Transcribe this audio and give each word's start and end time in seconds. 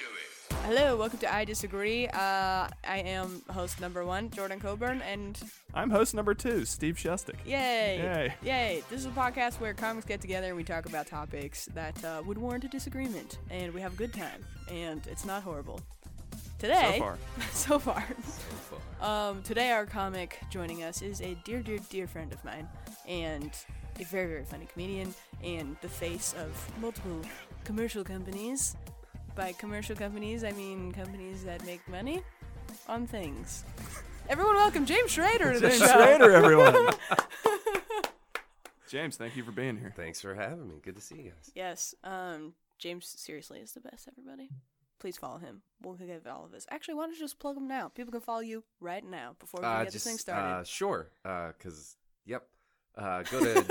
do 0.00 0.06
it. 0.06 0.56
Hello, 0.66 0.96
welcome 0.96 1.18
to 1.18 1.32
I 1.34 1.44
Disagree. 1.44 2.06
Uh, 2.08 2.68
I 2.68 2.98
am 3.04 3.42
host 3.50 3.80
number 3.80 4.04
one, 4.04 4.30
Jordan 4.30 4.58
Coburn, 4.60 5.02
and 5.02 5.38
I'm 5.74 5.90
host 5.90 6.14
number 6.14 6.32
two, 6.34 6.64
Steve 6.64 6.96
Shustic. 6.96 7.36
yay, 7.44 7.98
Yay. 7.98 8.34
yay! 8.42 8.82
This 8.90 9.00
is 9.00 9.06
a 9.06 9.10
podcast 9.10 9.60
where 9.60 9.74
comics 9.74 10.06
get 10.06 10.20
together 10.20 10.48
and 10.48 10.56
we 10.56 10.64
talk 10.64 10.86
about 10.86 11.06
topics 11.06 11.66
that 11.74 12.02
uh, 12.04 12.22
would 12.26 12.38
warrant 12.38 12.64
a 12.64 12.68
disagreement, 12.68 13.38
and 13.50 13.72
we 13.74 13.80
have 13.80 13.92
a 13.92 13.96
good 13.96 14.12
time, 14.12 14.44
and 14.70 15.06
it's 15.06 15.24
not 15.24 15.42
horrible. 15.42 15.80
Today, 16.58 16.96
So 16.96 16.98
far. 16.98 17.18
so 17.52 17.78
far, 17.78 18.04
um, 19.00 19.42
today 19.42 19.70
our 19.70 19.86
comic 19.86 20.38
joining 20.50 20.82
us 20.82 21.00
is 21.02 21.20
a 21.22 21.34
dear, 21.44 21.62
dear, 21.62 21.78
dear 21.90 22.06
friend 22.06 22.32
of 22.32 22.44
mine, 22.44 22.68
and 23.08 23.50
a 23.98 24.04
very, 24.04 24.26
very 24.28 24.44
funny 24.44 24.66
comedian, 24.72 25.14
and 25.42 25.76
the 25.80 25.88
face 25.88 26.34
of 26.38 26.70
multiple 26.80 27.20
commercial 27.64 28.04
companies. 28.04 28.76
By 29.40 29.52
commercial 29.52 29.96
companies, 29.96 30.44
I 30.44 30.52
mean 30.52 30.92
companies 30.92 31.44
that 31.44 31.64
make 31.64 31.80
money 31.88 32.22
on 32.86 33.06
things. 33.06 33.64
Everyone, 34.28 34.54
welcome 34.56 34.84
James 34.84 35.12
Schrader 35.12 35.54
to 35.54 35.60
the 35.60 35.68
James 35.70 35.80
show. 35.80 35.86
Schrader, 35.86 36.32
everyone. 36.32 36.92
James, 38.90 39.16
thank 39.16 39.36
you 39.36 39.42
for 39.42 39.50
being 39.50 39.78
here. 39.78 39.94
Thanks 39.96 40.20
for 40.20 40.34
having 40.34 40.68
me. 40.68 40.74
Good 40.82 40.96
to 40.96 41.00
see 41.00 41.14
you 41.14 41.22
guys. 41.30 41.50
Yes, 41.54 41.94
um, 42.04 42.52
James 42.78 43.06
seriously 43.06 43.60
is 43.60 43.72
the 43.72 43.80
best. 43.80 44.08
Everybody, 44.08 44.50
please 44.98 45.16
follow 45.16 45.38
him. 45.38 45.62
We'll 45.80 45.94
give 45.94 46.26
all 46.26 46.44
of 46.44 46.52
this. 46.52 46.66
Actually, 46.70 46.96
why 46.96 47.04
don't 47.06 47.14
you 47.14 47.20
just 47.20 47.38
plug 47.38 47.56
him 47.56 47.66
now? 47.66 47.88
People 47.88 48.12
can 48.12 48.20
follow 48.20 48.40
you 48.40 48.62
right 48.78 49.02
now 49.02 49.36
before 49.40 49.62
we 49.62 49.66
Uh, 49.66 49.78
get 49.78 49.92
just, 49.92 49.94
this 49.94 50.04
thing 50.04 50.18
started. 50.18 50.60
Uh, 50.60 50.64
sure. 50.64 51.08
Because, 51.22 51.96
yep. 52.26 52.46
Uh, 52.96 53.22
go 53.22 53.38
to 53.38 53.54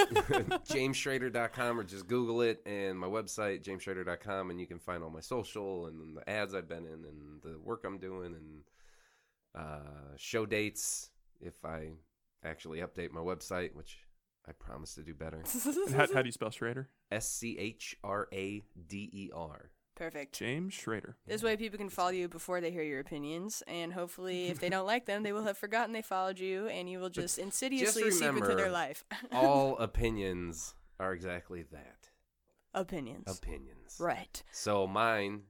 jamesschrader.com 0.69 1.79
or 1.79 1.83
just 1.83 2.07
Google 2.07 2.41
it 2.41 2.61
and 2.65 2.97
my 2.97 3.07
website, 3.07 3.63
jamesschrader.com, 3.63 4.49
and 4.49 4.59
you 4.59 4.65
can 4.65 4.79
find 4.79 5.03
all 5.03 5.09
my 5.09 5.19
social 5.19 5.87
and 5.87 6.17
the 6.17 6.27
ads 6.29 6.55
I've 6.55 6.69
been 6.69 6.85
in 6.85 7.05
and 7.05 7.41
the 7.43 7.59
work 7.59 7.83
I'm 7.85 7.99
doing 7.99 8.33
and 8.33 8.63
uh, 9.55 10.15
show 10.17 10.45
dates 10.45 11.11
if 11.41 11.53
I 11.65 11.91
actually 12.43 12.79
update 12.79 13.11
my 13.11 13.21
website, 13.21 13.75
which 13.75 13.99
I 14.47 14.53
promise 14.53 14.95
to 14.95 15.03
do 15.03 15.13
better. 15.13 15.43
How, 15.91 16.07
how 16.13 16.21
do 16.21 16.27
you 16.27 16.31
spell 16.31 16.49
Schrader? 16.49 16.89
S 17.11 17.29
C 17.29 17.57
H 17.59 17.95
R 18.03 18.27
A 18.33 18.63
D 18.87 19.09
E 19.11 19.29
R. 19.33 19.71
Perfect. 19.99 20.39
James 20.39 20.73
Schrader. 20.73 21.17
This 21.27 21.43
way, 21.43 21.57
people 21.57 21.77
can 21.77 21.89
follow 21.89 22.11
you 22.11 22.29
before 22.29 22.61
they 22.61 22.71
hear 22.71 22.83
your 22.83 23.01
opinions, 23.01 23.61
and 23.67 23.91
hopefully, 23.91 24.47
if 24.47 24.59
they 24.59 24.69
don't 24.69 24.87
like 24.87 25.05
them, 25.05 25.23
they 25.23 25.33
will 25.33 25.43
have 25.43 25.57
forgotten 25.57 25.91
they 25.91 26.01
followed 26.01 26.39
you, 26.39 26.67
and 26.67 26.89
you 26.89 26.99
will 26.99 27.09
just 27.09 27.37
insidiously 27.37 28.09
seep 28.09 28.29
into 28.29 28.55
their 28.55 28.71
life. 28.71 29.03
All 29.33 29.77
opinions 29.77 30.73
are 31.01 31.11
exactly 31.11 31.65
that 31.73 32.09
opinions. 32.73 33.25
opinions. 33.27 33.97
Right. 33.99 34.41
So 34.53 34.87
mine 34.87 35.41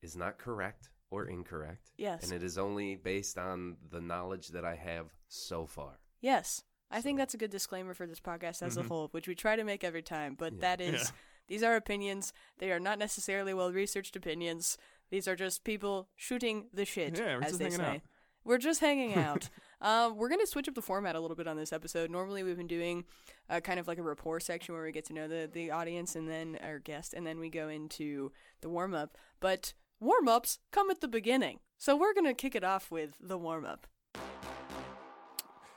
is 0.00 0.16
not 0.16 0.38
correct 0.38 0.88
or 1.10 1.26
incorrect. 1.26 1.90
Yes. 1.96 2.22
And 2.22 2.32
it 2.32 2.44
is 2.44 2.58
only 2.58 2.94
based 2.94 3.36
on 3.36 3.78
the 3.90 4.00
knowledge 4.00 4.48
that 4.48 4.64
I 4.64 4.76
have 4.76 5.06
so 5.26 5.66
far. 5.66 5.98
Yes. 6.20 6.62
I 6.88 7.00
think 7.00 7.18
that's 7.18 7.34
a 7.34 7.38
good 7.38 7.50
disclaimer 7.50 7.94
for 7.94 8.06
this 8.06 8.20
podcast 8.20 8.62
as 8.62 8.76
a 8.76 8.80
mm-hmm. 8.80 8.88
whole, 8.88 9.08
which 9.12 9.26
we 9.26 9.34
try 9.34 9.56
to 9.56 9.64
make 9.64 9.82
every 9.82 10.02
time. 10.02 10.36
But 10.38 10.60
that 10.60 10.80
is, 10.80 11.02
Yeah. 11.02 11.10
These 11.52 11.62
are 11.62 11.76
opinions. 11.76 12.32
They 12.58 12.72
are 12.72 12.80
not 12.80 12.98
necessarily 12.98 13.52
well 13.52 13.72
researched 13.72 14.16
opinions. 14.16 14.78
These 15.10 15.28
are 15.28 15.36
just 15.36 15.64
people 15.64 16.08
shooting 16.16 16.68
the 16.72 16.86
shit, 16.86 17.18
Yeah, 17.18 17.36
we're 17.36 17.42
as 17.42 17.46
just 17.48 17.58
they 17.58 17.64
hanging 17.66 17.78
say. 17.78 17.84
out. 17.96 18.00
We're 18.44 18.58
just 18.58 18.80
hanging 18.80 19.14
out. 19.28 19.50
um, 19.82 20.16
we're 20.16 20.30
gonna 20.30 20.46
switch 20.46 20.66
up 20.66 20.74
the 20.74 20.80
format 20.82 21.14
a 21.14 21.20
little 21.20 21.36
bit 21.36 21.46
on 21.46 21.56
this 21.58 21.72
episode. 21.72 22.10
Normally, 22.10 22.42
we've 22.42 22.56
been 22.56 22.66
doing 22.78 23.04
uh, 23.50 23.60
kind 23.60 23.78
of 23.78 23.86
like 23.86 23.98
a 23.98 24.02
rapport 24.02 24.40
section 24.40 24.74
where 24.74 24.82
we 24.84 24.92
get 24.92 25.04
to 25.08 25.12
know 25.12 25.28
the 25.28 25.48
the 25.52 25.70
audience 25.70 26.16
and 26.16 26.26
then 26.28 26.58
our 26.62 26.78
guest, 26.78 27.12
and 27.12 27.26
then 27.26 27.38
we 27.38 27.50
go 27.50 27.68
into 27.68 28.32
the 28.62 28.70
warm 28.70 28.94
up. 28.94 29.18
But 29.38 29.74
warm 30.00 30.26
ups 30.28 30.58
come 30.72 30.90
at 30.90 31.00
the 31.02 31.08
beginning, 31.08 31.58
so 31.76 31.94
we're 31.96 32.14
gonna 32.14 32.34
kick 32.34 32.54
it 32.54 32.64
off 32.64 32.90
with 32.90 33.10
the 33.20 33.36
warm 33.38 33.66
up. 33.66 33.86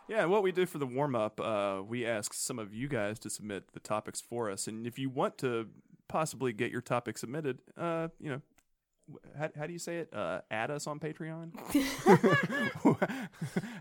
Yeah, 0.07 0.25
what 0.25 0.43
we 0.43 0.51
do 0.51 0.65
for 0.65 0.77
the 0.77 0.85
warm 0.85 1.15
up, 1.15 1.39
uh, 1.39 1.81
we 1.85 2.05
ask 2.05 2.33
some 2.33 2.59
of 2.59 2.73
you 2.73 2.87
guys 2.87 3.17
to 3.19 3.29
submit 3.29 3.73
the 3.73 3.79
topics 3.79 4.21
for 4.21 4.51
us, 4.51 4.67
and 4.67 4.85
if 4.85 4.99
you 4.99 5.09
want 5.09 5.37
to 5.39 5.67
possibly 6.07 6.53
get 6.53 6.71
your 6.71 6.81
topic 6.81 7.17
submitted, 7.17 7.57
uh, 7.75 8.09
you 8.19 8.29
know, 8.29 8.41
how, 9.37 9.49
how 9.57 9.67
do 9.67 9.73
you 9.73 9.79
say 9.79 9.97
it? 9.97 10.13
Uh, 10.13 10.41
add 10.51 10.69
us 10.71 10.85
on 10.87 10.99
Patreon. 10.99 11.51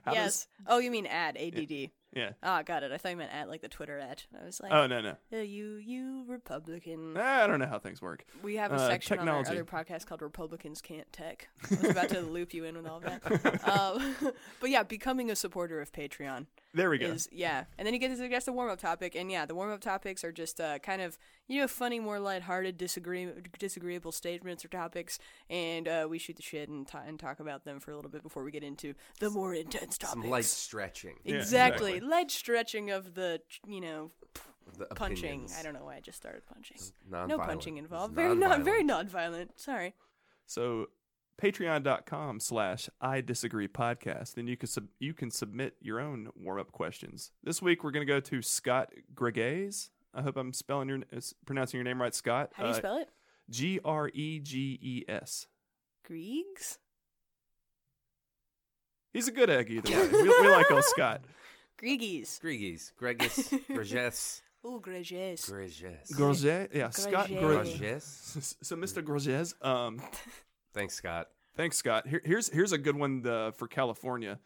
How 0.04 0.12
does- 0.12 0.14
yes. 0.14 0.46
oh, 0.66 0.78
you 0.78 0.90
mean 0.90 1.06
add 1.06 1.36
ADD? 1.38 1.90
Yeah. 2.14 2.30
Ah, 2.42 2.62
got 2.62 2.82
it. 2.82 2.92
I 2.92 2.96
thought 2.98 3.10
you 3.10 3.16
meant 3.16 3.32
at 3.32 3.48
like 3.48 3.60
the 3.62 3.68
Twitter 3.68 3.98
ad. 3.98 4.22
I 4.40 4.44
was 4.44 4.60
like, 4.60 4.72
Oh 4.72 4.86
no 4.86 5.00
no. 5.00 5.16
"Uh, 5.32 5.36
you, 5.38 5.74
you 5.76 6.24
Republican. 6.26 7.16
I 7.16 7.46
don't 7.46 7.58
know 7.58 7.66
how 7.66 7.78
things 7.78 8.00
work. 8.02 8.24
We 8.42 8.56
have 8.56 8.72
a 8.72 8.76
Uh, 8.76 8.88
section 8.88 9.18
on 9.18 9.26
technology. 9.26 9.48
our 9.50 9.54
other 9.54 9.64
podcast 9.64 10.06
called 10.06 10.22
Republicans 10.22 10.80
Can't 10.80 11.10
Tech. 11.12 11.48
I 11.70 11.74
was 11.80 11.90
about 11.90 12.08
to 12.10 12.20
loop 12.20 12.54
you 12.54 12.64
in 12.64 12.76
with 12.76 12.86
all 12.86 13.00
that. 13.00 13.22
um, 13.68 14.14
but 14.60 14.70
yeah, 14.70 14.82
becoming 14.82 15.30
a 15.30 15.36
supporter 15.36 15.80
of 15.80 15.92
Patreon 15.92 16.46
There 16.74 16.90
we 16.90 16.98
go. 16.98 17.06
is 17.06 17.28
yeah, 17.32 17.64
and 17.78 17.86
then 17.86 17.94
you 17.94 18.00
get 18.00 18.08
to 18.08 18.16
suggest 18.16 18.48
a 18.48 18.52
warm 18.52 18.70
up 18.70 18.80
topic, 18.80 19.14
and 19.14 19.30
yeah, 19.30 19.46
the 19.46 19.54
warm 19.54 19.70
up 19.72 19.80
topics 19.80 20.24
are 20.24 20.32
just 20.32 20.60
uh, 20.60 20.78
kind 20.80 21.00
of 21.00 21.16
you 21.48 21.60
know 21.60 21.68
funny, 21.68 22.00
more 22.00 22.18
lighthearted, 22.18 22.76
disagree 22.76 23.28
disagreeable 23.58 24.12
statements 24.12 24.64
or 24.64 24.68
topics, 24.68 25.18
and 25.48 25.86
uh, 25.88 26.06
we 26.10 26.18
shoot 26.18 26.36
the 26.36 26.42
shit 26.42 26.68
and, 26.68 26.86
ta- 26.86 27.02
and 27.06 27.18
talk 27.20 27.38
about 27.40 27.64
them 27.64 27.80
for 27.80 27.92
a 27.92 27.96
little 27.96 28.10
bit 28.10 28.22
before 28.22 28.42
we 28.44 28.50
get 28.50 28.64
into 28.64 28.94
the 29.20 29.30
more 29.30 29.54
intense 29.54 29.96
topics. 29.98 30.22
Some 30.22 30.30
light 30.30 30.44
stretching. 30.44 31.16
Yeah, 31.24 31.36
exactly. 31.36 31.92
exactly. 31.92 32.10
light 32.10 32.30
stretching 32.30 32.90
of 32.90 33.14
the 33.14 33.40
you 33.66 33.80
know 33.80 34.10
The 34.78 34.86
punching. 34.86 35.24
opinions. 35.28 35.56
I 35.58 35.62
don't 35.62 35.74
know 35.74 35.84
why 35.84 35.96
I 35.96 36.00
just 36.00 36.18
started 36.18 36.42
punching. 36.46 36.78
No 37.10 37.38
punching 37.38 37.76
It's 37.76 37.84
involved. 37.84 38.14
Very 38.14 38.30
non-violent. 38.34 38.64
very 38.64 38.82
non-violent. 38.82 39.60
Sorry. 39.60 39.94
So 40.46 40.88
patreon.com 41.40 42.40
slash 42.40 42.88
I 43.00 43.20
disagree 43.20 43.68
podcast. 43.68 44.34
Then 44.34 44.46
you 44.46 44.56
can 44.56 44.68
sub- 44.68 44.88
you 44.98 45.14
can 45.14 45.30
submit 45.30 45.74
your 45.80 46.00
own 46.00 46.28
warm 46.36 46.60
up 46.60 46.72
questions. 46.72 47.32
This 47.42 47.60
week 47.60 47.82
we're 47.84 47.90
gonna 47.90 48.04
go 48.04 48.20
to 48.20 48.42
Scott 48.42 48.92
Greges. 49.14 49.90
I 50.14 50.22
hope 50.22 50.36
I'm 50.36 50.52
spelling 50.52 50.88
your 50.88 50.98
uh, 51.14 51.20
pronouncing 51.46 51.78
your 51.78 51.84
name 51.84 52.00
right, 52.00 52.14
Scott. 52.14 52.50
How 52.54 52.64
do 52.64 52.68
you 52.70 52.74
spell 52.76 52.98
it? 52.98 53.08
G 53.50 53.80
R 53.84 54.10
E 54.14 54.38
G 54.40 54.78
E 54.80 55.04
S. 55.08 55.46
Griegs? 56.08 56.78
He's 59.12 59.28
a 59.28 59.32
good 59.32 59.48
egg 59.48 59.70
either 59.70 59.90
way. 59.90 60.08
We, 60.08 60.22
we 60.28 60.48
like 60.48 60.70
old 60.70 60.84
Scott. 60.84 61.22
Griegies. 61.82 62.40
Gregis. 62.40 62.92
Gregis. 63.00 63.60
Greges. 63.68 64.40
Ooh, 64.66 64.80
Greges. 64.80 65.50
Greges. 65.50 66.12
Groget, 66.12 66.70
yeah, 66.74 66.90
Scott 66.90 67.28
Greges. 67.28 67.78
Greges. 67.78 67.80
Greges. 67.80 68.56
So, 68.62 68.76
Mr. 68.76 69.02
Greges, 69.02 69.54
um, 69.64 70.00
Thanks, 70.74 70.94
Scott. 70.94 71.28
thanks, 71.56 71.76
Scott. 71.78 72.06
Here, 72.06 72.20
here's 72.24 72.48
here's 72.50 72.72
a 72.72 72.78
good 72.78 72.96
one 72.96 73.26
uh, 73.26 73.52
for 73.52 73.66
California. 73.68 74.38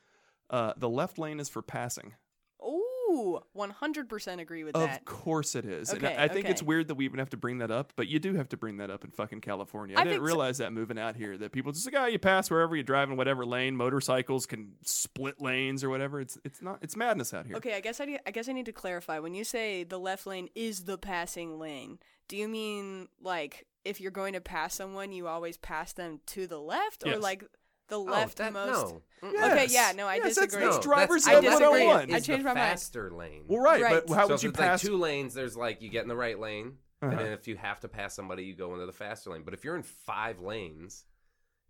Uh, 0.50 0.72
the 0.76 0.88
left 0.88 1.18
lane 1.18 1.40
is 1.40 1.48
for 1.48 1.60
passing. 1.62 2.14
Ooh, 2.62 3.40
100% 3.56 4.40
agree 4.40 4.64
with 4.64 4.74
that. 4.74 4.98
Of 4.98 5.04
course 5.04 5.54
it 5.54 5.64
is. 5.64 5.92
Okay, 5.92 6.06
and 6.12 6.20
I, 6.20 6.24
I 6.24 6.28
think 6.28 6.48
it's 6.48 6.62
weird 6.62 6.88
that 6.88 6.94
we 6.94 7.04
even 7.06 7.18
have 7.18 7.30
to 7.30 7.36
bring 7.36 7.58
that 7.58 7.70
up, 7.70 7.92
but 7.96 8.06
you 8.08 8.18
do 8.18 8.34
have 8.34 8.48
to 8.50 8.56
bring 8.56 8.76
that 8.78 8.90
up 8.90 9.04
in 9.04 9.10
fucking 9.10 9.40
California. 9.40 9.96
I, 9.96 10.00
I 10.00 10.04
didn't 10.04 10.16
think 10.16 10.20
so- 10.20 10.26
realize 10.26 10.58
that 10.58 10.72
moving 10.72 10.98
out 10.98 11.16
here 11.16 11.36
that 11.38 11.52
people 11.52 11.72
just 11.72 11.86
like, 11.86 11.94
oh, 12.02 12.06
you 12.06 12.18
pass 12.18 12.50
wherever 12.50 12.76
you 12.76 12.82
drive 12.82 13.10
in 13.10 13.16
whatever 13.16 13.46
lane. 13.46 13.76
Motorcycles 13.76 14.46
can 14.46 14.72
split 14.84 15.40
lanes 15.40 15.82
or 15.82 15.88
whatever. 15.90 16.20
It's 16.20 16.38
it's 16.44 16.60
not 16.60 16.78
it's 16.82 16.96
madness 16.96 17.32
out 17.32 17.46
here. 17.46 17.56
Okay, 17.56 17.74
I 17.74 17.80
guess 17.80 18.00
I, 18.00 18.04
need- 18.04 18.20
I 18.26 18.30
guess 18.30 18.48
I 18.48 18.52
need 18.52 18.66
to 18.66 18.72
clarify. 18.72 19.18
When 19.20 19.34
you 19.34 19.44
say 19.44 19.84
the 19.84 19.98
left 19.98 20.26
lane 20.26 20.48
is 20.54 20.84
the 20.84 20.98
passing 20.98 21.58
lane, 21.58 21.98
do 22.28 22.36
you 22.36 22.48
mean 22.48 23.08
like 23.22 23.66
if 23.84 24.00
you're 24.00 24.10
going 24.10 24.32
to 24.34 24.40
pass 24.40 24.74
someone, 24.74 25.12
you 25.12 25.26
always 25.28 25.56
pass 25.56 25.92
them 25.92 26.20
to 26.26 26.46
the 26.46 26.58
left, 26.58 27.06
or 27.06 27.16
like 27.16 27.44
the 27.88 27.98
Oh, 27.98 28.04
leftmost? 28.06 28.34
that, 28.36 28.52
no. 28.52 29.02
Mm-mm. 29.22 29.50
Okay, 29.52 29.66
yeah, 29.70 29.92
no, 29.96 30.06
I 30.06 30.16
Yes, 30.16 30.34
disagree. 30.34 30.64
That's, 30.64 30.76
No, 30.76 30.82
driver's 30.82 31.24
that's- 31.24 31.44
I 31.44 31.46
disagree. 31.48 31.86
101. 31.86 32.12
I 32.12 32.16
Is 32.18 32.26
changed 32.26 32.40
the 32.44 32.48
my 32.50 32.54
mind. 32.54 32.68
faster 32.70 33.10
lane. 33.10 33.44
Well, 33.48 33.62
right, 33.62 33.82
Right. 33.82 34.02
but 34.06 34.14
how 34.14 34.22
so 34.24 34.28
would 34.28 34.34
if 34.36 34.42
you 34.42 34.50
it's 34.50 34.58
pass? 34.58 34.84
like 34.84 34.90
two 34.92 34.98
lanes, 34.98 35.32
there's 35.34 35.56
like 35.56 35.80
you 35.80 35.88
get 35.88 36.02
in 36.02 36.08
the 36.08 36.16
right 36.16 36.38
lane, 36.38 36.78
Uh-huh. 37.00 37.10
and 37.12 37.18
then 37.18 37.32
if 37.32 37.48
you 37.48 37.56
have 37.56 37.80
to 37.80 37.88
pass 37.88 38.14
somebody, 38.14 38.44
you 38.44 38.54
go 38.54 38.74
into 38.74 38.84
the 38.86 38.92
faster 38.92 39.30
lane. 39.30 39.42
But 39.42 39.54
if 39.54 39.64
you're 39.64 39.76
in 39.76 39.82
five 39.82 40.40
lanes, 40.40 41.06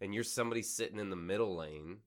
and 0.00 0.12
you're 0.14 0.24
somebody 0.24 0.62
sitting 0.62 0.98
in 0.98 1.10
the 1.10 1.16
middle 1.16 1.56
lane, 1.56 1.98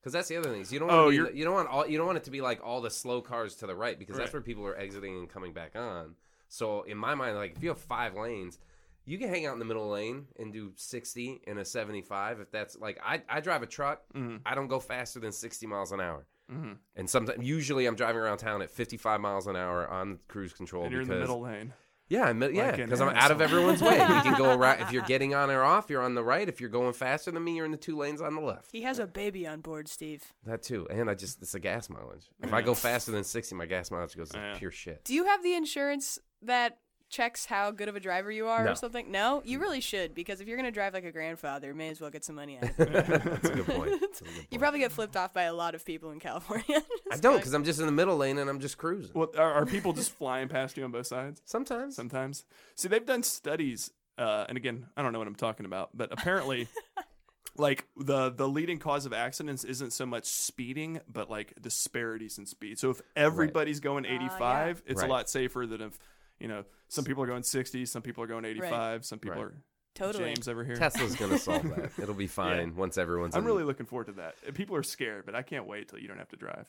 because 0.00 0.12
that's 0.14 0.28
the 0.28 0.36
other 0.36 0.50
thing. 0.50 0.62
Is 0.62 0.72
you 0.72 0.78
don't 0.78 0.88
want 0.88 0.98
Oh, 1.00 1.04
to 1.04 1.10
be, 1.10 1.16
you're- 1.16 1.44
don't 1.44 1.54
want 1.54 1.68
all 1.68 1.86
you 1.86 1.98
don't 1.98 2.06
want 2.06 2.18
it 2.18 2.24
to 2.24 2.30
be 2.30 2.40
like 2.40 2.64
all 2.64 2.80
the 2.80 2.90
slow 2.90 3.20
cars 3.20 3.56
to 3.56 3.66
the 3.66 3.74
right 3.76 3.98
because 3.98 4.16
that's 4.16 4.32
where 4.32 4.40
people 4.42 4.66
are 4.66 4.76
exiting 4.76 5.18
and 5.18 5.28
coming 5.28 5.52
back 5.52 5.76
on. 5.76 6.16
So 6.48 6.82
in 6.82 6.96
my 6.96 7.14
mind, 7.14 7.36
like 7.36 7.56
if 7.56 7.62
you 7.62 7.68
have 7.68 7.80
five 7.80 8.14
lanes. 8.14 8.58
You 9.04 9.18
can 9.18 9.28
hang 9.28 9.46
out 9.46 9.54
in 9.54 9.58
the 9.58 9.64
middle 9.64 9.88
lane 9.88 10.26
and 10.38 10.52
do 10.52 10.72
60 10.76 11.42
and 11.46 11.58
a 11.58 11.64
75 11.64 12.40
if 12.40 12.50
that's 12.50 12.76
like 12.76 13.00
I, 13.04 13.22
I 13.28 13.40
drive 13.40 13.62
a 13.62 13.66
truck. 13.66 14.02
Mhm. 14.14 14.40
I 14.46 14.54
don't 14.54 14.68
go 14.68 14.78
faster 14.80 15.18
than 15.20 15.32
60 15.32 15.66
miles 15.66 15.92
an 15.92 16.00
hour. 16.00 16.26
Mhm. 16.50 16.78
And 16.96 17.08
sometimes, 17.08 17.46
usually, 17.46 17.86
I'm 17.86 17.94
driving 17.94 18.20
around 18.20 18.38
town 18.38 18.60
at 18.62 18.70
55 18.70 19.20
miles 19.20 19.46
an 19.46 19.56
hour 19.56 19.88
on 19.88 20.18
cruise 20.28 20.52
control. 20.52 20.84
and 20.84 20.92
you're 20.92 21.02
in 21.02 21.08
the 21.08 21.14
middle 21.18 21.40
lane. 21.40 21.72
Yeah, 22.08 22.24
I'm, 22.24 22.42
yeah, 22.42 22.70
Like 22.70 22.78
an 22.80 22.86
because 22.86 23.00
I'm 23.00 23.10
out 23.10 23.30
of 23.30 23.40
everyone's 23.40 23.80
way. 23.80 23.92
You 24.00 24.04
can 24.22 24.36
go 24.36 24.52
around 24.58 24.80
if 24.80 24.90
you're 24.90 25.04
getting 25.04 25.32
on 25.32 25.48
or 25.48 25.62
off. 25.62 25.88
You're 25.88 26.02
on 26.02 26.16
the 26.16 26.24
right. 26.24 26.48
If 26.48 26.60
you're 26.60 26.68
going 26.68 26.92
faster 26.92 27.30
than 27.30 27.44
me, 27.44 27.54
you're 27.54 27.64
in 27.66 27.70
the 27.70 27.76
two 27.76 27.96
lanes 27.96 28.20
on 28.20 28.34
the 28.34 28.40
left. 28.40 28.72
He 28.72 28.82
has 28.82 28.98
a 28.98 29.06
baby 29.06 29.46
on 29.46 29.60
board, 29.60 29.86
Steve. 29.86 30.24
That 30.44 30.60
too, 30.64 30.88
and 30.90 31.08
I 31.08 31.14
just 31.14 31.40
it's 31.40 31.54
a 31.54 31.60
gas 31.60 31.88
mileage. 31.88 32.28
If 32.42 32.52
I 32.52 32.62
go 32.62 32.74
faster 32.88 33.12
than 33.12 33.22
60, 33.22 33.54
my 33.54 33.66
gas 33.66 33.92
mileage 33.92 34.16
goes 34.16 34.30
to 34.30 34.38
Yeah. 34.38 34.54
pure 34.58 34.72
shit. 34.72 35.04
Do 35.04 35.14
you 35.14 35.26
have 35.26 35.40
the 35.44 35.54
insurance 35.54 36.18
that 36.42 36.78
checks 37.10 37.44
how 37.44 37.70
good 37.70 37.88
of 37.88 37.96
a 37.96 38.00
driver 38.00 38.30
you 38.30 38.46
are 38.46 38.64
No. 38.64 38.72
or 38.72 38.74
something? 38.74 39.10
No, 39.10 39.42
you 39.44 39.58
really 39.58 39.80
should 39.80 40.14
because 40.14 40.40
if 40.40 40.48
you're 40.48 40.56
gonna 40.56 40.70
drive 40.70 40.94
like 40.94 41.04
a 41.04 41.12
grandfather, 41.12 41.74
may 41.74 41.88
as 41.88 42.00
well 42.00 42.08
get 42.10 42.24
some 42.24 42.36
money 42.36 42.56
out 42.56 42.70
of 42.70 42.80
it. 42.80 42.92
That's 43.06 43.48
a 43.50 43.54
good 43.54 43.66
point. 43.66 44.00
That's 44.00 44.20
a 44.20 44.24
good 44.24 44.46
you 44.50 44.58
probably 44.58 44.80
get 44.80 44.92
flipped 44.92 45.16
off 45.16 45.34
by 45.34 45.42
a 45.42 45.52
lot 45.52 45.74
of 45.74 45.84
people 45.84 46.12
in 46.12 46.20
California. 46.20 46.82
I 47.12 47.16
don't 47.16 47.36
because 47.36 47.52
I'm 47.52 47.64
just 47.64 47.80
in 47.80 47.86
the 47.86 47.92
middle 47.92 48.16
lane 48.16 48.38
and 48.38 48.48
I'm 48.48 48.60
just 48.60 48.78
cruising. 48.78 49.10
Well, 49.14 49.28
are, 49.36 49.52
are 49.52 49.66
people 49.66 49.92
just 49.92 50.12
flying 50.12 50.48
past 50.48 50.76
you 50.76 50.84
on 50.84 50.92
both 50.92 51.06
sides? 51.08 51.42
Sometimes. 51.44 51.96
Sometimes. 51.96 52.44
See, 52.76 52.88
they've 52.88 53.04
done 53.04 53.22
studies, 53.24 53.90
uh, 54.16 54.44
and 54.48 54.56
again, 54.56 54.86
I 54.96 55.02
don't 55.02 55.12
know 55.12 55.18
what 55.18 55.28
I'm 55.28 55.34
talking 55.34 55.66
about, 55.66 55.90
but 55.94 56.12
apparently, 56.12 56.68
like 57.56 57.86
the 57.96 58.30
the 58.30 58.48
leading 58.48 58.78
cause 58.78 59.04
of 59.06 59.12
accidents 59.12 59.64
isn't 59.64 59.92
so 59.92 60.06
much 60.06 60.24
speeding, 60.26 61.00
but 61.12 61.28
like 61.28 61.54
disparities 61.60 62.38
in 62.38 62.46
speed. 62.46 62.78
So 62.78 62.90
if 62.90 63.00
everybody's 63.16 63.80
going 63.80 64.04
85, 64.06 64.82
it's 64.86 65.00
Right. 65.00 65.08
a 65.08 65.12
lot 65.12 65.28
safer 65.28 65.66
than 65.66 65.80
if 65.80 65.98
you 66.40 66.48
know 66.48 66.64
some 66.88 67.04
people 67.04 67.22
are 67.22 67.26
going 67.26 67.42
60, 67.44 67.86
some 67.86 68.02
people 68.02 68.24
are 68.24 68.26
going 68.26 68.44
85, 68.44 69.04
some 69.04 69.18
people 69.18 69.36
Right. 69.38 69.46
are. 69.52 69.62
Totally. 69.94 70.24
James 70.34 70.48
over 70.48 70.64
here. 70.64 70.76
Tesla's 70.76 71.16
gonna 71.16 71.36
solve 71.38 71.62
that. 71.76 71.90
It'll 72.02 72.14
be 72.14 72.26
fine 72.28 72.74
once 72.76 72.96
everyone's. 72.96 73.34
I'm 73.34 73.40
in- 73.42 73.46
really 73.46 73.64
looking 73.64 73.86
forward 73.86 74.06
to 74.06 74.12
that. 74.12 74.36
People 74.54 74.76
are 74.76 74.82
scared, 74.84 75.26
but 75.26 75.34
I 75.34 75.42
can't 75.42 75.66
wait 75.66 75.88
till 75.88 75.98
you 75.98 76.08
don't 76.08 76.18
have 76.18 76.28
to 76.28 76.36
drive. 76.36 76.66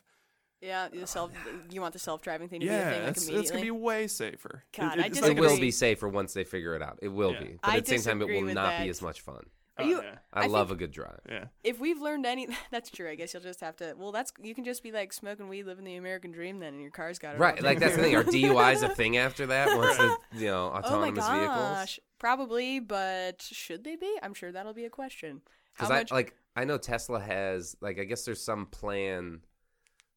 Yeah, 0.61 0.89
the 0.89 1.07
self. 1.07 1.31
You 1.71 1.81
want 1.81 1.93
the 1.93 1.99
self-driving 1.99 2.49
thing 2.49 2.59
to 2.61 2.65
be 2.65 2.69
a 2.71 2.75
Yeah, 2.77 2.89
thing 2.91 2.99
like 3.01 3.09
it's, 3.11 3.23
immediately. 3.23 3.41
it's 3.41 3.51
gonna 3.51 3.63
be 3.63 3.71
way 3.71 4.07
safer. 4.07 4.63
God, 4.77 4.97
It- 4.99 5.05
I 5.05 5.09
disagree. 5.09 5.37
It 5.37 5.39
will 5.39 5.55
be- 5.55 5.61
be 5.61 5.71
safer 5.71 6.07
once 6.09 6.33
they 6.33 6.43
figure 6.43 6.75
it 6.75 6.81
out. 6.81 6.99
It 7.01 7.07
will 7.09 7.33
Yeah. 7.33 7.39
be, 7.43 7.59
but 7.61 7.69
I 7.71 7.77
at 7.77 7.85
the 7.85 7.97
same 7.97 8.19
time, 8.19 8.21
it 8.29 8.41
will 8.41 8.53
not 8.53 8.69
that. 8.71 8.83
be 8.83 8.89
as 8.89 9.01
much 9.01 9.21
fun. 9.21 9.45
Oh, 9.81 9.87
you- 9.87 10.01
yeah. 10.03 10.15
I, 10.33 10.43
I 10.43 10.47
love 10.47 10.69
think- 10.69 10.79
a 10.79 10.83
good 10.85 10.91
drive. 10.91 11.19
yeah. 11.29 11.45
if 11.63 11.79
we've 11.79 11.99
learned 12.01 12.25
any, 12.25 12.47
that's 12.71 12.89
true. 12.89 13.09
I 13.09 13.15
guess 13.15 13.33
you'll 13.33 13.43
just 13.43 13.61
have 13.61 13.75
to. 13.77 13.93
Well, 13.97 14.11
that's 14.11 14.31
you 14.41 14.55
can 14.55 14.63
just 14.63 14.81
be 14.83 14.91
like 14.91 15.11
smoking 15.13 15.47
weed, 15.49 15.63
living 15.65 15.83
the 15.85 15.95
American 15.95 16.31
dream, 16.31 16.59
then, 16.59 16.73
and 16.73 16.81
your 16.81 16.91
car's 16.91 17.19
got 17.19 17.29
it. 17.29 17.33
all 17.35 17.41
Right, 17.41 17.61
like 17.61 17.79
that's 17.79 17.95
the 17.95 18.01
thing. 18.01 18.15
Are 18.15 18.23
DUIs 18.23 18.83
a 18.83 18.89
thing 18.89 19.17
after 19.17 19.45
that? 19.47 19.75
Once 19.77 19.97
the 19.97 20.17
you 20.37 20.47
know 20.47 20.67
Oh 20.67 20.71
my 20.71 20.79
autonomous 20.79 21.27
vehicles? 21.27 21.47
gosh, 21.57 21.99
probably, 22.19 22.79
but 22.79 23.41
should 23.41 23.83
they 23.83 23.95
be? 23.95 24.17
I'm 24.23 24.33
sure 24.33 24.51
that'll 24.51 24.73
be 24.73 24.85
a 24.85 24.89
question. 24.89 25.41
How 25.73 25.87
Because 25.87 26.07
I 26.11 26.15
like 26.15 26.35
I 26.55 26.65
know 26.65 26.77
Tesla 26.77 27.19
has 27.19 27.75
like 27.81 27.99
I 27.99 28.03
guess 28.03 28.25
there's 28.25 28.41
some 28.41 28.65
plan 28.65 29.39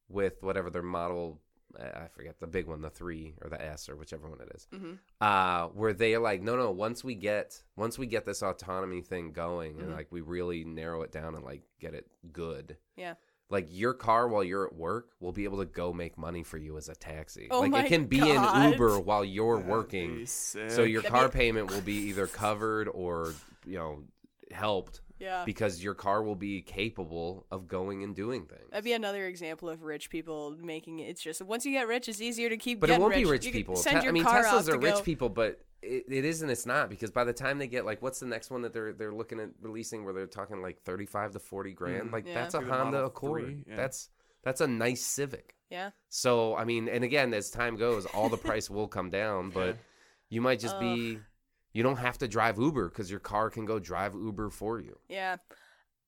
with 0.08 0.42
whatever 0.42 0.70
their 0.70 0.82
model 0.82 1.40
I 1.82 2.08
forget 2.08 2.38
the 2.40 2.46
big 2.46 2.66
one, 2.66 2.80
the 2.82 2.90
three 2.90 3.34
or 3.42 3.48
the 3.50 3.60
S 3.62 3.88
or 3.88 3.96
whichever 3.96 4.28
one 4.28 4.40
it 4.40 4.52
is, 4.54 4.66
Mhm. 4.72 4.98
uh, 5.20 5.68
where 5.68 5.92
they 5.92 6.14
are 6.14 6.20
like, 6.20 6.42
no, 6.42 6.56
no. 6.56 6.70
Once 6.70 7.02
we 7.04 7.14
get 7.14 7.62
once 7.76 7.98
we 7.98 8.06
get 8.06 8.24
this 8.24 8.42
autonomy 8.42 9.00
thing 9.02 9.32
going, 9.32 9.80
and 9.80 9.90
Mhm. 9.90 9.96
like 9.96 10.10
we 10.10 10.20
really 10.20 10.64
narrow 10.64 11.02
it 11.02 11.12
down 11.12 11.34
and 11.34 11.44
like 11.44 11.62
get 11.80 11.94
it 11.94 12.06
good, 12.32 12.76
Yeah. 12.96 13.14
Like 13.50 13.66
your 13.70 13.92
car 13.92 14.26
while 14.26 14.42
you're 14.42 14.66
at 14.66 14.74
work 14.74 15.10
will 15.20 15.30
be 15.30 15.44
able 15.44 15.58
to 15.58 15.66
go 15.66 15.92
make 15.92 16.16
money 16.16 16.42
for 16.42 16.56
you 16.56 16.78
as 16.78 16.88
a 16.88 16.94
taxi. 16.94 17.46
Oh 17.50 17.60
like 17.60 17.70
my 17.72 17.84
it 17.84 17.88
can 17.88 18.06
be 18.06 18.18
God. 18.18 18.56
an 18.66 18.72
Uber 18.72 18.98
while 19.00 19.22
you're 19.24 19.56
That'd 19.58 19.70
working. 19.70 20.26
So 20.26 20.82
your 20.82 21.02
That'd 21.02 21.10
car 21.10 21.28
be- 21.28 21.38
payment 21.38 21.70
will 21.70 21.82
be 21.82 21.94
either 22.08 22.26
covered 22.26 22.88
or 22.88 23.34
you 23.66 23.76
know 23.76 24.04
helped 24.50 25.02
Yeah. 25.24 25.42
because 25.44 25.82
your 25.82 25.94
car 25.94 26.22
will 26.22 26.36
be 26.36 26.60
capable 26.62 27.46
of 27.50 27.66
going 27.66 28.02
and 28.04 28.14
doing 28.14 28.44
things. 28.46 28.68
That'd 28.70 28.84
be 28.84 28.92
another 28.92 29.26
example 29.26 29.68
of 29.70 29.82
rich 29.82 30.10
people 30.10 30.54
making 30.60 30.98
it. 31.00 31.04
It's 31.08 31.22
just 31.22 31.40
once 31.42 31.64
you 31.64 31.72
get 31.72 31.88
rich, 31.88 32.08
it's 32.08 32.20
easier 32.20 32.48
to 32.50 32.56
keep. 32.56 32.78
but 32.80 32.90
it 32.90 32.92
getting 32.92 33.02
won't 33.02 33.14
be 33.14 33.24
rich. 33.24 33.30
rich 33.30 33.46
You 33.46 33.52
people. 33.52 33.76
Send 33.76 34.00
Te- 34.00 34.04
your 34.04 34.10
I 34.10 34.12
mean, 34.12 34.22
car 34.24 34.44
Teslas 34.44 34.68
are 34.68 34.78
rich 34.78 34.94
go- 34.96 35.00
people, 35.02 35.28
but 35.30 35.60
it, 35.82 36.04
it 36.08 36.24
isn't. 36.24 36.48
it's 36.50 36.66
not 36.66 36.90
because 36.90 37.10
by 37.10 37.24
the 37.24 37.32
time 37.32 37.58
they 37.58 37.66
get 37.66 37.84
like, 37.84 38.02
what's 38.02 38.20
the 38.20 38.26
next 38.26 38.50
one 38.50 38.62
that 38.62 38.72
they're 38.72 38.92
they're 38.92 39.12
looking 39.14 39.40
at 39.40 39.48
releasing 39.60 40.04
where 40.04 40.12
they're 40.14 40.26
talking 40.26 40.60
like 40.62 40.82
thirty 40.82 41.06
five 41.06 41.32
to 41.32 41.38
forty 41.38 41.72
grand? 41.72 42.10
Mhm. 42.10 42.12
Like 42.12 42.26
Yeah. 42.26 42.34
that's 42.34 42.54
a 42.54 42.60
Honda 42.60 42.84
Model 42.84 43.06
Accord. 43.06 43.44
3, 43.44 43.64
yeah. 43.68 43.76
That's 43.76 44.10
that's 44.42 44.60
a 44.60 44.66
nice 44.66 45.00
Civic. 45.02 45.54
Yeah. 45.70 45.90
So 46.10 46.54
I 46.56 46.64
mean, 46.64 46.88
and 46.88 47.02
again, 47.02 47.32
as 47.34 47.50
time 47.50 47.76
goes, 47.76 48.04
all 48.06 48.28
the 48.28 48.36
price 48.36 48.68
will 48.76 48.88
come 48.88 49.10
down, 49.10 49.50
but 49.50 49.66
Yeah. 49.66 49.72
you 50.28 50.40
might 50.42 50.60
just 50.60 50.78
be. 50.80 51.18
You 51.74 51.82
don't 51.82 51.98
have 51.98 52.16
to 52.18 52.28
drive 52.28 52.56
Uber 52.58 52.88
because 52.88 53.10
your 53.10 53.20
car 53.20 53.50
can 53.50 53.66
go 53.66 53.78
drive 53.80 54.14
Uber 54.14 54.48
for 54.50 54.80
you. 54.80 54.96
Yeah. 55.08 55.36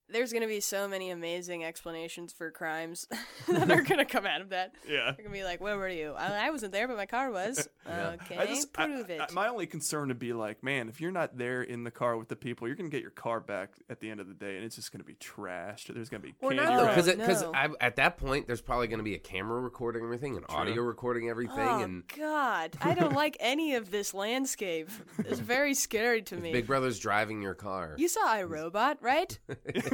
There's 0.09 0.33
gonna 0.33 0.47
be 0.47 0.61
so 0.61 0.87
many 0.89 1.11
amazing 1.11 1.65
explanations 1.65 2.33
for 2.33 2.51
crimes 2.51 3.07
that 3.49 3.71
are 3.79 3.83
gonna 3.83 4.05
come 4.05 4.27
out 4.27 4.41
of 4.41 4.51
that. 4.51 4.73
yeah. 4.89 5.13
They're 5.17 5.25
gonna 5.25 5.31
be 5.31 5.45
like, 5.45 5.61
"Where 5.61 5.77
were 5.77 5.89
you? 5.89 6.13
I, 6.17 6.47
I 6.47 6.51
wasn't 6.51 6.73
there, 6.73 6.87
but 6.89 6.97
my 6.97 7.07
car 7.07 7.31
was." 7.31 7.69
Yeah. 7.89 8.17
Okay, 8.21 8.37
I 8.37 8.47
just, 8.47 8.69
I- 8.77 8.85
prove 8.87 9.11
it. 9.11 9.21
I- 9.21 9.33
my 9.33 9.47
only 9.49 9.67
concern 9.67 10.09
would 10.09 10.19
be 10.19 10.33
like, 10.33 10.65
man, 10.65 10.89
if 10.89 11.01
you're 11.01 11.13
not 11.13 11.39
there 11.39 11.63
in 11.63 11.85
the 11.85 11.91
car 11.93 12.17
with 12.17 12.27
the 12.29 12.35
people, 12.35 12.67
you're 12.67 12.77
gonna 12.77 12.89
get 12.89 13.01
your 13.01 13.13
car 13.13 13.39
back 13.39 13.75
at 13.89 14.01
the 14.01 14.11
end 14.11 14.19
of 14.19 14.27
the 14.27 14.35
day, 14.35 14.57
and 14.57 14.65
it's 14.65 14.75
just 14.75 14.91
gonna 14.91 15.05
be 15.05 15.15
trashed. 15.15 15.95
There's 15.95 16.09
gonna 16.09 16.21
be 16.23 16.35
Or 16.41 16.51
candy 16.51 16.65
not 16.65 16.89
because 16.97 17.07
because 17.15 17.43
No. 17.43 17.53
at 17.81 17.95
that 17.97 18.17
point, 18.19 18.49
there's 18.49 18.61
probably 18.61 18.89
going 18.89 18.99
to 18.99 19.05
be 19.05 19.15
a 19.15 19.19
camera 19.21 19.61
recording 19.61 20.03
everything, 20.03 20.37
and 20.37 20.47
True. 20.49 20.59
audio 20.59 20.83
recording 20.83 21.29
everything, 21.29 21.59
oh 21.61 21.81
and 21.83 22.03
God, 22.17 22.77
I 22.81 22.95
don't 22.95 23.15
like 23.15 23.37
any 23.39 23.77
of 23.77 23.93
this 23.93 24.13
landscape. 24.13 24.91
It's 25.19 25.39
very 25.39 25.75
scary 25.75 26.23
to 26.23 26.37
me. 26.37 26.51
Big 26.53 26.67
Brother's 26.67 26.99
driving 26.99 27.41
your 27.41 27.55
car. 27.55 27.95
You 27.97 28.09
saw 28.09 28.27
iRobot, 28.27 28.97
right? 29.01 29.39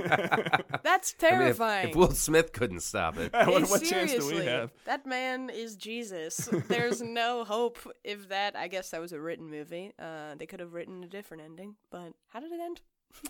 That's 0.82 1.14
I 1.22 1.30
mean, 1.30 1.32
if- 1.32 1.56
terrifying. 1.56 1.88
if, 1.90 1.96
Will 1.96 2.10
Smith 2.12 2.52
couldn't 2.52 2.80
stop 2.80 3.16
it, 3.18 3.32
what, 3.32 3.46
Hey, 3.46 3.62
what 3.62 3.82
chance 3.84 4.12
do 4.12 4.16
we 4.18 4.22
seriously, 4.22 4.46
have? 4.46 4.70
That 4.84 5.06
man 5.06 5.50
is 5.50 5.76
Jesus. 5.76 6.48
There's 6.68 7.00
no 7.02 7.44
hope 7.44 7.78
if 8.04 8.28
that. 8.28 8.56
I 8.56 8.68
guess 8.68 8.90
that 8.90 9.00
was 9.00 9.12
a 9.12 9.20
written 9.20 9.50
movie. 9.50 9.92
Uh, 9.98 10.34
they 10.36 10.46
could 10.46 10.60
have 10.60 10.74
written 10.74 11.02
a 11.04 11.08
different 11.08 11.42
ending, 11.42 11.76
but 11.90 12.12
how 12.28 12.40
did 12.40 12.52
it 12.52 12.60
end? 12.60 12.80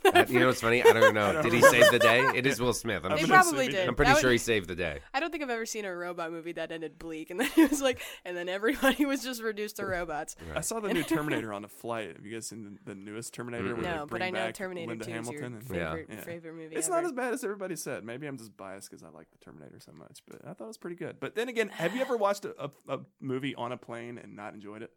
Uh, 0.04 0.24
you 0.28 0.40
know 0.40 0.46
what's 0.46 0.60
funny? 0.60 0.82
I 0.82 0.92
don't 0.92 1.14
know. 1.14 1.26
I 1.28 1.32
don't 1.32 1.42
Did 1.42 1.52
he 1.52 1.58
remember. 1.60 1.78
save 1.82 1.92
the 1.92 1.98
day? 1.98 2.20
It 2.34 2.46
is 2.46 2.60
Will 2.60 2.72
Smith. 2.72 3.04
I'm, 3.04 3.12
I'm 3.12 3.18
They 3.18 3.24
sure. 3.24 3.34
probably 3.36 3.68
did. 3.68 3.86
I'm 3.88 3.94
pretty 3.94 4.12
That 4.12 4.20
sure 4.20 4.30
would- 4.30 4.32
he 4.32 4.38
saved 4.38 4.68
the 4.68 4.74
day. 4.74 5.00
I 5.12 5.20
don't 5.20 5.30
think 5.30 5.42
I've 5.42 5.50
ever 5.50 5.66
seen 5.66 5.84
a 5.84 5.94
robot 5.94 6.32
movie 6.32 6.52
that 6.52 6.72
ended 6.72 6.98
bleak, 6.98 7.30
and 7.30 7.38
then 7.38 7.50
it 7.56 7.70
was 7.70 7.82
like, 7.82 8.00
and 8.24 8.36
then 8.36 8.48
everybody 8.48 9.04
was 9.06 9.22
just 9.22 9.42
reduced 9.42 9.76
to 9.76 9.86
robots. 9.86 10.34
I 10.54 10.60
saw 10.62 10.80
the 10.80 10.92
new 10.92 11.02
Terminator 11.04 11.52
on 11.52 11.64
a 11.64 11.68
flight. 11.68 12.16
Have 12.16 12.24
you 12.24 12.32
guys 12.32 12.46
seen 12.48 12.78
the, 12.84 12.94
the 12.94 12.98
newest 12.98 13.34
Terminator? 13.34 13.74
Where 13.74 13.82
they 13.82 13.82
No, 13.82 13.98
but 14.00 14.08
bring 14.10 14.22
I 14.22 14.30
know 14.30 14.46
back 14.46 14.54
Terminator 14.54 14.88
Linda 14.88 15.04
2 15.04 15.10
is 15.10 15.14
your 15.14 15.24
Hamilton 15.42 15.54
and- 15.54 15.68
favorite, 15.68 16.08
Yeah. 16.10 16.20
favorite 16.22 16.54
movie. 16.54 16.74
It's 16.76 16.86
ever. 16.88 16.96
not 16.96 17.04
as 17.04 17.12
bad 17.12 17.34
as 17.34 17.44
everybody 17.44 17.76
said. 17.76 18.04
Maybe 18.04 18.26
I'm 18.26 18.38
just 18.38 18.56
biased 18.56 18.90
because 18.90 19.02
I 19.04 19.08
like 19.10 19.30
the 19.30 19.38
Terminator 19.38 19.78
so 19.80 19.92
much, 19.92 20.20
but 20.28 20.40
I 20.44 20.54
thought 20.54 20.64
it 20.64 20.68
was 20.68 20.78
pretty 20.78 20.96
good. 20.96 21.20
But 21.20 21.34
then 21.34 21.48
again, 21.48 21.68
have 21.68 21.94
you 21.94 22.00
ever 22.00 22.16
watched 22.18 22.44
a, 22.46 22.54
a, 22.58 22.70
a 22.88 22.98
movie 23.20 23.54
on 23.54 23.72
a 23.72 23.76
plane 23.76 24.18
and 24.18 24.34
not 24.36 24.54
enjoyed 24.54 24.82
it? 24.82 24.90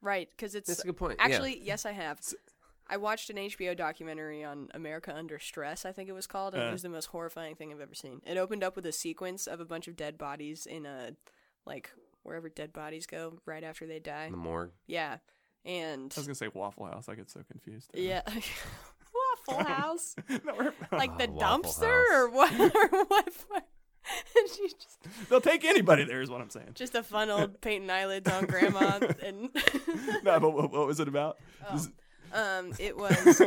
right 0.00 0.28
because 0.30 0.54
it's 0.56 0.66
That's 0.68 0.82
a 0.82 0.86
good 0.86 0.96
point. 0.96 1.18
yeah. 1.20 1.26
Actually, 1.26 1.60
yes, 1.62 1.86
I 1.86 1.92
have. 1.92 2.18
I 2.88 2.96
watched 2.96 3.30
an 3.30 3.36
HBO 3.36 3.76
documentary 3.76 4.44
on 4.44 4.68
America 4.74 5.14
Under 5.14 5.38
Stress, 5.38 5.84
I 5.84 5.92
think 5.92 6.08
it 6.08 6.12
was 6.12 6.26
called, 6.26 6.54
and 6.54 6.62
Uh. 6.62 6.66
it 6.66 6.72
was 6.72 6.82
the 6.82 6.88
most 6.88 7.06
horrifying 7.06 7.54
thing 7.54 7.72
I've 7.72 7.80
ever 7.80 7.94
seen. 7.94 8.20
It 8.26 8.36
opened 8.36 8.62
up 8.64 8.76
with 8.76 8.84
a 8.86 8.92
sequence 8.92 9.46
of 9.46 9.60
a 9.60 9.64
bunch 9.64 9.88
of 9.88 9.96
dead 9.96 10.18
bodies 10.18 10.66
in 10.66 10.84
a, 10.84 11.12
like, 11.64 11.90
wherever 12.22 12.48
dead 12.48 12.72
bodies 12.72 13.06
go 13.06 13.38
right 13.46 13.64
after 13.64 13.86
they 13.86 13.98
die. 13.98 14.28
the 14.30 14.36
morgue. 14.36 14.72
Yeah. 14.86 15.18
And, 15.64 16.12
I 16.16 16.20
was 16.20 16.26
gonna 16.26 16.34
say 16.34 16.48
Waffle 16.52 16.86
House. 16.86 17.08
I 17.08 17.14
get 17.14 17.30
so 17.30 17.40
confused. 17.50 17.90
yeah. 17.94 18.22
Waffle 19.46 19.64
House? 19.72 20.14
No, 20.44 20.54
we're- 20.54 20.72
Like 20.90 21.16
the 21.18 21.28
Oh, 21.28 21.32
Waffle 21.32 21.62
dumpster? 21.72 22.10
House. 22.10 22.12
Or 22.12 22.30
what? 22.30 22.52
or 22.92 23.04
what? 23.06 23.28
And 24.36 24.48
she's 24.50 24.74
just, 24.74 24.98
they'll 25.30 25.40
take 25.40 25.64
anybody 25.64 26.02
there, 26.04 26.20
is 26.20 26.28
what 26.28 26.40
I'm 26.40 26.50
saying. 26.50 26.72
just 26.74 26.94
a 26.96 27.04
fun 27.04 27.30
old 27.30 27.60
painting 27.60 27.88
eyelids 27.88 28.28
on 28.30 28.46
grandma. 28.46 28.98
And. 29.22 29.50
no, 30.24 30.40
but 30.40 30.50
what, 30.50 30.72
what 30.72 30.86
was 30.88 30.98
it 30.98 31.06
about? 31.08 31.38
Oh. 31.68 31.76
This- 31.76 31.88
Um, 32.32 32.72
it 32.78 32.96
was. 32.96 33.40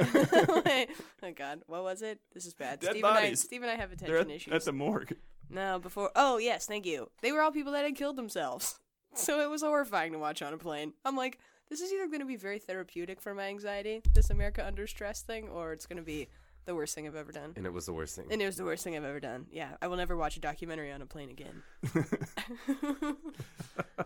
Wait, 0.65 0.89
oh 1.24 1.32
God, 1.36 1.62
what 1.68 1.84
was 1.84 2.01
it? 2.01 2.20
This 2.34 2.46
is 2.46 2.54
bad. 2.54 2.80
Dead 2.80 2.92
Steve 2.92 3.04
and 3.04 3.13
I, 3.13 3.22
bodies. 3.22 3.42
Steve 3.42 3.62
and 3.62 3.72
I 3.72 3.75
have 3.75 3.89
they're 3.98 4.18
attention 4.18 4.32
at, 4.32 4.36
issues. 4.36 4.54
at 4.54 4.65
the 4.65 4.74
morgue. 4.74 5.15
No, 5.50 5.80
before. 5.80 6.12
Oh 6.15 6.38
yes, 6.38 6.65
thank 6.65 6.86
you. 6.86 7.10
They 7.22 7.32
were 7.32 7.42
all 7.42 7.51
people 7.51 7.74
that 7.74 7.86
had 7.86 7.96
killed 7.96 8.15
themselves, 8.15 8.80
so 9.13 9.42
it 9.42 9.50
was 9.50 9.62
horrifying 9.62 10.12
to 10.13 10.20
watch 10.20 10.42
on 10.42 10.54
a 10.54 10.58
plane. 10.58 10.94
I'm 11.04 11.15
like, 11.15 11.39
this 11.70 11.82
is 11.82 11.92
either 11.92 12.08
going 12.08 12.20
to 12.20 12.25
be 12.25 12.36
very 12.36 12.60
therapeutic 12.60 13.22
for 13.22 13.34
my 13.34 13.48
anxiety, 13.48 14.01
this 14.13 14.30
America 14.30 14.65
under 14.65 14.88
stress 14.88 15.22
thing, 15.22 15.50
or 15.50 15.74
it's 15.74 15.86
going 15.86 15.98
to 15.98 16.04
be 16.04 16.27
the 16.65 16.75
worst 16.75 16.95
thing 16.95 17.07
I've 17.07 17.15
ever 17.15 17.31
done. 17.31 17.53
And 17.55 17.65
it 17.65 17.74
was 17.74 17.86
the 17.86 17.93
worst 17.93 18.15
thing. 18.15 18.25
And 18.31 18.41
it 18.41 18.45
was 18.45 18.57
the 18.57 18.65
worst 18.65 18.84
thing 18.84 18.95
I've 18.95 19.03
ever 19.03 19.19
done. 19.19 19.45
Yeah, 19.51 19.69
I 19.81 19.88
will 19.88 19.98
never 19.98 20.15
watch 20.15 20.38
a 20.38 20.39
documentary 20.39 20.91
on 20.91 21.01
a 21.01 21.05
plane 21.05 21.29
again. 21.29 21.63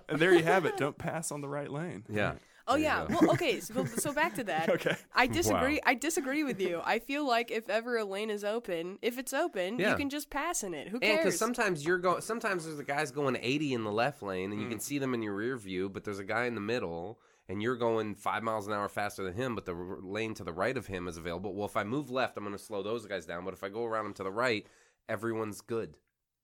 And 0.07 0.19
there 0.19 0.33
you 0.33 0.43
have 0.43 0.65
it. 0.65 0.77
Don't 0.77 0.97
pass 0.97 1.31
on 1.31 1.41
the 1.41 1.47
right 1.47 1.71
lane. 1.71 2.03
yeah. 2.09 2.33
Oh 2.67 2.73
There 2.73 2.83
yeah. 2.83 3.05
Well, 3.09 3.31
okay. 3.31 3.59
So, 3.59 3.85
so 3.85 4.13
back 4.13 4.35
to 4.35 4.43
that. 4.45 4.69
Okay. 4.79 4.95
I 5.15 5.25
disagree. 5.27 5.75
Wow. 5.75 5.91
I 5.91 5.93
disagree 5.95 6.43
with 6.43 6.61
you. 6.61 6.81
I 6.85 6.99
feel 6.99 7.27
like 7.27 7.49
if 7.49 7.69
ever 7.69 7.97
a 7.97 8.05
lane 8.05 8.29
is 8.29 8.43
open, 8.43 8.99
if 9.01 9.17
it's 9.17 9.33
open, 9.33 9.79
Yeah. 9.79 9.91
you 9.91 9.97
can 9.97 10.09
just 10.09 10.29
pass 10.29 10.63
in 10.63 10.73
it. 10.73 10.89
Who 10.89 10.99
cares? 10.99 11.17
because 11.17 11.39
sometimes 11.39 11.85
you're 11.85 11.97
going, 11.97 12.21
sometimes 12.21 12.65
there's 12.65 12.79
a 12.79 12.83
guy's 12.83 13.11
going 13.11 13.37
80 13.39 13.73
in 13.73 13.83
the 13.83 13.91
left 13.91 14.21
lane, 14.21 14.51
and 14.51 14.61
you 14.61 14.67
mm. 14.67 14.71
can 14.71 14.79
see 14.79 14.99
them 14.99 15.13
in 15.13 15.23
your 15.23 15.33
rear 15.35 15.57
view, 15.57 15.89
but 15.89 16.03
there's 16.03 16.19
a 16.19 16.23
guy 16.23 16.45
in 16.45 16.55
the 16.55 16.61
middle, 16.61 17.19
and 17.49 17.61
you're 17.61 17.75
going 17.75 18.15
five 18.15 18.43
miles 18.43 18.67
an 18.67 18.73
hour 18.73 18.87
faster 18.87 19.23
than 19.23 19.33
him, 19.33 19.55
but 19.55 19.65
the 19.65 19.73
r- 19.73 19.97
lane 20.01 20.33
to 20.35 20.43
the 20.45 20.53
right 20.53 20.77
of 20.77 20.87
him 20.87 21.07
is 21.09 21.17
available. 21.17 21.53
Well, 21.53 21.65
if 21.67 21.75
I 21.75 21.83
move 21.83 22.09
left, 22.09 22.37
I'm 22.37 22.43
going 22.45 22.55
to 22.55 22.63
slow 22.63 22.81
those 22.83 23.05
guys 23.05 23.25
down, 23.25 23.43
but 23.43 23.53
if 23.53 23.63
I 23.63 23.69
go 23.69 23.83
around 23.83 24.05
them 24.05 24.13
to 24.13 24.23
the 24.23 24.31
right, 24.31 24.65
everyone's 25.09 25.59
good. 25.61 25.95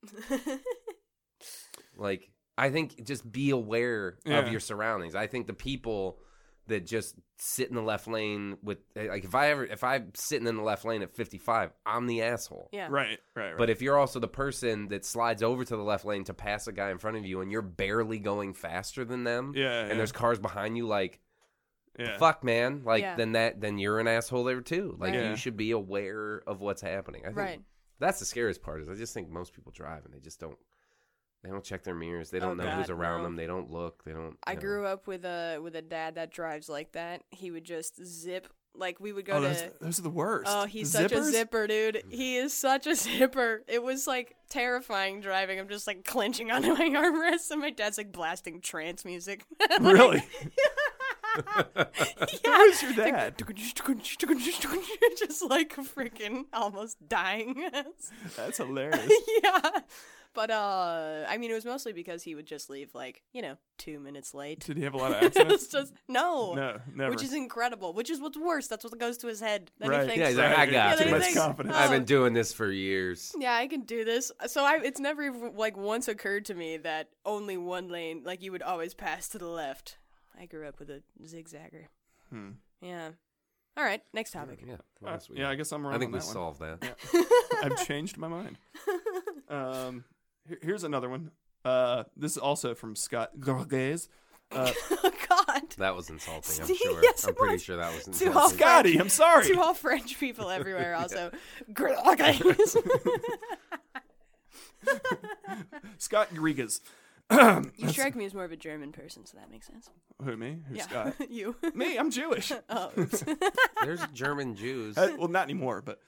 Like, 1.98 2.30
I 2.58 2.70
think 2.72 3.04
just 3.06 3.30
be 3.32 3.52
aware 3.52 4.18
Yeah. 4.26 4.40
of 4.40 4.52
your 4.52 4.60
surroundings. 4.60 5.16
I 5.16 5.28
think 5.28 5.48
the 5.48 5.54
people 5.54 6.20
that 6.68 6.86
just 6.86 7.16
sit 7.38 7.70
in 7.70 7.76
the 7.76 7.82
left 7.82 8.08
lane 8.08 8.58
with 8.64 8.80
like 8.96 9.24
if 9.24 9.36
I 9.36 9.50
ever 9.52 9.66
if 9.66 9.84
I'm 9.84 10.12
sitting 10.16 10.48
in 10.48 10.56
the 10.56 10.64
left 10.64 10.86
lane 10.86 11.02
at 11.02 11.14
55, 11.16 11.72
I'm 11.86 12.08
the 12.08 12.22
asshole. 12.24 12.70
Yeah. 12.72 12.88
Right, 12.90 13.20
right, 13.36 13.50
right. 13.50 13.58
But 13.58 13.70
if 13.70 13.82
you're 13.82 13.98
also 13.98 14.20
the 14.20 14.28
person 14.28 14.88
that 14.90 15.06
slides 15.06 15.44
over 15.44 15.64
to 15.64 15.76
the 15.76 15.84
left 15.84 16.06
lane 16.06 16.24
to 16.26 16.34
pass 16.34 16.68
a 16.68 16.72
guy 16.72 16.92
in 16.92 16.98
front 16.98 17.18
of 17.18 17.26
you 17.26 17.42
and 17.42 17.52
you're 17.52 17.62
barely 17.62 18.20
going 18.20 18.54
faster 18.54 19.06
than 19.06 19.24
them 19.24 19.54
yeah, 19.56 19.82
and 19.82 19.90
yeah, 19.90 19.96
there's 19.96 20.12
cars 20.12 20.40
behind 20.40 20.76
you 20.78 20.88
like 20.88 21.20
yeah. 22.00 22.18
fuck 22.18 22.44
man 22.44 22.82
like 22.84 23.02
Yeah. 23.04 23.16
then 23.16 23.34
that 23.34 23.62
then 23.62 23.78
you're 23.78 24.00
an 24.00 24.08
asshole 24.08 24.44
there 24.44 24.62
too 24.62 24.96
like 25.00 25.14
Right. 25.14 25.22
Yeah. 25.22 25.30
you 25.30 25.36
should 25.38 25.56
be 25.56 25.72
aware 25.72 26.42
of 26.46 26.60
what's 26.60 26.82
happening 26.82 27.22
i 27.24 27.28
think 27.28 27.38
Right. 27.38 27.62
that's 28.00 28.20
the 28.20 28.26
scariest 28.26 28.62
part 28.62 28.82
is 28.82 28.90
i 28.90 28.94
just 28.96 29.14
think 29.14 29.30
most 29.30 29.54
people 29.54 29.72
drive 29.74 30.04
and 30.04 30.14
they 30.14 30.20
just 30.20 30.40
don't 30.40 30.58
they 31.46 31.52
don't 31.52 31.64
check 31.64 31.84
their 31.84 31.96
mirrors 31.96 32.32
they 32.32 32.40
oh, 32.40 32.42
don't 32.42 32.60
Oh, 32.60 32.64
know 32.64 32.72
who's 32.72 32.90
around 32.90 33.20
no. 33.20 33.24
them 33.26 33.36
they 33.36 33.46
don't 33.46 33.72
look 33.72 34.04
they 34.04 34.12
don't 34.12 34.36
I 34.46 34.56
know. 34.56 34.62
grew 34.62 34.86
up 34.86 35.06
with 35.08 35.24
a 35.26 35.60
with 35.62 35.76
a 35.76 35.82
dad 35.82 36.16
that 36.16 36.32
drives 36.32 36.68
like 36.68 36.94
that. 36.94 37.24
He 37.30 37.52
would 37.52 37.64
just 37.64 38.04
zip 38.04 38.48
like 38.78 39.00
we 39.00 39.14
would 39.14 39.26
go 39.26 39.34
oh, 39.34 39.42
to 39.42 39.48
those, 39.48 39.64
those 39.80 40.00
are 40.00 40.04
the 40.04 40.10
worst. 40.10 40.52
Oh, 40.54 40.66
he's 40.66 40.92
The 40.92 41.04
such 41.04 41.12
a 41.12 41.24
zipper, 41.24 41.68
dude. 41.68 42.04
Mm. 42.08 42.14
He 42.14 42.36
is 42.38 42.54
such 42.54 42.88
a 42.88 42.96
zipper. 42.96 43.64
It 43.68 43.82
was 43.84 44.08
like 44.08 44.36
terrifying 44.50 45.22
driving. 45.22 45.60
I'm 45.60 45.70
just 45.70 45.88
like 45.88 46.04
clenching 46.04 46.52
onto 46.52 46.74
my 46.74 46.90
armrest, 46.90 47.52
and 47.52 47.62
my 47.62 47.70
dad's 47.70 47.98
like 47.98 48.12
blasting 48.12 48.62
trance 48.62 49.06
music. 49.06 49.46
Really? 49.82 50.24
yeah. 51.36 52.58
Who's 52.58 52.82
your 52.82 52.94
dad? 52.94 53.36
just 55.18 55.44
like 55.50 55.76
freaking 55.76 56.46
almost 56.54 56.98
dying. 57.10 57.70
That's 58.38 58.58
hilarious. 58.58 59.12
yeah. 59.44 59.70
But 60.36 60.52
uh 60.52 61.26
I 61.28 61.38
mean 61.38 61.50
it 61.50 61.54
was 61.56 61.66
mostly 61.66 61.94
because 61.94 62.22
he 62.24 62.36
would 62.36 62.46
just 62.46 62.70
leave 62.70 62.94
like, 62.94 63.24
you 63.34 63.42
know, 63.42 63.56
two 63.78 64.00
minutes 64.00 64.34
late. 64.34 64.60
Did 64.66 64.78
he 64.78 64.84
have 64.84 64.94
a 64.94 64.98
lot 64.98 65.12
of 65.14 65.18
it's 65.24 65.38
accidents? 65.38 65.68
just 65.68 65.94
no. 66.08 66.54
no, 66.54 66.78
never. 66.94 67.10
Which 67.12 67.24
is 67.24 67.34
incredible. 67.34 67.94
Which 67.94 68.10
is 68.10 68.20
what's 68.20 68.38
worse. 68.38 68.68
That's 68.68 68.84
what 68.84 68.98
goes 69.00 69.18
to 69.20 69.28
his 69.28 69.40
head. 69.40 69.72
Then 69.80 69.90
right. 69.90 70.02
he 70.02 70.08
thinks 70.08 70.20
Yeah, 70.20 70.28
he's 70.28 70.38
like, 70.38 70.50
right, 70.58 70.70
I 70.70 70.72
yeah, 70.72 70.90
got 70.90 70.98
too 71.00 71.06
you. 71.06 71.12
much 71.12 71.20
Then 71.22 71.30
he 71.30 71.34
thinks, 71.34 71.40
confidence. 71.40 71.76
i've 71.76 71.90
oh. 71.90 71.94
been 71.94 72.04
doing 72.06 72.34
this 72.34 72.54
for 72.54 72.70
years 72.70 73.34
Yeah, 73.40 73.54
I 73.54 73.68
can 73.68 73.82
do 73.82 74.04
this. 74.06 74.32
So 74.48 74.64
I, 74.64 74.80
it's 74.84 75.00
never 75.00 75.24
even, 75.24 75.56
like 75.56 75.78
once 75.78 76.08
occurred 76.08 76.46
to 76.46 76.54
me 76.54 76.78
that 76.78 77.10
only 77.26 77.58
one 77.58 77.88
lane, 77.90 78.22
like 78.26 78.44
you 78.44 78.52
would 78.52 78.62
always 78.62 78.94
pass 78.94 79.30
to 79.30 79.38
the 79.38 79.48
left. 79.48 79.98
I 80.40 80.46
grew 80.48 80.68
up 80.68 80.80
with 80.80 80.90
a 80.90 81.02
zigzagger. 81.24 81.86
Hmm. 82.30 82.50
Yeah. 82.82 83.12
All 83.78 83.84
right, 83.84 84.02
next 84.14 84.32
topic. 84.32 84.64
yeah 84.66 84.76
what 85.00 85.14
Uh, 85.14 85.20
yeah. 85.34 85.50
I 85.50 85.56
guess 85.56 85.72
I'm 85.74 85.86
wrong. 85.86 85.96
i 85.96 85.98
think 85.98 86.10
on 86.10 86.14
we 86.14 86.20
that 86.20 86.26
one. 86.26 86.34
solved 86.34 86.60
that 86.62 86.98
I've 87.64 87.86
changed 87.88 88.18
my 88.18 88.28
mind. 88.28 88.58
Um, 89.48 89.94
here- 89.94 90.04
here's 90.62 90.84
another 90.84 91.10
one. 91.10 91.32
Uh, 91.64 92.04
this 92.16 92.34
is 92.34 92.38
also 92.38 92.76
from 92.76 92.96
Scott 92.96 93.32
Gorges. 93.40 94.08
Uh, 94.52 94.72
oh 94.92 95.12
God. 95.28 95.64
that 95.80 95.96
was 95.96 96.12
insulting 96.12 96.62
i'm 96.62 96.68
sure 96.76 97.02
yes, 97.02 97.26
i'm 97.28 97.34
pretty 97.34 97.56
was. 97.56 97.64
sure 97.64 97.78
that 97.78 97.92
was 97.96 98.04
To 98.04 98.10
insulting 98.10 98.38
all 98.38 98.50
Scotty, 98.50 98.98
I'm 99.00 99.10
sorry. 99.10 99.48
To 99.48 99.60
all 99.60 99.74
French 99.74 100.20
people 100.20 100.52
everywhere, 100.52 100.96
also. 101.00 101.32
Gr- 101.74 101.90
Scott 105.98 106.30
Grigas. 106.34 106.82
you 107.78 107.90
strike 107.90 108.16
me 108.16 108.26
as 108.26 108.36
more 108.36 108.44
of 108.46 108.52
a 108.52 108.56
German 108.58 108.92
person, 108.92 109.26
so 109.26 109.38
that 109.40 109.50
makes 109.50 109.66
sense. 109.66 109.90
Who 110.24 110.38
me? 110.38 110.60
Who's 110.70 110.78
Yeah, 110.78 110.84
Scott? 110.84 111.16
you. 111.30 111.56
me, 111.74 111.98
I'm 111.98 112.12
Jewish. 112.12 112.52
oh, 112.70 112.92
oops. 112.98 113.24
there's 113.84 114.06
german 114.14 114.56
jews 114.56 114.96
Uh, 114.98 115.16
well, 115.18 115.28
not 115.28 115.44
anymore, 115.46 115.82
but 115.84 116.00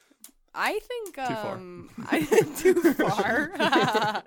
I 0.59 0.79
think 0.79 1.15
far. 1.15 1.55
um, 1.55 1.89
I 2.09 2.21
too 2.57 2.73
far. 2.93 3.51
I 3.59 4.23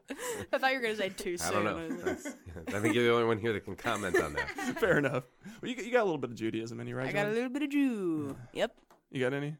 thought 0.58 0.70
you 0.72 0.76
were 0.78 0.82
gonna 0.82 0.96
say 0.96 1.08
too 1.08 1.36
soon. 1.36 1.48
i 1.48 1.50
soon. 1.52 1.64
don't 1.64 1.90
know 1.90 1.96
That's- 2.04 2.36
i 2.68 2.78
think 2.80 2.94
you're 2.94 3.04
the 3.04 3.12
only 3.12 3.24
one 3.24 3.38
here 3.38 3.52
that 3.52 3.64
can 3.64 3.74
comment 3.74 4.16
on 4.20 4.34
that 4.34 4.48
fair 4.78 4.98
enough. 4.98 5.24
Well, 5.60 5.68
you, 5.70 5.74
got- 5.74 5.84
you 5.86 5.92
got 5.92 6.02
a 6.02 6.04
little 6.04 6.18
bit 6.18 6.30
of 6.30 6.36
Judaism 6.36 6.78
in 6.80 6.86
you, 6.86 6.94
right? 6.96 7.08
I 7.08 7.12
got 7.12 7.26
a 7.26 7.30
little 7.30 7.48
bit 7.50 7.62
of 7.64 7.70
Jew. 7.70 8.36
Yep. 8.52 8.72
You 9.10 9.20
got 9.20 9.34
any? 9.34 9.56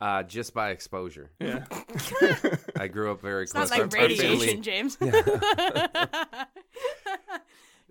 uh, 0.00 0.22
just 0.24 0.52
by 0.52 0.70
exposure 0.70 1.30
Yeah. 1.40 1.64
i 2.76 2.88
grew 2.88 3.12
up 3.12 3.22
very 3.22 3.44
It's 3.44 3.52
close 3.52 3.70
not 3.70 3.78
like 3.78 3.94
Our- 3.94 4.00
our 4.02 4.08
radiation, 4.08 4.38
family- 4.38 4.60
James. 4.60 4.98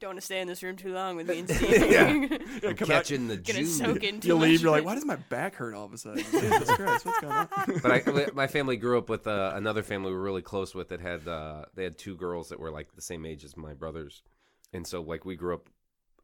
Don't 0.04 0.10
want 0.10 0.20
to 0.20 0.26
stay 0.26 0.42
in 0.42 0.50
this 0.50 0.62
room 0.62 0.76
too 0.76 0.94
long 0.94 1.16
with 1.16 1.30
me 1.30 1.40
and 1.40 1.50
Steve. 1.56 1.90
Yeah. 1.90 2.08
I'm 2.70 2.76
come 2.76 2.92
out- 2.92 3.06
catching 3.06 3.30
the 3.30 3.38
Gonna 3.38 3.60
Jew. 3.60 3.66
soak 3.66 4.04
in 4.04 4.20
too 4.20 4.28
you 4.28 4.36
leave, 4.36 4.52
much. 4.56 4.62
you're 4.64 4.72
like, 4.72 4.84
why 4.84 4.96
does 4.96 5.06
my 5.06 5.16
back 5.16 5.56
hurt 5.56 5.74
all 5.74 5.86
of 5.86 5.94
a 5.94 5.98
sudden? 5.98 6.26
Jesus 6.30 6.70
Christ, 6.76 7.06
what's 7.06 7.20
going 7.22 7.34
on? 7.34 7.48
but 7.82 7.90
I, 7.90 8.28
my 8.34 8.48
family 8.48 8.76
grew 8.76 8.98
up 8.98 9.08
with 9.08 9.26
uh, 9.28 9.54
another 9.56 9.82
family 9.82 10.10
we 10.12 10.18
were 10.18 10.22
really 10.24 10.42
close 10.42 10.76
with 10.76 10.90
that 10.90 11.00
had 11.00 11.26
uh, 11.26 11.64
they 11.74 11.86
had 11.86 11.98
two 11.98 12.18
girls 12.18 12.50
that 12.50 12.60
were 12.60 12.70
like 12.70 12.94
the 12.96 13.02
same 13.02 13.26
age 13.26 13.46
as 13.46 13.56
my 13.56 13.74
brothers, 13.74 14.24
and 14.74 14.86
so 14.86 15.02
like 15.02 15.24
we 15.24 15.38
grew 15.38 15.54
up. 15.54 15.70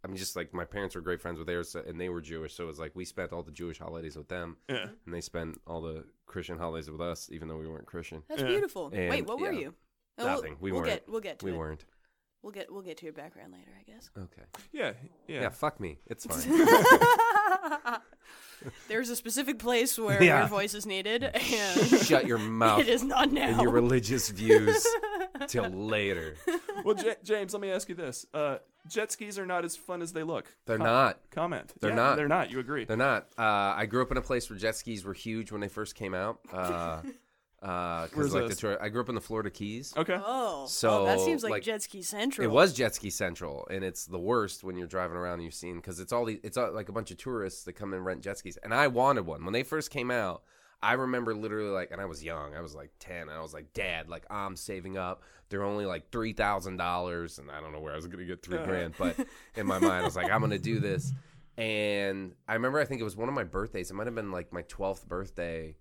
I 0.03 0.07
mean, 0.07 0.17
just 0.17 0.36
like 0.36 0.53
my 0.53 0.65
parents 0.65 0.95
were 0.95 1.01
great 1.01 1.21
friends 1.21 1.38
with 1.38 1.48
theirs, 1.48 1.69
so- 1.71 1.83
and 1.88 2.01
they 2.01 2.09
were 2.09 2.19
Jewish, 2.19 2.53
so 2.55 2.65
it 2.65 2.67
was 2.67 2.79
like 2.79 2.91
we 2.98 3.05
spent 3.05 3.31
all 3.31 3.43
the 3.43 3.51
Jewish 3.51 3.79
holidays 3.79 4.17
with 4.17 4.27
them, 4.27 4.57
Yeah. 4.67 4.88
and 5.05 5.13
they 5.15 5.21
spent 5.21 5.62
all 5.65 5.81
the 5.81 6.03
Christian 6.25 6.57
holidays 6.57 6.91
with 6.91 7.00
us, 7.00 7.29
even 7.31 7.48
though 7.48 7.57
we 7.57 7.67
weren't 7.69 7.86
Christian. 7.86 8.24
That's 8.27 8.41
Yeah. 8.41 8.48
beautiful. 8.50 8.91
And, 8.93 9.09
Wait, 9.09 9.25
what 9.25 9.39
were 9.39 9.53
yeah. 9.53 9.59
you? 9.59 9.74
Oh, 10.17 10.25
we'll- 10.25 10.36
Nothing. 10.36 10.57
We 10.59 10.71
we'll 10.74 10.81
weren't. 10.81 10.91
Get, 10.93 11.07
we'll 11.09 11.21
get 11.21 11.39
to 11.39 11.45
it. 11.48 11.50
We 11.50 11.55
it. 11.55 11.57
weren't. 11.57 11.86
We'll 12.41 12.53
get 12.53 12.72
we'll 12.72 12.81
get 12.84 12.98
to 13.00 13.05
your 13.05 13.13
background 13.13 13.51
later, 13.53 13.72
I 13.77 13.84
guess. 13.91 14.10
Okay. 14.17 14.43
Yeah. 14.72 14.93
Yeah. 15.27 15.41
Yeah. 15.41 15.50
fuck 15.50 15.79
me. 15.79 16.00
It's 16.08 16.25
fine. 16.27 17.98
There's 18.89 19.10
a 19.10 19.15
specific 19.15 19.58
place 19.60 19.98
where 19.98 20.22
Yeah. 20.22 20.39
your 20.39 20.48
voice 20.50 20.74
is 20.74 20.86
needed, 20.86 21.24
and 21.24 21.79
Shut 22.03 22.27
your 22.27 22.38
mouth 22.39 22.81
it 22.81 22.89
is 22.89 23.03
not 23.03 23.31
now. 23.31 23.48
and 23.50 23.62
your 23.62 23.72
religious 23.72 24.29
views 24.29 24.86
till 25.48 25.69
later. 25.69 26.36
Well, 26.84 26.96
J- 26.96 27.15
James, 27.24 27.53
let 27.53 27.62
me 27.62 27.72
ask 27.72 27.88
you 27.88 27.96
this: 27.96 28.25
uh, 28.34 28.58
Jet 28.88 29.12
skis 29.13 29.39
are 29.39 29.46
not 29.46 29.63
as 29.63 29.77
fun 29.77 30.01
as 30.01 30.12
they 30.12 30.24
look. 30.24 30.53
They're 30.65 30.77
Com- 30.77 30.88
not. 30.88 31.19
Comment. 31.31 31.74
They're 31.79 31.91
Yeah, 31.91 31.96
not. 31.96 32.15
They're 32.17 32.27
not. 32.27 32.51
You 32.51 32.60
agree? 32.60 32.84
They're 32.86 32.98
not. 32.98 33.27
Uh, 33.38 33.43
I 33.77 33.86
grew 33.86 34.01
up 34.01 34.12
in 34.12 34.17
a 34.17 34.22
place 34.22 34.50
where 34.50 34.60
jet 34.60 34.75
skis 34.75 35.05
were 35.05 35.13
huge 35.13 35.51
when 35.53 35.62
they 35.62 35.69
first 35.69 35.96
came 35.96 36.13
out. 36.13 36.39
Uh, 36.51 37.01
uh, 37.62 38.08
'cause, 38.08 38.12
Where's 38.16 38.34
like 38.34 38.48
this? 38.48 38.58
Detroit, 38.58 38.78
I 38.82 38.89
grew 38.89 39.01
up 39.01 39.10
in 39.10 39.16
the 39.16 39.22
Florida 39.22 39.50
Keys. 39.50 39.94
Okay. 39.98 40.18
Oh, 40.24 40.66
So, 40.68 41.01
oh, 41.01 41.06
that 41.06 41.20
seems 41.20 41.44
like, 41.44 41.51
like, 41.51 41.63
jet 41.63 41.82
ski 41.82 42.01
central. 42.01 42.46
It 42.48 42.51
was 42.51 42.74
jet 42.74 42.96
ski 42.96 43.10
central, 43.10 43.68
and 43.70 43.84
it's 43.84 44.06
the 44.06 44.20
worst 44.20 44.63
when 44.63 44.78
you're 44.78 44.88
driving 44.88 45.18
around 45.18 45.36
and 45.36 45.44
you've 45.44 45.54
seen 45.54 45.75
because 45.75 46.00
it's 46.00 46.13
all 46.13 46.25
the, 46.25 46.39
it's 46.44 46.58
all, 46.58 46.72
like 46.72 46.89
a 46.89 46.94
bunch 46.94 47.12
of 47.12 47.18
tourists 47.18 47.63
that 47.66 47.74
come 47.74 47.94
and 47.94 48.06
rent 48.06 48.22
jet 48.22 48.38
skis. 48.38 48.58
And 48.58 48.74
I 48.74 48.88
wanted 48.88 49.25
one 49.25 49.44
when 49.44 49.54
they 49.54 49.63
first 49.63 49.92
came 49.92 50.10
out. 50.12 50.44
I 50.82 50.94
remember 50.94 51.36
literally 51.36 51.72
like, 51.72 51.92
and 51.92 52.00
I 52.00 52.06
was 52.06 52.24
young. 52.24 52.56
I 52.56 52.62
was 52.62 52.74
like 52.74 52.92
ten. 53.00 53.24
And 53.24 53.32
I 53.32 53.42
was 53.42 53.54
like, 53.54 53.74
Dad, 53.74 54.08
like 54.08 54.25
I'm 54.30 54.56
saving 54.56 54.98
up. 54.98 55.24
They're 55.50 55.63
only 55.66 55.86
like 55.86 56.10
three 56.12 56.32
thousand 56.32 56.78
dollars, 56.78 57.38
and 57.39 57.51
I 57.51 57.60
don't 57.60 57.74
know 57.74 57.82
where 57.82 57.92
I 57.92 57.98
was 57.98 58.08
gonna 58.08 58.24
get 58.24 58.42
three 58.42 58.60
grand, 58.60 58.94
but 58.98 59.18
in 59.58 59.66
my 59.68 59.80
mind, 59.80 59.92
I 59.92 60.04
was 60.04 60.16
like, 60.16 60.32
I'm 60.32 60.39
gonna 60.39 60.58
do 60.58 60.80
this. 60.80 61.12
And 61.58 62.34
I 62.48 62.54
remember, 62.54 62.80
I 62.80 62.86
think 62.86 63.01
it 63.01 63.04
was 63.04 63.18
one 63.18 63.28
of 63.28 63.36
my 63.36 63.44
birthdays. 63.44 63.92
It 63.92 63.94
might 63.96 64.08
have 64.08 64.16
been 64.16 64.32
like 64.32 64.54
my 64.54 64.62
twelfth 64.63 65.06
birthday, 65.10 65.75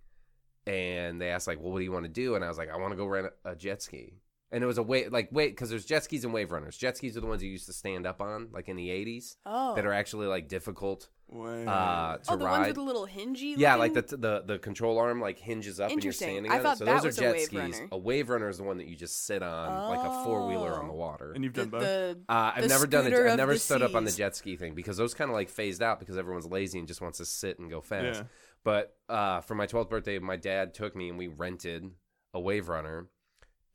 and 0.68 1.20
they 1.20 1.30
asked 1.30 1.46
like, 1.46 1.60
"Well, 1.60 1.72
what 1.72 1.78
do 1.78 1.84
you 1.84 1.92
want 1.92 2.04
to 2.04 2.10
do?" 2.10 2.34
And 2.34 2.44
I 2.44 2.48
was 2.48 2.58
like, 2.58 2.70
"I 2.70 2.76
want 2.76 2.92
to 2.92 2.96
go 2.96 3.06
rent 3.06 3.28
a, 3.44 3.50
a 3.52 3.56
jet 3.56 3.82
ski." 3.82 4.14
And 4.50 4.64
it 4.64 4.66
was 4.66 4.78
a 4.78 4.82
wave, 4.82 5.12
like 5.12 5.28
wait, 5.30 5.50
because 5.50 5.68
there's 5.68 5.84
jet 5.84 6.04
skis 6.04 6.24
and 6.24 6.32
wave 6.32 6.50
runners. 6.52 6.76
Jet 6.76 6.96
skis 6.96 7.16
are 7.16 7.20
the 7.20 7.26
ones 7.26 7.42
you 7.42 7.50
used 7.50 7.66
to 7.66 7.72
stand 7.74 8.06
up 8.06 8.20
on, 8.22 8.48
like 8.52 8.68
in 8.68 8.76
the 8.76 8.88
'80s, 8.88 9.36
oh. 9.44 9.74
that 9.74 9.84
are 9.84 9.92
actually 9.92 10.26
like 10.26 10.48
difficult 10.48 11.08
Wait. 11.30 11.66
uh, 11.66 12.16
to 12.16 12.32
oh, 12.32 12.36
the 12.38 12.44
ride. 12.46 12.52
ones 12.52 12.66
with 12.68 12.76
the 12.76 12.82
little 12.82 13.06
hingy. 13.06 13.56
yeah, 13.58 13.74
like 13.74 13.92
the, 13.92 14.00
the 14.00 14.44
the 14.46 14.58
control 14.58 14.98
arm 14.98 15.20
like 15.20 15.38
hinges 15.38 15.78
up 15.80 15.90
and 15.90 16.02
you're 16.02 16.12
Interesting. 16.12 16.28
standing 16.46 16.50
I 16.50 16.56
on 16.56 16.62
thought 16.62 16.72
it. 16.76 16.78
So 16.78 16.84
those 16.86 17.04
are 17.04 17.12
jet 17.12 17.32
wave 17.34 17.42
skis. 17.42 17.58
runner. 17.58 17.88
A 17.92 17.98
wave 17.98 18.30
runner 18.30 18.48
is 18.48 18.56
the 18.56 18.64
one 18.64 18.78
that 18.78 18.86
you 18.88 18.96
just 18.96 19.26
sit 19.26 19.42
on, 19.42 19.90
like 19.94 20.06
a 20.06 20.24
four 20.24 20.46
wheeler 20.46 20.72
on 20.80 20.86
the 20.86 20.94
Oh. 20.94 20.96
water. 20.96 21.32
and 21.32 21.44
you've 21.44 21.52
the, 21.52 21.60
done 21.66 21.70
both. 21.70 21.82
the 21.82 22.18
Uh, 22.30 22.52
I've 22.56 22.62
The 22.62 22.68
never 22.68 22.86
done 22.86 23.06
it. 23.06 23.12
I've 23.12 23.36
never 23.36 23.52
the 23.52 23.58
stood 23.58 23.82
up 23.82 23.94
on 23.94 24.04
the 24.04 24.10
jet 24.12 24.34
ski 24.34 24.56
thing 24.56 24.74
because 24.74 24.96
those 24.96 25.12
kind 25.12 25.28
of 25.30 25.34
like 25.34 25.50
phased 25.50 25.82
out 25.82 26.00
because 26.00 26.16
everyone's 26.16 26.46
lazy 26.46 26.78
and 26.78 26.88
just 26.88 27.02
wants 27.02 27.18
to 27.18 27.26
sit 27.26 27.58
and 27.58 27.68
go 27.68 27.82
fast. 27.82 28.20
Yeah. 28.20 28.26
But 28.64 28.96
uh, 29.08 29.40
for 29.40 29.54
my 29.54 29.66
12th 29.66 29.90
birthday, 29.90 30.18
my 30.18 30.36
dad 30.36 30.74
took 30.74 30.94
me 30.94 31.08
and 31.08 31.18
we 31.18 31.28
rented 31.28 31.90
a 32.34 32.40
wave 32.40 32.68
runner. 32.68 33.06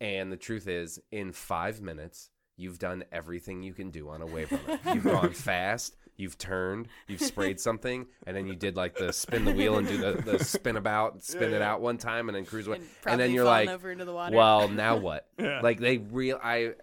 And 0.02 0.32
the 0.32 0.38
truth 0.38 0.68
is, 0.68 1.00
in 1.12 1.32
five 1.32 1.82
minutes, 1.82 2.30
you've 2.58 2.80
done 2.80 3.04
everything 3.12 3.64
you 3.64 3.74
can 3.74 3.90
do 3.90 4.10
on 4.10 4.22
a 4.22 4.26
wave 4.26 4.52
runner. 4.52 4.80
you've 4.94 5.04
gone 5.04 5.32
fast. 5.32 5.96
You've 6.16 6.38
turned, 6.38 6.90
you've 7.08 7.22
sprayed 7.22 7.60
something, 7.60 8.06
and 8.28 8.38
then 8.38 8.46
you 8.46 8.56
did 8.56 8.76
like 8.76 8.96
the 8.96 9.12
spin 9.12 9.46
the 9.46 9.52
wheel 9.52 9.80
and 9.80 9.88
do 9.88 9.98
the, 9.98 10.22
the 10.22 10.44
spin 10.44 10.78
about, 10.78 11.24
spin 11.24 11.50
Yeah, 11.50 11.56
it 11.58 11.60
yeah. 11.62 11.72
out 11.72 11.82
one 11.82 11.98
time, 11.98 12.30
and 12.30 12.36
then 12.36 12.46
cruise 12.46 12.68
away. 12.68 12.78
and, 12.78 12.86
And, 13.08 13.20
then 13.20 13.32
you're 13.32 13.46
like, 13.46 13.68
the 13.68 14.14
well, 14.32 14.68
now 14.68 14.96
what? 14.98 15.28
Yeah. 15.40 15.62
Like 15.62 15.80
they 15.80 15.98
real 15.98 16.40
I 16.44 16.74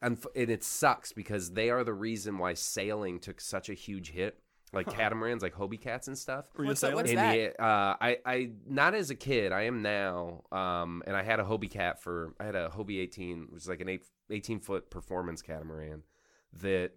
and 0.00 0.16
it 0.34 0.62
sucks 0.62 1.12
because 1.12 1.50
they 1.52 1.70
are 1.70 1.82
the 1.82 1.92
reason 1.92 2.38
why 2.38 2.54
sailing 2.54 3.18
took 3.18 3.40
such 3.40 3.68
a 3.68 3.74
huge 3.74 4.10
hit. 4.10 4.38
Like 4.72 4.90
catamarans, 4.92 5.42
like 5.42 5.54
Hobie 5.54 5.80
cats 5.80 6.08
and 6.08 6.18
stuff. 6.18 6.46
Were 6.56 6.64
you 6.64 6.68
a 6.68 6.70
What's 6.72 6.80
that- 6.82 6.86
sailor? 6.88 6.96
what's 6.96 7.10
In 7.10 7.16
that? 7.16 7.32
the, 7.56 7.62
uh, 7.62 7.96
I, 8.00 8.18
I, 8.26 8.50
not 8.66 8.94
as 8.94 9.10
a 9.10 9.14
kid. 9.14 9.50
I 9.52 9.62
am 9.62 9.80
now. 9.82 10.44
Um, 10.52 11.02
and 11.06 11.16
I 11.16 11.22
had 11.22 11.40
a 11.40 11.44
Hobie 11.44 11.70
cat 11.70 12.02
for. 12.02 12.34
I 12.38 12.44
had 12.44 12.54
a 12.54 12.68
Hobie 12.68 13.00
18, 13.00 13.48
which 13.50 13.62
is 13.62 13.68
like 13.68 13.80
an 13.80 13.88
eight, 13.88 14.04
18 14.30 14.60
foot 14.60 14.90
performance 14.90 15.40
catamaran. 15.42 16.02
That 16.60 16.92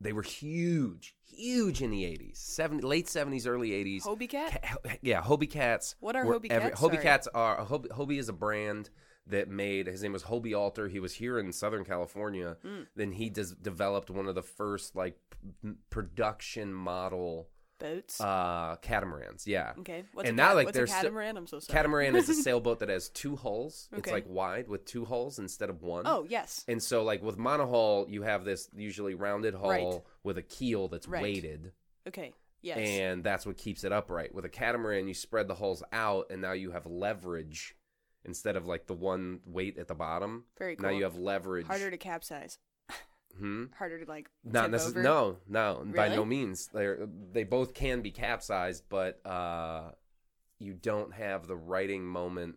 they 0.00 0.12
were 0.12 0.22
huge, 0.22 1.14
huge 1.24 1.80
in 1.82 1.90
the 1.90 2.02
80s, 2.04 2.36
70, 2.36 2.82
late 2.86 3.06
70s, 3.06 3.46
early 3.46 3.70
80s. 3.70 4.02
Hobie 4.02 4.28
cat. 4.28 4.62
Ca- 4.62 4.96
yeah, 5.02 5.22
Hobie 5.22 5.48
cats. 5.50 5.94
What 6.00 6.14
are 6.16 6.24
were 6.26 6.38
Hobie 6.38 6.50
every- 6.50 6.70
cats? 6.70 6.80
Hobie 6.80 6.90
Sorry. 6.92 7.02
cats 7.02 7.28
are 7.34 7.64
Hobie, 7.64 7.88
Hobie 7.88 8.18
is 8.18 8.28
a 8.28 8.32
brand 8.32 8.90
that 9.26 9.48
made 9.48 9.86
his 9.86 10.02
name 10.02 10.12
was 10.12 10.24
Hobie 10.24 10.56
Alter. 10.56 10.88
He 10.88 11.00
was 11.00 11.14
here 11.14 11.38
in 11.38 11.52
Southern 11.52 11.84
California. 11.84 12.56
Mm. 12.64 12.86
Then 12.94 13.12
he 13.12 13.30
des- 13.30 13.54
developed 13.60 14.10
one 14.10 14.26
of 14.28 14.34
the 14.34 14.42
first 14.42 14.94
like 14.96 15.18
p- 15.62 15.72
production 15.90 16.72
model 16.74 17.48
Boats. 17.80 18.20
uh 18.20 18.76
catamarans. 18.82 19.46
Yeah. 19.46 19.72
okay. 19.80 20.04
What's 20.12 20.28
and 20.28 20.38
a 20.38 20.42
now, 20.42 20.54
like, 20.54 20.66
what's 20.66 20.76
a 20.76 20.80
there's 20.80 20.90
sti- 20.90 21.00
catamaran? 21.02 21.36
I'm 21.36 21.46
so 21.46 21.58
sorry. 21.58 21.74
Catamaran 21.76 22.16
is 22.16 22.28
a 22.28 22.34
sailboat 22.42 22.80
that 22.80 22.88
has 22.88 23.08
two 23.08 23.34
hulls. 23.36 23.88
It's 23.96 24.10
like 24.10 24.26
wide 24.28 24.68
with 24.68 24.84
two 24.84 25.04
hulls 25.04 25.38
instead 25.38 25.70
of 25.70 25.82
one. 25.82 26.04
Oh 26.06 26.24
yes. 26.28 26.64
And 26.68 26.82
so, 26.82 27.02
like 27.02 27.22
with 27.22 27.36
monohull, 27.38 28.08
you 28.10 28.22
have 28.22 28.44
this 28.44 28.68
usually 28.76 29.14
rounded 29.14 29.54
hull 29.54 29.68
Right. 29.70 30.00
with 30.22 30.38
a 30.38 30.42
keel 30.42 30.88
that's 30.88 31.08
Right. 31.08 31.22
weighted, 31.22 31.72
Okay. 32.06 32.32
Yes. 32.62 32.78
and 32.78 33.22
that's 33.24 33.44
what 33.44 33.56
keeps 33.58 33.84
it 33.84 33.92
upright. 33.92 34.34
With 34.34 34.44
a 34.44 34.48
catamaran, 34.48 35.08
you 35.08 35.12
spread 35.14 35.48
the 35.48 35.54
hulls 35.54 35.82
out, 35.92 36.26
and 36.30 36.40
now 36.40 36.52
you 36.52 36.70
have 36.70 36.86
leverage 36.86 37.74
instead 38.24 38.56
of 38.56 38.66
like 38.66 38.86
the 38.86 38.94
one 38.94 39.40
weight 39.46 39.78
at 39.78 39.88
the 39.88 39.94
bottom. 39.94 40.44
Very 40.58 40.76
cool. 40.76 40.90
Now 40.90 40.96
you 40.96 41.04
have 41.04 41.16
leverage. 41.16 41.66
harder 41.66 41.90
to 41.90 41.96
capsize. 41.96 42.58
Hmm? 43.38 43.64
Harder 43.78 44.04
to 44.04 44.08
like. 44.08 44.30
Not 44.44 44.70
necessarily. 44.70 45.02
No, 45.02 45.36
no, 45.48 45.84
by 45.94 46.08
no 46.08 46.24
means. 46.24 46.68
They 46.72 46.94
they 47.32 47.42
both 47.42 47.74
can 47.74 48.00
be 48.00 48.12
capsized, 48.12 48.84
but 48.88 49.24
uh, 49.26 49.90
you 50.60 50.72
don't 50.74 51.12
have 51.12 51.46
the 51.48 51.56
writing 51.56 52.04
moment. 52.04 52.56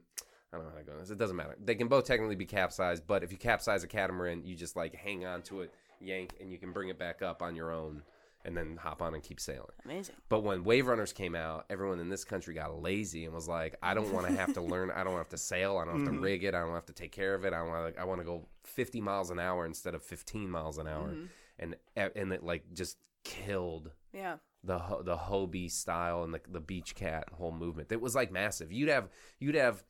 I 0.53 0.57
don't 0.57 0.67
know 0.67 0.71
how 0.71 0.77
to 0.77 0.83
go. 0.83 0.99
This 0.99 1.09
it 1.09 1.17
doesn't 1.17 1.35
matter. 1.35 1.57
They 1.63 1.75
can 1.75 1.87
both 1.87 2.05
technically 2.05 2.35
be 2.35 2.45
capsized, 2.45 3.07
but 3.07 3.23
if 3.23 3.31
you 3.31 3.37
capsize 3.37 3.83
a 3.83 3.87
catamaran, 3.87 4.45
you 4.45 4.55
just 4.55 4.75
like 4.75 4.95
hang 4.95 5.25
on 5.25 5.41
to 5.43 5.61
it, 5.61 5.73
yank, 5.99 6.35
and 6.39 6.51
you 6.51 6.57
can 6.57 6.71
bring 6.71 6.89
it 6.89 6.99
back 6.99 7.21
up 7.21 7.41
on 7.41 7.55
your 7.55 7.71
own, 7.71 8.03
and 8.47 8.57
then 8.57 8.77
hop 8.77 9.01
on 9.03 9.13
and 9.13 9.21
keep 9.21 9.39
sailing. 9.39 9.67
Amazing. 9.85 10.15
But 10.29 10.41
when 10.43 10.63
Wave 10.63 10.87
Runners 10.87 11.13
came 11.13 11.35
out, 11.35 11.65
everyone 11.69 11.99
in 11.99 12.09
this 12.09 12.23
country 12.23 12.53
got 12.55 12.81
lazy 12.81 13.25
and 13.25 13.33
was 13.35 13.47
like, 13.47 13.75
"I 13.83 13.93
don't 13.93 14.11
want 14.11 14.25
to 14.27 14.33
have 14.35 14.53
to 14.53 14.61
learn. 14.73 14.89
I 14.89 15.03
don't 15.03 15.17
have 15.17 15.29
to 15.29 15.37
sail. 15.37 15.77
I 15.77 15.85
don't 15.85 15.99
have 16.05 16.13
to 16.15 16.19
rig 16.19 16.43
it. 16.43 16.55
I 16.55 16.61
don't 16.61 16.73
have 16.73 16.85
to 16.87 16.93
take 16.93 17.11
care 17.11 17.35
of 17.35 17.45
it. 17.45 17.53
I 17.53 17.61
want. 17.61 17.93
to 17.95 18.01
I 18.01 18.05
want 18.05 18.21
to 18.21 18.25
go 18.25 18.47
50 18.63 19.01
miles 19.01 19.29
an 19.29 19.39
hour 19.39 19.65
instead 19.65 19.93
of 19.93 20.01
15 20.03 20.49
miles 20.49 20.77
an 20.79 20.87
hour." 20.87 21.09
Mhm. 21.09 21.27
And 21.59 21.75
and 21.95 22.31
it 22.33 22.43
like 22.43 22.71
just 22.73 22.97
killed 23.23 23.91
Yeah. 24.13 24.37
the 24.63 24.77
the 25.03 25.17
Hobie 25.17 25.69
style 25.71 26.23
and 26.23 26.33
the 26.33 26.41
the 26.47 26.61
beach 26.61 26.95
cat 26.95 27.25
whole 27.33 27.51
movement. 27.51 27.91
It 27.91 27.99
was 28.01 28.15
like 28.15 28.31
massive. 28.31 28.71
You'd 28.71 28.89
have 28.89 29.09
you'd 29.39 29.55
have 29.55 29.83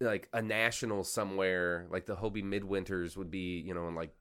like 0.00 0.28
a 0.32 0.42
national 0.42 1.04
somewhere 1.04 1.86
like 1.90 2.06
the 2.06 2.16
Hobie 2.16 2.42
Midwinters 2.44 3.16
would 3.16 3.30
be 3.30 3.58
you 3.60 3.72
know 3.74 3.88
in 3.88 3.94
like 3.94 4.14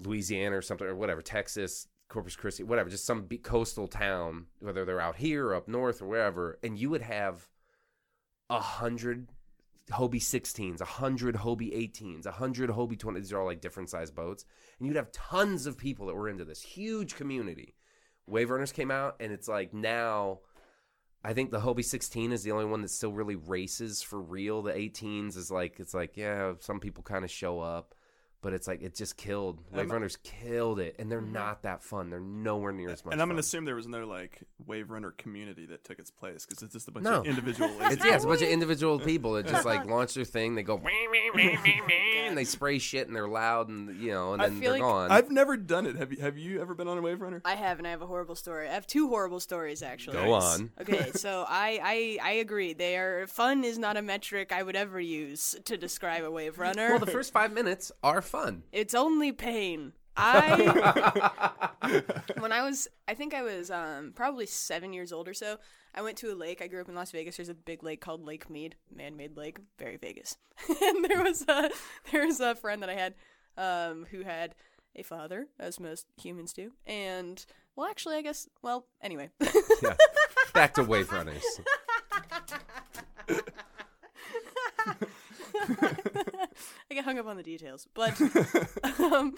Louisiana 0.00 0.56
or 0.56 0.62
something 0.62 0.86
or 0.86 0.94
whatever 0.94 1.22
Texas 1.22 1.88
Corpus 2.08 2.36
Christi 2.36 2.62
whatever 2.62 2.88
just 2.88 3.04
some 3.04 3.28
coastal 3.42 3.86
town 3.86 4.46
whether 4.60 4.84
they're 4.84 5.00
out 5.00 5.16
here 5.16 5.54
up 5.54 5.68
north 5.68 6.00
or 6.00 6.06
wherever 6.06 6.58
and 6.62 6.78
you 6.78 6.90
would 6.90 7.02
have 7.02 7.48
a 8.50 8.60
hundred 8.60 9.28
Hobie 9.90 10.20
16s, 10.20 10.80
a 10.80 10.84
hundred 10.84 11.36
Hobie 11.36 11.74
18s, 11.74 12.26
a 12.26 12.32
hundred 12.32 12.70
Hobie 12.70 12.98
20s. 12.98 13.14
These 13.16 13.32
are 13.32 13.40
all 13.40 13.46
like 13.46 13.60
different 13.60 13.88
size 13.88 14.10
boats, 14.10 14.44
and 14.78 14.86
you'd 14.86 14.96
have 14.96 15.12
tons 15.12 15.66
of 15.66 15.78
people 15.78 16.06
that 16.06 16.14
were 16.14 16.28
into 16.28 16.44
this 16.44 16.62
huge 16.62 17.14
community. 17.14 17.74
Wave 18.26 18.50
Runners 18.50 18.72
came 18.72 18.90
out, 18.90 19.16
and 19.20 19.32
it's 19.32 19.48
like 19.48 19.72
now, 19.72 20.40
I 21.24 21.32
think 21.32 21.50
the 21.50 21.60
Hobie 21.60 21.84
16 21.84 22.32
is 22.32 22.42
the 22.42 22.52
only 22.52 22.66
one 22.66 22.82
that 22.82 22.90
still 22.90 23.12
really 23.12 23.36
races 23.36 24.02
for 24.02 24.20
real. 24.20 24.62
The 24.62 24.72
18s 24.72 25.36
is 25.36 25.50
like 25.50 25.80
it's 25.80 25.94
like 25.94 26.16
yeah, 26.16 26.52
some 26.60 26.80
people 26.80 27.02
kind 27.02 27.24
of 27.24 27.30
show 27.30 27.60
up, 27.60 27.94
but 28.40 28.52
it's 28.52 28.68
like 28.68 28.82
it 28.82 28.94
just 28.94 29.16
killed. 29.16 29.58
Wave 29.72 29.90
Runners 29.90 30.16
killed 30.22 30.78
it, 30.78 30.94
and 30.98 31.10
they're 31.10 31.20
mm-hmm. 31.20 31.32
not 31.32 31.62
that 31.62 31.82
fun. 31.82 32.08
They're 32.10 32.20
nowhere 32.20 32.72
near 32.72 32.90
as 32.90 33.04
much. 33.04 33.12
and 33.12 33.20
I'm 33.20 33.28
gonna 33.28 33.40
assume 33.40 33.64
there 33.64 33.74
was 33.74 33.88
no 33.88 34.06
like 34.06 34.42
wave 34.66 34.90
runner 34.90 35.10
community 35.10 35.66
that 35.66 35.84
took 35.84 35.98
its 35.98 36.10
place 36.10 36.46
because 36.46 36.62
it's 36.62 36.72
just 36.72 36.88
a 36.88 36.92
bunch 36.92 37.04
No. 37.04 37.20
of 37.20 37.26
individual. 37.26 37.68
It's, 37.78 37.96
lazy 37.96 38.08
yeah, 38.08 38.14
it's 38.16 38.24
a 38.24 38.28
bunch 38.28 38.40
of 38.42 38.48
people. 38.48 38.52
individual 38.52 38.98
people 39.12 39.32
that 39.34 39.46
just 39.46 39.64
like 39.64 39.86
launch 39.86 40.14
their 40.14 40.24
thing. 40.24 40.54
They 40.54 40.62
go, 40.62 40.80
and 41.34 42.36
they 42.36 42.44
spray 42.44 42.78
shit 42.78 43.06
and 43.06 43.16
they're 43.16 43.28
loud 43.28 43.68
and 43.68 44.00
you 44.00 44.12
know, 44.12 44.34
and 44.34 44.42
I 44.42 44.48
then 44.48 44.60
feel 44.60 44.72
they're 44.72 44.80
like 44.80 44.92
gone. 44.92 45.10
I've 45.10 45.30
never 45.30 45.56
done 45.56 45.86
it. 45.86 45.96
Have 45.96 46.12
you? 46.12 46.20
Have 46.20 46.38
you 46.38 46.60
ever 46.60 46.74
been 46.74 46.88
on 46.88 46.98
a 46.98 47.02
wave 47.02 47.20
runner? 47.20 47.42
I 47.44 47.54
have, 47.54 47.78
and 47.78 47.86
I 47.86 47.90
have 47.90 48.02
a 48.02 48.06
horrible 48.06 48.34
story. 48.34 48.68
I 48.68 48.74
have 48.74 48.86
two 48.86 49.08
horrible 49.08 49.40
stories 49.40 49.82
actually. 49.82 50.16
Go 50.16 50.32
on. 50.32 50.70
Okay, 50.80 51.10
so 51.12 51.44
I, 51.48 51.80
I 52.22 52.30
I 52.30 52.32
agree. 52.34 52.72
They 52.72 52.96
are 52.96 53.26
fun 53.26 53.64
is 53.64 53.78
not 53.78 53.96
a 53.96 54.02
metric 54.02 54.52
I 54.52 54.62
would 54.62 54.76
ever 54.76 55.00
use 55.00 55.56
to 55.64 55.76
describe 55.76 56.24
a 56.24 56.30
wave 56.30 56.58
runner. 56.58 56.90
Well, 56.90 56.98
the 56.98 57.06
first 57.06 57.32
five 57.32 57.52
minutes 57.52 57.90
are 58.02 58.22
fun. 58.28 58.62
it's 58.72 58.94
only 58.94 59.32
pain. 59.32 59.92
I 60.20 62.02
when 62.40 62.50
I 62.50 62.62
was 62.64 62.88
I 63.06 63.14
think 63.14 63.34
I 63.34 63.42
was 63.42 63.70
um 63.70 64.12
probably 64.16 64.46
seven 64.46 64.92
years 64.92 65.12
old 65.12 65.28
or 65.28 65.34
so. 65.34 65.58
I 65.94 66.02
went 66.02 66.16
to 66.18 66.32
a 66.32 66.34
lake. 66.34 66.60
I 66.60 66.66
grew 66.66 66.80
up 66.80 66.88
in 66.88 66.94
Las 66.96 67.12
Vegas. 67.12 67.36
There's 67.36 67.48
a 67.48 67.54
big 67.54 67.82
lake 67.84 68.00
called 68.00 68.24
Lake 68.26 68.50
Mead, 68.50 68.74
man-made 68.94 69.36
lake, 69.36 69.58
very 69.78 69.96
Vegas. 69.96 70.36
and 70.82 71.04
there 71.04 71.22
was 71.22 71.44
a 71.48 71.70
there 72.10 72.26
was 72.26 72.40
a 72.40 72.56
friend 72.56 72.82
that 72.82 72.90
I 72.90 72.94
had 72.94 73.14
um 73.56 74.06
who 74.10 74.22
had 74.22 74.56
a 74.96 75.02
father, 75.04 75.46
as 75.60 75.78
most 75.78 76.06
humans 76.20 76.52
do, 76.52 76.72
and 76.84 77.44
well, 77.76 77.86
actually, 77.88 78.16
I 78.16 78.22
guess 78.22 78.48
well, 78.60 78.86
anyway. 79.00 79.30
Yeah. 79.80 79.94
Back 80.52 80.74
to 80.74 80.82
wave 80.82 81.12
runners. 81.12 81.44
I 86.90 86.94
get 86.94 87.04
hung 87.04 87.18
up 87.18 87.26
on 87.26 87.36
the 87.36 87.42
details, 87.42 87.86
but 87.94 88.20
um, 89.00 89.34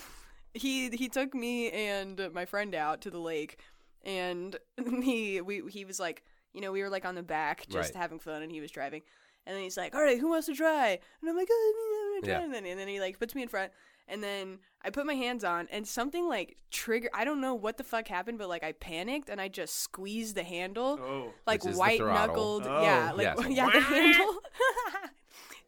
he 0.55 0.91
he 0.91 1.09
took 1.09 1.35
me 1.35 1.71
and 1.71 2.31
my 2.33 2.45
friend 2.45 2.75
out 2.75 3.01
to 3.03 3.11
the 3.11 3.19
lake, 3.19 3.59
and 4.05 4.57
he 5.03 5.41
we 5.41 5.63
he 5.69 5.85
was 5.85 5.99
like, 6.01 6.23
you 6.53 6.61
know, 6.61 6.73
we 6.73 6.83
were 6.83 6.89
like 6.91 7.05
on 7.05 7.15
the 7.15 7.23
back 7.23 7.67
just 7.69 7.95
Right. 7.95 8.01
having 8.03 8.19
fun, 8.19 8.43
and 8.43 8.51
he 8.53 8.61
was 8.61 8.71
driving, 8.71 9.03
and 9.47 9.57
then 9.57 9.63
he's 9.63 9.77
like, 9.77 9.95
all 9.95 10.03
right, 10.03 10.19
who 10.19 10.29
wants 10.29 10.47
to 10.47 10.55
try? 10.55 10.99
And 11.21 11.31
I'm 11.31 11.37
like, 11.37 11.49
oh, 11.51 12.13
I'm 12.17 12.23
gonna 12.23 12.33
try, 12.35 12.39
Yeah. 12.41 12.45
and 12.45 12.55
then 12.55 12.67
and 12.71 12.79
then 12.79 12.89
he 12.89 13.01
like 13.01 13.19
puts 13.19 13.35
me 13.35 13.43
in 13.43 13.49
front. 13.49 13.73
And 14.13 14.25
then 14.25 14.59
I 14.83 14.91
put 14.91 15.07
my 15.07 15.15
hands 15.15 15.45
on, 15.45 15.69
and 15.71 15.87
something 15.87 16.29
like 16.29 16.57
trigger. 16.73 17.09
I 17.15 17.25
don't 17.25 17.41
know 17.41 17.55
what 17.55 17.77
the 17.77 17.85
fuck 17.85 18.09
happened, 18.09 18.39
but 18.39 18.49
like 18.49 18.65
I 18.65 18.73
panicked 18.73 19.29
and 19.29 19.41
I 19.41 19.47
just 19.47 19.77
squeezed 19.79 20.35
the 20.35 20.43
handle, 20.43 20.99
Oh. 21.01 21.33
like 21.47 21.63
Which 21.63 21.71
is 21.71 21.77
the 21.77 21.79
white 21.81 21.99
throttle. 22.01 22.59
knuckled. 22.61 22.67
Oh, 22.67 22.83
yeah, 22.83 23.13
like 23.13 23.23
yes. 23.39 23.47
yeah, 23.51 23.71
the 23.71 23.81
handle. 23.81 24.39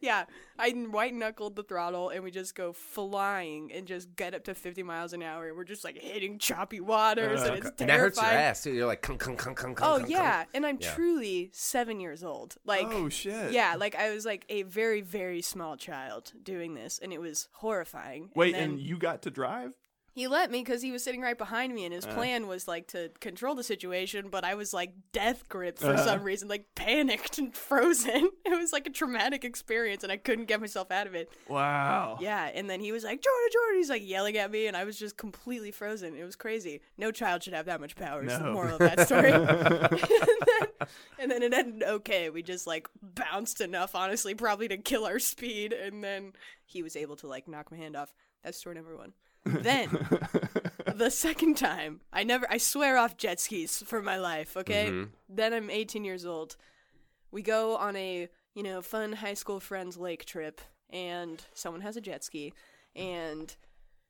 Yeah, 0.03 0.25
I 0.59 0.69
white 0.71 1.13
knuckled 1.13 1.55
the 1.55 1.63
throttle, 1.63 2.09
and 2.09 2.23
we 2.23 2.29
just 2.29 2.53
go 2.55 2.73
flying 2.73 3.71
and 3.71 3.87
just 3.87 4.15
get 4.15 4.35
up 4.35 4.43
to 4.43 4.53
fifty 4.53 4.83
miles 4.83 5.13
an 5.13 5.23
hour. 5.23 5.53
We're 5.55 5.63
just 5.63 5.83
like 5.83 5.97
hitting 5.97 6.37
choppy 6.37 6.81
waters, 6.81 7.41
Uh, 7.41 7.45
and 7.45 7.57
it's 7.57 7.71
and 7.79 7.89
that 7.89 7.99
hurts 7.99 8.17
your 8.17 8.25
ass 8.29 8.63
too. 8.63 8.73
You're 8.73 8.85
like, 8.85 9.01
kunk, 9.01 9.21
kunk, 9.21 9.39
kunk, 9.39 9.57
kunk, 9.57 9.79
Oh 9.81 9.99
kunk, 9.99 10.09
yeah, 10.09 10.43
and 10.53 10.65
I'm 10.65 10.77
Yeah. 10.79 10.93
truly 10.93 11.49
seven 11.53 11.99
years 11.99 12.23
old. 12.23 12.57
Like, 12.65 12.87
oh 12.87 13.07
shit. 13.09 13.53
yeah, 13.53 13.75
like 13.77 13.95
I 13.95 14.13
was 14.13 14.25
like 14.25 14.45
a 14.49 14.63
very 14.63 15.01
very 15.01 15.41
small 15.41 15.77
child 15.77 16.33
doing 16.43 16.73
this, 16.73 16.99
and 17.01 17.13
it 17.13 17.21
was 17.21 17.47
horrifying. 17.53 18.29
Wait, 18.35 18.55
and, 18.55 18.73
and, 18.73 18.79
you 18.81 18.97
got 18.97 19.21
to 19.23 19.31
drive? 19.31 19.71
He 20.13 20.27
let 20.27 20.51
me 20.51 20.59
because 20.59 20.81
he 20.81 20.91
was 20.91 21.03
sitting 21.03 21.21
right 21.21 21.37
behind 21.37 21.73
me, 21.73 21.85
and 21.85 21.93
his 21.93 22.05
Uh. 22.05 22.13
plan 22.13 22.47
was 22.47 22.67
like 22.67 22.87
to 22.89 23.09
control 23.19 23.55
the 23.55 23.63
situation. 23.63 24.29
But 24.29 24.43
I 24.43 24.53
was 24.55 24.73
like 24.73 24.93
death 25.11 25.49
gripped 25.49 25.79
for 25.79 25.87
Uh-huh. 25.93 26.05
some 26.05 26.23
reason, 26.23 26.47
like 26.47 26.67
panicked 26.75 27.37
and 27.39 27.55
frozen. 27.69 28.29
It 28.45 28.57
was 28.59 28.71
like 28.71 28.85
a 28.87 28.91
traumatic 28.91 29.43
experience, 29.43 30.03
and 30.03 30.11
I 30.11 30.17
couldn't 30.17 30.45
get 30.45 30.59
myself 30.61 30.91
out 30.91 31.07
of 31.07 31.15
it. 31.15 31.29
Wow. 31.49 32.17
Yeah, 32.21 32.49
and 32.53 32.69
then 32.69 32.79
he 32.79 32.91
was 32.91 33.03
like, 33.03 33.21
Jordan, 33.21 33.49
Jordan. 33.51 33.77
He's 33.79 33.89
like 33.89 34.07
yelling 34.07 34.37
at 34.37 34.51
me, 34.51 34.67
and 34.67 34.77
I 34.77 34.83
was 34.83 34.97
just 34.99 35.17
completely 35.17 35.71
frozen. 35.71 36.15
It 36.15 36.23
was 36.23 36.35
crazy. 36.35 36.81
No 36.97 37.11
child 37.11 37.41
should 37.43 37.53
have 37.53 37.65
that 37.65 37.81
much 37.81 37.95
power. 37.95 38.23
Is 38.23 38.37
the 38.37 38.51
moral 38.51 38.73
of 38.75 38.79
that 38.79 39.07
story. 39.07 39.31
and, 39.33 39.49
then, 39.49 40.67
and 41.19 41.31
then 41.31 41.43
it 41.43 41.53
ended 41.53 41.83
okay. 41.83 42.29
We 42.29 42.43
just 42.43 42.67
like 42.67 42.87
bounced 43.01 43.61
enough, 43.61 43.95
honestly, 43.95 44.35
probably 44.35 44.67
to 44.67 44.77
kill 44.77 45.05
our 45.05 45.19
speed, 45.19 45.73
and 45.73 46.03
then 46.03 46.33
he 46.65 46.83
was 46.83 46.95
able 46.95 47.15
to 47.17 47.27
like 47.27 47.47
knock 47.47 47.71
my 47.71 47.77
hand 47.77 47.95
off. 47.95 48.13
That's 48.43 48.57
story 48.57 48.75
number 48.75 48.95
one. 48.95 49.13
Then 49.45 49.89
the 50.95 51.09
second 51.11 51.57
time, 51.57 52.01
I 52.11 52.23
never, 52.23 52.45
I 52.49 52.57
swear 52.57 52.97
off 52.97 53.17
jet 53.17 53.39
skis 53.39 53.83
for 53.85 54.01
my 54.01 54.17
life. 54.17 54.55
Okay. 54.57 54.87
Mhm. 54.89 55.09
Then 55.29 55.53
I'm 55.53 55.69
18 55.69 56.03
years 56.05 56.25
old. 56.25 56.55
We 57.31 57.41
go 57.41 57.75
on 57.75 57.95
a 57.95 58.29
you 58.55 58.63
know 58.63 58.81
fun 58.81 59.13
high 59.13 59.33
school 59.33 59.59
friends 59.59 59.97
lake 59.97 60.25
trip, 60.25 60.61
and 60.89 61.43
someone 61.53 61.81
has 61.81 61.97
a 61.97 62.01
jet 62.01 62.23
ski, 62.23 62.53
and 62.95 63.55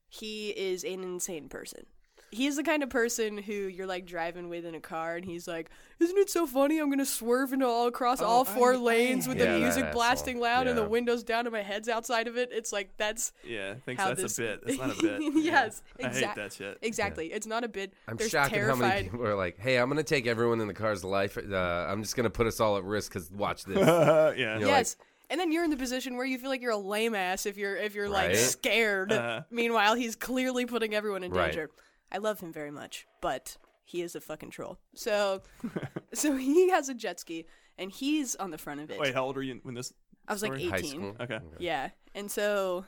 he 0.09 0.49
is 0.49 0.83
an 0.83 1.01
insane 1.03 1.49
person. 1.49 1.85
He's 2.33 2.55
the 2.55 2.63
kind 2.63 2.81
of 2.83 2.89
person 2.89 3.37
who 3.37 3.53
you're 3.53 3.85
like 3.87 4.05
driving 4.05 4.49
with 4.49 4.65
in 4.65 4.73
a 4.75 4.79
car, 4.79 5.15
and 5.15 5.23
he's 5.23 5.47
like, 5.47 5.69
"Isn't 5.99 6.17
it 6.17 6.29
so 6.29 6.47
funny? 6.47 6.79
I'm 6.79 6.89
gonna 6.89 7.05
swerve 7.05 7.53
into 7.53 7.67
all 7.67 7.87
across 7.87 8.21
Oh, 8.21 8.25
all 8.25 8.43
four 8.43 8.73
I- 8.73 8.75
I 8.75 8.79
lanes 8.79 9.27
with 9.27 9.37
hate 9.37 9.43
the 9.45 9.49
that 9.51 9.59
music 9.59 9.83
asshole. 9.85 9.93
blasting 9.93 10.39
loud 10.39 10.67
and 10.67 10.77
the 10.77 10.83
windows 10.87 11.23
down 11.23 11.45
and 11.45 11.53
my 11.53 11.61
head's 11.61 11.87
outside 11.87 12.27
of 12.27 12.35
it." 12.37 12.49
It's 12.51 12.73
like 12.73 12.89
that's 12.97 13.31
Yeah, 13.43 13.75
thinks 13.85 14.01
How 14.01 14.09
that's 14.09 14.21
this- 14.23 14.39
a 14.39 14.41
bit. 14.41 14.65
That's 14.65 14.77
not 14.79 14.99
a 14.99 15.01
bit. 15.19 15.21
Yes, 15.35 15.81
Yeah. 15.99 16.07
I 16.07 16.09
hate 16.09 16.35
that 16.35 16.53
shit. 16.53 16.77
exactly. 16.81 17.27
It's 17.31 17.45
not 17.47 17.63
a 17.63 17.67
bit. 17.67 17.93
I'm 18.07 18.17
They're 18.17 18.27
shocked 18.29 18.53
at 18.53 18.67
how 18.67 18.75
many 18.75 19.03
people 19.09 19.25
are 19.27 19.35
like, 19.35 19.59
"Hey, 19.59 19.77
I'm 19.77 19.87
gonna 19.89 20.03
take 20.03 20.25
everyone 20.27 20.59
in 20.59 20.67
the 20.67 20.73
car's 20.73 21.03
life. 21.03 21.37
Uh, 21.37 21.55
I'm 21.55 22.01
just 22.01 22.15
gonna 22.15 22.29
put 22.29 22.47
us 22.47 22.59
all 22.59 22.77
at 22.77 22.83
risk 22.83 23.13
because 23.13 23.29
watch 23.31 23.63
this." 23.65 23.77
yeah. 23.77 24.33
You're 24.35 24.59
like- 24.59 24.67
yes. 24.67 24.95
and 25.29 25.39
then 25.39 25.51
you're 25.51 25.63
in 25.63 25.69
the 25.71 25.77
position 25.77 26.15
where 26.17 26.25
you 26.25 26.37
feel 26.37 26.49
like 26.49 26.61
you're 26.61 26.71
a 26.71 26.77
lame 26.77 27.15
ass 27.15 27.45
if 27.45 27.57
you're 27.57 27.75
if 27.75 27.95
you're 27.95 28.09
like 28.09 28.35
scared. 28.35 29.11
Uh-huh. 29.11 29.41
Meanwhile, 29.51 29.95
he's 29.95 30.15
clearly 30.15 30.65
putting 30.65 30.93
everyone 30.93 31.23
in 31.23 31.31
Right. 31.31 31.47
danger. 31.51 31.69
I 32.13 32.19
love 32.19 32.39
him 32.39 32.53
very 32.53 32.71
much, 32.71 33.07
but 33.21 33.57
he 33.85 34.01
is 34.01 34.15
a 34.15 34.21
fucking 34.21 34.51
troll. 34.51 34.77
So 34.95 35.41
so 36.13 36.35
he 36.35 36.69
has 36.69 36.89
a 36.89 36.93
jet 36.93 37.19
ski 37.19 37.45
and 37.77 37.91
he's 37.91 38.35
on 38.35 38.51
the 38.51 38.57
front 38.57 38.81
of 38.81 38.91
it. 38.91 38.99
Wait, 38.99 39.13
how 39.13 39.25
old 39.25 39.37
are 39.37 39.41
you 39.41 39.59
when 39.63 39.75
this 39.75 39.93
I 40.27 40.33
was 40.33 40.41
like 40.41 40.57
Story? 40.59 40.71
18. 40.73 41.15
Okay. 41.19 41.39
Yeah. 41.59 41.89
And 42.15 42.31
so 42.31 42.85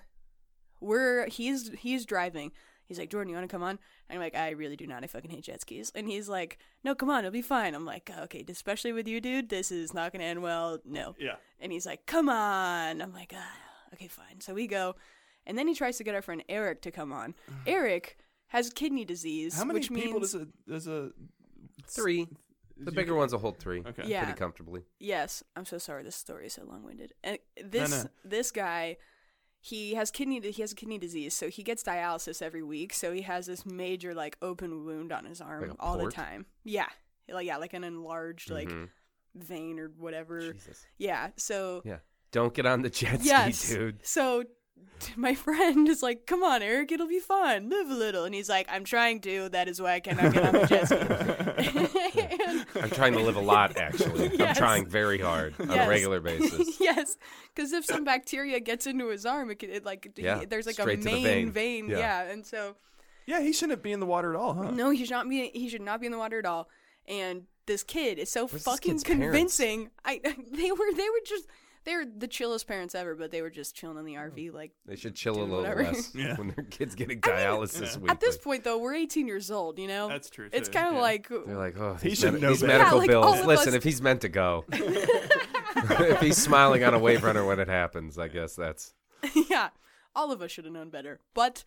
we're 0.79 1.27
he's 1.27 1.71
he's 1.77 2.05
driving. 2.05 2.51
He's 2.87 2.99
like, 2.99 3.09
Jordan, 3.09 3.29
you 3.29 3.35
want 3.35 3.49
to 3.49 3.53
come 3.53 3.63
on? 3.63 3.79
And 4.09 4.17
I'm 4.17 4.19
like, 4.19 4.35
I 4.35 4.51
really 4.51 4.75
do 4.75 4.85
not. 4.85 5.03
I 5.03 5.07
fucking 5.07 5.31
hate 5.31 5.43
jet 5.43 5.61
skis. 5.61 5.91
And 5.95 6.07
he's 6.07 6.29
like, 6.29 6.59
No, 6.83 6.93
come 6.93 7.09
on, 7.09 7.19
it'll 7.19 7.31
be 7.31 7.41
fine. 7.41 7.73
I'm 7.73 7.85
like, 7.85 8.11
okay, 8.25 8.45
especially 8.47 8.93
with 8.93 9.07
you, 9.07 9.19
dude. 9.19 9.49
This 9.49 9.71
is 9.71 9.93
not 9.93 10.11
gonna 10.11 10.25
end 10.25 10.43
well. 10.43 10.79
No. 10.85 11.15
Yeah. 11.19 11.35
And 11.59 11.71
he's 11.71 11.85
like, 11.85 12.05
Come 12.05 12.29
on. 12.29 13.01
I'm 13.01 13.13
like, 13.13 13.33
ah, 13.35 13.57
okay, 13.93 14.07
fine. 14.07 14.39
So 14.39 14.53
we 14.53 14.67
go, 14.67 14.95
and 15.47 15.57
then 15.57 15.67
he 15.67 15.73
tries 15.73 15.97
to 15.97 16.03
get 16.03 16.15
our 16.15 16.21
friend 16.21 16.43
Eric 16.47 16.81
to 16.83 16.91
come 16.91 17.11
on. 17.11 17.33
Eric 17.67 18.17
has 18.55 18.69
kidney 18.71 19.05
disease, 19.05 19.57
How 19.57 19.65
many 19.65 19.79
which 19.79 19.89
people 19.89 20.19
means 20.19 20.31
does 20.33 20.41
a 20.41 20.47
does 20.69 20.87
a 20.87 21.11
Three. 21.87 22.27
The 22.77 22.91
you- 22.91 22.95
bigger 22.95 23.15
ones 23.15 23.31
will 23.31 23.39
hold 23.39 23.57
three. 23.57 23.81
Okay. 23.85 24.03
Yeah. 24.05 24.23
Pretty 24.25 24.37
comfortably. 24.37 24.81
Yes, 24.99 25.43
I'm 25.55 25.65
so 25.65 25.77
sorry. 25.77 26.03
This 26.03 26.15
story 26.15 26.47
is 26.47 26.53
so 26.53 26.63
long-winded. 26.65 27.13
And 27.23 27.37
this 27.63 27.89
no. 27.91 28.09
this 28.25 28.51
guy, 28.51 28.97
he 29.61 29.93
has 29.93 30.11
kidney 30.11 30.41
he 30.41 30.61
has 30.61 30.73
kidney 30.73 30.97
disease, 30.97 31.33
so 31.33 31.47
he 31.49 31.63
gets 31.63 31.83
dialysis 31.83 32.41
every 32.41 32.63
week. 32.63 32.91
So 32.93 33.13
he 33.13 33.21
has 33.21 33.45
this 33.45 33.65
major 33.65 34.13
like 34.13 34.35
open 34.41 34.83
wound 34.85 35.11
on 35.13 35.25
his 35.25 35.39
arm 35.41 35.61
Like 35.61 35.71
a 35.71 35.75
all 35.79 35.97
the 35.97 36.11
time. 36.11 36.45
Yeah, 36.63 36.87
like 37.29 37.45
yeah, 37.47 37.57
like 37.57 37.73
an 37.73 37.83
enlarged 37.83 38.49
like 38.51 38.69
Mhm. 38.69 38.89
vein 39.35 39.79
or 39.79 39.87
whatever. 39.97 40.51
Jesus. 40.53 40.85
Yeah. 40.97 41.29
So 41.37 41.81
Yeah. 41.85 41.99
Don't 42.31 42.53
get 42.53 42.65
on 42.65 42.81
the 42.81 42.89
jet 42.89 43.19
yes. 43.23 43.57
ski, 43.59 43.75
dude. 43.75 44.05
So 44.05 44.43
t- 44.43 44.49
my 45.15 45.35
friend 45.35 45.87
is 45.89 46.01
like, 46.01 46.25
"Come 46.25 46.41
on, 46.43 46.61
Eric, 46.61 46.91
it'll 46.91 47.07
be 47.07 47.19
fun. 47.19 47.69
Live 47.69 47.89
a 47.89 47.93
little." 47.93 48.23
And 48.25 48.33
he's 48.33 48.49
like, 48.49 48.67
"I'm 48.69 48.83
trying 48.83 49.21
to. 49.21 49.49
That 49.49 49.67
is 49.67 49.81
why 49.81 49.93
I 49.93 49.99
cannot 49.99 50.33
get 50.33 50.43
on 50.45 50.53
the 50.53 50.67
jet 50.67 50.85
ski." 50.87 52.19
And- 52.47 52.65
I'm 52.83 52.89
trying 52.89 53.13
to 53.13 53.19
live 53.19 53.35
a 53.35 53.41
lot, 53.53 53.77
actually. 53.77 54.41
I'm 54.41 54.55
trying 54.55 54.85
very 54.87 55.19
hard 55.19 55.53
on 55.59 55.69
Yes. 55.69 55.85
a 55.85 55.89
regular 55.89 56.19
basis. 56.19 56.79
yes, 56.79 57.17
because 57.53 57.71
if 57.73 57.85
some 57.85 58.03
bacteria 58.03 58.59
gets 58.59 58.87
into 58.87 59.07
his 59.09 59.25
arm, 59.25 59.49
it, 59.51 59.55
could, 59.59 59.69
it 59.69 59.85
like 59.85 60.11
he- 60.15 60.45
there's 60.45 60.65
like 60.65 60.75
straight 60.75 60.99
a 61.01 61.03
main 61.03 61.51
vein. 61.51 61.89
Yeah. 61.89 61.97
Yeah. 61.97 62.23
and 62.31 62.45
so 62.45 62.75
Yeah, 63.25 63.41
he 63.41 63.53
shouldn't 63.53 63.81
be 63.83 63.91
in 63.91 63.99
the 63.99 64.05
water 64.05 64.33
at 64.33 64.39
all, 64.39 64.53
huh? 64.53 64.71
no, 64.71 64.89
he 64.89 65.05
should 65.05 65.11
not 65.11 65.27
be. 65.29 65.49
He 65.53 65.69
should 65.69 65.81
not 65.81 65.99
be 65.99 66.05
in 66.07 66.11
the 66.11 66.17
water 66.19 66.39
at 66.39 66.45
all. 66.45 66.69
And 67.07 67.43
this 67.67 67.83
kid 67.83 68.17
is 68.19 68.31
so 68.31 68.47
Where's 68.47 68.63
fucking 68.63 68.93
kid's 68.93 69.03
parents? 69.03 69.23
convincing. 69.57 69.89
I 70.03 70.19
they 70.51 70.71
were 70.71 70.93
they 70.95 71.09
were 71.09 71.21
just 71.25 71.45
they 71.85 71.95
were 71.95 72.05
the 72.05 72.27
chillest 72.27 72.67
parents 72.67 72.95
ever, 72.95 73.15
but 73.15 73.31
they 73.31 73.41
were 73.41 73.49
just 73.49 73.75
chilling 73.75 73.97
in 73.97 74.05
the 74.05 74.15
RV 74.15 74.35
mm-hmm. 74.47 74.55
like. 74.55 74.71
They 74.85 74.95
should 74.95 75.15
chill 75.15 75.35
a 75.35 75.43
little 75.43 75.57
whatever. 75.57 75.83
less 75.83 76.11
Yeah. 76.15 76.35
when 76.35 76.49
their 76.49 76.65
kids 76.65 76.95
getting 76.95 77.19
I 77.23 77.29
mean, 77.29 77.37
dialysis 77.37 77.81
yeah. 77.81 77.97
weekly. 77.97 78.09
At 78.09 78.19
this 78.19 78.37
point, 78.37 78.63
though, 78.63 78.79
we're 78.79 78.95
18 78.95 79.27
years 79.27 79.51
old. 79.51 79.77
You 79.79 79.87
know, 79.87 80.07
That's 80.07 80.29
true. 80.29 80.49
it's 80.51 80.67
kind 80.67 80.87
of 80.87 80.95
yeah. 80.95 81.01
like 81.01 81.29
They're 81.29 81.55
like, 81.57 81.77
oh, 81.77 81.95
He 82.01 82.15
should 82.15 82.33
med- 82.33 82.41
know 82.41 82.49
these 82.49 82.61
better. 82.61 82.79
medical 82.79 83.05
Yeah, 83.05 83.07
like, 83.15 83.25
all 83.25 83.31
bills. 83.33 83.39
of 83.41 83.45
Listen, 83.47 83.69
us- 83.69 83.75
if 83.75 83.83
he's 83.83 84.01
meant 84.01 84.21
to 84.21 84.29
go, 84.29 84.65
if 84.71 86.19
he's 86.21 86.37
smiling 86.37 86.83
on 86.83 86.93
a 86.93 86.99
wave 86.99 87.23
runner 87.23 87.45
when 87.45 87.59
it 87.59 87.67
happens, 87.67 88.17
I 88.17 88.27
guess 88.27 88.55
that's 88.55 88.93
yeah, 89.49 89.69
all 90.15 90.31
of 90.31 90.41
us 90.41 90.51
should 90.51 90.65
have 90.65 90.73
known 90.73 90.89
better. 90.89 91.19
But 91.33 91.63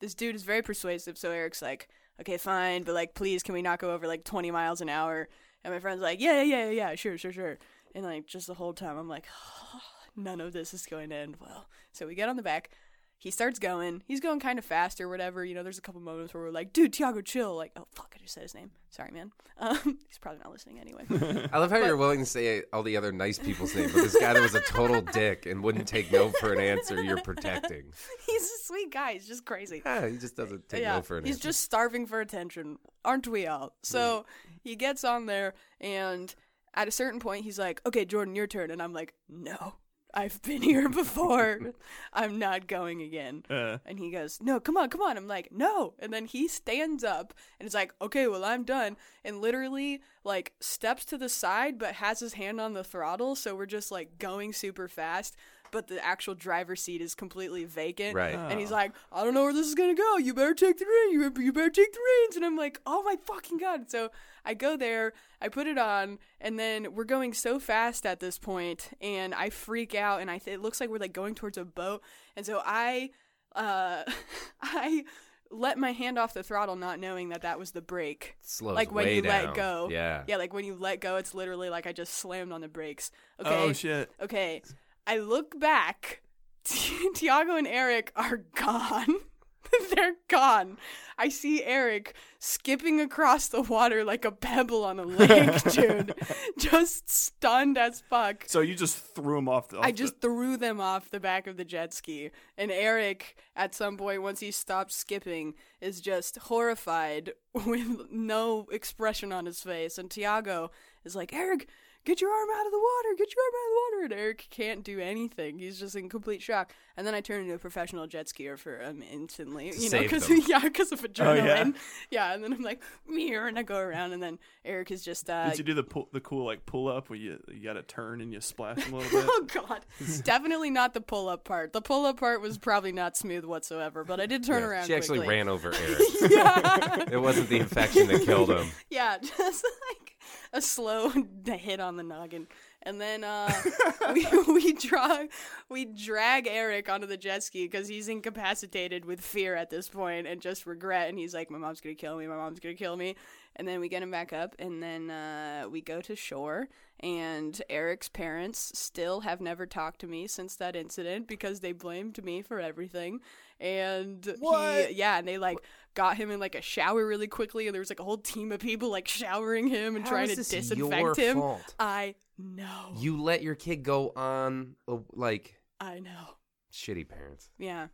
this 0.00 0.14
dude 0.14 0.34
is 0.34 0.42
very 0.44 0.62
persuasive, 0.62 1.18
so 1.18 1.30
Eric's 1.30 1.62
like, 1.62 1.88
okay, 2.20 2.36
fine, 2.36 2.82
but 2.84 2.94
like, 2.94 3.14
please, 3.14 3.42
can 3.42 3.54
we 3.54 3.62
not 3.62 3.78
go 3.78 3.92
over 3.92 4.06
like 4.06 4.24
20 4.24 4.50
miles 4.50 4.80
an 4.80 4.88
hour? 4.88 5.28
And 5.64 5.74
my 5.74 5.80
friend's 5.80 6.02
like, 6.02 6.20
yeah, 6.20 6.42
yeah, 6.42 6.66
yeah, 6.66 6.70
yeah, 6.70 6.94
sure, 6.94 7.18
sure, 7.18 7.32
sure. 7.32 7.58
And 7.98 8.06
like, 8.06 8.28
just 8.28 8.46
the 8.46 8.54
whole 8.54 8.74
time, 8.74 8.96
I'm 8.96 9.08
like, 9.08 9.26
none 10.16 10.40
of 10.40 10.52
this 10.52 10.72
is 10.72 10.86
going 10.86 11.10
to 11.10 11.16
end 11.16 11.34
well. 11.40 11.66
So 11.90 12.06
we 12.06 12.14
get 12.14 12.28
on 12.28 12.36
the 12.36 12.44
back. 12.44 12.70
He 13.16 13.32
starts 13.32 13.58
going. 13.58 14.04
He's 14.06 14.20
going 14.20 14.38
kind 14.38 14.56
of 14.56 14.64
fast 14.64 15.00
or 15.00 15.08
whatever. 15.08 15.44
You 15.44 15.56
know, 15.56 15.64
there's 15.64 15.78
a 15.78 15.82
couple 15.82 16.00
moments 16.00 16.32
where 16.32 16.44
we're 16.44 16.52
like, 16.52 16.72
dude, 16.72 16.92
Tiago, 16.92 17.20
chill. 17.22 17.56
Like, 17.56 17.72
oh, 17.76 17.88
fuck, 17.92 18.14
I 18.14 18.22
just 18.22 18.34
said 18.34 18.44
his 18.44 18.54
name. 18.54 18.70
Sorry, 18.90 19.10
man. 19.10 19.32
Um, 19.60 19.98
he's 20.06 20.18
probably 20.18 20.38
not 20.38 20.52
listening 20.52 20.78
anyway. 20.78 21.04
I 21.52 21.58
love 21.58 21.72
how 21.72 21.78
you're 21.78 21.96
willing 21.96 22.20
to 22.20 22.24
say 22.24 22.62
all 22.72 22.84
the 22.84 22.96
other 22.96 23.10
nice 23.10 23.40
people's 23.40 23.74
names, 23.74 23.90
but 23.92 24.02
this 24.02 24.16
guy 24.16 24.32
that 24.32 24.40
was 24.40 24.54
a 24.54 24.60
total 24.60 25.00
dick 25.00 25.46
and 25.46 25.64
wouldn't 25.64 25.88
take 25.88 26.12
no 26.12 26.28
for 26.28 26.52
an 26.52 26.60
answer, 26.60 27.02
you're 27.02 27.20
protecting. 27.20 27.86
he's 28.26 28.42
a 28.44 28.58
sweet 28.62 28.92
guy. 28.92 29.14
He's 29.14 29.26
just 29.26 29.44
crazy. 29.44 29.82
Yeah, 29.84 30.06
he 30.06 30.16
just 30.16 30.36
doesn't 30.36 30.68
take 30.68 30.84
no 30.84 31.02
for 31.02 31.18
an 31.18 31.24
he's 31.24 31.34
answer. 31.34 31.48
He's 31.48 31.56
just 31.56 31.64
starving 31.64 32.06
for 32.06 32.20
attention, 32.20 32.78
aren't 33.04 33.26
we 33.26 33.48
all? 33.48 33.74
So 33.82 34.26
he 34.62 34.76
gets 34.76 35.02
on 35.02 35.26
there, 35.26 35.54
and 35.80 36.32
at 36.78 36.88
a 36.88 36.92
certain 36.92 37.20
point, 37.20 37.44
he's 37.44 37.58
like, 37.58 37.80
"Okay, 37.86 38.04
Jordan, 38.04 38.34
your 38.36 38.46
turn," 38.46 38.70
and 38.70 38.80
I'm 38.80 38.92
like, 38.94 39.14
"No, 39.28 39.74
I've 40.14 40.40
been 40.42 40.62
here 40.62 40.88
before. 41.02 41.74
I'm 42.12 42.38
not 42.38 42.66
going 42.66 43.02
again." 43.02 43.42
Uh, 43.50 43.78
And 43.84 43.98
he 43.98 44.10
goes, 44.10 44.38
"No, 44.40 44.60
come 44.60 44.76
on, 44.76 44.88
come 44.88 45.02
on." 45.02 45.16
I'm 45.16 45.26
like, 45.28 45.50
"No." 45.52 45.94
And 45.98 46.12
then 46.12 46.24
he 46.26 46.48
stands 46.48 47.04
up 47.04 47.34
and 47.58 47.66
is 47.66 47.74
like, 47.74 47.92
"Okay, 48.00 48.26
well, 48.28 48.44
I'm 48.44 48.64
done." 48.64 48.96
And 49.24 49.40
literally 49.42 50.00
like 50.24 50.52
steps 50.60 51.04
to 51.06 51.18
the 51.18 51.28
side 51.28 51.78
but 51.78 51.94
has 51.94 52.20
his 52.20 52.34
hand 52.34 52.60
on 52.60 52.72
the 52.74 52.84
throttle, 52.84 53.34
so 53.34 53.54
we're 53.54 53.66
just 53.66 53.90
like 53.90 54.18
going 54.18 54.52
super 54.52 54.88
fast, 54.88 55.36
but 55.72 55.88
the 55.88 56.04
actual 56.04 56.34
driver's 56.34 56.82
seat 56.82 57.00
is 57.00 57.14
completely 57.14 57.64
vacant. 57.64 58.14
Right. 58.14 58.34
And 58.34 58.58
he's 58.60 58.70
Oh. 58.72 58.74
like, 58.76 58.92
"I 59.12 59.24
don't 59.24 59.34
know 59.34 59.44
where 59.44 59.52
this 59.52 59.66
is 59.66 59.74
going 59.74 59.94
to 59.94 60.00
go. 60.00 60.16
You 60.18 60.34
better 60.34 60.54
take 60.54 60.78
the 60.78 60.84
reins. 60.86 61.12
You 61.12 61.30
better, 61.30 61.42
you 61.42 61.52
better 61.52 61.70
take 61.70 61.92
the 61.92 62.00
reins." 62.22 62.36
And 62.36 62.44
I'm 62.44 62.56
like, 62.56 62.80
"Oh 62.86 63.02
my 63.02 63.16
fucking 63.24 63.58
god." 63.58 63.90
So 63.90 64.10
I 64.44 64.54
go 64.54 64.76
there, 64.76 65.12
I 65.40 65.48
put 65.48 65.66
it 65.66 65.78
on, 65.78 66.18
and 66.40 66.58
then 66.58 66.94
we're 66.94 67.04
going 67.04 67.34
so 67.34 67.58
fast 67.58 68.06
at 68.06 68.20
this 68.20 68.38
point 68.38 68.90
and 69.00 69.34
I 69.34 69.50
freak 69.50 69.94
out 69.94 70.20
and 70.22 70.30
I 70.30 70.38
th- 70.38 70.54
it 70.56 70.60
looks 70.62 70.80
like 70.80 70.88
we're 70.88 70.98
like 70.98 71.12
going 71.12 71.34
towards 71.34 71.58
a 71.58 71.64
boat. 71.64 72.02
And 72.36 72.46
so 72.46 72.62
I 72.64 73.10
uh 73.54 74.04
I 74.62 75.04
let 75.50 75.78
my 75.78 75.92
hand 75.92 76.18
off 76.18 76.34
the 76.34 76.42
throttle 76.42 76.76
not 76.76 76.98
knowing 77.00 77.30
that 77.30 77.40
that 77.42 77.58
was 77.58 77.70
the 77.72 77.80
brake. 77.80 78.36
Slows 78.42 78.74
like 78.74 78.92
when 78.92 79.06
way 79.06 79.16
you 79.16 79.22
let 79.22 79.54
go. 79.54 79.88
Yeah. 79.90 80.24
Yeah, 80.26 80.36
like 80.36 80.52
when 80.52 80.64
you 80.64 80.74
let 80.74 81.00
go 81.00 81.16
it's 81.16 81.34
literally 81.34 81.70
like 81.70 81.86
I 81.86 81.92
just 81.92 82.14
slammed 82.14 82.52
on 82.52 82.60
the 82.60 82.68
brakes. 82.68 83.10
Okay. 83.40 83.50
Oh 83.64 83.72
shit! 83.72 84.10
Okay. 84.20 84.62
I 85.08 85.16
look 85.20 85.58
back. 85.58 86.20
Tiago 87.14 87.56
and 87.56 87.66
Eric 87.66 88.12
are 88.14 88.44
gone. 88.54 89.16
They're 89.94 90.16
gone. 90.28 90.76
I 91.16 91.30
see 91.30 91.64
Eric 91.64 92.14
skipping 92.38 93.00
across 93.00 93.48
the 93.48 93.62
water 93.62 94.04
like 94.04 94.26
a 94.26 94.30
pebble 94.30 94.84
on 94.84 94.98
a 95.00 95.04
lake, 95.06 95.62
dude. 95.64 96.14
Just 96.58 97.08
stunned 97.08 97.78
as 97.78 98.02
fuck. 98.02 98.44
So 98.48 98.60
you 98.60 98.74
just 98.74 98.98
threw 99.14 99.38
him 99.38 99.48
off 99.48 99.68
the. 99.68 99.78
Off 99.78 99.84
I 99.86 99.92
just 99.92 100.20
threw 100.20 100.58
them 100.58 100.78
off 100.78 101.10
the 101.10 101.20
back 101.20 101.46
of 101.46 101.56
the 101.56 101.64
jet 101.64 101.94
ski. 101.94 102.30
And 102.58 102.70
Eric, 102.70 103.36
at 103.56 103.74
some 103.74 103.96
point, 103.96 104.20
once 104.20 104.40
he 104.40 104.50
stopped 104.50 104.92
skipping, 104.92 105.54
is 105.80 106.02
just 106.02 106.36
horrified 106.36 107.32
with 107.54 108.10
no 108.10 108.66
expression 108.70 109.32
on 109.32 109.46
his 109.46 109.62
face. 109.62 109.96
And 109.96 110.10
Tiago 110.10 110.70
is 111.02 111.16
like, 111.16 111.32
Eric, 111.32 111.66
get 112.08 112.20
your 112.22 112.30
arm 112.30 112.48
out 112.58 112.66
of 112.66 112.72
the 112.72 112.78
water, 112.78 113.14
get 113.18 113.28
your 113.34 113.44
arm 113.44 113.52
out 113.54 113.66
of 113.66 113.70
the 113.70 113.76
water. 113.96 114.04
And 114.04 114.12
Eric 114.24 114.46
can't 114.50 114.82
do 114.82 114.98
anything. 114.98 115.58
He's 115.58 115.78
just 115.78 115.94
in 115.94 116.08
complete 116.08 116.40
shock. 116.42 116.72
And 116.96 117.06
then 117.06 117.14
I 117.14 117.20
turn 117.20 117.42
into 117.42 117.54
a 117.54 117.58
professional 117.58 118.06
jet 118.08 118.26
skier 118.26 118.58
for 118.58 118.78
him 118.80 119.04
instantly. 119.12 119.66
You 119.66 119.72
know, 119.72 119.78
save 119.88 120.02
because 120.04 120.26
them. 120.26 120.40
yeah, 120.48 120.58
because 120.60 120.90
of 120.90 121.04
Oh, 121.04 121.08
adrenaline. 121.08 121.44
yeah? 121.46 121.72
yeah. 122.10 122.34
and 122.34 122.42
then 122.42 122.52
I'm 122.54 122.62
like, 122.62 122.82
mirror, 123.06 123.46
and 123.46 123.56
I 123.58 123.62
go 123.62 123.78
around, 123.78 124.12
and 124.12 124.22
then 124.22 124.38
Eric 124.64 124.90
is 124.90 125.04
just 125.04 125.30
uh, 125.30 125.50
Did 125.50 125.58
you 125.58 125.64
do 125.64 125.74
the 125.74 125.84
pull, 125.84 126.08
the 126.12 126.20
cool 126.20 126.44
like 126.44 126.66
pull 126.66 126.88
up 126.88 127.08
where 127.10 127.18
you 127.18 127.38
you 127.52 127.62
got 127.62 127.74
to 127.74 127.82
turn 127.82 128.20
and 128.20 128.32
you 128.32 128.40
splash 128.40 128.78
a 128.78 128.94
little 128.96 129.00
bit? 129.20 129.28
Oh 129.28 129.46
god. 129.52 129.84
It's 130.00 130.20
definitely 130.22 130.70
not 130.70 130.94
the 130.94 131.00
pull 131.00 131.28
up 131.28 131.44
part. 131.44 131.72
The 131.72 131.82
pull 131.82 132.04
up 132.06 132.18
part 132.18 132.40
was 132.40 132.58
probably 132.58 132.90
not 132.92 133.16
smooth 133.16 133.44
whatsoever, 133.44 134.02
but 134.02 134.18
I 134.20 134.26
did 134.26 134.42
turn 134.44 134.62
Yeah. 134.62 134.68
around 134.68 134.86
She 134.86 134.94
actually 134.94 135.20
ran 135.20 135.48
over 135.48 135.72
Eric. 135.72 135.98
Yeah. 136.30 137.04
it 137.12 137.20
wasn't 137.20 137.48
the 137.48 137.58
infection 137.58 138.08
that 138.08 138.22
killed 138.22 138.50
him. 138.50 138.66
yeah, 138.90 139.18
just 139.18 139.64
like 139.90 140.16
a 140.52 140.60
slow 140.60 141.12
hit 141.46 141.80
on 141.80 141.96
the 141.96 142.02
noggin. 142.02 142.46
And 142.82 143.00
then 143.00 143.24
uh, 143.24 143.52
we 144.14 144.26
we 144.46 144.72
drag 144.72 145.30
we 145.68 145.84
drag 145.84 146.46
Eric 146.46 146.88
onto 146.88 147.06
the 147.06 147.16
jet 147.16 147.42
ski 147.42 147.64
because 147.64 147.88
he's 147.88 148.08
incapacitated 148.08 149.04
with 149.04 149.20
fear 149.20 149.56
at 149.56 149.68
this 149.68 149.88
point 149.88 150.26
and 150.26 150.40
just 150.40 150.64
regret. 150.64 151.08
And 151.08 151.18
he's 151.18 151.34
like, 151.34 151.50
"My 151.50 151.58
mom's 151.58 151.80
gonna 151.80 151.96
kill 151.96 152.16
me. 152.16 152.26
My 152.26 152.36
mom's 152.36 152.60
gonna 152.60 152.74
kill 152.74 152.96
me." 152.96 153.16
And 153.56 153.66
then 153.66 153.80
we 153.80 153.88
get 153.88 154.02
him 154.02 154.12
back 154.12 154.32
up, 154.32 154.54
and 154.60 154.80
then 154.80 155.10
uh, 155.10 155.64
we 155.68 155.80
go 155.80 156.00
to 156.02 156.14
shore. 156.14 156.68
And 157.00 157.60
Eric's 157.68 158.08
parents 158.08 158.72
still 158.74 159.20
have 159.20 159.40
never 159.40 159.66
talked 159.66 160.00
to 160.00 160.06
me 160.06 160.26
since 160.28 160.54
that 160.56 160.76
incident 160.76 161.26
because 161.28 161.60
they 161.60 161.72
blamed 161.72 162.22
me 162.24 162.42
for 162.42 162.60
everything. 162.60 163.20
And 163.60 164.34
What? 164.38 164.86
he, 164.90 164.94
yeah, 164.94 165.18
and 165.18 165.26
they 165.26 165.38
like 165.38 165.58
got 165.94 166.16
him 166.16 166.30
in 166.30 166.38
like 166.40 166.54
a 166.54 166.62
shower 166.62 167.06
really 167.06 167.26
quickly, 167.26 167.66
and 167.66 167.74
there 167.74 167.80
was 167.80 167.90
like 167.90 168.00
a 168.00 168.04
whole 168.04 168.18
team 168.18 168.52
of 168.52 168.60
people 168.60 168.90
like 168.90 169.08
showering 169.08 169.66
him 169.68 169.96
and 169.96 170.04
How 170.04 170.10
trying 170.10 170.24
is 170.24 170.30
to 170.30 170.36
this 170.36 170.48
disinfect 170.50 171.00
your 171.00 171.14
him. 171.14 171.36
fault? 171.38 171.74
I 171.78 172.14
know. 172.38 172.94
You 172.96 173.20
let 173.22 173.42
your 173.42 173.54
kid 173.54 173.82
go 173.82 174.12
on 174.16 174.74
like 175.12 175.60
I 175.80 176.00
know. 176.00 176.36
shitty 176.72 177.08
parents. 177.08 177.50
Yeah. 177.58 177.88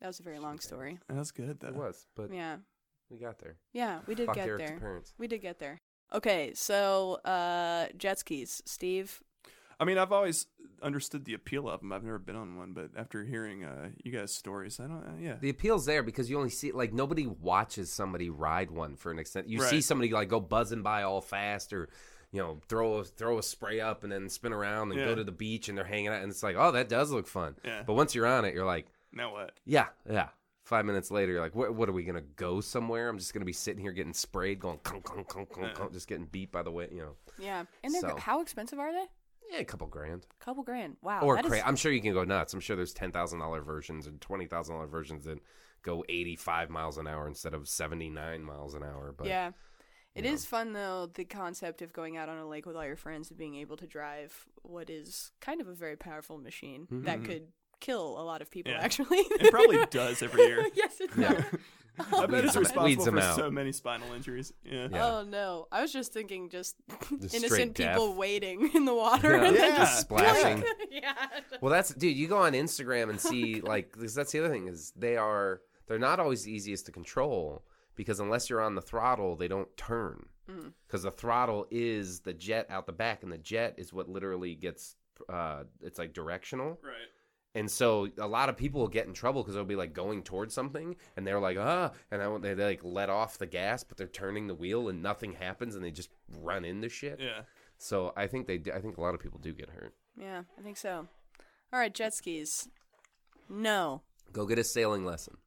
That 0.00 0.06
was 0.06 0.18
a 0.20 0.22
very 0.22 0.38
long 0.38 0.58
story. 0.60 0.98
That 1.08 1.16
was 1.18 1.30
good 1.30 1.60
though. 1.60 1.68
It 1.68 1.74
was, 1.76 2.06
but 2.16 2.32
Yeah. 2.32 2.56
we 3.10 3.18
got 3.18 3.38
there. 3.38 3.56
Yeah, 3.72 4.00
we 4.06 4.14
did 4.14 4.26
Fuck 4.26 4.36
get 4.36 4.48
Eric's 4.48 4.70
there. 4.70 4.78
parents. 4.80 5.14
We 5.18 5.26
did 5.26 5.42
get 5.42 5.58
there. 5.58 5.80
Okay, 6.12 6.52
so 6.54 7.14
uh 7.24 7.86
jet 7.96 8.18
skis, 8.18 8.62
Steve. 8.66 9.22
I 9.80 9.84
mean, 9.84 9.98
I've 9.98 10.12
always 10.12 10.46
understood 10.82 11.24
the 11.24 11.34
appeal 11.34 11.68
of 11.68 11.80
them. 11.80 11.92
I've 11.92 12.04
never 12.04 12.18
been 12.18 12.36
on 12.36 12.56
one, 12.56 12.72
but 12.72 12.90
after 12.96 13.24
hearing 13.24 13.64
uh, 13.64 13.88
you 14.04 14.12
guys' 14.12 14.32
stories, 14.32 14.78
I 14.78 14.84
don't. 14.84 15.02
Uh, 15.04 15.16
yeah, 15.20 15.34
The 15.40 15.50
appeal's 15.50 15.86
there 15.86 16.02
because 16.02 16.30
you 16.30 16.36
only 16.38 16.50
see 16.50 16.70
like 16.72 16.92
nobody 16.92 17.26
watches 17.26 17.90
somebody 17.92 18.30
ride 18.30 18.70
one 18.70 18.96
for 18.96 19.10
an 19.10 19.18
extent. 19.18 19.48
You 19.48 19.60
see 19.62 19.80
somebody 19.80 20.10
like 20.12 20.28
go 20.28 20.38
buzzing 20.40 20.82
by 20.82 21.02
all 21.02 21.20
fast 21.20 21.72
or 21.72 21.88
you 22.32 22.40
know, 22.40 22.60
throw 22.68 22.98
a, 22.98 23.04
throw 23.04 23.38
a 23.38 23.42
spray 23.42 23.80
up 23.80 24.04
and 24.04 24.12
then 24.12 24.28
spin 24.28 24.52
around 24.52 24.92
and 24.92 25.00
Yeah. 25.00 25.06
go 25.06 25.14
to 25.16 25.24
the 25.24 25.32
beach 25.32 25.68
and 25.68 25.76
they're 25.76 25.84
hanging 25.84 26.06
out 26.08 26.22
and 26.22 26.30
it's 26.30 26.44
like, 26.44 26.54
oh, 26.56 26.70
that 26.70 26.88
does 26.88 27.10
look 27.10 27.26
fun. 27.26 27.56
Yeah. 27.64 27.82
But 27.84 27.94
once 27.94 28.14
you're 28.14 28.26
on 28.28 28.44
it, 28.44 28.54
you're 28.54 28.64
like, 28.64 28.86
Now 29.12 29.32
what? 29.32 29.50
yeah, 29.64 29.86
yeah. 30.08 30.28
Five 30.62 30.84
minutes 30.84 31.10
later, 31.10 31.32
you're 31.32 31.40
like, 31.40 31.56
what, 31.56 31.74
what 31.74 31.88
are 31.88 31.92
we 31.92 32.04
gonna 32.04 32.20
go 32.36 32.60
somewhere? 32.60 33.08
I'm 33.08 33.18
just 33.18 33.34
gonna 33.34 33.44
be 33.44 33.52
sitting 33.52 33.82
here 33.82 33.90
getting 33.90 34.12
sprayed, 34.14 34.60
going 34.60 34.78
clunk, 34.84 35.02
clunk, 35.02 35.26
clunk, 35.26 35.50
clunk, 35.50 35.70
Yeah. 35.70 35.74
clunk, 35.74 35.92
just 35.92 36.06
getting 36.06 36.26
beat 36.26 36.52
by 36.52 36.62
the 36.62 36.70
way, 36.70 36.88
you 36.92 37.00
know. 37.00 37.16
Yeah. 37.36 37.64
And 37.82 37.92
they're 37.92 38.00
So. 38.02 38.16
how 38.16 38.40
expensive 38.40 38.78
are 38.78 38.92
they? 38.92 39.06
Yeah, 39.50 39.58
a 39.58 39.64
couple 39.64 39.86
grand. 39.88 40.26
couple 40.38 40.62
grand. 40.62 40.96
Wow. 41.02 41.22
or 41.22 41.36
that 41.36 41.44
is- 41.44 41.50
cra- 41.50 41.62
I'm 41.66 41.76
sure 41.76 41.90
you 41.92 42.00
can 42.00 42.12
go 42.12 42.24
nuts. 42.24 42.54
I'm 42.54 42.60
sure 42.60 42.76
there's 42.76 42.92
ten 42.94 43.10
thousand 43.12 43.40
dollar 43.40 43.62
versions 43.62 44.06
and 44.06 44.20
twenty 44.20 44.46
thousand 44.46 44.74
dollar 44.76 44.86
versions 44.86 45.24
that 45.24 45.38
go 45.82 46.04
85 46.10 46.68
miles 46.68 46.98
an 46.98 47.06
hour 47.06 47.26
instead 47.26 47.54
of 47.54 47.66
79 47.66 48.42
miles 48.44 48.74
an 48.74 48.82
hour. 48.82 49.14
But 49.16 49.26
yeah. 49.28 49.52
It 50.14 50.24
you 50.26 50.30
is 50.32 50.44
know. 50.44 50.48
fun 50.58 50.72
though, 50.74 51.10
the 51.14 51.24
concept 51.24 51.80
of 51.82 51.92
going 51.92 52.16
out 52.18 52.28
on 52.28 52.36
a 52.38 52.46
lake 52.46 52.66
with 52.66 52.76
all 52.76 52.84
your 52.84 52.96
friends 52.96 53.30
and 53.30 53.38
being 53.38 53.54
able 53.56 53.76
to 53.78 53.86
drive 53.86 54.44
what 54.62 54.90
is 54.90 55.30
kind 55.40 55.60
of 55.60 55.68
a 55.68 55.72
very 55.72 55.96
powerful 55.96 56.36
machine 56.36 56.86
that 56.90 57.20
Mhm. 57.20 57.24
could 57.24 57.46
kill 57.80 58.20
a 58.20 58.24
lot 58.24 58.42
of 58.42 58.50
people 58.50 58.72
Yeah. 58.72 58.80
actually. 58.82 59.18
It 59.20 59.50
probably 59.50 59.78
does 59.90 60.22
every 60.22 60.42
year. 60.42 60.66
yes, 60.74 61.00
it 61.00 61.10
Yeah. 61.16 61.42
Does. 62.10 62.12
I 62.20 62.26
bet 62.26 62.30
Weeds 62.30 62.44
it's 62.46 62.56
responsible 62.56 63.04
for 63.06 63.18
out. 63.20 63.36
so 63.36 63.50
many 63.50 63.72
spinal 63.72 64.12
injuries. 64.14 64.52
Yeah. 64.64 64.88
Yeah. 64.90 65.06
Oh 65.06 65.22
no! 65.24 65.66
I 65.72 65.82
was 65.82 65.92
just 65.92 66.12
thinking, 66.12 66.48
just 66.50 66.76
Just 67.20 67.34
innocent 67.34 67.76
people 67.76 68.08
death. 68.08 68.16
wading 68.16 68.70
in 68.74 68.84
the 68.84 68.94
water 68.94 69.36
Yeah. 69.36 69.44
and 69.46 69.56
then 69.56 69.72
Yeah. 69.72 69.76
just 69.78 70.00
Splashing. 70.00 70.64
yeah. 70.90 71.14
Well, 71.60 71.72
that's 71.72 71.92
dude. 71.94 72.16
You 72.16 72.28
go 72.28 72.38
on 72.38 72.52
Instagram 72.52 73.10
and 73.10 73.20
see 73.20 73.60
like, 73.60 73.92
because 73.92 74.14
that's 74.14 74.32
the 74.32 74.38
other 74.40 74.48
thing 74.50 74.68
is 74.68 74.92
they 74.96 75.16
are 75.16 75.60
they're 75.86 75.98
not 75.98 76.20
always 76.20 76.44
the 76.44 76.52
easiest 76.52 76.86
to 76.86 76.92
control 76.92 77.64
because 77.96 78.20
unless 78.20 78.48
you're 78.48 78.60
on 78.60 78.74
the 78.74 78.80
throttle, 78.82 79.36
they 79.36 79.48
don't 79.48 79.74
turn 79.76 80.26
Mm. 80.50 80.72
because 80.86 81.02
the 81.04 81.10
throttle 81.12 81.66
is 81.70 82.20
the 82.20 82.32
jet 82.32 82.66
out 82.70 82.86
the 82.86 82.92
back, 82.92 83.22
and 83.22 83.30
the 83.30 83.38
jet 83.38 83.74
is 83.78 83.92
what 83.92 84.08
literally 84.08 84.54
gets 84.56 84.96
uh 85.28 85.62
it's 85.82 85.98
like 85.98 86.12
directional. 86.12 86.78
Right. 86.82 86.94
And 87.54 87.68
so 87.70 88.08
a 88.18 88.28
lot 88.28 88.48
of 88.48 88.56
people 88.56 88.80
will 88.80 88.88
get 88.88 89.06
in 89.08 89.12
trouble 89.12 89.42
because 89.42 89.54
they'll 89.56 89.64
be 89.64 89.74
like 89.76 89.92
going 89.92 90.22
towards 90.22 90.54
something 90.54 90.94
and 91.16 91.26
they're 91.26 91.40
like, 91.40 91.56
ah, 91.58 91.90
and 92.10 92.22
I, 92.22 92.38
they, 92.38 92.54
they 92.54 92.64
like 92.64 92.80
let 92.84 93.10
off 93.10 93.38
the 93.38 93.46
gas, 93.46 93.82
but 93.82 93.96
they're 93.96 94.06
turning 94.06 94.46
the 94.46 94.54
wheel 94.54 94.88
and 94.88 95.02
nothing 95.02 95.32
happens 95.32 95.74
and 95.74 95.84
they 95.84 95.90
just 95.90 96.10
run 96.40 96.64
into 96.64 96.88
shit. 96.88 97.18
Yeah. 97.20 97.42
So 97.78 98.12
I 98.16 98.28
think 98.28 98.46
they, 98.46 98.58
do- 98.58 98.72
I 98.72 98.80
think 98.80 98.98
a 98.98 99.00
lot 99.00 99.14
of 99.14 99.20
people 99.20 99.40
do 99.40 99.52
get 99.52 99.70
hurt. 99.70 99.94
Yeah, 100.16 100.42
I 100.58 100.62
think 100.62 100.76
so. 100.76 101.08
All 101.72 101.78
right, 101.80 101.92
jet 101.94 102.14
skis. 102.14 102.68
No, 103.48 104.02
Go 104.32 104.46
get 104.46 104.58
a 104.60 104.64
sailing 104.64 105.04
lesson. 105.04 105.38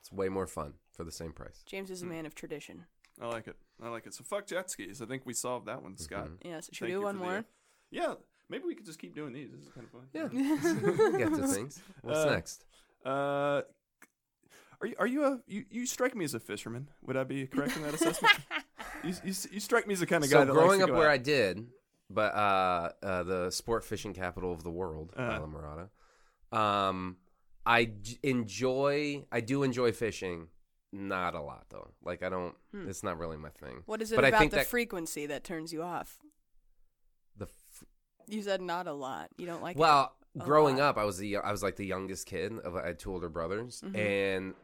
It's 0.00 0.10
way 0.10 0.30
more 0.30 0.46
fun 0.46 0.72
for 0.90 1.04
the 1.04 1.12
same 1.12 1.32
price. 1.32 1.62
James 1.66 1.90
is 1.90 2.00
a 2.00 2.06
man 2.06 2.24
of 2.24 2.34
tradition. 2.34 2.86
I 3.20 3.26
like 3.26 3.46
it. 3.46 3.56
I 3.82 3.88
like 3.90 4.06
it. 4.06 4.14
So 4.14 4.24
fuck 4.24 4.46
jet 4.46 4.70
skis. 4.70 5.02
I 5.02 5.06
think 5.06 5.26
we 5.26 5.34
solved 5.34 5.66
that 5.66 5.82
one, 5.82 5.98
Scott. 5.98 6.28
Mhm. 6.28 6.38
Yes. 6.44 6.70
Should 6.72 6.86
Thank 6.86 6.94
we 6.94 7.00
do 7.00 7.02
one 7.02 7.16
for 7.18 7.24
the- 7.24 7.30
more? 7.30 7.44
Yeah. 7.90 8.14
Maybe 8.48 8.64
we 8.66 8.74
could 8.74 8.86
just 8.86 8.98
keep 8.98 9.14
doing 9.14 9.32
these. 9.32 9.50
This 9.50 9.62
is 9.62 9.68
kind 9.72 9.86
of 9.86 9.92
fun. 9.92 10.08
Yeah. 10.12 11.18
get 11.18 11.34
to 11.34 11.46
things. 11.48 11.80
What's 12.02 12.18
Uh, 12.18 12.30
next? 12.30 12.64
Uh, 13.04 13.62
are 14.80 14.86
you 14.86 14.94
are 14.98 15.06
you 15.06 15.24
a 15.24 15.40
you, 15.46 15.64
you 15.70 15.86
strike 15.86 16.14
me 16.14 16.24
as 16.24 16.34
a 16.34 16.40
fisherman? 16.40 16.88
Would 17.06 17.16
I 17.16 17.24
be 17.24 17.46
correct 17.46 17.76
in 17.76 17.82
that 17.82 17.94
assessment? 17.94 18.34
you, 19.04 19.14
you 19.24 19.32
you 19.52 19.60
strike 19.60 19.86
me 19.86 19.94
as 19.94 20.00
the 20.00 20.06
kind 20.06 20.24
of 20.24 20.30
guy 20.30 20.40
So 20.40 20.44
that 20.46 20.52
growing 20.52 20.70
likes 20.70 20.82
up 20.82 20.86
to 20.88 20.92
go 20.92 20.98
where 20.98 21.08
out. 21.08 21.12
I 21.14 21.18
did, 21.18 21.66
but 22.10 22.34
uh, 22.34 22.90
uh, 23.02 23.22
the 23.22 23.50
sport 23.50 23.84
fishing 23.84 24.12
capital 24.12 24.52
of 24.52 24.64
the 24.64 24.70
world. 24.70 25.12
Islamorada. 25.16 25.88
Um, 26.50 27.16
I 27.64 27.84
j- 27.86 28.18
enjoy. 28.24 29.24
I 29.30 29.40
do 29.40 29.62
enjoy 29.62 29.92
fishing. 29.92 30.48
Not 30.92 31.34
a 31.34 31.40
lot 31.40 31.66
though. 31.70 31.92
Like 32.04 32.22
I 32.22 32.28
don't. 32.28 32.54
Hmm. 32.74 32.88
It's 32.88 33.02
not 33.02 33.18
really 33.18 33.36
my 33.36 33.48
thing. 33.50 33.82
What 33.86 34.02
is 34.02 34.12
it 34.12 34.16
But 34.16 34.24
I 34.24 34.28
about 34.28 34.40
think 34.40 34.50
the 34.50 34.56
that- 34.58 34.66
frequency 34.66 35.26
that 35.26 35.44
turns 35.44 35.72
you 35.72 35.82
off? 35.82 36.18
You 38.28 38.42
said 38.42 38.60
not 38.60 38.86
a 38.86 38.92
lot. 38.92 39.28
You 39.36 39.46
don't 39.46 39.62
like. 39.62 39.76
well, 39.78 40.14
growing 40.38 40.76
lot. 40.78 40.90
up, 40.90 40.98
I 40.98 41.04
was 41.04 41.18
the 41.18 41.36
I 41.38 41.50
was 41.52 41.62
like 41.62 41.76
the 41.76 41.86
youngest 41.86 42.26
kid. 42.26 42.52
Of, 42.64 42.76
I 42.76 42.86
had 42.88 42.98
two 42.98 43.12
older 43.12 43.28
brothers, 43.28 43.82
Mhm. 43.84 43.96
and 43.96 44.54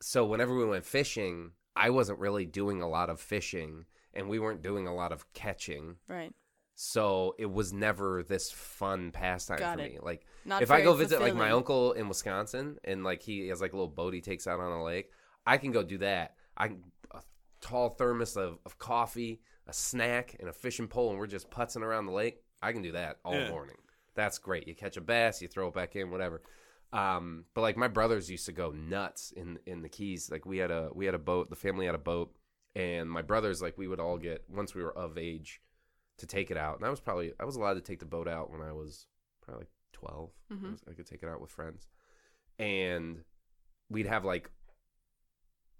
so 0.00 0.24
whenever 0.24 0.54
we 0.56 0.64
went 0.64 0.84
fishing, 0.84 1.52
I 1.76 1.90
wasn't 1.90 2.18
really 2.18 2.46
doing 2.46 2.80
a 2.82 2.88
lot 2.88 3.10
of 3.10 3.20
fishing, 3.20 3.86
and 4.14 4.28
we 4.28 4.38
weren't 4.38 4.62
doing 4.62 4.86
a 4.86 4.94
lot 4.94 5.12
of 5.12 5.32
catching. 5.32 5.96
right. 6.08 6.32
So 6.80 7.34
it 7.40 7.50
was 7.50 7.72
never 7.72 8.22
this 8.22 8.52
fun 8.52 9.10
pastime 9.10 9.58
Got 9.58 9.78
for 9.78 9.84
it. 9.84 9.92
me. 9.94 9.98
Like 10.00 10.24
Not 10.44 10.62
if 10.62 10.70
I 10.70 10.80
go 10.80 10.94
visit 10.94 11.20
like 11.20 11.34
my 11.34 11.50
uncle 11.50 11.90
in 11.92 12.06
Wisconsin 12.08 12.78
and 12.84 13.02
like 13.02 13.20
he 13.20 13.48
has 13.48 13.60
like 13.60 13.72
a 13.72 13.76
little 13.76 13.88
boat 13.90 14.14
he 14.14 14.20
takes 14.20 14.46
out 14.46 14.60
on 14.60 14.70
a 14.70 14.84
lake, 14.84 15.10
I 15.44 15.56
can 15.58 15.72
go 15.72 15.82
do 15.82 15.98
that. 15.98 16.36
I 16.56 16.68
can 16.68 16.84
a 17.10 17.20
tall 17.60 17.90
thermos 17.90 18.36
of, 18.36 18.60
of 18.64 18.78
coffee, 18.78 19.40
a 19.66 19.72
snack, 19.72 20.36
and 20.38 20.48
a 20.48 20.52
fishing 20.52 20.86
pole, 20.86 21.10
and 21.10 21.18
we're 21.18 21.26
just 21.26 21.50
putzing 21.50 21.82
around 21.82 22.06
the 22.06 22.12
lake. 22.12 22.44
I 22.62 22.72
can 22.72 22.82
do 22.82 22.92
that 22.92 23.18
all 23.24 23.34
Yeah. 23.34 23.50
morning. 23.50 23.76
That's 24.14 24.38
great. 24.38 24.66
You 24.66 24.74
catch 24.74 24.96
a 24.96 25.00
bass, 25.00 25.40
you 25.40 25.48
throw 25.48 25.68
it 25.68 25.74
back 25.74 25.94
in, 25.96 26.10
whatever. 26.10 26.42
Um, 26.92 27.44
but 27.54 27.60
like 27.60 27.76
my 27.76 27.88
brothers 27.88 28.30
used 28.30 28.46
to 28.46 28.52
go 28.52 28.70
nuts 28.70 29.30
in 29.32 29.58
in 29.66 29.82
the 29.82 29.88
Keys. 29.88 30.30
Like 30.30 30.46
we 30.46 30.58
had 30.58 30.70
a 30.70 30.90
we 30.94 31.04
had 31.06 31.14
a 31.14 31.18
boat. 31.18 31.50
The 31.50 31.56
family 31.56 31.86
had 31.86 31.94
a 31.94 31.98
boat, 31.98 32.34
and 32.74 33.10
my 33.10 33.22
brothers 33.22 33.60
like 33.62 33.76
we 33.78 33.86
would 33.88 34.00
all 34.00 34.16
get 34.18 34.44
once 34.48 34.74
we 34.74 34.82
were 34.82 34.96
of 34.96 35.18
age 35.18 35.60
to 36.16 36.26
take 36.26 36.50
it 36.50 36.56
out. 36.56 36.76
And 36.78 36.86
I 36.86 36.90
was 36.90 37.00
probably 37.00 37.32
I 37.38 37.44
was 37.44 37.56
allowed 37.56 37.74
to 37.74 37.80
take 37.80 38.00
the 38.00 38.06
boat 38.06 38.26
out 38.26 38.50
when 38.50 38.62
I 38.62 38.72
was 38.72 39.06
probably 39.42 39.62
like 39.62 39.70
12 39.92 40.30
I 40.50 40.54
Mhm. 40.54 40.70
was- 40.72 40.84
I 40.88 40.94
could 40.94 41.06
take 41.06 41.22
it 41.22 41.28
out 41.28 41.40
with 41.40 41.50
friends, 41.50 41.86
and 42.58 43.24
we'd 43.90 44.06
have 44.06 44.24
like 44.24 44.50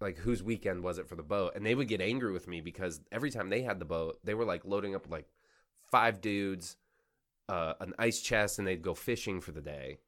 like 0.01 0.19
whose 0.19 0.43
weekend 0.43 0.83
was 0.85 0.99
it 0.99 1.09
for 1.09 1.17
the 1.17 1.23
boat 1.25 1.53
and 1.57 1.67
they 1.67 1.75
would 1.75 1.89
get 1.89 2.01
angry 2.01 2.33
with 2.33 2.47
me 2.47 2.61
because 2.61 3.01
every 3.11 3.31
time 3.31 3.49
they 3.49 3.63
had 3.63 3.81
the 3.81 3.85
boat 3.85 4.19
they 4.23 4.33
were 4.35 4.45
like 4.45 4.65
loading 4.65 4.95
up 4.95 5.09
like 5.11 5.27
five 5.91 6.21
dudes 6.21 6.77
uh, 7.49 7.75
an 7.81 7.95
ice 7.99 8.21
chest 8.21 8.59
and 8.59 8.67
they'd 8.69 8.83
go 8.83 8.95
fishing 8.95 9.41
for 9.41 9.53
the 9.53 9.61
day 9.63 9.99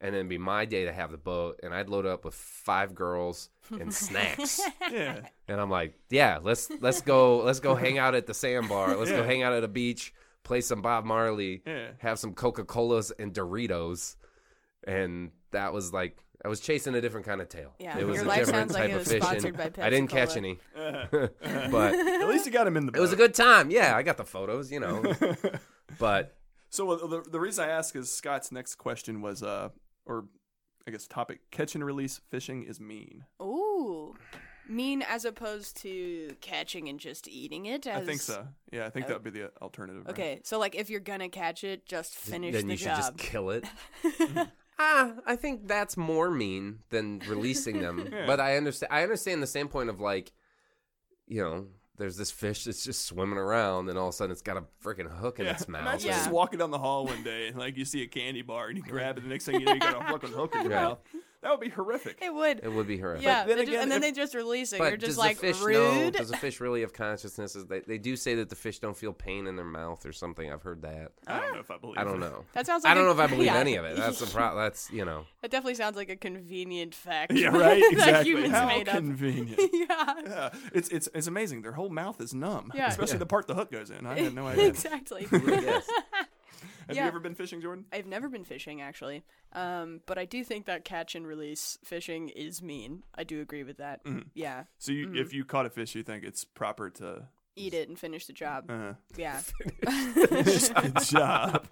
and 0.00 0.08
then 0.12 0.20
it'd 0.20 0.28
be 0.28 0.38
my 0.38 0.64
day 0.64 0.84
to 0.84 0.92
have 0.92 1.10
the 1.10 1.16
boat 1.18 1.58
and 1.62 1.74
i'd 1.74 1.88
load 1.88 2.06
up 2.06 2.24
with 2.24 2.34
five 2.34 2.94
girls 2.94 3.48
and 3.80 3.92
snacks 3.92 4.60
Yeah. 4.92 5.20
and 5.48 5.60
i'm 5.60 5.70
like 5.70 5.94
yeah 6.10 6.38
let's 6.42 6.70
let's 6.80 7.00
go 7.00 7.38
let's 7.38 7.60
go 7.60 7.74
hang 7.74 7.98
out 7.98 8.14
at 8.14 8.26
the 8.26 8.34
sandbar 8.34 8.94
let's 8.96 9.10
go 9.10 9.18
Yeah. 9.22 9.26
hang 9.26 9.42
out 9.42 9.52
at 9.54 9.64
a 9.64 9.68
beach 9.68 10.12
play 10.44 10.60
some 10.60 10.80
bob 10.82 11.04
marley 11.04 11.62
Yeah. 11.66 11.88
have 11.98 12.18
some 12.18 12.34
coca-colas 12.34 13.10
and 13.18 13.32
doritos 13.32 14.14
and 14.86 15.30
that 15.50 15.72
was 15.72 15.92
like 15.92 16.16
i 16.44 16.48
was 16.48 16.60
chasing 16.60 16.94
a 16.94 17.00
different 17.00 17.26
kind 17.26 17.40
of 17.40 17.48
tail 17.48 17.72
Yeah, 17.80 17.98
it 17.98 18.06
was 18.06 18.16
your 18.16 18.26
a 18.26 18.28
life 18.28 18.38
different 18.46 18.70
sounds 18.70 18.74
like 18.74 18.82
type 18.82 18.90
it 18.90 18.92
of 18.92 18.98
was 19.00 19.08
fishing 19.08 19.22
sponsored 19.22 19.56
by 19.56 19.82
i 19.84 19.90
didn't 19.90 20.08
catch 20.10 20.28
Pepsi-Cola. 20.30 20.38
any. 20.46 20.58
but 21.70 21.94
At 21.94 22.28
least 22.28 22.46
you 22.46 22.52
got 22.52 22.66
him 22.66 22.76
in 22.76 22.86
the. 22.86 22.92
it 22.96 23.00
was 23.00 23.12
a 23.12 23.16
good 23.16 23.34
time 23.34 23.70
yeah 23.70 23.96
i 23.96 24.02
got 24.02 24.16
the 24.16 24.24
photos 24.24 24.70
you 24.72 24.80
know 24.80 25.02
but 25.98 26.36
So 26.70 26.96
the 26.96 27.22
the 27.30 27.40
reason 27.40 27.64
I 27.64 27.68
ask 27.72 27.94
is 27.96 28.12
Scott's 28.12 28.50
next 28.52 28.74
question 28.76 29.20
was 29.22 29.42
uh 29.42 29.68
or 30.04 30.24
I 30.86 30.90
guess 30.92 31.06
topic 31.06 31.40
catch 31.50 31.74
and 31.74 31.84
release 31.84 32.20
fishing 32.30 32.62
is 32.64 32.78
mean. 32.80 33.24
Ooh, 33.42 34.14
mean 34.68 35.02
as 35.02 35.24
opposed 35.24 35.76
to 35.82 36.34
catching 36.40 36.88
and 36.88 37.00
just 37.00 37.26
eating 37.28 37.66
it. 37.66 37.86
As, 37.86 38.02
I 38.02 38.04
think 38.04 38.20
so. 38.20 38.46
Yeah, 38.72 38.86
I 38.86 38.90
think 38.90 39.06
Oh. 39.06 39.08
that 39.08 39.14
would 39.24 39.32
be 39.32 39.40
the 39.40 39.50
alternative. 39.62 40.02
right? 40.04 40.10
Okay, 40.14 40.40
so 40.44 40.58
like 40.58 40.74
if 40.76 40.88
you're 40.90 41.00
gonna 41.00 41.28
catch 41.28 41.64
it, 41.64 41.86
just 41.86 42.14
finish 42.14 42.52
then 42.54 42.66
the 42.66 42.74
you 42.74 42.78
should 42.78 42.88
job. 42.88 42.96
just 42.98 43.16
kill 43.18 43.50
it 43.50 43.64
ah 44.78 45.14
i 45.26 45.34
think 45.36 45.66
that's 45.66 45.96
more 45.96 46.30
mean 46.30 46.80
than 46.90 47.20
releasing 47.26 47.80
them 47.80 48.08
Yeah. 48.12 48.26
but 48.26 48.38
i 48.40 48.56
understand 48.58 48.92
i 48.92 49.02
understand 49.02 49.42
the 49.42 49.46
standpoint 49.46 49.88
of 49.88 50.00
like 50.00 50.32
you 51.26 51.42
know 51.42 51.66
there's 51.98 52.16
this 52.16 52.30
fish 52.30 52.64
that's 52.64 52.84
just 52.84 53.06
swimming 53.06 53.38
around 53.38 53.88
and 53.88 53.98
all 53.98 54.08
of 54.08 54.14
a 54.14 54.16
sudden 54.16 54.30
it's 54.30 54.42
got 54.42 54.56
a 54.58 54.64
freaking 54.84 55.10
hook 55.10 55.38
in 55.38 55.46
Yeah. 55.46 55.52
its 55.52 55.66
mouth 55.66 55.80
Imagine 55.82 56.08
Yeah. 56.10 56.16
just 56.18 56.30
walking 56.30 56.58
down 56.58 56.70
the 56.70 56.78
hall 56.78 57.06
one 57.06 57.22
day 57.22 57.48
and 57.48 57.56
like 57.56 57.76
you 57.78 57.84
see 57.86 58.02
a 58.02 58.06
candy 58.06 58.42
bar 58.42 58.68
and 58.68 58.76
you 58.76 58.84
grab 58.84 59.16
it. 59.16 59.22
The 59.22 59.28
next 59.28 59.46
thing 59.46 59.60
you 59.60 59.64
know, 59.66 59.72
you 59.72 59.80
got 59.80 60.02
a 60.02 60.12
fucking 60.12 60.30
hook 60.30 60.54
in 60.56 60.62
your 60.64 60.72
Yeah. 60.72 60.82
mouth. 60.82 60.98
That 61.42 61.50
would 61.50 61.60
be 61.60 61.68
horrific. 61.68 62.18
it 62.22 62.32
would. 62.34 62.60
it 62.62 62.72
would 62.72 62.86
be 62.86 62.98
horrific 62.98 63.24
yeah, 63.24 63.44
then 63.44 63.58
they 63.58 63.64
ju- 63.64 63.70
again, 63.72 63.82
and 63.84 63.90
then 63.92 64.02
if- 64.02 64.14
they 64.14 64.20
just 64.20 64.34
release 64.34 64.72
it. 64.72 64.78
But 64.78 64.88
You're 64.88 64.96
just 64.96 65.18
like 65.18 65.36
fish 65.38 65.60
rude. 65.60 65.74
know? 65.74 66.10
Does 66.10 66.28
the 66.28 66.36
fish 66.36 66.60
really 66.60 66.80
have 66.80 66.92
consciousness? 66.92 67.54
Is 67.56 67.66
They, 67.66 67.80
they 67.80 67.98
do 67.98 68.16
say 68.16 68.34
that 68.36 68.48
the 68.48 68.56
fish 68.56 68.78
don't 68.78 68.96
feel 68.96 69.12
pain 69.12 69.46
in 69.46 69.56
their 69.56 69.64
mouth 69.64 70.04
or 70.06 70.12
something. 70.12 70.52
I've 70.52 70.62
heard 70.62 70.82
that. 70.82 71.12
I 71.26 71.40
don't 71.40 71.54
know 71.54 71.60
if 71.60 71.70
I 71.70 71.74
ah. 71.74 71.78
believe. 71.78 71.98
I 71.98 72.04
don't 72.04 72.20
know. 72.20 72.44
that 72.52 72.66
sounds. 72.66 72.84
Like 72.84 72.90
I 72.90 72.94
don't 72.94 73.04
a- 73.04 73.06
know 73.08 73.12
if 73.12 73.18
I 73.20 73.26
believe 73.26 73.46
yeah. 73.46 73.56
any 73.56 73.76
of 73.76 73.84
it. 73.84 73.96
That's 73.96 74.18
the 74.20 74.26
pro- 74.26 74.56
That's 74.66 74.90
you 74.90 75.04
know. 75.04 75.26
That 75.42 75.50
definitely 75.50 75.74
sounds 75.74 75.96
like 75.96 76.10
a 76.10 76.16
convenient 76.16 76.94
fact. 76.94 77.32
Yeah, 77.32 77.48
right. 77.56 77.80
that 77.80 77.92
Exactly. 77.92 78.30
humans 78.32 78.52
How 78.52 78.66
made 78.66 78.88
up. 78.88 78.96
convenient. 78.96 79.60
yeah. 79.72 80.14
Yeah, 80.26 80.50
it's 80.72 80.88
it's 80.88 81.08
it's 81.14 81.26
amazing. 81.26 81.62
Their 81.62 81.72
whole 81.72 81.90
mouth 81.90 82.20
is 82.20 82.34
numb. 82.34 82.72
Yeah. 82.74 82.88
especially 82.88 83.14
Yeah. 83.14 83.18
the 83.18 83.26
part 83.26 83.46
the 83.46 83.54
hook 83.54 83.70
goes 83.70 83.90
in. 83.90 84.06
I 84.06 84.18
had 84.18 84.34
no 84.34 84.46
idea. 84.46 84.66
exactly. 84.66 85.26
Have 86.88 86.96
Yeah. 86.96 87.02
you 87.02 87.08
ever 87.08 87.20
been 87.20 87.34
fishing, 87.34 87.60
Jordan? 87.60 87.84
I've 87.92 88.06
never 88.06 88.28
been 88.28 88.44
fishing 88.44 88.80
actually, 88.80 89.24
um, 89.52 90.00
but 90.06 90.18
I 90.18 90.24
do 90.24 90.44
think 90.44 90.66
that 90.66 90.84
catch 90.84 91.14
and 91.14 91.26
release 91.26 91.78
fishing 91.84 92.28
is 92.28 92.62
mean. 92.62 93.02
I 93.14 93.24
do 93.24 93.40
agree 93.40 93.64
with 93.64 93.78
that. 93.78 94.04
Mhm. 94.04 94.26
Yeah, 94.34 94.64
So 94.78 94.92
you, 94.92 95.08
Mhm. 95.08 95.16
if 95.20 95.32
you 95.32 95.44
caught 95.44 95.66
a 95.66 95.70
fish, 95.70 95.94
you 95.94 96.02
think 96.02 96.22
it's 96.24 96.44
proper 96.44 96.90
to 96.90 97.28
eat 97.56 97.74
it 97.74 97.88
and 97.88 97.98
finish 97.98 98.26
the 98.26 98.32
job. 98.32 98.70
uh, 98.70 98.94
Yeah, 99.16 99.40
finish 99.40 100.68
the 100.68 101.06
job? 101.08 101.66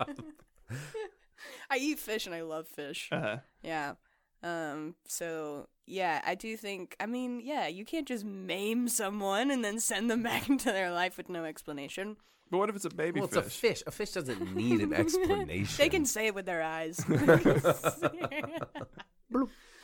I 1.70 1.76
eat 1.78 1.98
fish 1.98 2.26
and 2.26 2.34
I 2.34 2.42
love 2.42 2.66
fish. 2.68 3.08
Uh, 3.12 3.38
Yeah. 3.62 3.94
Um. 4.42 4.94
So 5.06 5.68
yeah, 5.86 6.20
I 6.24 6.34
do 6.34 6.56
think. 6.56 6.96
I 7.00 7.06
mean, 7.06 7.40
yeah, 7.40 7.66
you 7.66 7.84
can't 7.84 8.06
just 8.08 8.24
maim 8.24 8.88
someone 8.88 9.50
and 9.50 9.64
then 9.64 9.80
send 9.80 10.10
them 10.10 10.22
back 10.30 10.48
into 10.48 10.66
their 10.72 10.90
life 10.90 11.16
with 11.16 11.28
no 11.28 11.44
explanation. 11.44 12.16
But 12.50 12.58
what 12.58 12.68
if 12.68 12.76
it's 12.76 12.84
a 12.84 12.90
baby 12.90 13.20
Well, 13.20 13.28
it's 13.28 13.36
a 13.36 13.42
fish. 13.42 13.82
A 13.86 13.90
fish 13.90 14.12
doesn't 14.12 14.54
need 14.56 14.80
an 14.80 14.92
explanation. 14.94 15.74
They 15.78 15.88
can 15.88 16.04
say 16.04 16.26
it 16.26 16.34
with 16.34 16.46
their 16.46 16.62
eyes. 16.62 17.04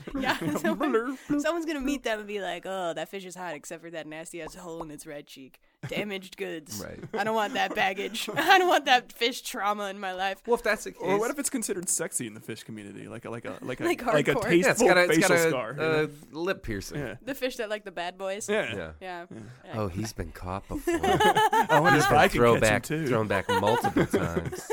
yeah, 0.20 0.36
someone- 0.56 1.18
someone's 1.38 1.66
gonna 1.66 1.80
meet 1.80 2.02
them 2.04 2.18
and 2.20 2.28
be 2.28 2.40
like, 2.40 2.64
"Oh, 2.66 2.92
that 2.94 3.08
fish 3.08 3.24
is 3.24 3.34
hot, 3.34 3.54
except 3.54 3.82
for 3.82 3.90
that 3.90 4.06
nasty 4.06 4.42
ass 4.42 4.54
hole 4.54 4.82
in 4.82 4.90
its 4.90 5.06
red 5.06 5.26
cheek. 5.26 5.60
Damaged 5.88 6.36
goods. 6.36 6.82
Right. 6.84 6.98
I 7.14 7.24
don't 7.24 7.34
want 7.34 7.54
that 7.54 7.74
baggage. 7.74 8.28
I 8.34 8.58
don't 8.58 8.68
want 8.68 8.84
that 8.86 9.12
fish 9.12 9.42
trauma 9.42 9.88
in 9.90 9.98
my 9.98 10.12
life." 10.12 10.42
Well, 10.46 10.56
if 10.56 10.62
that's 10.62 10.84
the 10.84 10.92
case, 10.92 11.00
Or 11.02 11.18
what 11.18 11.30
if 11.30 11.38
it's 11.38 11.50
considered 11.50 11.88
sexy 11.88 12.26
in 12.26 12.34
the 12.34 12.40
fish 12.40 12.62
community, 12.64 13.08
like 13.08 13.24
a 13.24 13.30
like 13.30 13.44
a 13.44 13.58
like 13.62 13.80
a 13.80 13.84
Like 13.84 14.04
like, 14.04 14.28
a 14.28 14.34
hardcore. 14.34 14.42
tasteful 14.48 14.56
yeah, 14.58 14.70
it's 14.70 14.82
got 14.82 14.96
a, 14.98 15.02
it's 15.04 15.14
facial 15.16 15.28
got 15.28 15.46
a, 15.46 15.50
scar? 15.50 15.74
you 15.76 15.82
uh, 15.82 15.86
know? 16.02 16.08
lip 16.32 16.62
piercing. 16.62 16.98
yeah. 16.98 17.14
The 17.24 17.34
fish 17.34 17.56
that 17.56 17.68
like 17.70 17.84
the 17.84 17.90
bad 17.92 18.16
boys. 18.18 18.48
yeah, 18.48 18.74
Yeah. 18.76 18.92
Yeah. 19.00 19.26
Oh, 19.74 19.88
he's 19.88 20.12
been 20.12 20.32
caught 20.32 20.66
before. 20.68 20.94
I 21.02 21.78
wonder 21.80 21.96
he's 21.96 22.04
if 22.04 22.10
been 22.10 22.18
I 22.18 22.28
can 22.28 22.36
thrown 22.38 22.60
back, 22.60 22.82
too. 22.82 23.06
thrown 23.06 23.26
back 23.28 23.48
multiple 23.48 24.06
times. 24.06 24.68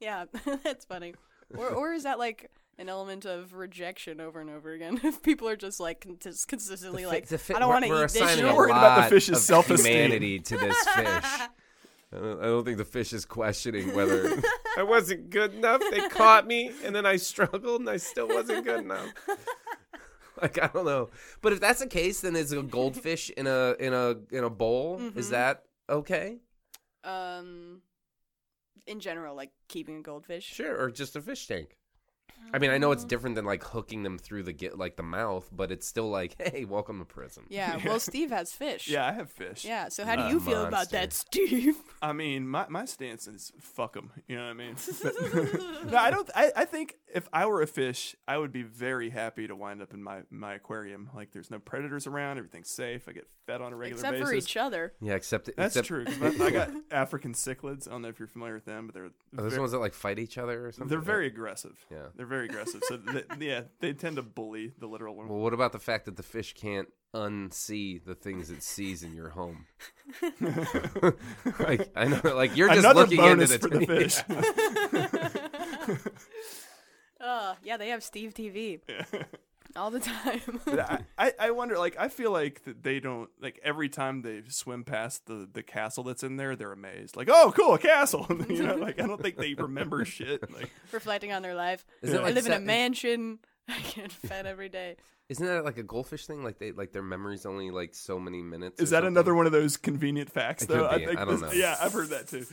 Yeah, 0.00 0.24
that's 0.62 0.84
funny. 0.84 1.14
Or 1.56 1.68
or 1.68 1.92
is 1.92 2.02
that 2.04 2.18
like 2.18 2.50
an 2.78 2.88
element 2.88 3.24
of 3.24 3.54
rejection 3.54 4.20
over 4.20 4.40
and 4.40 4.50
over 4.50 4.72
again? 4.72 5.00
If 5.04 5.22
people 5.22 5.48
are 5.48 5.56
just 5.56 5.80
like 5.80 6.00
con- 6.02 6.18
just 6.20 6.48
consistently 6.48 7.02
The 7.02 7.08
like, 7.08 7.26
fi- 7.26 7.36
the 7.36 7.56
I 7.56 7.58
don't 7.60 7.68
want 7.68 7.84
to 7.84 7.90
eat 7.90 7.98
this 8.00 8.14
assigning 8.16 8.36
shit. 8.44 8.52
a 8.52 8.54
Worried 8.54 8.70
about 8.70 9.04
the 9.04 9.10
fish's 9.14 9.44
self-esteem. 9.44 9.86
humanity 9.92 10.38
to 10.40 10.56
this 10.56 10.76
fish. 10.94 11.04
I 11.04 11.48
don't, 12.12 12.40
I 12.40 12.44
don't 12.44 12.64
think 12.64 12.78
the 12.78 12.84
fish 12.84 13.12
is 13.12 13.24
questioning 13.24 13.92
whether 13.94 14.40
I 14.76 14.82
wasn't 14.84 15.30
good 15.30 15.54
enough. 15.54 15.82
They 15.90 16.08
caught 16.08 16.46
me, 16.46 16.70
and 16.84 16.94
then 16.94 17.06
I 17.06 17.16
struggled, 17.16 17.80
and 17.80 17.90
I 17.90 17.96
still 17.96 18.28
wasn't 18.28 18.64
good 18.64 18.84
enough. 18.84 19.12
Like 20.40 20.60
I 20.62 20.66
don't 20.68 20.84
know, 20.84 21.10
but 21.42 21.52
if 21.52 21.60
that's 21.60 21.78
the 21.80 21.86
case, 21.86 22.20
then 22.20 22.34
is 22.36 22.52
a 22.52 22.62
goldfish 22.62 23.30
in 23.30 23.46
a 23.46 23.74
in 23.80 23.92
a 23.92 24.16
in 24.30 24.42
a 24.44 24.50
bowl? 24.50 25.00
Is 25.16 25.28
Mhm. 25.28 25.30
that 25.30 25.62
okay? 25.88 26.38
Um, 27.04 27.82
in 28.86 28.98
general, 29.00 29.34
like 29.36 29.50
keeping 29.68 29.98
a 29.98 30.02
goldfish. 30.02 30.44
Sure, 30.44 30.76
or 30.80 30.90
just 30.90 31.14
a 31.16 31.20
fish 31.20 31.46
tank. 31.46 31.76
I 32.52 32.58
mean, 32.58 32.70
I 32.70 32.78
know 32.78 32.92
it's 32.92 33.04
different 33.04 33.36
than 33.36 33.44
like 33.44 33.64
hooking 33.64 34.02
them 34.02 34.18
through 34.18 34.44
the 34.44 34.52
get 34.52 34.78
like 34.78 34.96
the 34.96 35.02
mouth, 35.02 35.48
but 35.52 35.72
it's 35.72 35.86
still 35.86 36.10
like, 36.10 36.36
hey, 36.40 36.64
welcome 36.64 36.98
to 36.98 37.04
prison. 37.04 37.44
Yeah. 37.48 37.78
Well, 37.84 38.00
Steve 38.00 38.30
has 38.30 38.52
fish. 38.52 38.88
Yeah, 38.88 39.06
I 39.06 39.12
have 39.12 39.30
fish. 39.30 39.64
Yeah. 39.64 39.88
So 39.88 40.04
how 40.04 40.16
do 40.16 40.28
you 40.32 40.40
feel 40.40 40.62
about 40.62 40.72
monster. 40.72 40.96
that, 40.96 41.12
Steve? 41.12 41.76
I 42.00 42.12
mean, 42.12 42.48
my, 42.48 42.66
my 42.68 42.84
stance 42.86 43.26
is 43.26 43.52
fuck 43.60 43.92
them. 43.92 44.10
You 44.26 44.36
know 44.36 44.44
what 44.44 44.50
I 44.50 44.54
mean? 44.54 44.76
No, 45.90 45.98
I 45.98 46.10
don't. 46.10 46.30
I, 46.34 46.50
I 46.56 46.64
think 46.64 46.96
if 47.14 47.28
I 47.32 47.46
were 47.46 47.62
a 47.62 47.66
fish, 47.66 48.16
I 48.26 48.36
would 48.36 48.52
be 48.52 48.62
very 48.62 49.08
happy 49.10 49.46
to 49.46 49.54
wind 49.54 49.80
up 49.80 49.94
in 49.94 50.02
my, 50.02 50.22
my 50.30 50.54
aquarium. 50.54 51.10
Like, 51.14 51.30
there's 51.32 51.50
no 51.50 51.58
predators 51.60 52.06
around. 52.08 52.38
Everything's 52.38 52.68
safe. 52.70 53.08
I 53.08 53.12
get 53.12 53.28
fed 53.46 53.60
on 53.62 53.72
a 53.72 53.76
regular 53.76 54.00
Except 54.00 54.12
basis. 54.14 54.28
for 54.28 54.34
each 54.34 54.56
other. 54.56 54.92
Yeah, 55.00 55.14
except 55.14 55.46
That's 55.56 55.76
except, 55.76 55.86
true. 55.86 56.04
'cause 56.04 56.20
I, 56.40 56.44
I 56.46 56.50
got 56.50 56.70
African 56.90 57.32
cichlids. 57.32 57.86
I 57.86 57.92
don't 57.92 58.02
know 58.02 58.08
if 58.08 58.18
you're 58.18 58.26
familiar 58.26 58.54
with 58.54 58.64
them, 58.64 58.86
but 58.86 58.94
they're 58.94 59.04
Are 59.04 59.42
those 59.44 59.54
ver- 59.54 59.60
ones 59.60 59.72
that 59.72 59.78
like 59.78 59.94
fight 59.94 60.18
each 60.18 60.38
other 60.38 60.66
or 60.66 60.72
something? 60.72 60.88
they're 60.88 60.98
very 60.98 61.26
aggressive. 61.28 61.78
Yeah. 61.90 62.06
they're 62.16 62.26
very 62.26 62.46
aggressive. 62.46 62.82
So 62.88 62.96
th- 62.96 63.26
yeah, 63.40 63.62
they 63.80 63.92
tend 63.92 64.16
to 64.16 64.22
bully 64.22 64.72
the 64.78 64.86
literal 64.88 65.14
one. 65.14 65.28
Well, 65.28 65.38
what 65.38 65.54
about 65.54 65.70
the 65.72 65.78
fact 65.78 66.06
that 66.06 66.16
the 66.16 66.22
fish 66.24 66.52
can't 66.54 66.88
unsee 67.14 68.04
the 68.04 68.16
things 68.16 68.50
it 68.50 68.62
sees 68.64 69.04
in 69.04 69.14
your 69.14 69.28
home? 69.28 69.66
like 71.60 71.90
I 71.94 72.06
know, 72.06 72.20
like 72.34 72.56
you're 72.56 72.68
just 72.68 72.80
Another 72.80 73.00
looking 73.02 73.18
bonus 73.18 73.52
into 73.52 73.68
the 73.68 73.86
for 73.86 73.86
the 73.86 73.86
fish. 73.86 74.18
Oh, 77.20 77.56
yeah, 77.62 77.76
they 77.76 77.88
have 77.88 78.02
Steve 78.02 78.34
TV 78.34 78.80
all 79.76 79.90
the 79.90 80.00
time. 80.00 80.40
But 80.64 80.80
I, 80.80 80.98
I, 81.18 81.32
I 81.38 81.50
wonder, 81.52 81.78
like, 81.78 81.96
I 81.98 82.08
feel 82.08 82.30
like 82.30 82.64
that 82.64 82.82
they 82.82 83.00
don't, 83.00 83.30
like, 83.40 83.58
every 83.62 83.88
time 83.88 84.22
they 84.22 84.42
swim 84.48 84.84
past 84.84 85.26
the, 85.26 85.48
the 85.52 85.62
castle 85.62 86.04
that's 86.04 86.22
in 86.22 86.36
there, 86.36 86.54
they're 86.56 86.72
amazed. 86.72 87.16
Like, 87.16 87.28
oh, 87.30 87.52
cool, 87.56 87.74
a 87.74 87.78
castle. 87.78 88.26
you 88.48 88.62
know, 88.64 88.76
like, 88.76 89.00
I 89.00 89.06
don't 89.06 89.20
think 89.22 89.36
they 89.36 89.54
remember 89.54 90.04
shit. 90.04 90.52
Like, 90.52 90.70
Reflecting 90.92 91.32
on 91.32 91.42
their 91.42 91.54
life. 91.54 91.84
Is 92.02 92.12
it 92.12 92.20
I 92.20 92.24
like 92.24 92.34
live 92.34 92.46
in 92.46 92.52
a 92.52 92.60
mansion. 92.60 93.38
I 93.68 93.78
get 93.94 94.12
fed 94.12 94.46
every 94.46 94.68
day. 94.68 94.96
Isn't 95.30 95.46
that 95.46 95.64
like 95.64 95.78
a 95.78 95.82
goldfish 95.82 96.26
thing? 96.26 96.44
Like 96.44 96.58
they 96.58 96.72
like 96.72 96.92
their 96.92 97.02
memory's 97.02 97.46
only 97.46 97.70
like 97.70 97.94
so 97.94 98.18
many 98.20 98.42
minutes. 98.42 98.78
is 98.82 98.90
that 98.90 98.96
something? 98.98 99.14
another 99.14 99.34
one 99.34 99.46
of 99.46 99.52
those 99.52 99.78
convenient 99.78 100.30
facts, 100.30 100.64
It 100.64 100.68
though? 100.68 100.86
could 100.86 100.98
be. 101.00 101.06
think 101.06 101.18
I 101.18 101.24
don't 101.24 101.40
this- 101.40 101.52
know. 101.54 101.58
Yeah, 101.58 101.74
I've 101.80 101.94
heard 101.94 102.10
that 102.10 102.28
too. 102.28 102.44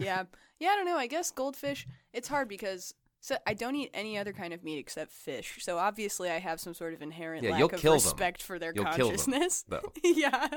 yeah 0.00 0.24
yeah 0.58 0.70
i 0.70 0.76
don't 0.76 0.86
know 0.86 0.96
i 0.96 1.06
guess 1.06 1.30
goldfish 1.30 1.86
it's 2.12 2.26
hard 2.28 2.48
because 2.48 2.94
so 3.26 3.36
i 3.46 3.54
don't 3.54 3.74
eat 3.74 3.90
any 3.94 4.18
other 4.18 4.32
kind 4.32 4.52
of 4.52 4.62
meat 4.62 4.78
except 4.78 5.10
fish 5.10 5.56
so 5.60 5.78
obviously 5.78 6.28
i 6.30 6.38
have 6.38 6.60
some 6.60 6.74
sort 6.74 6.92
of 6.92 7.00
inherent 7.00 7.42
Yeah, 7.42 7.50
lack 7.52 7.58
you'll 7.60 7.70
of 7.74 7.80
kill 7.80 7.92
them. 7.92 8.02
respect 8.02 8.42
for 8.42 8.58
their 8.58 8.72
You'll 8.74 8.84
kill 8.84 9.08
them, 9.08 9.16
consciousness 9.16 9.64
though. 9.68 9.92
yeah 10.04 10.48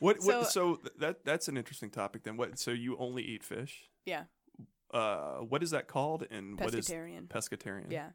What, 0.00 0.16
what, 0.24 0.50
So- 0.50 0.76
so, 0.76 0.80
that 0.98 1.24
that's 1.24 1.46
an 1.48 1.56
interesting 1.56 1.90
topic 1.90 2.24
then. 2.24 2.36
What, 2.36 2.58
so 2.58 2.70
you 2.72 2.96
only 2.98 3.22
eat 3.22 3.42
fish? 3.44 3.88
yeah 4.04 4.24
Uh, 4.92 5.38
what 5.52 5.62
is 5.62 5.70
that 5.70 5.86
called? 5.88 6.26
And 6.30 6.58
what 6.60 6.74
is 6.74 6.88
pescatarian 6.88 7.28
pescatarian? 7.28 7.90
yeah 7.90 8.10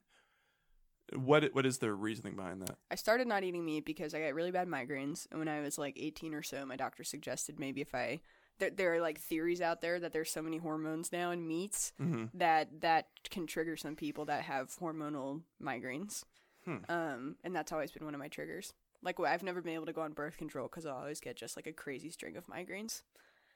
What, 1.13 1.55
what 1.55 1.65
is 1.65 1.77
the 1.79 1.91
reasoning 1.93 2.35
behind 2.35 2.61
that? 2.63 2.75
i 2.91 2.95
started 2.95 3.27
not 3.27 3.43
eating 3.43 3.63
meat 3.65 3.85
because 3.85 4.13
i 4.13 4.19
got 4.21 4.33
really 4.35 4.51
bad 4.51 4.67
migraines 4.67 5.25
and 5.31 5.39
when 5.39 5.47
i 5.47 5.59
was 5.61 5.77
like 5.77 5.95
18 5.97 6.33
or 6.35 6.43
so 6.43 6.65
my 6.65 6.75
doctor 6.75 7.03
suggested 7.03 7.59
maybe 7.59 7.81
if 7.81 7.95
i 7.95 8.19
there, 8.59 8.69
there 8.69 8.93
are 8.95 9.01
like 9.01 9.19
theories 9.19 9.61
out 9.61 9.81
there 9.81 9.99
that 9.99 10.13
there's 10.13 10.31
so 10.31 10.41
many 10.41 10.57
hormones 10.57 11.11
now 11.11 11.31
in 11.31 11.47
meats 11.47 11.93
hmm 11.97 12.25
that 12.33 12.81
that 12.81 13.07
can 13.29 13.47
trigger 13.47 13.75
some 13.75 13.95
people 13.95 14.25
that 14.25 14.43
have 14.43 14.69
hormonal 14.79 15.41
migraines. 15.61 16.23
Hmm. 16.65 16.77
Um, 16.89 17.35
and 17.43 17.55
that's 17.55 17.71
always 17.71 17.91
been 17.91 18.05
one 18.05 18.13
of 18.13 18.19
my 18.19 18.27
triggers. 18.27 18.73
Like 19.01 19.19
I've 19.19 19.43
never 19.43 19.61
been 19.61 19.73
able 19.75 19.85
to 19.87 19.93
go 19.93 20.01
on 20.01 20.11
birth 20.13 20.37
control 20.37 20.67
because 20.67 20.85
I'll 20.85 20.97
always 20.97 21.21
get 21.21 21.35
just 21.37 21.55
like 21.55 21.67
a 21.67 21.73
crazy 21.73 22.09
string 22.09 22.35
of 22.37 22.45
migraines. 22.47 23.01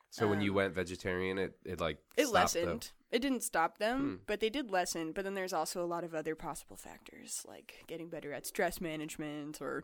So 0.10 0.28
when 0.28 0.42
you 0.42 0.52
Um, 0.52 0.56
went 0.58 0.74
vegetarian, 0.76 1.38
it 1.40 1.58
it 1.66 1.80
like 1.82 1.98
It 2.16 2.28
stopped 2.28 2.54
the- 2.54 2.60
lessened. 2.62 2.92
It 3.12 3.20
didn't 3.20 3.42
stop 3.42 3.78
them, 3.80 4.00
Hmm. 4.00 4.16
but 4.26 4.40
they 4.40 4.50
did 4.50 4.72
lessen. 4.72 5.12
But 5.12 5.24
then 5.24 5.34
there's 5.34 5.54
also 5.54 5.84
a 5.84 5.88
lot 5.88 6.04
of 6.04 6.14
other 6.16 6.36
possible 6.36 6.78
factors, 6.78 7.44
like 7.48 7.84
getting 7.88 8.10
better 8.10 8.32
at 8.32 8.46
stress 8.46 8.80
management 8.80 9.60
or 9.62 9.84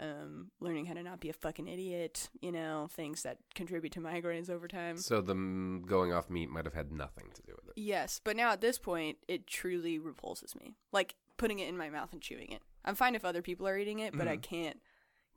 um, 0.00 0.50
learning 0.60 0.86
how 0.86 0.94
to 0.94 1.02
not 1.02 1.20
be 1.20 1.28
a 1.28 1.32
fucking 1.32 1.66
idiot. 1.68 2.28
You 2.40 2.52
know, 2.52 2.88
things 2.92 3.22
that 3.22 3.38
contribute 3.54 3.92
to 3.94 4.00
migraines 4.00 4.48
over 4.50 4.68
time. 4.68 4.96
So 4.98 5.20
the 5.20 5.34
mm, 5.34 5.84
going 5.86 6.12
off 6.12 6.30
meat 6.30 6.50
might 6.50 6.64
have 6.64 6.74
had 6.74 6.92
nothing 6.92 7.26
to 7.34 7.42
do 7.42 7.52
with 7.56 7.68
it. 7.68 7.80
Yes, 7.80 8.20
but 8.22 8.36
now 8.36 8.50
at 8.52 8.60
this 8.60 8.78
point, 8.78 9.18
it 9.28 9.46
truly 9.46 9.98
repulses 9.98 10.54
me. 10.54 10.74
Like 10.92 11.14
putting 11.36 11.58
it 11.58 11.68
in 11.68 11.76
my 11.76 11.88
mouth 11.90 12.12
and 12.12 12.20
chewing 12.22 12.52
it. 12.52 12.62
I'm 12.84 12.94
fine 12.94 13.14
if 13.14 13.24
other 13.24 13.42
people 13.42 13.66
are 13.68 13.76
eating 13.78 13.98
it, 14.00 14.16
but 14.16 14.26
I 14.28 14.36
Mhm. 14.36 14.42
can't 14.42 14.80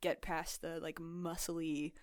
get 0.01 0.21
past 0.21 0.61
the 0.61 0.79
like 0.79 0.99
muscly, 0.99 1.93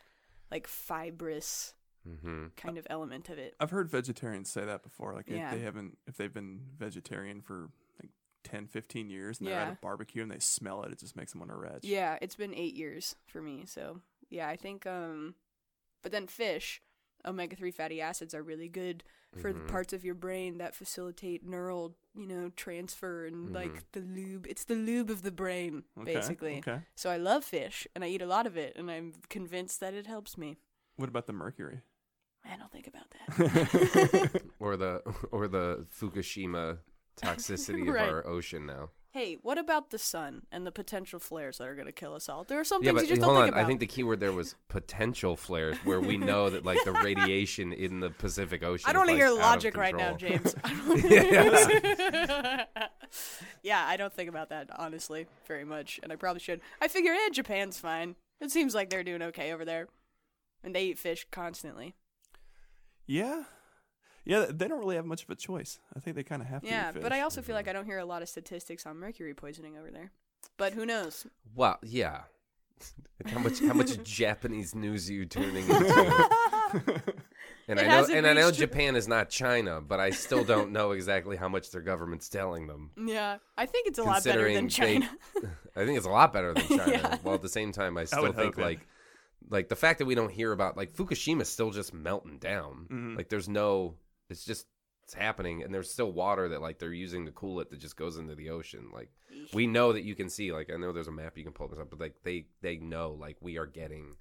like 0.51 0.67
fibrous 0.67 1.75
Mm-hmm. 2.09 2.47
kind 2.57 2.79
of 2.79 2.87
element 2.89 3.29
of 3.29 3.37
it. 3.39 3.55
I've 3.61 3.71
heard 3.71 3.91
vegetarians 3.91 4.49
say 4.49 4.65
that 4.65 4.83
before. 4.83 5.13
Like 5.13 5.29
Yeah. 5.29 5.51
if 5.53 5.59
they 5.59 5.63
haven't, 5.65 5.99
if 6.07 6.17
they've 6.17 6.33
been 6.33 6.61
vegetarian 6.79 7.43
for 7.43 7.63
like 7.63 7.71
10, 8.45 8.67
15 8.67 9.11
years 9.11 9.39
and 9.39 9.49
they're 9.49 9.59
at 9.59 9.69
a 9.69 9.79
barbecue 9.81 10.23
and 10.23 10.31
they 10.31 10.39
smell 10.39 10.83
it, 10.85 10.93
it 10.93 10.99
just 10.99 11.17
makes 11.17 11.33
them 11.33 11.41
want 11.41 11.51
to 11.51 11.57
retch. 11.57 11.85
Yeah, 11.85 12.19
it's 12.23 12.35
been 12.37 12.55
eight 12.55 12.75
years 12.75 13.15
for 13.27 13.43
me, 13.43 13.65
so 13.67 14.01
yeah, 14.31 14.49
I 14.49 14.57
think. 14.57 14.87
um 14.87 15.35
But 16.03 16.13
then 16.13 16.27
fish, 16.29 16.81
omega 17.27 17.57
three 17.57 17.73
fatty 17.73 18.01
acids 18.01 18.33
are 18.35 18.43
really 18.43 18.69
good 18.69 19.03
for 19.37 19.53
the 19.53 19.59
Mhm. 19.61 19.69
parts 19.69 19.93
of 19.93 20.05
your 20.05 20.15
brain 20.15 20.59
that 20.59 20.75
facilitate 20.75 21.45
neural, 21.45 21.97
you 22.15 22.27
know, 22.27 22.51
transfer 22.57 23.27
and 23.27 23.49
Mhm. 23.51 23.55
like 23.55 23.91
the 23.93 24.01
lube. 24.01 24.47
It's 24.47 24.65
the 24.65 24.75
lube 24.77 25.11
of 25.11 25.23
the 25.23 25.33
brain, 25.33 25.85
Okay, 25.99 26.15
basically. 26.15 26.59
Okay. 26.59 26.81
So 26.95 27.11
I 27.11 27.17
love 27.19 27.45
fish 27.45 27.87
and 27.95 28.03
I 28.05 28.09
eat 28.09 28.23
a 28.23 28.27
lot 28.27 28.47
of 28.47 28.57
it 28.57 28.77
and 28.77 28.91
I'm 28.91 29.13
convinced 29.29 29.81
that 29.81 29.93
it 29.95 30.07
helps 30.07 30.39
me. 30.39 30.57
What 30.97 31.09
about 31.09 31.27
the 31.27 31.33
mercury? 31.35 31.83
I 32.45 32.57
don't 32.57 32.71
think 32.73 32.87
about 32.87 33.11
that. 33.11 33.29
Or 34.61 34.77
the 34.77 35.03
or 35.31 35.49
the 35.49 35.87
Fukushima 35.93 36.79
toxicity 37.21 37.83
of 37.89 37.95
Right. 37.95 38.09
our 38.09 38.27
ocean 38.27 38.67
now. 38.67 38.91
hey, 39.11 39.39
what 39.43 39.59
about 39.59 39.91
the 39.91 39.99
sun 39.99 40.43
and 40.53 40.65
the 40.67 40.71
potential 40.71 41.19
flares 41.19 41.59
that 41.59 41.67
are 41.67 41.75
going 41.75 41.87
to 41.87 41.93
kill 41.93 42.15
us 42.15 42.29
all? 42.29 42.45
There 42.45 42.61
are 42.61 42.65
some 42.65 42.83
Yeah, 42.85 42.91
things 42.91 43.03
but 43.03 43.09
you 43.09 43.17
just 43.17 43.23
hold 43.23 43.35
don't 43.35 43.43
on. 43.43 43.47
think 43.47 43.55
about. 43.57 43.65
I 43.65 43.67
think 43.67 43.81
the 43.81 43.87
key 43.87 44.03
word 44.05 44.21
there 44.21 44.33
was 44.33 44.55
potential 44.69 45.35
flares, 45.35 45.77
where 45.79 46.01
we 46.01 46.19
know 46.19 46.51
that 46.51 46.65
like 46.65 46.79
the 46.85 46.93
radiation 46.93 47.73
in 47.73 47.99
the 48.01 48.11
Pacific 48.11 48.63
Ocean. 48.63 48.89
I 48.89 48.93
don't 48.93 49.07
want 49.07 49.19
want 49.19 49.21
to 49.21 49.25
to 49.25 49.31
hear 49.35 49.43
logic 49.43 49.77
right 49.77 49.97
now, 49.97 50.13
James. 50.15 50.55
I 50.63 52.67
don't- 52.69 52.91
yeah, 53.63 53.85
I 53.87 53.97
don't 53.97 54.13
think 54.13 54.29
about 54.29 54.51
that 54.51 54.69
honestly 54.79 55.27
very 55.47 55.65
much, 55.65 55.99
and 56.03 56.13
I 56.13 56.17
probably 56.17 56.41
should. 56.41 56.61
I 56.81 56.89
figure, 56.89 57.13
eh, 57.13 57.31
Japan's 57.33 57.79
fine. 57.79 58.17
It 58.41 58.51
seems 58.51 58.75
like 58.75 58.91
they're 58.91 59.03
doing 59.03 59.23
okay 59.23 59.53
over 59.53 59.65
there, 59.65 59.89
and 60.63 60.75
they 60.75 60.85
eat 60.85 60.99
fish 60.99 61.27
constantly. 61.31 61.95
yeah. 63.07 63.45
Yeah, 64.25 64.47
they 64.51 64.69
don't 64.69 64.79
really 64.81 64.97
have 64.97 65.07
much 65.07 65.23
of 65.25 65.31
a 65.31 65.35
choice. 65.35 65.79
I 65.97 66.01
think 66.01 66.17
they 66.17 66.23
kind 66.23 66.43
of 66.43 66.49
have 66.49 66.63
to. 66.63 66.69
Yeah, 66.69 66.93
but 66.93 67.13
I 67.13 67.21
also 67.23 67.41
feel 67.43 67.55
like 67.55 67.69
I 67.69 67.73
don't 67.73 67.87
hear 67.87 67.99
a 67.99 68.05
lot 68.05 68.21
of 68.23 68.29
statistics 68.29 68.85
on 68.87 68.99
mercury 68.99 69.35
poisoning 69.35 69.77
over 69.79 69.91
there. 69.91 70.11
But 70.57 70.73
who 70.75 70.85
knows? 70.87 71.27
Well, 71.55 71.79
yeah. 71.83 72.23
How 73.27 73.41
much 73.41 73.59
how 73.61 73.73
much 73.73 74.01
Japanese 74.05 74.73
news 74.75 75.11
are 75.11 75.13
you 75.13 75.27
tuning 75.27 75.57
into? 75.69 77.03
And 77.67 77.79
It 77.79 77.87
I 77.87 77.89
know, 77.89 78.07
and 78.15 78.27
I 78.27 78.33
know 78.35 78.51
Japan 78.53 78.95
is 78.97 79.09
not 79.09 79.29
China, 79.31 79.81
but 79.81 79.99
I 80.01 80.11
still 80.11 80.45
don't 80.45 80.71
know 80.73 80.93
exactly 80.93 81.37
how 81.37 81.49
much 81.49 81.71
their 81.73 81.83
government's 81.83 82.29
telling 82.29 82.67
them. 82.69 82.91
yeah, 82.97 83.39
I 83.57 83.67
think 83.67 83.89
it's 83.89 83.99
a 83.99 84.05
lot 84.05 84.23
better 84.25 84.53
than 84.53 84.69
China. 84.69 85.11
they- 85.35 85.49
I 85.83 85.85
think 85.85 85.97
it's 85.99 86.07
a 86.07 86.11
lot 86.11 86.33
better 86.33 86.55
than 86.55 86.67
China. 86.69 86.93
Yeah. 86.93 87.17
While 87.23 87.35
at 87.35 87.43
the 87.43 87.49
same 87.49 87.73
time, 87.73 87.99
I 87.99 88.05
still 88.05 88.23
would 88.23 88.37
think 88.37 88.55
hope, 88.55 88.59
yeah. 88.59 88.65
like, 88.65 88.87
like 89.51 89.69
the 89.69 89.77
fact 89.77 89.99
that 89.99 90.07
we 90.07 90.15
don't 90.15 90.31
hear 90.33 90.53
about 90.53 90.77
like 90.77 90.93
Fukushima's 90.93 91.49
still 91.49 91.71
just 91.73 91.93
melting 91.93 92.39
down. 92.39 92.87
Mhm. 92.91 93.17
Like 93.17 93.29
there's 93.29 93.49
no, 93.49 93.95
it's 94.31 94.45
just 94.45 94.67
it's 95.05 95.15
happening, 95.15 95.63
and 95.63 95.73
there's 95.73 95.91
still 95.91 96.13
water 96.13 96.49
that 96.51 96.61
like 96.61 96.79
they're 96.79 96.93
using 96.93 97.25
to 97.27 97.33
cool 97.33 97.61
it 97.61 97.71
that 97.71 97.79
just 97.81 97.97
goes 97.97 98.19
into 98.19 98.35
the 98.35 98.51
ocean. 98.51 98.91
Like 98.93 99.11
we 99.55 99.67
know 99.67 99.93
that 99.95 100.05
you 100.05 100.15
can 100.15 100.29
see. 100.29 100.53
Like 100.53 100.71
I 100.73 100.77
know 100.77 100.93
there's 100.93 101.09
a 101.09 101.13
map 101.13 101.39
you 101.39 101.45
can 101.45 101.53
pull 101.55 101.69
this 101.69 101.79
up, 101.79 101.91
but 101.91 102.01
like 102.01 102.17
they 102.25 102.47
they 102.61 102.77
know 102.77 103.13
like 103.19 103.37
we 103.41 103.57
are 103.59 103.67
getting 103.67 104.17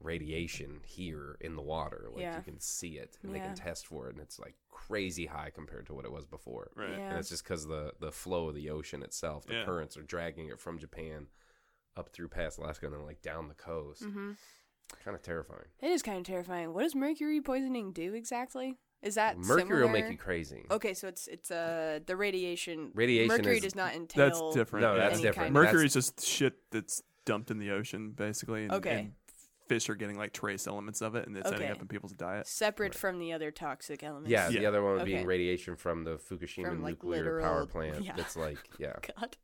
radiation 0.00 0.80
here 0.84 1.36
in 1.40 1.54
the 1.54 1.62
water. 1.62 2.08
Like 2.12 2.22
Yeah. 2.22 2.36
you 2.36 2.42
can 2.42 2.58
see 2.60 2.98
it, 2.98 3.16
and 3.22 3.34
they 3.34 3.38
can 3.38 3.54
test 3.54 3.86
for 3.86 4.08
it, 4.08 4.14
and 4.14 4.20
it's 4.22 4.38
like 4.38 4.54
crazy 4.68 5.26
high 5.26 5.50
compared 5.50 5.86
to 5.86 5.94
what 5.94 6.04
it 6.04 6.12
was 6.12 6.26
before. 6.26 6.70
right. 6.74 6.90
Yeah. 6.90 7.10
And 7.10 7.18
it's 7.18 7.28
just 7.28 7.44
because 7.44 7.66
the 7.66 7.92
the 8.00 8.12
flow 8.12 8.48
of 8.48 8.54
the 8.54 8.70
ocean 8.70 9.02
itself, 9.02 9.46
the 9.46 9.54
Yeah. 9.54 9.64
currents 9.64 9.96
are 9.96 10.02
dragging 10.02 10.48
it 10.48 10.58
from 10.60 10.78
Japan 10.78 11.28
up 11.96 12.08
through 12.12 12.28
past 12.28 12.58
Alaska 12.58 12.86
and 12.86 12.94
then 12.94 13.04
like 13.04 13.22
down 13.22 13.48
the 13.48 13.54
coast. 13.54 14.02
mm-hmm. 14.02 14.32
Kind 15.04 15.14
of 15.14 15.22
terrifying. 15.22 15.68
It 15.80 15.90
is 15.90 16.02
kind 16.02 16.18
of 16.18 16.24
terrifying. 16.24 16.74
What 16.74 16.82
does 16.82 16.94
mercury 16.94 17.40
poisoning 17.40 17.92
do 17.92 18.12
exactly? 18.14 18.78
Is 19.02 19.16
that 19.16 19.36
Mercury 19.38 19.82
will 19.82 19.88
make 19.88 20.08
you 20.10 20.16
crazy. 20.16 20.64
Okay, 20.70 20.94
so 20.94 21.08
it's 21.08 21.26
it's 21.26 21.50
uh 21.50 21.98
the 22.06 22.16
radiation. 22.16 22.90
Radiation 22.94 23.28
Mercury 23.36 23.56
is- 23.56 23.62
does 23.62 23.74
not 23.74 23.94
entail. 23.94 24.24
That's 24.28 24.54
different. 24.54 24.82
No, 24.84 24.96
that's 24.96 25.14
any 25.14 25.22
different. 25.22 25.52
kind 25.54 25.56
of- 25.56 25.64
Mercury 25.64 25.86
is 25.86 25.92
just 25.94 26.24
shit 26.24 26.54
that's 26.70 27.02
dumped 27.24 27.50
in 27.50 27.58
the 27.58 27.70
ocean, 27.72 28.10
basically. 28.12 28.64
And, 28.64 28.72
Okay. 28.72 28.98
and 29.00 29.12
fish 29.68 29.88
are 29.88 29.94
getting 29.94 30.16
like 30.18 30.32
trace 30.32 30.66
elements 30.66 31.00
of 31.02 31.14
it, 31.16 31.26
and 31.26 31.36
it's 31.36 31.46
ending 31.46 31.62
Okay. 31.62 31.72
up 31.72 31.80
in 31.80 31.88
people's 31.88 32.12
diet. 32.12 32.46
separate 32.46 32.94
from 32.94 33.18
the 33.18 33.32
other 33.32 33.50
toxic 33.50 34.02
elements. 34.04 34.30
Yeah, 34.30 34.48
Yeah. 34.48 34.60
the 34.60 34.66
other 34.66 34.82
one 34.82 35.04
being 35.04 35.18
Okay. 35.18 35.26
radiation 35.26 35.76
from 35.76 36.04
the 36.04 36.16
Fukushima 36.16 36.66
From, 36.68 36.82
like, 36.82 36.94
nuclear 37.02 37.40
power 37.40 37.60
literal- 37.60 37.66
plant. 37.66 38.02
yeah. 38.04 38.14
That's 38.16 38.36
like, 38.36 38.58
yeah. 38.78 38.94
God. 39.16 39.36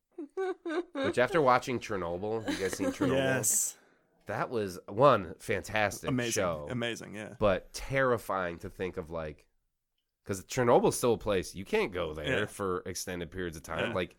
Which 0.93 1.19
after 1.19 1.41
watching 1.41 1.79
Chernobyl, 1.81 2.49
you 2.51 2.57
guys 2.59 2.77
seen 2.77 2.89
Chernobyl? 2.93 3.15
Yes, 3.17 3.77
That 4.27 4.51
was 4.51 4.79
one 4.89 5.35
fantastic 5.39 6.09
amazing, 6.11 6.33
show, 6.33 6.67
amazing. 6.71 7.15
Yeah, 7.15 7.35
but 7.39 7.73
terrifying 7.73 8.59
to 8.59 8.69
think 8.69 8.97
of 8.99 9.11
like, 9.11 9.47
because 10.29 10.45
Chernobyl's 10.45 10.97
still 10.97 11.15
a 11.15 11.19
place 11.19 11.55
you 11.55 11.65
can't 11.65 11.91
go 11.91 12.13
there 12.13 12.41
Yeah. 12.41 12.47
for 12.47 12.83
extended 12.85 13.31
periods 13.31 13.57
of 13.57 13.63
time. 13.63 13.89
Yeah. 13.89 13.95
Like, 13.95 14.17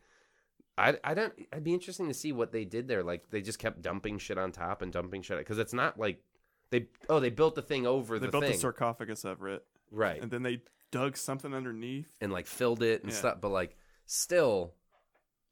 I, 0.76 0.96
I 1.04 1.14
don't. 1.14 1.34
I'd 1.54 1.64
be 1.64 1.74
interesting 1.74 2.08
to 2.08 2.14
see 2.16 2.32
what 2.32 2.52
they 2.52 2.66
did 2.66 2.88
there. 2.88 3.04
Like, 3.04 3.30
they 3.30 3.42
just 3.42 3.60
kept 3.60 3.82
dumping 3.84 4.18
shit 4.18 4.38
on 4.40 4.52
top 4.52 4.82
and 4.82 4.92
dumping 4.92 5.22
shit 5.22 5.38
because 5.38 5.60
it's 5.60 5.74
not 5.74 6.00
like 6.00 6.24
they. 6.72 6.88
Oh, 7.10 7.20
they 7.20 7.30
built 7.30 7.54
the 7.56 7.62
thing 7.62 7.86
over 7.86 8.18
they 8.18 8.26
the 8.26 8.32
built 8.32 8.44
thing, 8.46 8.54
the 8.54 8.58
sarcophagus 8.58 9.24
over 9.24 9.50
it, 9.50 9.66
right? 9.92 10.20
and 10.22 10.32
then 10.32 10.42
they 10.42 10.62
dug 10.92 11.16
something 11.18 11.54
underneath. 11.54 12.08
and 12.22 12.32
like 12.32 12.48
filled 12.48 12.82
it 12.82 13.04
and 13.04 13.12
Yeah. 13.12 13.18
stuff. 13.18 13.38
But 13.42 13.50
like, 13.50 13.76
still, 14.06 14.74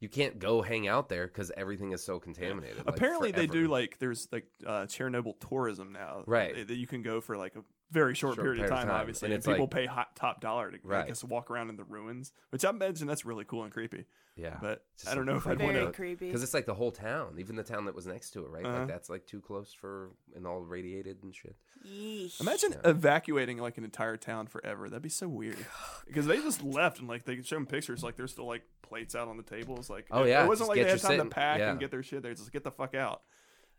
you 0.00 0.08
can't 0.08 0.38
go 0.38 0.62
hang 0.62 0.88
out 0.88 1.08
there 1.08 1.26
because 1.26 1.52
everything 1.56 1.92
is 1.92 2.02
so 2.02 2.18
contaminated. 2.18 2.78
like, 2.78 2.88
Apparently, 2.88 3.30
they 3.30 3.46
do 3.46 3.68
like 3.68 3.98
there's 3.98 4.28
like 4.32 4.46
uh, 4.66 4.86
Chernobyl 4.86 5.34
tourism 5.48 5.92
now, 5.92 6.24
Right. 6.26 6.66
That 6.66 6.74
you 6.76 6.86
can 6.86 7.02
go 7.02 7.20
for 7.20 7.36
like 7.36 7.54
a 7.54 7.62
very 7.90 8.14
short, 8.14 8.34
Short 8.36 8.44
period, 8.44 8.64
of 8.64 8.70
time, 8.70 8.88
time. 8.88 9.00
obviously, 9.00 9.26
And 9.26 9.34
and, 9.34 9.44
people 9.44 9.60
like- 9.64 9.70
pay 9.70 9.86
hot 9.86 10.14
top 10.14 10.40
dollar 10.40 10.70
to 10.70 10.78
Right. 10.82 10.98
like, 11.00 11.08
just 11.08 11.24
walk 11.24 11.50
around 11.50 11.70
in 11.70 11.76
the 11.76 11.84
ruins, 11.84 12.32
which 12.50 12.64
I 12.64 12.70
imagine 12.70 13.06
that's 13.06 13.24
really 13.24 13.44
cool 13.44 13.64
and 13.64 13.72
creepy. 13.72 14.04
yeah. 14.36 14.58
But 14.60 14.84
I 15.08 15.14
don't 15.14 15.24
know 15.26 15.36
if 15.36 15.46
I'd 15.46 15.56
creepy. 15.56 15.64
want 15.64 15.74
Very 15.74 15.86
to. 15.86 15.92
creepy. 15.92 16.26
Because 16.26 16.42
it's 16.42 16.52
like 16.54 16.66
the 16.66 16.74
whole 16.74 16.92
town, 16.92 17.36
even 17.38 17.56
the 17.56 17.62
town 17.64 17.86
that 17.86 17.94
was 17.94 18.06
next 18.06 18.30
to 18.32 18.44
it, 18.44 18.50
right? 18.50 18.64
Uh-huh. 18.64 18.78
Like 18.80 18.88
that's 18.88 19.08
like 19.10 19.26
too 19.26 19.40
close 19.40 19.72
for 19.72 20.10
and 20.36 20.46
all 20.46 20.60
radiated 20.60 21.22
and 21.22 21.34
shit. 21.34 21.56
Yeesh. 21.86 22.40
Imagine 22.40 22.72
Yeah. 22.72 22.90
evacuating 22.90 23.58
like 23.58 23.78
an 23.78 23.84
entire 23.84 24.16
town 24.16 24.46
forever. 24.48 24.88
That'd 24.88 25.02
be 25.02 25.08
so 25.08 25.26
weird. 25.28 25.56
Because 26.06 26.26
they 26.26 26.36
just 26.38 26.62
left 26.62 26.98
and 27.00 27.08
like 27.08 27.24
they 27.24 27.40
show 27.42 27.56
them 27.56 27.66
pictures, 27.66 28.02
like 28.02 28.16
there's 28.16 28.32
still 28.32 28.46
like 28.46 28.62
plates 28.82 29.14
out 29.14 29.28
on 29.28 29.36
the 29.36 29.42
tables. 29.42 29.88
Like 29.90 30.06
Oh, 30.10 30.24
yeah, 30.24 30.44
it 30.44 30.48
wasn't 30.48 30.68
just 30.68 30.68
like 30.68 30.84
they 30.84 30.90
had 30.90 31.00
time 31.00 31.10
sitting- 31.10 31.24
to 31.28 31.34
pack 31.34 31.58
yeah. 31.58 31.70
and 31.70 31.80
get 31.80 31.90
their 31.90 32.02
shit. 32.02 32.22
They 32.22 32.30
just 32.34 32.52
get 32.52 32.64
the 32.64 32.70
fuck 32.70 32.94
out. 32.94 33.22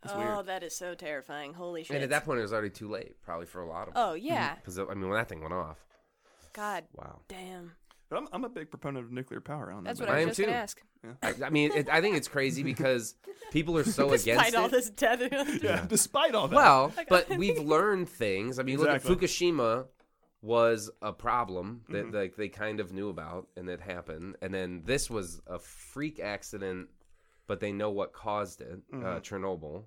It's 0.02 0.12
oh, 0.14 0.18
weird. 0.18 0.46
that 0.46 0.62
is 0.62 0.74
so 0.74 0.94
terrifying. 0.94 1.52
Holy 1.52 1.84
shit. 1.84 1.94
And 1.94 2.02
at 2.02 2.10
that 2.10 2.24
point, 2.24 2.38
it 2.38 2.42
was 2.42 2.52
already 2.52 2.70
too 2.70 2.88
late, 2.88 3.20
probably 3.22 3.46
for 3.46 3.60
a 3.62 3.68
lot 3.68 3.88
of. 3.88 3.94
Them. 3.94 4.02
Oh 4.04 4.14
yeah. 4.14 4.54
Because 4.60 4.78
I 4.78 4.84
mean, 4.94 5.08
when 5.08 5.18
that 5.18 5.28
thing 5.28 5.40
went 5.42 5.52
off, 5.52 5.78
God 6.52 6.84
wow. 6.94 7.20
damn. 7.28 7.72
But 8.08 8.18
I'm, 8.18 8.28
I'm 8.32 8.44
a 8.44 8.48
big 8.48 8.70
proponent 8.70 9.04
of 9.04 9.12
nuclear 9.12 9.40
power. 9.40 9.70
On 9.70 9.84
That's 9.84 10.00
that 10.00 10.08
what 10.08 10.14
I 10.14 10.18
I 10.18 10.22
am 10.22 10.28
just 10.28 10.40
gonna 10.40 10.52
too. 10.52 10.56
ask. 10.58 10.82
I, 11.22 11.46
I 11.46 11.50
mean, 11.50 11.70
it, 11.74 11.88
I 11.88 12.00
think 12.00 12.16
it's 12.16 12.28
crazy 12.28 12.62
because 12.62 13.14
people 13.52 13.76
are 13.78 13.84
so 13.84 14.06
against 14.08 14.26
it. 14.26 14.34
Despite 14.34 14.54
all 14.54 14.68
this 14.68 14.90
death. 14.90 15.20
Yeah, 15.62 15.84
despite 15.86 16.34
all 16.34 16.48
that. 16.48 16.56
Well, 16.56 16.92
but 17.08 17.28
we've 17.36 17.58
learned 17.60 18.08
things. 18.08 18.58
I 18.58 18.62
mean, 18.64 18.74
Exactly. 18.80 19.10
look 19.10 19.22
at 19.22 19.28
Fukushima 19.28 19.86
was 20.42 20.90
a 21.02 21.12
problem 21.12 21.82
that 21.90 22.06
Mhm. 22.06 22.14
like 22.14 22.36
they 22.36 22.48
kind 22.48 22.80
of 22.80 22.92
knew 22.92 23.10
about 23.10 23.48
and 23.56 23.68
it 23.68 23.80
happened, 23.80 24.36
and 24.42 24.52
then 24.52 24.82
this 24.84 25.08
was 25.10 25.40
a 25.46 25.58
freak 25.58 26.18
accident, 26.18 26.88
but 27.50 27.58
they 27.58 27.72
know 27.72 27.90
what 27.90 28.12
caused 28.12 28.60
it, 28.60 28.78
uh, 28.92 28.96
Mhm. 28.96 29.20
Chernobyl. 29.22 29.86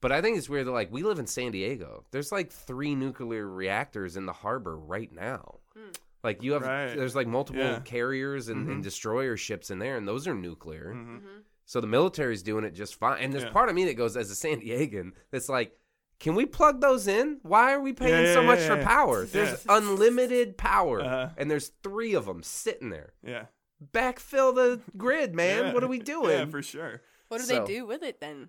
But 0.00 0.10
I 0.10 0.20
think 0.20 0.36
it's 0.36 0.48
weird 0.48 0.66
that 0.66 0.72
like 0.72 0.90
we 0.90 1.04
live 1.04 1.20
in 1.20 1.26
San 1.28 1.52
Diego. 1.52 2.04
There's 2.10 2.32
like 2.32 2.50
three 2.50 2.96
nuclear 2.96 3.46
reactors 3.48 4.16
in 4.16 4.26
the 4.26 4.32
harbor 4.32 4.76
right 4.76 5.12
now. 5.12 5.60
Hmm. 5.76 5.90
Like 6.24 6.42
you 6.42 6.54
have, 6.54 6.62
Right. 6.62 6.96
there's 6.96 7.14
like 7.14 7.28
multiple 7.28 7.62
Yeah. 7.62 7.78
carriers 7.84 8.48
and, 8.48 8.68
and 8.68 8.80
Mhm. 8.80 8.82
destroyer 8.82 9.36
ships 9.36 9.70
in 9.70 9.78
there, 9.78 9.96
and 9.96 10.08
those 10.08 10.26
are 10.26 10.34
nuclear. 10.34 10.92
Mhm. 10.92 11.20
hmm 11.20 11.38
So 11.64 11.80
the 11.80 11.86
military's 11.86 12.42
doing 12.42 12.64
it 12.64 12.72
just 12.72 12.96
fine. 12.96 13.22
And 13.22 13.32
there's 13.32 13.44
Yeah. 13.44 13.52
part 13.52 13.68
of 13.68 13.76
me 13.76 13.84
that 13.84 13.94
goes, 13.94 14.16
as 14.16 14.28
a 14.32 14.34
San 14.34 14.60
Diegan, 14.60 15.12
that's 15.30 15.48
like, 15.48 15.78
can 16.18 16.34
we 16.34 16.44
plug 16.44 16.80
those 16.80 17.06
in? 17.06 17.38
Why 17.42 17.72
are 17.72 17.80
we 17.80 17.92
paying 17.92 18.10
Yeah, 18.24 18.28
yeah, 18.30 18.34
so 18.34 18.42
much 18.42 18.58
yeah, 18.58 18.66
for 18.74 18.76
yeah. 18.80 18.84
power? 18.88 19.18
Yeah. 19.22 19.28
There's 19.30 19.64
unlimited 19.68 20.58
power, 20.58 21.00
Uh-huh. 21.00 21.28
and 21.36 21.48
there's 21.48 21.68
three 21.84 22.14
of 22.14 22.26
them 22.26 22.42
sitting 22.42 22.90
there. 22.90 23.12
Yeah. 23.22 23.46
Backfill 23.92 24.54
the 24.54 24.80
grid, 24.96 25.34
man. 25.34 25.66
Yeah. 25.66 25.72
What 25.74 25.82
are 25.84 25.88
we 25.88 25.98
doing? 25.98 26.30
Yeah, 26.38 26.44
for 26.46 26.62
sure. 26.62 27.02
What 27.28 27.38
do 27.38 27.44
So- 27.44 27.64
they 27.64 27.72
do 27.74 27.86
with 27.86 28.02
it 28.02 28.20
then? 28.20 28.48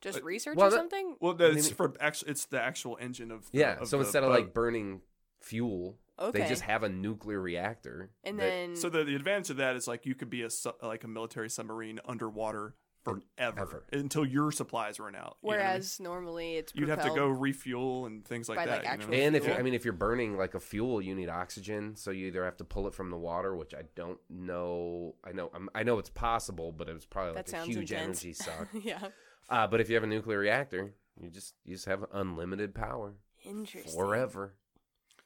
Just 0.00 0.18
uh, 0.18 0.22
research 0.22 0.56
well, 0.56 0.66
or 0.68 0.70
something? 0.72 1.14
Well, 1.20 1.36
it's 1.40 1.70
for 1.70 1.92
actual. 2.00 2.28
It's 2.30 2.46
the 2.46 2.60
actual 2.60 2.98
engine 3.00 3.30
of. 3.30 3.48
The, 3.52 3.58
yeah. 3.58 3.76
of 3.80 3.88
So 3.88 3.98
the 3.98 4.04
instead 4.04 4.24
of 4.24 4.30
like 4.30 4.52
burning 4.52 5.00
fuel, 5.40 5.98
Okay. 6.18 6.40
they 6.42 6.48
just 6.48 6.62
have 6.62 6.82
a 6.82 6.88
nuclear 6.88 7.40
reactor. 7.40 8.10
and 8.24 8.38
that- 8.38 8.42
then 8.42 8.76
So 8.76 8.88
the, 8.88 9.04
the 9.04 9.14
advantage 9.14 9.50
of 9.50 9.56
that 9.58 9.76
is 9.76 9.86
like 9.86 10.04
you 10.06 10.14
could 10.16 10.30
be 10.30 10.42
a 10.42 10.50
su- 10.50 10.72
like 10.82 11.04
a 11.04 11.08
military 11.08 11.48
submarine 11.50 12.00
underwater 12.04 12.74
forever 13.04 13.20
Ever. 13.38 13.84
until 13.92 14.24
your 14.24 14.52
supplies 14.52 15.00
run 15.00 15.14
out. 15.14 15.36
you 15.42 15.50
know 15.50 15.56
what 15.56 15.58
I 15.58 15.62
mean? 15.62 15.66
whereas 15.70 16.00
normally 16.00 16.56
it's 16.56 16.72
you'd 16.74 16.88
have 16.88 16.98
to 16.98 17.08
propelled- 17.08 17.32
go 17.34 17.40
refuel 17.40 18.06
and 18.06 18.24
things 18.24 18.48
like 18.48 18.56
by, 18.56 18.66
that. 18.66 18.70
like, 18.70 18.82
you 18.82 18.88
know? 18.88 18.94
actual 18.94 19.14
and 19.14 19.36
if 19.36 19.46
you're, 19.46 19.56
I 19.56 19.62
mean, 19.62 19.74
if 19.74 19.84
you're 19.84 19.92
burning 19.92 20.36
like 20.36 20.54
a 20.54 20.60
fuel, 20.60 21.02
you 21.02 21.14
need 21.14 21.28
oxygen. 21.28 21.96
So 21.96 22.10
you 22.10 22.26
either 22.28 22.44
have 22.44 22.56
to 22.58 22.64
pull 22.64 22.86
it 22.86 22.94
from 22.94 23.10
the 23.10 23.16
water, 23.16 23.56
which 23.56 23.74
I 23.74 23.82
don't 23.94 24.18
know. 24.30 25.14
I 25.24 25.32
know, 25.32 25.50
I'm, 25.54 25.68
I 25.74 25.82
know 25.82 25.98
it's 25.98 26.10
possible, 26.10 26.72
but 26.72 26.88
it 26.88 26.94
was 26.94 27.04
probably 27.04 27.34
like 27.34 27.46
That 27.46 27.48
a 27.48 27.58
sounds 27.58 27.68
huge 27.74 27.92
intense. 27.92 28.22
energy 28.24 28.32
suck. 28.34 28.68
yeah. 28.82 29.08
Uh, 29.48 29.66
but 29.66 29.80
if 29.80 29.88
you 29.88 29.94
have 29.96 30.04
a 30.04 30.06
nuclear 30.08 30.38
reactor, 30.38 30.94
you 31.20 31.28
just 31.30 31.54
you 31.64 31.74
just 31.74 31.86
have 31.86 32.04
unlimited 32.12 32.74
power 32.74 33.14
Interesting. 33.44 33.92
forever. 33.92 34.54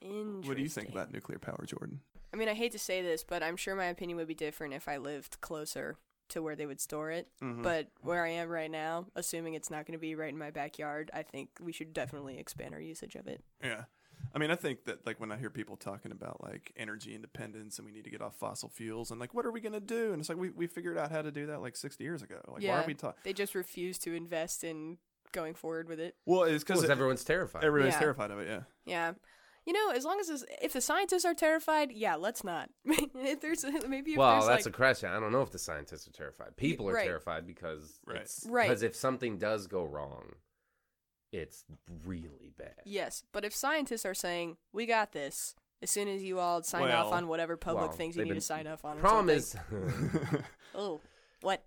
Interesting. 0.00 0.42
what 0.48 0.56
do 0.56 0.62
you 0.62 0.68
think 0.68 0.88
about 0.90 1.12
nuclear 1.12 1.38
power, 1.38 1.64
Jordan? 1.66 2.00
I 2.32 2.36
mean, 2.36 2.48
I 2.48 2.54
hate 2.54 2.72
to 2.72 2.78
say 2.78 3.02
this, 3.02 3.22
but 3.24 3.42
I'm 3.42 3.56
sure 3.56 3.74
my 3.74 3.86
opinion 3.86 4.18
would 4.18 4.28
be 4.28 4.34
different 4.34 4.74
if 4.74 4.88
I 4.88 4.96
lived 4.98 5.40
closer 5.40 5.96
to 6.30 6.42
where 6.42 6.56
they 6.56 6.66
would 6.66 6.80
store 6.80 7.10
it. 7.10 7.28
Mhm. 7.42 7.62
But 7.62 7.88
where 8.00 8.24
I 8.24 8.30
am 8.30 8.48
right 8.48 8.70
now, 8.70 9.06
assuming 9.14 9.54
it's 9.54 9.70
not 9.70 9.86
going 9.86 9.92
to 9.92 9.98
be 10.00 10.14
right 10.14 10.28
in 10.32 10.38
my 10.38 10.50
backyard, 10.50 11.10
I 11.14 11.22
think 11.22 11.50
we 11.60 11.72
should 11.72 11.92
definitely 11.92 12.38
expand 12.38 12.74
our 12.74 12.80
usage 12.80 13.14
of 13.14 13.26
it. 13.26 13.42
Yeah. 13.62 13.84
I 14.34 14.38
mean, 14.38 14.50
I 14.50 14.56
think 14.56 14.84
that 14.84 15.06
like 15.06 15.20
when 15.20 15.30
I 15.30 15.36
hear 15.36 15.50
people 15.50 15.76
talking 15.76 16.10
about 16.10 16.42
like 16.42 16.72
energy 16.76 17.14
independence 17.14 17.78
and 17.78 17.86
we 17.86 17.92
need 17.92 18.04
to 18.04 18.10
get 18.10 18.20
off 18.22 18.34
fossil 18.36 18.68
fuels 18.68 19.10
and 19.10 19.20
like 19.20 19.34
what 19.34 19.46
are 19.46 19.50
we 19.52 19.60
gonna 19.60 19.78
do? 19.80 20.12
And 20.12 20.20
it's 20.20 20.28
like 20.28 20.38
we, 20.38 20.50
we 20.50 20.66
figured 20.66 20.98
out 20.98 21.10
how 21.12 21.22
to 21.22 21.30
do 21.30 21.46
that 21.46 21.60
like 21.60 21.76
sixty 21.76 22.04
years 22.04 22.22
ago. 22.22 22.40
Like 22.48 22.62
why 22.62 22.82
are 22.82 22.86
we 22.86 22.94
talking? 22.94 23.20
They 23.24 23.32
just 23.32 23.54
refuse 23.54 23.98
to 24.00 24.14
invest 24.14 24.64
in 24.64 24.98
going 25.32 25.54
forward 25.54 25.88
with 25.88 26.00
it. 26.00 26.16
Well, 26.24 26.44
it's 26.44 26.64
because 26.64 26.80
Because 26.80 26.90
everyone's 26.90 27.24
terrified. 27.24 27.62
Everyone's 27.64 27.94
Yeah. 27.94 27.98
terrified 28.00 28.30
of 28.30 28.38
it. 28.40 28.48
Yeah. 28.48 28.62
Yeah. 28.84 29.12
You 29.66 29.72
know, 29.72 29.90
as 29.90 30.04
long 30.04 30.20
as 30.20 30.30
it's, 30.30 30.44
if 30.62 30.72
the 30.72 30.80
scientists 30.80 31.24
are 31.24 31.34
terrified, 31.34 31.90
yeah, 31.92 32.14
let's 32.14 32.44
not. 32.44 32.70
if 32.84 33.40
there's 33.40 33.64
maybe 33.88 34.12
if 34.12 34.18
well, 34.18 34.34
there's 34.34 34.46
that's 34.46 34.66
like 34.66 34.74
a 34.74 34.76
question. 34.76 35.10
I 35.10 35.18
don't 35.18 35.32
know 35.32 35.42
if 35.42 35.50
the 35.50 35.58
scientists 35.58 36.06
are 36.06 36.12
terrified. 36.12 36.56
People 36.56 36.88
are 36.88 36.94
right. 36.94 37.04
terrified 37.04 37.46
because 37.46 37.98
Right. 38.06 38.22
it's 38.22 38.46
Right. 38.48 38.68
because 38.68 38.82
if 38.84 38.94
something 38.94 39.38
does 39.38 39.66
go 39.66 39.84
wrong, 39.84 40.34
it's 41.32 41.64
really 42.06 42.52
bad. 42.56 42.76
yes, 42.84 43.24
but 43.32 43.44
if 43.44 43.52
scientists 43.54 44.06
are 44.06 44.14
saying 44.14 44.56
we 44.72 44.86
got 44.86 45.10
this, 45.12 45.56
as 45.82 45.90
soon 45.90 46.06
as 46.08 46.22
you 46.22 46.38
all 46.38 46.62
sign 46.62 46.90
off 46.90 47.12
on 47.12 47.26
whatever 47.26 47.56
public 47.56 47.88
well, 47.88 47.92
things 47.96 48.16
you 48.16 48.22
need 48.22 48.28
been- 48.30 48.36
to 48.36 48.40
sign 48.40 48.66
off 48.68 48.84
on. 48.84 48.98
or 48.98 49.00
Problem 49.00 49.28
is, 49.30 49.56
oh, 50.74 51.00
what? 51.42 51.64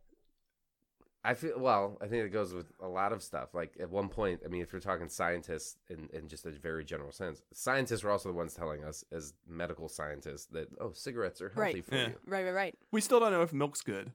I 1.24 1.34
feel 1.34 1.60
well. 1.60 1.98
I 2.02 2.08
think 2.08 2.24
it 2.26 2.30
goes 2.30 2.54
with 2.54 2.72
a 2.82 2.88
lot 2.88 3.12
of 3.12 3.22
stuff. 3.22 3.54
Like 3.54 3.74
at 3.80 3.90
one 3.90 4.08
point, 4.08 4.40
I 4.46 4.48
mean, 4.48 4.62
if 4.62 4.72
you're 4.72 4.80
talking 4.80 5.10
scientists 5.10 5.78
in, 5.90 6.08
in 6.14 6.28
just 6.30 6.46
a 6.46 6.52
very 6.52 6.86
general 6.86 7.12
sense, 7.12 7.42
scientists 7.54 8.04
were 8.04 8.12
also 8.12 8.30
the 8.30 8.36
ones 8.36 8.54
telling 8.54 8.84
us, 8.86 9.04
as 9.12 9.34
medical 9.48 9.90
scientists, 9.90 10.46
that 10.54 10.70
oh, 10.80 10.92
cigarettes 10.94 11.42
are 11.42 11.50
healthy 11.50 11.74
Right. 11.74 11.86
for 11.86 11.96
Yeah. 11.96 12.08
you. 12.08 12.14
Right, 12.26 12.46
right, 12.46 12.54
right. 12.54 12.76
we 12.92 13.02
still 13.02 13.20
don't 13.20 13.32
know 13.34 13.42
if 13.42 13.52
milk's 13.52 13.82
good. 13.82 14.14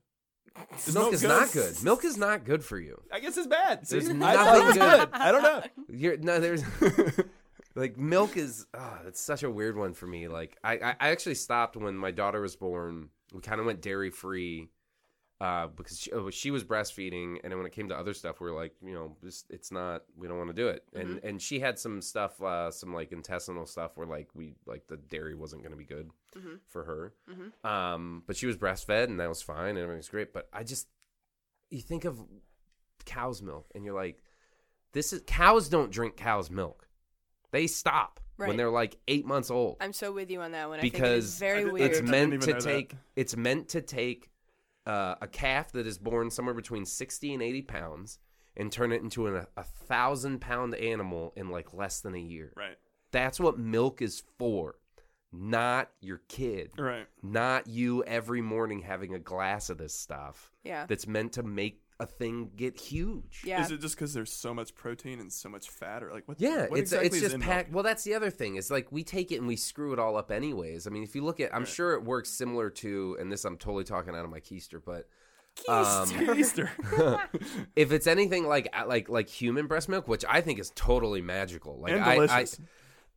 Is 0.76 0.94
Milk 0.94 1.04
milk 1.06 1.14
is 1.14 1.22
good? 1.22 1.28
not 1.28 1.52
good. 1.52 1.82
Milk 1.82 2.04
is 2.04 2.16
not 2.16 2.44
good 2.44 2.64
for 2.64 2.78
you. 2.78 3.02
I 3.12 3.18
guess 3.20 3.36
it's 3.36 3.48
bad. 3.48 3.84
There's 3.86 4.08
I 4.08 4.12
thought 4.12 4.76
nothing 4.76 4.82
good. 4.82 5.08
I 5.12 5.32
don't 5.32 5.42
know. 5.42 5.62
You're 5.88 6.16
no, 6.16 6.38
there's 6.38 6.62
like 7.74 7.96
milk 7.98 8.36
is 8.36 8.66
ah, 8.74 8.98
oh, 9.02 9.08
it's 9.08 9.20
such 9.20 9.42
a 9.42 9.50
weird 9.50 9.76
one 9.76 9.94
for 9.94 10.06
me. 10.06 10.28
Like 10.28 10.56
I, 10.62 10.74
I, 10.74 10.90
I 11.00 11.08
actually 11.10 11.34
stopped 11.34 11.76
when 11.76 11.96
my 11.96 12.12
daughter 12.12 12.40
was 12.40 12.56
born. 12.56 13.08
We 13.32 13.40
kind 13.40 13.58
of 13.60 13.66
went 13.66 13.82
dairy 13.82 14.10
free 14.10 14.68
uh, 15.44 15.66
because 15.66 15.98
she, 16.00 16.10
oh, 16.12 16.30
she 16.30 16.50
was 16.50 16.64
breastfeeding, 16.64 17.38
and 17.42 17.50
then 17.52 17.58
when 17.58 17.66
it 17.66 17.72
came 17.72 17.88
to 17.90 17.96
other 17.96 18.14
stuff, 18.14 18.40
we 18.40 18.48
are 18.48 18.54
like, 18.54 18.72
you 18.82 18.94
know, 18.94 19.16
just 19.22 19.50
it's 19.50 19.70
not. 19.70 20.04
We 20.16 20.26
don't 20.28 20.38
want 20.38 20.48
to 20.50 20.54
do 20.54 20.68
it. 20.68 20.84
And 20.94 21.20
and 21.22 21.42
she 21.42 21.60
had 21.60 21.78
some 21.78 22.00
stuff, 22.00 22.40
uh, 22.42 22.70
some 22.70 22.94
like 22.94 23.12
intestinal 23.12 23.66
stuff, 23.66 23.92
where 23.96 24.06
like 24.06 24.28
we 24.34 24.54
like 24.66 24.86
the 24.86 24.96
dairy 24.96 25.34
wasn't 25.34 25.62
going 25.62 25.72
to 25.72 25.76
be 25.78 25.84
good 25.84 26.10
Mhm. 26.36 26.58
for 26.66 26.84
her. 26.84 27.12
Mhm. 27.30 27.64
Um, 27.68 28.22
but 28.26 28.36
she 28.36 28.46
was 28.46 28.56
breastfed, 28.56 29.04
and 29.04 29.20
that 29.20 29.28
was 29.28 29.42
fine, 29.42 29.70
and 29.70 29.78
everything 29.78 29.98
was 29.98 30.08
great. 30.08 30.32
But 30.32 30.48
I 30.52 30.62
just 30.64 30.88
you 31.70 31.80
think 31.80 32.04
of 32.04 32.18
cow's 33.04 33.42
milk, 33.42 33.66
and 33.74 33.84
you're 33.84 33.94
like, 33.94 34.22
this 34.92 35.12
is 35.12 35.22
cows 35.26 35.68
don't 35.68 35.90
drink 35.90 36.16
cow's 36.16 36.50
milk. 36.50 36.88
They 37.50 37.66
stop 37.66 38.20
when 38.36 38.56
they're 38.56 38.70
like 38.70 38.96
eight 39.06 39.24
months 39.24 39.48
old 39.50 39.76
I'm 39.80 39.92
so 39.92 40.10
with 40.10 40.28
you 40.30 40.40
on 40.40 40.52
that 40.52 40.68
one. 40.68 40.78
I 40.80 40.82
think 40.82 40.94
it 40.98 41.02
is 41.04 41.08
because 41.10 41.38
very 41.38 41.64
weird. 41.70 41.90
it's 41.92 42.02
meant 42.02 42.32
to 42.32 42.38
know 42.38 42.46
that. 42.54 42.62
take 42.62 42.94
it's 43.14 43.36
meant 43.36 43.68
to 43.70 43.80
take 43.80 44.28
uh, 44.86 45.14
a 45.20 45.26
calf 45.26 45.72
that 45.72 45.86
is 45.86 45.98
born 45.98 46.30
somewhere 46.30 46.54
between 46.54 46.84
60 46.84 47.34
and 47.34 47.42
80 47.42 47.62
pounds 47.62 48.18
and 48.56 48.70
turn 48.70 48.92
it 48.92 49.02
into 49.02 49.26
an, 49.26 49.46
a 49.56 49.64
thousand 49.64 50.40
pound 50.40 50.74
animal 50.74 51.32
in 51.36 51.48
like 51.48 51.72
less 51.74 52.00
than 52.00 52.14
a 52.14 52.18
year 52.20 52.52
Right. 52.56 52.76
that's 53.10 53.40
what 53.40 53.58
milk 53.58 54.02
is 54.02 54.22
for 54.38 54.76
not 55.32 55.90
your 56.00 56.20
kid 56.28 56.70
Right. 56.78 57.06
not 57.22 57.66
you 57.66 58.04
every 58.04 58.40
morning 58.40 58.82
having 58.82 59.14
a 59.14 59.18
glass 59.18 59.70
of 59.70 59.78
this 59.78 59.94
stuff 59.94 60.52
yeah. 60.62 60.86
that's 60.86 61.06
meant 61.08 61.32
to 61.32 61.42
make 61.42 61.80
a 62.00 62.06
thing 62.06 62.50
get 62.56 62.78
huge 62.78 63.42
Yeah. 63.44 63.62
Is 63.62 63.70
it 63.70 63.80
just 63.80 63.94
because 63.94 64.12
there's 64.12 64.32
so 64.32 64.52
much 64.52 64.74
protein 64.74 65.20
and 65.20 65.32
so 65.32 65.48
much 65.48 65.70
fat, 65.70 66.02
or 66.02 66.12
like 66.12 66.26
what? 66.26 66.40
Yeah, 66.40 66.66
what 66.66 66.80
it's 66.80 66.92
exactly 66.92 67.18
it's 67.18 67.20
just 67.32 67.40
packed. 67.40 67.72
Well, 67.72 67.84
that's 67.84 68.02
the 68.02 68.14
other 68.14 68.30
thing. 68.30 68.56
Is 68.56 68.70
like 68.70 68.90
we 68.90 69.04
take 69.04 69.30
it 69.30 69.36
and 69.36 69.46
we 69.46 69.56
screw 69.56 69.92
it 69.92 69.98
all 69.98 70.16
up 70.16 70.30
anyways. 70.32 70.86
I 70.86 70.90
mean, 70.90 71.04
if 71.04 71.14
you 71.14 71.22
look 71.22 71.38
at, 71.40 71.54
I'm 71.54 71.60
Right. 71.62 71.68
sure 71.68 71.92
it 71.92 72.02
works 72.02 72.30
similar 72.30 72.68
to, 72.70 73.16
and 73.20 73.30
this 73.30 73.44
I'm 73.44 73.56
totally 73.56 73.84
talking 73.84 74.14
out 74.14 74.24
of 74.24 74.30
my 74.30 74.40
keister, 74.40 74.80
but 74.84 75.08
um, 75.68 76.10
if 77.76 77.92
it's 77.92 78.06
anything 78.06 78.46
like 78.46 78.68
uh, 78.76 78.86
like 78.86 79.08
like 79.08 79.28
human 79.28 79.66
breast 79.66 79.88
milk, 79.88 80.08
which 80.08 80.24
I 80.28 80.40
think 80.40 80.58
is 80.58 80.72
totally 80.74 81.22
magical, 81.22 81.78
like 81.78 81.92
and 81.92 82.02
I, 82.02 82.14
delicious. 82.14 82.60
I 82.60 82.64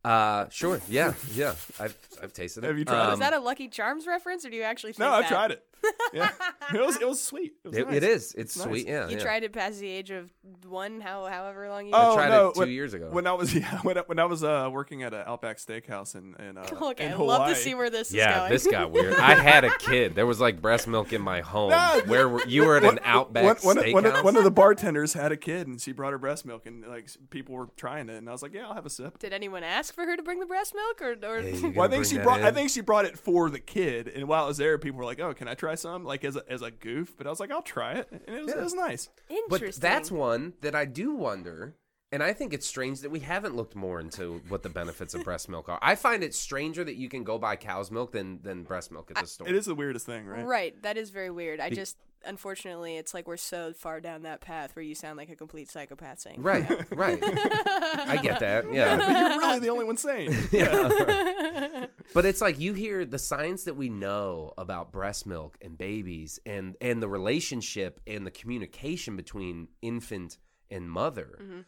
uh 0.08 0.48
sure, 0.50 0.80
yeah, 0.88 1.14
yeah, 1.34 1.56
I've 1.80 1.98
I've 2.22 2.32
tasted 2.32 2.62
it. 2.62 2.68
Have 2.68 2.78
you 2.78 2.84
tried 2.84 3.10
it? 3.10 3.12
is 3.14 3.18
that 3.18 3.32
a 3.32 3.40
Lucky 3.40 3.66
Charms 3.68 4.06
reference, 4.06 4.44
or 4.44 4.50
do 4.50 4.56
you 4.56 4.62
actually 4.62 4.92
think 4.92 5.00
no, 5.00 5.10
I've 5.10 5.24
that? 5.24 5.28
tried 5.28 5.50
it. 5.50 5.64
Yeah, 6.12 6.30
it 6.74 6.80
was 6.80 6.96
it 6.96 7.06
was 7.08 7.22
sweet. 7.22 7.52
It, 7.64 7.68
was 7.68 7.76
It, 7.76 7.86
nice. 7.86 7.96
it 7.96 8.02
is. 8.02 8.34
It's, 8.34 8.56
It's 8.56 8.62
sweet. 8.64 8.86
nice. 8.86 8.94
Yeah. 8.94 9.08
You 9.08 9.16
yeah. 9.18 9.22
tried 9.22 9.42
it 9.44 9.52
past 9.52 9.78
the 9.80 9.88
age 9.88 10.10
of 10.10 10.30
one, 10.66 11.00
how 11.00 11.26
however 11.26 11.68
long 11.68 11.86
you. 11.86 11.92
I 11.94 12.08
Oh, 12.10 12.14
tried 12.14 12.28
no, 12.28 12.48
it 12.48 12.54
two 12.54 12.60
when- 12.60 12.70
years 12.70 12.94
ago. 12.94 13.08
When 13.10 13.26
I 13.26 13.32
was 13.32 13.54
yeah, 13.54 13.80
when 13.82 13.98
I, 13.98 14.00
when 14.06 14.18
I 14.18 14.24
was 14.24 14.42
uh, 14.42 14.68
working 14.72 15.02
at 15.02 15.12
an 15.14 15.22
Outback 15.26 15.58
Steakhouse 15.58 16.14
in 16.14 16.34
in, 16.42 16.56
uh, 16.56 16.66
okay, 16.90 17.06
in 17.06 17.12
I'd 17.12 17.16
Hawaii. 17.16 17.38
love 17.38 17.48
to 17.50 17.54
see 17.56 17.74
where 17.74 17.90
this 17.90 18.08
is 18.08 18.14
yeah, 18.14 18.38
going. 18.38 18.50
this 18.52 18.66
got 18.66 18.90
weird. 18.90 19.14
I 19.14 19.34
had 19.34 19.64
a 19.64 19.76
kid. 19.78 20.14
There 20.14 20.26
was 20.26 20.40
like 20.40 20.60
breast 20.62 20.86
milk 20.88 21.12
in 21.12 21.20
my 21.20 21.40
home. 21.40 21.70
No, 21.70 22.00
Where 22.06 22.28
were, 22.28 22.44
you 22.46 22.64
were 22.64 22.76
at 22.76 22.82
an 22.84 22.88
One- 22.88 22.98
Outback 23.04 23.44
one, 23.62 23.76
one, 23.76 23.84
steakhouse. 23.84 23.92
one 23.92 24.06
of, 24.06 24.24
one 24.24 24.36
of 24.36 24.44
the 24.44 24.50
bartenders 24.50 25.12
had 25.12 25.30
a 25.32 25.36
kid, 25.36 25.66
and 25.66 25.80
she 25.80 25.92
brought 25.92 26.12
her 26.12 26.18
breast 26.18 26.44
milk, 26.46 26.66
and 26.66 26.86
like 26.86 27.08
people 27.30 27.54
were 27.54 27.68
trying 27.76 28.08
it, 28.08 28.16
and 28.16 28.28
I 28.28 28.32
was 28.32 28.42
like, 28.42 28.54
"Yeah, 28.54 28.66
I'll 28.66 28.74
have 28.74 28.86
a 28.86 28.90
sip." 28.90 29.18
Did 29.18 29.32
anyone 29.32 29.62
ask 29.62 29.94
for 29.94 30.04
her 30.04 30.16
to 30.16 30.22
bring 30.22 30.40
the 30.40 30.46
breast 30.46 30.74
milk, 30.74 31.02
or, 31.02 31.12
or 31.28 31.40
Hey, 31.42 31.60
Well, 31.70 31.86
I 31.86 31.90
think 31.90 32.04
she 32.06 32.16
that 32.16 32.24
brought. 32.24 32.42
I 32.42 32.50
think 32.50 32.70
she 32.70 32.80
brought 32.80 33.04
it 33.04 33.18
for 33.18 33.50
the 33.50 33.60
kid, 33.60 34.08
and 34.08 34.26
while 34.28 34.44
I 34.44 34.48
was 34.48 34.56
there, 34.56 34.78
people 34.78 34.98
were 34.98 35.04
like, 35.04 35.20
"Oh, 35.20 35.34
can 35.34 35.48
I 35.48 35.54
try 35.54 35.67
some?" 35.74 36.04
Like 36.04 36.24
as 36.24 36.36
a, 36.36 36.42
as 36.48 36.62
a 36.62 36.70
goof, 36.70 37.16
but 37.16 37.26
I 37.26 37.30
was 37.30 37.40
like, 37.40 37.50
"I'll 37.50 37.62
try 37.62 37.94
it," 37.94 38.08
and 38.10 38.36
it 38.36 38.44
was, 38.44 38.52
it 38.52 38.60
was 38.60 38.74
nice. 38.74 39.08
But 39.28 39.56
interesting? 39.56 39.80
that's 39.80 40.10
one 40.10 40.54
that 40.62 40.74
I 40.74 40.84
do 40.84 41.14
wonder, 41.14 41.76
and 42.12 42.22
I 42.22 42.32
think 42.32 42.52
it's 42.52 42.66
strange 42.66 43.00
that 43.00 43.10
we 43.10 43.20
haven't 43.20 43.54
looked 43.54 43.74
more 43.76 44.00
into 44.00 44.40
what 44.48 44.62
the 44.62 44.68
benefits 44.68 45.14
of 45.14 45.24
breast 45.24 45.48
milk 45.48 45.68
are. 45.68 45.78
I 45.82 45.94
find 45.94 46.22
it 46.22 46.34
stranger 46.34 46.84
that 46.84 46.96
you 46.96 47.08
can 47.08 47.24
go 47.24 47.38
buy 47.38 47.56
cow's 47.56 47.90
milk 47.90 48.12
than 48.12 48.40
than 48.42 48.62
breast 48.62 48.90
milk 48.90 49.10
at 49.10 49.20
the 49.20 49.26
store. 49.26 49.48
It 49.48 49.54
is 49.54 49.66
the 49.66 49.74
weirdest 49.74 50.06
thing, 50.06 50.26
right? 50.26 50.44
right. 50.44 50.82
That 50.82 50.96
is 50.96 51.10
very 51.10 51.30
weird. 51.30 51.60
I 51.60 51.70
Be- 51.70 51.76
just 51.76 51.96
unfortunately, 52.24 52.96
it's 52.96 53.14
like 53.14 53.26
we're 53.26 53.36
so 53.36 53.72
far 53.72 54.00
down 54.00 54.22
that 54.22 54.40
path 54.40 54.74
where 54.74 54.82
you 54.82 54.94
sound 54.94 55.16
like 55.16 55.30
a 55.30 55.36
complete 55.36 55.70
psychopath 55.70 56.20
saying. 56.20 56.42
Right, 56.42 56.66
right. 56.90 57.18
I 57.22 58.18
get 58.22 58.40
that. 58.40 58.66
Yeah. 58.72 58.96
But 58.96 59.08
you're 59.08 59.38
really 59.38 59.58
the 59.60 59.70
only 59.70 59.84
one 59.84 59.96
saying. 59.96 60.34
But 62.14 62.24
it's 62.24 62.40
like 62.40 62.58
you 62.58 62.72
hear 62.72 63.04
the 63.04 63.18
science 63.18 63.64
that 63.64 63.76
we 63.76 63.88
know 63.90 64.52
about 64.56 64.92
breast 64.92 65.26
milk 65.26 65.58
and 65.60 65.76
babies 65.76 66.40
and 66.46 66.74
and 66.80 67.02
the 67.02 67.08
relationship 67.08 68.00
and 68.06 68.26
the 68.26 68.30
communication 68.30 69.16
between 69.16 69.68
infant 69.82 70.38
and 70.70 70.90
mother. 70.90 71.38
Mm-hmm. 71.40 71.60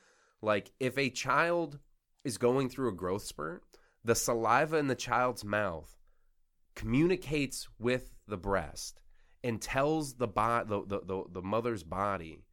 Like 0.42 0.72
if 0.80 0.96
a 0.96 1.10
child 1.10 1.78
is 2.24 2.38
going 2.38 2.70
through 2.70 2.88
a 2.88 2.94
growth 2.94 3.24
spurt, 3.24 3.64
the 4.04 4.14
saliva 4.14 4.78
in 4.78 4.86
the 4.86 4.94
child's 4.94 5.44
mouth 5.44 5.94
communicates 6.74 7.68
with 7.78 8.10
the 8.26 8.38
breast 8.38 9.00
and 9.42 9.60
tells 9.60 10.14
the 10.14 10.28
bo- 10.28 10.64
the, 10.64 10.84
the, 10.86 11.00
the, 11.04 11.24
the 11.32 11.42
mother's 11.42 11.82
body 11.82 12.44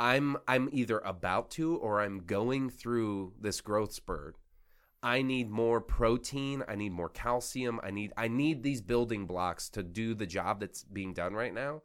I'm 0.00 0.36
I'm 0.46 0.68
either 0.72 1.00
about 1.00 1.50
to 1.52 1.76
or 1.76 2.00
I'm 2.00 2.20
going 2.20 2.70
through 2.70 3.32
this 3.40 3.60
growth 3.60 3.92
spurt. 3.92 4.36
I 5.02 5.22
need 5.22 5.48
more 5.50 5.80
protein, 5.80 6.64
I 6.68 6.74
need 6.74 6.92
more 6.92 7.08
calcium, 7.08 7.80
I 7.82 7.90
need 7.90 8.12
I 8.16 8.28
need 8.28 8.62
these 8.62 8.80
building 8.80 9.26
blocks 9.26 9.68
to 9.70 9.82
do 9.82 10.14
the 10.14 10.26
job 10.26 10.60
that's 10.60 10.84
being 10.84 11.14
done 11.14 11.34
right 11.34 11.54
now. 11.54 11.82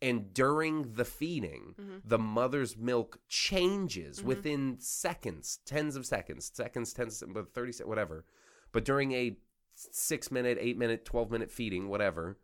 And 0.00 0.34
during 0.34 0.94
the 0.94 1.04
feeding, 1.04 1.76
mm-hmm. 1.80 1.98
the 2.04 2.18
mother's 2.18 2.76
milk 2.76 3.20
changes 3.28 4.18
mm-hmm. 4.18 4.26
within 4.26 4.76
seconds, 4.80 5.60
tens 5.64 5.94
of 5.94 6.04
seconds, 6.04 6.50
seconds, 6.52 6.92
tens, 6.92 7.22
but 7.28 7.54
30 7.54 7.72
seconds, 7.72 7.88
whatever. 7.88 8.24
But 8.72 8.84
during 8.84 9.12
a 9.12 9.36
six 9.76 10.32
minute, 10.32 10.58
eight 10.60 10.76
minute, 10.76 11.04
12 11.04 11.30
minute 11.30 11.52
feeding, 11.52 11.88
whatever, 11.88 12.36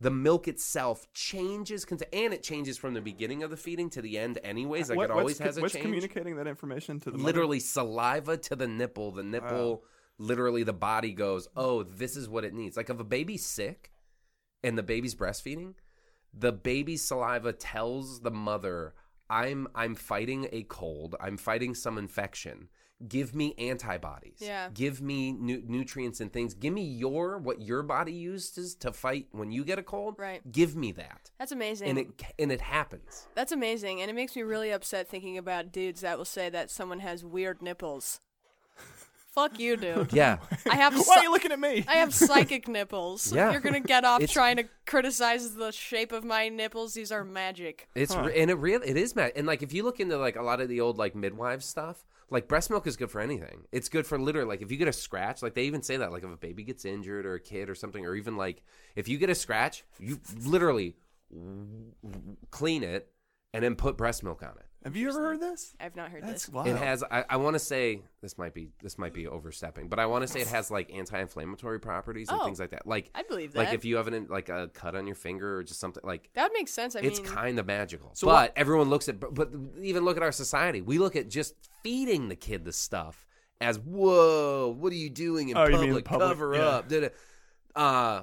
the 0.00 0.10
milk 0.10 0.46
itself 0.48 1.06
changes, 1.12 1.84
and 2.12 2.32
it 2.32 2.42
changes 2.42 2.78
from 2.78 2.94
the 2.94 3.00
beginning 3.00 3.42
of 3.42 3.50
the 3.50 3.56
feeding 3.56 3.90
to 3.90 4.02
the 4.02 4.16
end, 4.18 4.38
anyways. 4.44 4.88
Like 4.90 4.96
What- 4.96 5.10
it 5.10 5.12
always 5.12 5.38
has 5.38 5.58
a 5.58 5.60
what's 5.60 5.72
change. 5.74 5.84
communicating 5.84 6.36
that 6.36 6.46
information 6.46 7.00
to 7.00 7.10
the 7.10 7.18
mother? 7.18 7.24
literally 7.26 7.60
saliva 7.60 8.36
to 8.36 8.56
the 8.56 8.68
nipple. 8.68 9.10
The 9.12 9.24
nipple, 9.24 9.84
literally, 10.18 10.62
the 10.62 10.72
body 10.72 11.12
goes, 11.12 11.48
"Oh, 11.56 11.82
this 11.82 12.16
is 12.16 12.28
what 12.28 12.44
it 12.44 12.54
needs." 12.54 12.76
Like 12.76 12.90
if 12.90 12.98
a 13.00 13.04
baby's 13.04 13.44
sick 13.44 13.90
and 14.62 14.78
the 14.78 14.82
baby's 14.82 15.14
breastfeeding, 15.14 15.74
the 16.32 16.52
baby's 16.52 17.02
saliva 17.02 17.52
tells 17.52 18.20
the 18.20 18.30
mother, 18.30 18.94
"I'm 19.28 19.66
I'm 19.74 19.94
fighting 19.94 20.48
a 20.52 20.62
cold. 20.64 21.16
I'm 21.20 21.36
fighting 21.36 21.74
some 21.74 21.98
infection." 21.98 22.68
Give 23.06 23.32
me 23.32 23.54
antibodies. 23.58 24.38
Yeah. 24.38 24.70
Give 24.74 25.00
me 25.00 25.30
nu- 25.30 25.62
nutrients 25.66 26.20
and 26.20 26.32
things. 26.32 26.52
Give 26.54 26.72
me 26.74 26.82
your 26.82 27.38
what 27.38 27.60
your 27.62 27.84
body 27.84 28.12
uses 28.12 28.74
to 28.76 28.92
fight 28.92 29.28
when 29.30 29.52
you 29.52 29.64
get 29.64 29.78
a 29.78 29.84
cold. 29.84 30.16
Right. 30.18 30.40
Give 30.50 30.74
me 30.74 30.90
that, 30.92 31.30
That's 31.38 31.52
amazing. 31.52 31.88
and 31.90 31.98
it 31.98 32.08
and 32.40 32.50
it 32.50 32.60
happens. 32.60 33.28
That's 33.36 33.52
amazing, 33.52 34.00
and 34.00 34.10
it 34.10 34.14
makes 34.14 34.34
me 34.34 34.42
really 34.42 34.72
upset 34.72 35.06
thinking 35.08 35.38
about 35.38 35.70
dudes 35.70 36.00
that 36.00 36.18
will 36.18 36.24
say 36.24 36.48
that 36.50 36.70
someone 36.72 36.98
has 36.98 37.24
weird 37.24 37.62
nipples. 37.62 38.18
Fuck 39.32 39.60
you, 39.60 39.76
dude. 39.76 40.12
Yeah. 40.12 40.38
I 40.68 40.74
have 40.74 40.94
Why 41.06 41.18
are 41.18 41.22
you 41.22 41.30
looking 41.30 41.52
at 41.52 41.60
me? 41.60 41.84
I 41.86 41.96
have 41.96 42.12
psychic 42.12 42.66
nipples. 42.66 43.32
Yeah. 43.38 43.52
You're 43.52 43.60
gonna 43.60 43.78
get 43.78 44.04
off 44.04 44.20
It's- 44.22 44.32
trying 44.32 44.56
to 44.56 44.64
criticize 44.86 45.54
the 45.54 45.70
shape 45.70 46.10
of 46.10 46.24
my 46.24 46.48
nipples. 46.48 46.94
These 46.94 47.12
are 47.12 47.22
magic. 47.22 47.88
It's 47.94 48.14
Huh. 48.14 48.22
re- 48.24 48.40
and 48.40 48.50
it 48.50 48.54
really 48.54 48.88
it 48.88 48.96
is 48.96 49.14
mad. 49.14 49.32
And 49.36 49.46
like 49.46 49.62
if 49.62 49.72
you 49.72 49.84
look 49.84 50.00
into 50.00 50.18
like 50.18 50.34
a 50.34 50.42
lot 50.42 50.60
of 50.60 50.68
the 50.68 50.80
old 50.80 50.98
like 50.98 51.14
midwives 51.14 51.66
stuff, 51.66 52.04
like 52.30 52.48
breast 52.48 52.70
milk 52.70 52.86
is 52.86 52.96
good 52.96 53.10
for 53.10 53.20
anything. 53.20 53.64
It's 53.72 53.88
good 53.88 54.06
for 54.06 54.18
literally 54.18 54.48
like 54.48 54.62
if 54.62 54.70
you 54.70 54.76
get 54.76 54.88
a 54.88 54.92
scratch, 54.92 55.42
like 55.42 55.54
they 55.54 55.64
even 55.64 55.82
say 55.82 55.96
that 55.96 56.12
like 56.12 56.24
if 56.24 56.30
a 56.30 56.36
baby 56.36 56.62
gets 56.64 56.84
injured 56.84 57.26
or 57.26 57.34
a 57.34 57.40
kid 57.40 57.70
or 57.70 57.74
something, 57.74 58.04
or 58.04 58.14
even 58.14 58.36
like 58.36 58.62
if 58.96 59.08
you 59.08 59.18
get 59.18 59.30
a 59.30 59.34
scratch, 59.34 59.84
you 59.98 60.20
literally 60.44 60.96
clean 62.50 62.82
it 62.82 63.10
and 63.52 63.64
then 63.64 63.74
put 63.74 63.96
breast 63.96 64.22
milk 64.22 64.42
on 64.42 64.50
it. 64.58 64.67
Have 64.84 64.94
you 64.96 65.08
ever 65.08 65.20
heard 65.20 65.40
this? 65.40 65.74
I've 65.80 65.96
not 65.96 66.10
heard 66.10 66.22
That's 66.22 66.46
this. 66.46 66.54
wild. 66.54 66.68
It 66.68 66.76
has. 66.76 67.02
I, 67.02 67.24
I 67.28 67.36
want 67.36 67.54
to 67.54 67.58
say 67.58 68.02
this 68.22 68.38
might 68.38 68.54
be 68.54 68.68
this 68.80 68.96
might 68.96 69.12
be 69.12 69.26
overstepping, 69.26 69.88
but 69.88 69.98
I 69.98 70.06
want 70.06 70.22
to 70.22 70.28
say 70.28 70.40
it 70.40 70.46
has 70.48 70.70
like 70.70 70.94
anti-inflammatory 70.94 71.80
properties 71.80 72.28
and 72.28 72.40
Oh. 72.40 72.44
things 72.44 72.60
like 72.60 72.70
that. 72.70 72.86
Like 72.86 73.10
I 73.14 73.22
believe 73.24 73.52
that. 73.52 73.58
like 73.58 73.74
if 73.74 73.84
you 73.84 73.96
have 73.96 74.06
an 74.06 74.28
like 74.30 74.48
a 74.48 74.70
cut 74.72 74.94
on 74.94 75.06
your 75.06 75.16
finger 75.16 75.56
or 75.58 75.62
just 75.64 75.80
something 75.80 76.02
like 76.06 76.30
that 76.34 76.44
would 76.44 76.52
make 76.52 76.68
sense. 76.68 76.94
I 76.94 77.00
it's 77.00 77.20
mean, 77.20 77.28
kind 77.28 77.58
of 77.58 77.66
magical. 77.66 78.10
So 78.14 78.28
but 78.28 78.32
what- 78.34 78.52
everyone 78.56 78.88
looks 78.88 79.08
at, 79.08 79.18
but, 79.18 79.34
but 79.34 79.50
even 79.82 80.04
look 80.04 80.16
at 80.16 80.22
our 80.22 80.32
society. 80.32 80.80
We 80.80 80.98
look 80.98 81.16
at 81.16 81.28
just 81.28 81.54
feeding 81.82 82.28
the 82.28 82.36
kid 82.36 82.64
this 82.64 82.76
stuff 82.76 83.26
as, 83.60 83.78
whoa, 83.80 84.68
what 84.78 84.92
are 84.92 84.96
you 84.96 85.10
doing 85.10 85.48
in 85.48 85.56
Oh, 85.56 85.64
you 85.64 85.72
public? 85.72 85.88
mean 85.88 85.96
in 85.98 86.02
public, 86.04 86.28
Cover 86.28 86.54
yeah. 86.54 86.60
up. 86.62 86.88
Da-da. 86.88 87.08
Uh, 87.74 88.22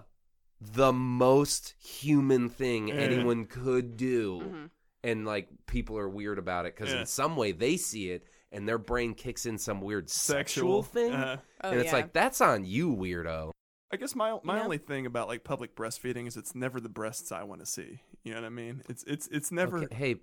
the 0.62 0.94
most 0.94 1.76
human 1.84 2.48
thing 2.48 2.88
Yeah. 2.88 2.96
anyone 2.96 3.46
could 3.46 3.98
do. 3.98 4.70
And 5.06 5.26
like 5.26 5.48
people 5.68 5.98
are 5.98 6.10
weird 6.10 6.40
about 6.40 6.66
it 6.66 6.76
because 6.76 6.94
Yeah. 6.94 7.02
in 7.02 7.06
some 7.06 7.36
way 7.36 7.52
they 7.52 7.78
see 7.78 8.12
it 8.12 8.26
and 8.52 8.68
their 8.68 8.78
brain 8.78 9.14
kicks 9.14 9.46
in 9.46 9.58
some 9.58 9.82
weird 9.82 10.10
sexual, 10.10 10.82
Sexual 10.82 10.84
thing. 10.84 11.14
Uh, 11.14 11.38
oh, 11.64 11.70
and 11.72 11.80
it's 11.80 11.88
yeah. 11.88 11.94
like, 11.94 12.14
that's 12.14 12.42
on 12.42 12.66
you, 12.66 12.96
weirdo. 12.96 13.52
I 13.92 13.98
guess 13.98 14.16
my 14.16 14.38
my 14.44 14.58
Yeah. 14.58 14.64
only 14.64 14.78
thing 14.80 15.06
about 15.06 15.28
like 15.28 15.44
public 15.44 15.76
breastfeeding 15.76 16.28
is 16.28 16.36
it's 16.38 16.56
never 16.56 16.80
the 16.82 16.90
breasts 16.90 17.32
I 17.32 17.44
want 17.44 17.62
to 17.62 17.66
see. 17.68 18.02
You 18.24 18.34
know 18.34 18.42
what 18.42 18.48
I 18.48 18.50
mean? 18.50 18.82
It's 18.90 19.04
it's 19.04 19.28
it's 19.28 19.52
never. 19.52 19.84
Okay, 19.84 19.96
hey, 19.96 20.16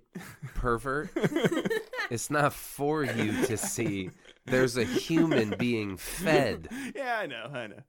pervert. 0.53 1.09
it's 2.11 2.29
not 2.29 2.51
for 2.53 3.03
you 3.05 3.45
to 3.45 3.55
see. 3.55 4.09
There's 4.45 4.75
a 4.75 4.83
human 4.83 5.55
being 5.57 5.95
fed. 5.95 6.67
Yeah, 6.93 7.17
I 7.19 7.25
know, 7.25 7.49
I 7.53 7.67
know. 7.67 7.83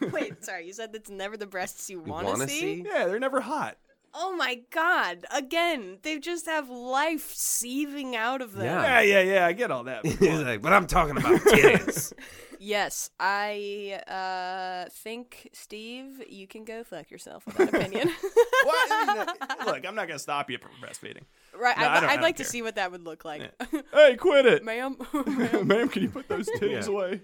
Wait, 0.12 0.44
sorry. 0.44 0.66
You 0.66 0.72
said 0.72 0.92
that's 0.92 1.10
never 1.10 1.36
the 1.36 1.46
breasts 1.46 1.90
you 1.90 1.98
You 2.04 2.10
want 2.10 2.26
want 2.26 2.40
to 2.40 2.46
to 2.46 2.52
see? 2.52 2.82
see? 2.82 2.84
Yeah, 2.86 3.06
they're 3.06 3.18
never 3.20 3.40
hot. 3.40 3.76
Oh 4.16 4.36
my 4.36 4.60
god! 4.70 5.24
Again, 5.34 5.98
they 6.02 6.18
just 6.20 6.46
have 6.46 6.68
life 6.70 7.32
seething 7.34 8.14
out 8.14 8.40
of 8.42 8.52
them. 8.52 8.64
Yeah. 8.64 9.00
Yeah, 9.00 9.20
yeah, 9.20 9.34
yeah. 9.34 9.46
I 9.46 9.52
get 9.52 9.70
all 9.72 9.84
that. 9.84 10.06
He's 10.06 10.40
like, 10.40 10.62
but 10.62 10.72
I'm 10.72 10.86
talking 10.86 11.16
about 11.16 11.40
titties. 11.40 12.12
Yes, 12.60 13.10
I 13.20 14.00
uh, 14.06 14.88
think 14.90 15.50
Steve, 15.52 16.22
you 16.28 16.46
can 16.46 16.64
go 16.64 16.82
fuck 16.84 17.10
yourself 17.10 17.44
with 17.44 17.56
that 17.56 17.74
opinion. 17.74 18.10
Well, 18.64 18.74
I 18.74 19.56
mean, 19.58 19.66
look, 19.66 19.86
I'm 19.86 19.94
not 19.94 20.06
gonna 20.08 20.18
stop 20.18 20.48
you 20.50 20.56
from 20.56 20.70
breastfeeding. 20.82 21.24
right? 21.54 21.76
No, 21.76 21.84
I 21.84 21.96
I, 21.96 22.00
don't- 22.00 22.08
I 22.08 22.12
I'd 22.12 22.14
don't 22.16 22.22
like 22.22 22.36
to 22.36 22.44
see 22.44 22.62
what 22.62 22.76
that 22.76 22.90
would 22.92 23.02
look 23.04 23.24
like, 23.26 23.50
Hey, 23.92 24.16
quit 24.16 24.46
it, 24.46 24.64
ma'am. 24.64 24.96
ma'am. 25.12 25.66
ma'am. 25.68 25.88
Can 25.90 26.02
you 26.04 26.08
put 26.08 26.28
those 26.28 26.48
titties 26.48 26.86
Yeah. 26.86 26.90
away? 26.92 27.20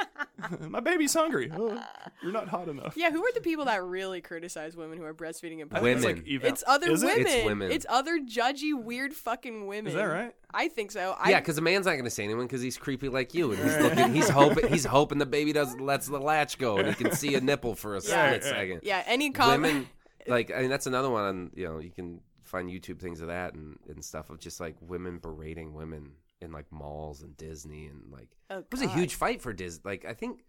My 0.60 0.80
baby's 0.80 1.14
hungry. 1.14 1.50
Oh, 1.54 1.80
you're 2.22 2.32
not 2.32 2.48
hot 2.48 2.68
enough. 2.68 2.94
Yeah, 2.96 3.10
who 3.10 3.24
are 3.24 3.32
the 3.32 3.40
people 3.40 3.66
that 3.66 3.82
really 3.84 4.20
criticize 4.20 4.76
women 4.76 4.98
who 4.98 5.04
are 5.04 5.14
breastfeeding 5.14 5.62
and 5.62 5.72
I 5.72 5.80
think 5.80 5.96
it's 5.96 6.04
Women. 6.04 6.16
like 6.24 6.28
eval- 6.28 6.48
It's 6.48 6.64
other 6.66 6.90
it? 6.90 7.00
women. 7.00 7.26
It's 7.26 7.44
women. 7.44 7.70
It's 7.72 7.86
other 7.88 8.18
judgy, 8.18 8.74
weird 8.74 9.14
fucking 9.14 9.66
women. 9.66 9.88
Is 9.88 9.94
that 9.94 10.04
right? 10.04 10.34
I 10.52 10.68
think 10.68 10.90
so. 10.90 11.14
I, 11.18 11.30
yeah, 11.30 11.40
because 11.40 11.58
a 11.58 11.60
man's 11.60 11.86
not 11.86 11.92
going 11.92 12.04
to 12.04 12.10
say 12.10 12.24
anyone 12.24 12.46
because 12.46 12.60
he's 12.60 12.76
creepy 12.76 13.08
like 13.08 13.34
you, 13.34 13.52
and 13.52 13.62
he's 13.62 13.78
looking. 13.78 14.14
He's 14.14 14.28
hoping. 14.40 14.68
He's 14.68 14.84
hoping 14.84 15.18
the 15.18 15.26
baby 15.26 15.52
does 15.52 15.78
lets 15.78 16.06
the 16.08 16.18
latch 16.18 16.58
go, 16.58 16.76
and 16.78 16.88
he 16.88 16.94
can 16.94 17.12
see 17.12 17.34
a 17.36 17.40
nipple 17.40 17.74
for 17.74 17.92
a 17.96 18.00
Yeah. 18.00 18.00
split 18.00 18.16
Right, 18.16 18.32
right. 18.32 18.44
second. 18.44 18.80
yeah, 18.82 19.02
any 19.06 19.30
comment. 19.30 19.62
Women, 19.62 19.88
like, 20.26 20.50
I 20.54 20.60
mean, 20.62 20.70
that's 20.70 20.86
another 20.86 21.10
one. 21.10 21.22
On, 21.24 21.50
you 21.54 21.64
know, 21.66 21.78
you 21.78 21.90
can 21.90 22.20
find 22.42 22.68
YouTube 22.68 22.98
things 23.00 23.20
of 23.20 23.28
that 23.28 23.54
and, 23.54 23.78
and 23.88 24.04
stuff 24.04 24.28
of 24.28 24.38
just 24.40 24.60
like 24.60 24.74
women 24.80 25.18
berating 25.18 25.72
women 25.74 26.12
in 26.42 26.52
like 26.52 26.70
malls 26.70 27.22
and 27.22 27.36
Disney 27.36 27.86
and 27.86 28.10
like 28.12 28.28
Oh, 28.50 28.58
it 28.58 28.66
was 28.70 28.82
a 28.82 28.88
huge 28.88 29.14
fight 29.14 29.40
for 29.40 29.52
Disney. 29.52 29.82
Like, 29.84 30.04
I 30.04 30.12
think 30.14 30.44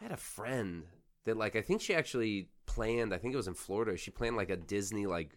I 0.00 0.04
had 0.04 0.12
a 0.12 0.16
friend 0.16 0.84
that 1.24 1.36
like 1.36 1.56
I 1.56 1.62
think 1.62 1.80
she 1.80 1.94
actually 1.94 2.48
planned. 2.66 3.14
I 3.14 3.18
think 3.18 3.32
it 3.34 3.36
was 3.36 3.48
in 3.48 3.54
Florida. 3.54 3.96
She 3.96 4.10
planned 4.10 4.36
like 4.36 4.50
a 4.50 4.56
Disney 4.56 5.06
like 5.06 5.36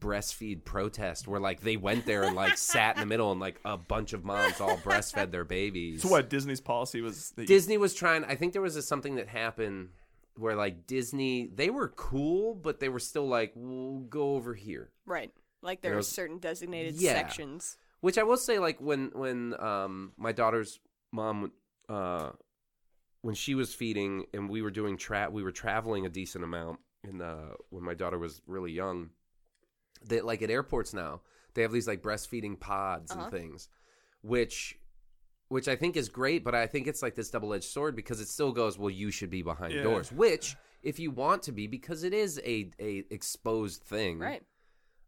breastfeed 0.00 0.64
protest 0.64 1.26
where 1.26 1.40
like 1.40 1.60
they 1.60 1.76
went 1.76 2.06
there 2.06 2.22
and 2.22 2.36
like 2.36 2.56
sat 2.56 2.96
in 2.96 3.00
the 3.00 3.06
middle 3.06 3.32
and 3.32 3.40
like 3.40 3.60
a 3.64 3.76
bunch 3.76 4.12
of 4.12 4.24
moms 4.24 4.60
all 4.60 4.76
breastfed 4.78 5.30
their 5.30 5.44
babies. 5.44 6.02
So 6.02 6.08
what? 6.08 6.30
Disney's 6.30 6.60
policy 6.60 7.00
was 7.00 7.30
that 7.30 7.42
you- 7.42 7.48
Disney 7.48 7.76
was 7.78 7.94
trying. 7.94 8.24
I 8.24 8.34
think 8.36 8.52
there 8.52 8.62
was 8.62 8.76
a, 8.76 8.82
something 8.82 9.16
that 9.16 9.28
happened 9.28 9.88
where 10.36 10.54
like 10.56 10.86
Disney, 10.86 11.48
they 11.52 11.70
were 11.70 11.88
cool, 11.88 12.54
but 12.54 12.80
they 12.80 12.88
were 12.88 12.98
still 13.00 13.26
like, 13.28 13.52
"We'll 13.54 14.00
go 14.00 14.34
over 14.34 14.54
here." 14.54 14.90
Right. 15.06 15.32
Like 15.62 15.80
there 15.80 15.92
There 15.92 15.98
are 15.98 16.02
certain 16.02 16.38
designated 16.38 16.94
Yeah. 16.96 17.14
sections. 17.14 17.76
Which 18.04 18.18
I 18.18 18.22
will 18.22 18.36
say, 18.36 18.58
like 18.58 18.78
when 18.82 19.10
when 19.14 19.54
um 19.58 20.12
my 20.18 20.32
daughter's 20.32 20.78
mom 21.10 21.52
uh 21.88 22.32
when 23.22 23.34
she 23.34 23.54
was 23.54 23.74
feeding 23.74 24.26
and 24.34 24.50
we 24.50 24.60
were 24.60 24.70
doing 24.70 24.98
tra- 24.98 25.30
we 25.30 25.42
were 25.42 25.52
traveling 25.52 26.04
a 26.04 26.10
decent 26.10 26.44
amount 26.44 26.80
in 27.02 27.22
uh 27.22 27.54
when 27.70 27.82
my 27.82 27.94
daughter 27.94 28.18
was 28.18 28.42
really 28.46 28.72
young. 28.72 29.08
That 30.10 30.26
like 30.26 30.42
at 30.42 30.50
airports 30.50 30.92
now 30.92 31.22
they 31.54 31.62
have 31.62 31.72
these 31.72 31.88
like 31.88 32.02
breastfeeding 32.02 32.60
pods 32.60 33.10
Uh-huh. 33.12 33.22
and 33.22 33.30
things, 33.30 33.70
which 34.20 34.78
which 35.48 35.66
I 35.66 35.76
think 35.76 35.96
is 35.96 36.10
great, 36.10 36.44
but 36.44 36.54
I 36.54 36.66
think 36.66 36.86
it's 36.86 37.00
like 37.02 37.14
this 37.14 37.30
double 37.30 37.54
edged 37.54 37.70
sword 37.70 37.96
because 37.96 38.20
it 38.20 38.28
still 38.28 38.52
goes, 38.52 38.78
well, 38.78 38.90
you 38.90 39.10
should 39.10 39.30
be 39.30 39.40
behind 39.42 39.72
Yeah. 39.72 39.82
doors, 39.82 40.12
which 40.12 40.56
if 40.82 40.98
you 40.98 41.10
want 41.10 41.42
to 41.44 41.52
be, 41.52 41.66
because 41.68 42.04
it 42.04 42.12
is 42.12 42.38
a 42.44 42.70
a 42.78 43.04
exposed 43.08 43.82
thing, 43.82 44.18
Right. 44.18 44.42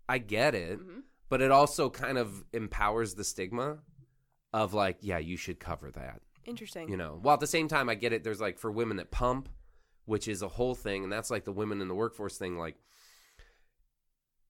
I 0.08 0.16
get 0.16 0.54
it, 0.54 0.78
Mhm. 0.80 1.02
But 1.28 1.40
it 1.40 1.50
also 1.50 1.90
kind 1.90 2.18
of 2.18 2.44
empowers 2.52 3.14
the 3.14 3.24
stigma 3.24 3.78
of 4.52 4.74
like, 4.74 4.98
yeah, 5.00 5.18
you 5.18 5.36
should 5.36 5.60
cover 5.60 5.90
that, 5.90 6.20
Interesting. 6.44 6.88
you 6.88 6.96
know. 6.96 7.18
While 7.20 7.34
at 7.34 7.40
the 7.40 7.46
same 7.46 7.68
time, 7.68 7.88
I 7.88 7.94
get 7.94 8.12
it. 8.12 8.24
There's 8.24 8.40
like 8.40 8.58
for 8.58 8.70
women 8.70 8.96
that 8.98 9.10
pump, 9.10 9.48
which 10.04 10.28
is 10.28 10.42
a 10.42 10.48
whole 10.48 10.74
thing, 10.74 11.04
and 11.04 11.12
that's 11.12 11.30
like 11.30 11.44
the 11.44 11.52
women 11.52 11.80
in 11.80 11.88
the 11.88 11.94
workforce 11.94 12.38
thing. 12.38 12.58
Like 12.58 12.76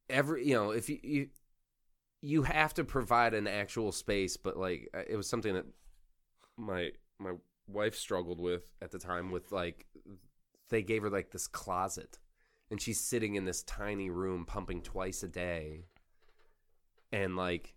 every, 0.09 0.47
you 0.47 0.55
know, 0.55 0.71
if 0.71 0.89
you 0.89 0.99
you, 1.03 1.29
you 2.23 2.43
have 2.43 2.75
to 2.75 2.85
provide 2.85 3.35
an 3.35 3.47
actual 3.47 3.93
space, 3.93 4.37
but 4.37 4.57
like 4.57 4.89
uh, 4.95 5.03
it 5.09 5.17
was 5.17 5.29
something 5.29 5.55
that 5.55 5.67
my 6.57 6.91
my 7.19 7.33
wife 7.67 7.97
struggled 7.97 8.41
with 8.41 8.71
at 8.83 8.91
the 8.91 8.99
time. 8.99 9.31
With 9.31 9.51
like 9.51 9.87
they 10.69 10.83
gave 10.83 11.03
her 11.03 11.11
like 11.11 11.31
this 11.31 11.47
closet 11.47 12.19
and 12.71 12.81
she's 12.81 13.01
sitting 13.01 13.35
in 13.35 13.45
this 13.45 13.63
tiny 13.63 14.11
room 14.11 14.45
pumping 14.45 14.83
twice 14.83 15.23
a 15.23 15.29
day 15.29 15.85
and 17.13 17.37
like 17.37 17.75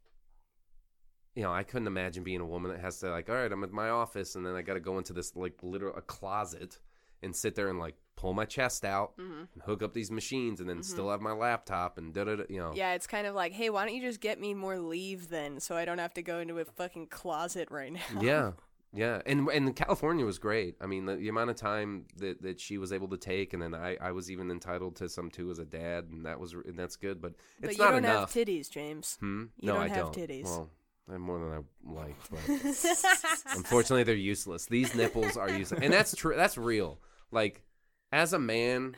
you 1.36 1.43
know 1.43 1.51
i 1.53 1.63
couldn't 1.63 1.88
imagine 1.88 2.23
being 2.23 2.41
a 2.41 2.45
woman 2.45 2.71
that 2.71 2.80
has 2.82 2.99
to 2.99 3.09
like 3.09 3.30
all 3.30 3.36
right 3.36 3.51
i'm 3.51 3.63
at 3.63 3.71
my 3.71 3.89
office 3.89 4.36
and 4.36 4.45
then 4.45 4.55
i 4.55 4.61
gotta 4.61 4.80
go 4.80 4.97
into 4.97 5.13
this 5.13 5.36
like 5.36 5.53
literal 5.61 5.95
a 5.95 6.01
closet 6.01 6.80
and 7.21 7.36
sit 7.36 7.55
there 7.55 7.69
and 7.69 7.80
like 7.80 7.95
pull 8.15 8.34
my 8.34 8.43
chest 8.45 8.84
out 8.84 9.15
Mhm. 9.17 9.47
and 9.53 9.63
hook 9.63 9.82
up 9.84 9.93
these 9.93 10.11
machines 10.11 10.59
and 10.59 10.69
then 10.69 10.84
still 10.84 11.09
have 11.09 11.21
my 11.21 11.32
laptop 11.32 11.97
and 11.97 12.13
da 12.13 12.23
da 12.25 12.36
da 12.36 12.43
you 12.49 12.59
know 12.59 12.73
Yeah, 12.73 12.93
it's 12.93 13.07
kind 13.07 13.25
of 13.27 13.34
like, 13.34 13.53
hey, 13.53 13.69
why 13.69 13.86
don't 13.86 13.95
you 13.95 14.01
just 14.01 14.19
get 14.19 14.41
me 14.41 14.53
more 14.53 14.77
leave 14.77 15.30
then, 15.30 15.61
so 15.61 15.77
I 15.77 15.86
don't 15.86 15.99
have 15.99 16.13
to 16.15 16.21
go 16.21 16.39
into 16.39 16.59
a 16.59 16.65
fucking 16.65 17.07
closet 17.07 17.69
right 17.71 17.93
now. 17.93 18.21
yeah 18.21 18.51
yeah 18.94 19.22
and 19.26 19.48
and 19.50 19.76
california 19.76 20.26
was 20.26 20.40
great 20.40 20.76
i 20.82 20.86
mean 20.88 21.06
the, 21.06 21.16
the 21.16 21.30
amount 21.30 21.50
of 21.50 21.56
time 21.56 22.06
that, 22.18 22.42
that 22.42 22.60
she 22.60 22.78
was 22.80 22.92
able 22.92 23.08
to 23.08 23.18
take 23.18 23.54
and 23.54 23.62
then 23.62 23.76
I, 23.76 23.98
I 24.02 24.12
was 24.14 24.32
even 24.32 24.50
entitled 24.50 24.96
to 24.98 25.10
some 25.10 25.30
too 25.30 25.52
as 25.52 25.60
a 25.60 25.66
dad 25.66 26.06
and 26.12 26.26
that 26.26 26.40
was 26.40 26.54
and 26.54 26.78
that's 26.78 26.96
good 26.96 27.22
but 27.22 27.34
but 27.62 27.72
you 27.74 27.78
not 27.78 27.92
don't 27.92 28.06
enough 28.06 28.34
have 28.34 28.48
titties, 28.48 28.70
James. 28.70 29.18
Hmm? 29.20 29.44
You 29.60 29.68
no, 29.68 29.74
don't 29.74 29.84
I 29.84 29.88
have 29.90 30.12
don't. 30.12 30.16
titties. 30.16 30.46
Well, 30.46 30.70
I 31.08 31.14
have 31.14 31.22
more 31.22 31.40
than 31.40 31.52
I 31.52 31.92
like, 31.92 32.16
but 32.30 32.40
unfortunately, 33.56 34.04
they're 34.04 34.16
useless. 34.16 34.66
These 34.68 34.94
nipples 34.96 35.38
are 35.38 35.50
useless, 35.50 35.82
and 35.84 35.92
that's 35.92 36.16
true. 36.16 36.36
That's 36.36 36.58
real. 36.58 37.00
Like, 37.32 37.64
as 38.12 38.34
a 38.34 38.40
man, 38.40 38.96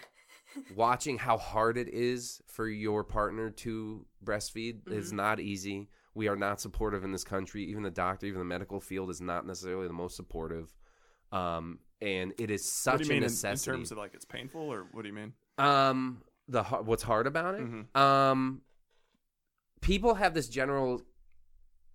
watching 0.76 1.18
how 1.18 1.38
hard 1.38 1.78
it 1.78 1.88
is 1.88 2.42
for 2.48 2.68
your 2.68 3.04
partner 3.06 3.50
to 3.50 4.06
breastfeed 4.24 4.82
Mm-hmm. 4.84 4.94
is 5.00 5.14
not 5.14 5.40
easy. 5.40 5.90
We 6.14 6.28
are 6.28 6.36
not 6.36 6.60
supportive 6.60 7.04
in 7.04 7.12
this 7.12 7.24
country. 7.24 7.64
Even 7.66 7.84
the 7.84 7.92
doctor, 7.92 8.26
even 8.26 8.40
the 8.40 8.46
medical 8.46 8.80
field, 8.80 9.10
is 9.10 9.22
not 9.22 9.46
necessarily 9.46 9.88
the 9.88 9.94
most 9.94 10.16
supportive. 10.16 10.74
Um, 11.32 11.80
and 12.02 12.34
it 12.38 12.50
is 12.50 12.62
what 12.62 13.00
such 13.00 13.02
do 13.02 13.06
you 13.06 13.12
a 13.12 13.22
mean 13.22 13.24
in, 13.24 13.50
in 13.50 13.58
terms 13.58 13.92
of 13.92 13.98
like 13.98 14.14
it's 14.14 14.26
painful, 14.26 14.62
or 14.62 14.88
what 14.92 15.04
do 15.04 15.08
you 15.08 15.14
mean? 15.14 15.34
Um, 15.58 16.22
the 16.48 16.64
what's 16.64 17.04
hard 17.04 17.28
about 17.28 17.56
it? 17.56 17.62
Mhm. 17.62 17.96
Um, 17.98 18.62
people 19.82 20.16
have 20.16 20.34
this 20.34 20.50
general 20.50 21.02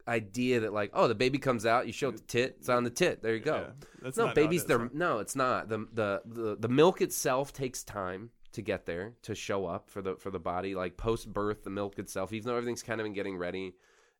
idea 0.08 0.60
that 0.60 0.72
like, 0.72 0.90
oh, 0.94 1.08
the 1.08 1.14
baby 1.14 1.38
comes 1.38 1.66
out, 1.66 1.86
you 1.86 1.92
show 1.92 2.08
it 2.08 2.16
the 2.16 2.22
tit, 2.22 2.56
it's 2.60 2.68
on 2.68 2.84
the 2.84 2.90
tit, 2.90 3.22
there 3.22 3.34
you 3.34 3.40
go. 3.40 3.56
Yeah, 3.56 3.86
that's 4.02 4.16
no, 4.16 4.28
it 4.28 4.34
babies, 4.34 4.64
they're 4.64 4.90
no, 4.92 5.18
it's 5.18 5.36
not. 5.36 5.68
The, 5.68 5.86
the 5.92 6.22
the 6.24 6.56
the 6.58 6.68
milk 6.68 7.00
itself 7.00 7.52
takes 7.52 7.82
time 7.82 8.30
to 8.52 8.62
get 8.62 8.86
there 8.86 9.14
to 9.22 9.34
show 9.34 9.66
up 9.66 9.90
for 9.90 10.00
the 10.00 10.16
for 10.16 10.30
the 10.30 10.38
body. 10.38 10.74
Like 10.74 10.96
post 10.96 11.32
birth, 11.32 11.64
the 11.64 11.70
milk 11.70 11.98
itself, 11.98 12.32
even 12.32 12.46
though 12.46 12.56
everything's 12.56 12.82
kind 12.82 13.00
of 13.00 13.06
in 13.06 13.12
getting 13.12 13.36
ready, 13.36 13.74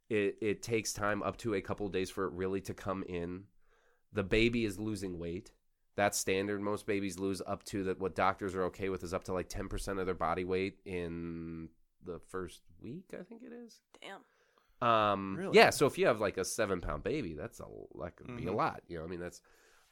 it 0.09 0.37
it 0.41 0.63
takes 0.63 0.93
time 0.93 1.23
up 1.23 1.37
to 1.39 1.55
a 1.55 1.61
couple 1.61 1.89
days 1.89 2.11
for 2.11 2.25
it 2.27 2.33
really 2.33 2.61
to 2.63 2.75
come 2.75 3.03
in. 3.09 3.45
The 4.13 4.23
baby 4.23 4.65
is 4.65 4.79
losing 4.79 5.19
weight. 5.19 5.53
That's 5.97 6.19
standard. 6.19 6.61
Most 6.61 6.87
babies 6.87 7.19
lose 7.19 7.41
up 7.47 7.65
to 7.65 7.85
that. 7.85 7.99
What 7.99 8.15
doctors 8.15 8.55
are 8.55 8.65
okay 8.65 8.89
with 8.89 9.03
is 9.03 9.15
up 9.15 9.25
to 9.25 9.33
like 9.33 9.49
ten 9.49 9.69
percent 9.69 9.99
of 9.99 10.07
their 10.07 10.15
body 10.15 10.45
weight 10.45 10.79
in 10.85 11.69
the 12.05 12.19
first 12.29 12.61
week. 12.81 13.05
I 13.19 13.23
think 13.25 13.43
it 13.43 13.53
is. 13.53 13.81
Damn. 14.01 14.21
Um, 14.89 15.37
Really? 15.37 15.57
Yeah. 15.57 15.71
So 15.71 15.87
if 15.87 15.97
you 15.99 16.07
have 16.07 16.21
like 16.21 16.37
a 16.37 16.45
seven 16.45 16.81
pound 16.81 17.03
baby, 17.03 17.35
that's 17.35 17.61
a 17.61 17.65
that 18.01 18.17
could 18.17 18.37
be 18.37 18.47
a 18.47 18.51
Mhm. 18.53 18.57
lot. 18.57 18.83
You 18.89 18.99
know, 18.99 19.05
I 19.05 19.07
mean 19.09 19.21
that's. 19.21 19.41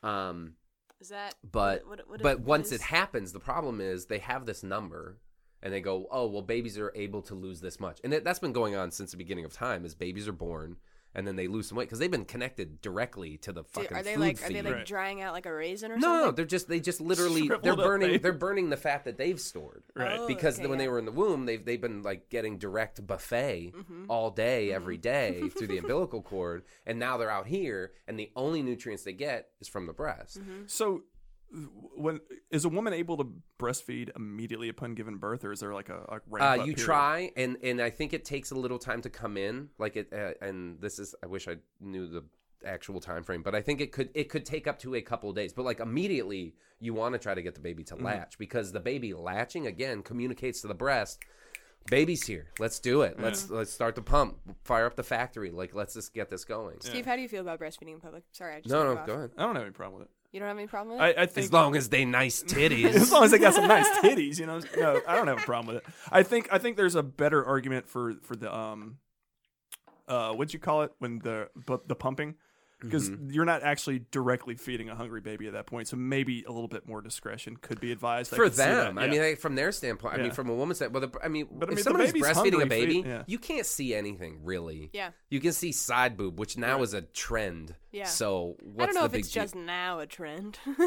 Um, 0.02 0.54
Is 1.00 1.08
that? 1.08 1.34
but 1.50 1.86
what, 1.88 2.06
what, 2.08 2.22
but 2.22 2.38
what 2.40 2.46
once 2.46 2.66
is- 2.66 2.80
it 2.80 2.82
happens, 2.82 3.32
the 3.32 3.40
problem 3.40 3.80
is 3.80 4.06
they 4.06 4.18
have 4.18 4.44
this 4.44 4.62
number, 4.62 5.18
and 5.64 5.72
they 5.72 5.80
go, 5.80 6.06
oh 6.12 6.26
well, 6.28 6.42
babies 6.42 6.78
are 6.78 6.92
able 6.94 7.22
to 7.22 7.34
lose 7.34 7.60
this 7.60 7.80
much, 7.80 7.98
and 8.04 8.14
it, 8.14 8.22
that's 8.22 8.38
been 8.38 8.52
going 8.52 8.76
on 8.76 8.92
since 8.92 9.10
the 9.10 9.16
beginning 9.16 9.44
of 9.44 9.52
time. 9.52 9.84
Is 9.84 9.96
babies 9.96 10.28
are 10.28 10.32
born 10.32 10.76
and 11.16 11.28
then 11.28 11.36
they 11.36 11.46
lose 11.46 11.68
some 11.68 11.78
weight 11.78 11.84
because 11.84 12.00
they've 12.00 12.10
been 12.10 12.24
connected 12.24 12.80
directly 12.82 13.36
to 13.36 13.52
the 13.52 13.62
Do- 13.62 13.68
fucking 13.70 13.96
are 13.96 14.02
they 14.02 14.14
food 14.14 14.20
like 14.20 14.42
are 14.44 14.52
they 14.52 14.62
like 14.62 14.74
Right. 14.74 14.84
drying 14.86 15.22
out 15.22 15.32
like 15.32 15.46
a 15.46 15.54
raisin 15.54 15.92
or 15.92 15.96
no, 15.96 16.00
something? 16.00 16.24
no, 16.26 16.30
they're 16.32 16.44
just 16.44 16.66
they 16.68 16.80
just 16.80 17.00
literally 17.00 17.42
Shriveled 17.46 17.62
they're 17.62 17.76
burning 17.76 18.08
baby. 18.08 18.18
they're 18.18 18.32
burning 18.32 18.68
the 18.68 18.76
fat 18.76 19.04
that 19.04 19.16
they've 19.16 19.38
stored. 19.38 19.84
Right. 19.94 20.18
Oh, 20.18 20.26
because 20.26 20.58
okay, 20.58 20.66
when 20.66 20.76
they 20.78 20.88
were 20.88 20.98
in 20.98 21.04
the 21.04 21.12
womb, 21.12 21.46
they've 21.46 21.64
they've 21.64 21.80
been 21.80 22.02
like 22.02 22.30
getting 22.30 22.58
direct 22.58 23.06
buffet 23.06 23.74
Mhm. 23.76 24.06
all 24.08 24.32
day, 24.32 24.72
every 24.72 24.96
day 24.96 25.48
through 25.56 25.68
the 25.68 25.78
umbilical 25.78 26.20
cord, 26.20 26.64
and 26.84 26.98
now 26.98 27.16
they're 27.16 27.30
out 27.30 27.46
here, 27.46 27.92
and 28.08 28.18
the 28.18 28.32
only 28.34 28.60
nutrients 28.62 29.04
they 29.04 29.12
get 29.12 29.50
is 29.60 29.68
from 29.68 29.86
the 29.86 29.92
breast. 29.92 30.40
Mm-hmm. 30.40 30.62
So, 30.66 31.04
when 31.96 32.20
is 32.50 32.64
a 32.64 32.68
woman 32.68 32.92
able 32.92 33.16
to 33.18 33.32
breastfeed 33.58 34.10
immediately 34.16 34.68
upon 34.68 34.94
giving 34.94 35.16
birth, 35.18 35.44
or 35.44 35.52
is 35.52 35.60
there 35.60 35.72
like 35.74 35.88
a, 35.88 35.98
a 36.08 36.20
ramp 36.28 36.60
Uh, 36.60 36.64
you 36.64 36.74
period? 36.74 36.78
try, 36.78 37.30
and 37.36 37.56
and 37.62 37.80
I 37.80 37.90
think 37.90 38.12
it 38.12 38.24
takes 38.24 38.50
a 38.50 38.54
little 38.54 38.78
time 38.78 39.02
to 39.02 39.10
come 39.10 39.36
in. 39.36 39.68
Like 39.78 39.96
it, 39.96 40.12
uh, 40.12 40.32
and 40.44 40.80
this 40.80 40.98
is 40.98 41.14
I 41.22 41.26
wish 41.26 41.46
I 41.48 41.56
knew 41.80 42.06
the 42.08 42.24
actual 42.66 42.98
time 43.00 43.22
frame, 43.22 43.42
but 43.42 43.54
I 43.54 43.60
think 43.60 43.80
it 43.80 43.92
could 43.92 44.10
it 44.14 44.28
could 44.28 44.44
take 44.44 44.66
up 44.66 44.78
to 44.80 44.94
a 44.94 45.02
couple 45.02 45.30
of 45.30 45.36
days. 45.36 45.52
But 45.52 45.64
like 45.64 45.80
immediately, 45.80 46.54
you 46.80 46.94
want 46.94 47.12
to 47.14 47.18
try 47.18 47.34
to 47.34 47.42
get 47.42 47.54
the 47.54 47.60
baby 47.60 47.84
Mm-hmm. 47.84 47.98
to 47.98 48.04
latch 48.04 48.38
because 48.38 48.72
the 48.72 48.80
baby 48.80 49.12
latching 49.14 49.66
again 49.66 50.02
communicates 50.02 50.60
to 50.62 50.68
the 50.68 50.74
breast. 50.74 51.20
baby's 51.90 52.26
here. 52.26 52.46
Let's 52.58 52.80
do 52.80 53.02
it. 53.02 53.20
Let's 53.20 53.50
let's 53.50 53.70
start 53.70 53.94
the 53.94 54.02
pump. 54.02 54.38
Fire 54.64 54.86
up 54.86 54.96
the 54.96 55.02
factory. 55.02 55.50
Like 55.50 55.74
let's 55.74 55.92
just 55.94 56.14
get 56.14 56.30
this 56.30 56.44
going. 56.44 56.78
Steve, 56.80 57.04
how 57.04 57.14
do 57.14 57.22
you 57.22 57.28
feel 57.28 57.42
about 57.42 57.60
breastfeeding 57.60 57.92
in 57.92 58.00
public? 58.00 58.24
Sorry, 58.32 58.54
I 58.56 58.60
just 58.60 58.70
No, 58.70 58.78
cut 58.82 58.88
you 58.88 58.94
no, 58.94 59.00
off. 59.02 59.06
go 59.06 59.12
ahead. 59.14 59.30
I 59.36 59.42
don't 59.42 59.54
have 59.54 59.64
any 59.64 59.72
problem 59.72 60.00
with 60.00 60.08
it. 60.08 60.13
You 60.34 60.40
don't 60.40 60.48
have 60.48 60.58
any 60.58 60.66
problem 60.66 60.96
with 60.96 61.06
it? 61.06 61.16
I, 61.16 61.22
I 61.22 61.26
think 61.26 61.44
As 61.44 61.52
long 61.52 61.76
as 61.76 61.88
they 61.90 62.04
nice 62.04 62.42
titties. 62.42 62.86
as 62.94 63.12
long 63.12 63.22
as 63.22 63.30
they 63.30 63.38
got 63.38 63.54
some 63.54 63.68
nice 63.68 63.88
titties, 64.00 64.36
you 64.40 64.46
know. 64.46 64.60
No, 64.76 65.00
I 65.06 65.14
don't 65.14 65.28
have 65.28 65.38
a 65.38 65.42
problem 65.42 65.72
with 65.72 65.84
it. 65.86 65.92
I 66.10 66.24
think 66.24 66.48
I 66.50 66.58
think 66.58 66.76
there's 66.76 66.96
a 66.96 67.04
better 67.04 67.44
argument 67.44 67.88
for 67.88 68.14
for 68.22 68.34
the 68.34 68.52
um, 68.52 68.96
uh, 70.08 70.32
what'd 70.32 70.52
you 70.52 70.58
call 70.58 70.82
it 70.82 70.92
when 70.98 71.20
the 71.20 71.50
bu- 71.54 71.82
the 71.86 71.94
pumping? 71.94 72.34
Because 72.84 73.10
Mm-hmm. 73.10 73.30
you're 73.30 73.44
not 73.44 73.62
actually 73.62 74.02
directly 74.10 74.54
feeding 74.54 74.88
a 74.88 74.94
hungry 74.94 75.20
baby 75.20 75.46
at 75.46 75.52
that 75.54 75.66
point, 75.66 75.88
so 75.88 75.96
maybe 75.96 76.44
a 76.46 76.52
little 76.52 76.68
bit 76.68 76.86
more 76.88 77.00
discretion 77.00 77.56
could 77.56 77.80
be 77.80 77.92
advised 77.92 78.32
I 78.32 78.36
for 78.36 78.44
could 78.44 78.52
that, 78.54 78.84
them. 78.86 78.98
I 78.98 79.04
yeah. 79.06 79.10
mean, 79.10 79.20
like, 79.22 79.38
from 79.38 79.54
their 79.54 79.72
standpoint. 79.72 80.14
I 80.14 80.18
mean, 80.18 80.30
from 80.32 80.48
a 80.48 80.54
woman's 80.54 80.78
standpoint. 80.78 81.02
Well, 81.02 81.10
the, 81.10 81.24
I 81.24 81.28
mean, 81.28 81.48
But, 81.50 81.68
I 81.68 81.72
if 81.72 81.76
mean, 81.76 81.76
the 81.76 81.82
someone 81.82 82.02
is 82.02 82.12
baby's 82.12 82.24
breastfeeding 82.28 82.62
a 82.62 82.66
baby, 82.66 82.92
feed- 83.02 83.06
yeah. 83.06 83.22
you 83.26 83.38
can't 83.38 83.66
see 83.66 83.94
anything 83.94 84.40
really. 84.42 84.90
yeah. 84.92 85.10
You 85.30 85.40
can 85.40 85.52
see 85.52 85.72
side 85.72 86.16
boob, 86.16 86.38
which 86.38 86.56
now 86.56 86.82
is 86.82 86.94
a 86.94 87.02
trend. 87.02 87.74
Yeah. 87.90 88.04
So 88.06 88.56
what's 88.60 88.82
I 88.82 88.86
don't 88.86 88.94
know 88.96 89.00
the 89.08 89.16
if 89.18 89.20
it's 89.20 89.30
deal? 89.30 89.42
just 89.44 89.54
now 89.54 90.00
a 90.00 90.06
trend. 90.06 90.58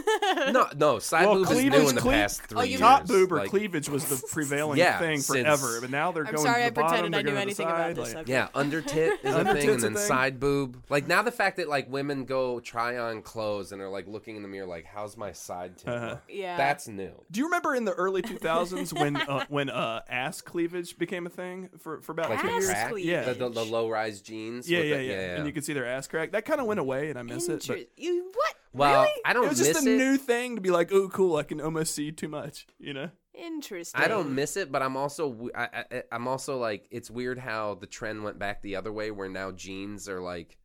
no, 0.52 0.68
no. 0.76 1.00
Side 1.00 1.26
Well, 1.26 1.36
boob 1.36 1.44
is 1.44 1.50
cleavage- 1.50 1.80
new 1.82 1.90
in 1.90 1.96
the 1.96 2.02
cle- 2.02 2.12
past 2.12 2.42
three 2.44 2.60
Oh, 2.60 2.64
years. 2.64 2.80
top 2.82 3.08
boob 3.08 3.32
or 3.32 3.38
Like, 3.38 3.50
cleavage 3.50 3.90
was 3.90 4.06
the 4.06 4.22
prevailing 4.32 4.78
Yeah, 4.78 5.00
thing 5.00 5.22
forever, 5.22 5.80
but 5.82 5.90
now 5.90 6.12
they're 6.12 6.26
I'm 6.26 6.34
going 6.34 6.46
sorry 6.46 6.62
to 6.62 6.66
I 6.66 6.70
the 6.70 6.74
bottom, 6.76 6.90
pretended 6.90 7.16
I 7.16 7.18
they're 7.18 7.24
knew 7.24 7.32
going 7.38 7.48
to 7.50 7.56
the 7.56 7.64
anything 7.64 7.68
about 7.68 7.96
this 7.96 8.16
like- 8.16 8.28
Yeah, 8.28 8.48
under 8.54 8.82
tit 8.82 9.20
is 9.24 9.36
a 9.36 9.44
thing, 9.54 9.70
and 9.70 9.82
then 9.82 9.96
side 9.96 10.40
boob. 10.40 10.84
Like 10.90 11.08
now, 11.08 11.22
the 11.22 11.32
fact 11.32 11.58
that 11.58 11.68
like 11.70 11.87
women 11.88 12.26
go 12.26 12.60
try 12.60 12.98
on 12.98 13.22
clothes 13.22 13.72
and 13.72 13.82
are 13.82 13.90
like 13.90 14.08
looking 14.08 14.36
in 14.36 14.42
the 14.42 14.48
mirror, 14.48 14.66
like, 14.68 14.86
"How's 14.86 15.18
my 15.18 15.32
side 15.32 15.78
tit?" 15.78 15.88
Uh-huh. 15.88 16.18
Yeah. 16.30 16.58
that's 16.58 16.88
new. 16.88 17.12
Do 17.32 17.40
you 17.40 17.46
remember 17.46 17.76
in 17.76 17.86
the 17.86 17.94
early 17.94 18.22
2000s 18.22 19.00
when 19.00 19.16
uh, 19.18 19.46
when 19.50 19.70
uh, 19.70 20.02
ass 20.10 20.42
cleavage 20.42 20.98
became 20.98 21.26
a 21.26 21.30
thing 21.30 21.70
for, 21.80 22.02
for 22.02 22.12
about 22.12 22.30
Like 22.30 22.42
two 22.42 22.48
Ass 22.48 22.54
years? 22.64 22.66
crack. 22.70 22.94
Yeah. 22.98 23.24
the, 23.26 23.34
the, 23.34 23.50
the 23.50 23.66
low 23.66 23.90
rise 23.90 24.22
jeans. 24.22 24.70
Yeah, 24.70 24.80
yeah, 24.80 24.98
the- 24.98 25.04
yeah, 25.04 25.36
And 25.38 25.48
you 25.48 25.54
could 25.54 25.66
see 25.66 25.74
their 25.74 25.86
ass 25.88 26.08
crack. 26.08 26.32
That 26.32 26.46
kind 26.46 26.60
of 26.62 26.68
went 26.68 26.80
away, 26.80 27.10
and 27.10 27.18
I 27.18 27.22
miss 27.24 27.48
it. 27.50 27.66
But 27.68 27.88
you 27.98 28.32
what? 28.34 28.54
Well, 28.74 29.02
really? 29.04 29.14
I 29.26 29.34
don't 29.34 29.46
it 29.46 29.50
was 29.50 29.60
miss 29.60 29.68
just 29.70 29.88
a 29.88 29.92
it. 29.94 29.98
new 29.98 30.18
thing 30.18 30.56
to 30.56 30.62
be 30.62 30.70
like, 30.70 30.92
oh, 30.92 31.10
cool, 31.10 31.38
I 31.38 31.44
can 31.44 31.60
almost 31.62 31.96
see 31.96 32.12
too 32.12 32.28
much, 32.28 32.68
you 32.78 32.94
know? 32.94 33.10
Interesting. 33.34 34.02
I 34.02 34.08
don't 34.08 34.34
miss 34.36 34.58
it, 34.58 34.72
but 34.72 34.82
I'm 34.82 34.98
also 34.98 35.50
i 35.56 35.86
i'm 36.12 36.28
also 36.28 36.58
like 36.58 36.88
it's 36.92 37.10
weird 37.12 37.38
how 37.38 37.76
the 37.76 37.86
trend 37.86 38.24
went 38.24 38.40
back 38.40 38.62
the 38.64 38.76
other 38.76 38.92
way, 38.92 39.12
where 39.12 39.30
now 39.30 39.52
jeans 39.52 40.10
are 40.10 40.20
like 40.20 40.58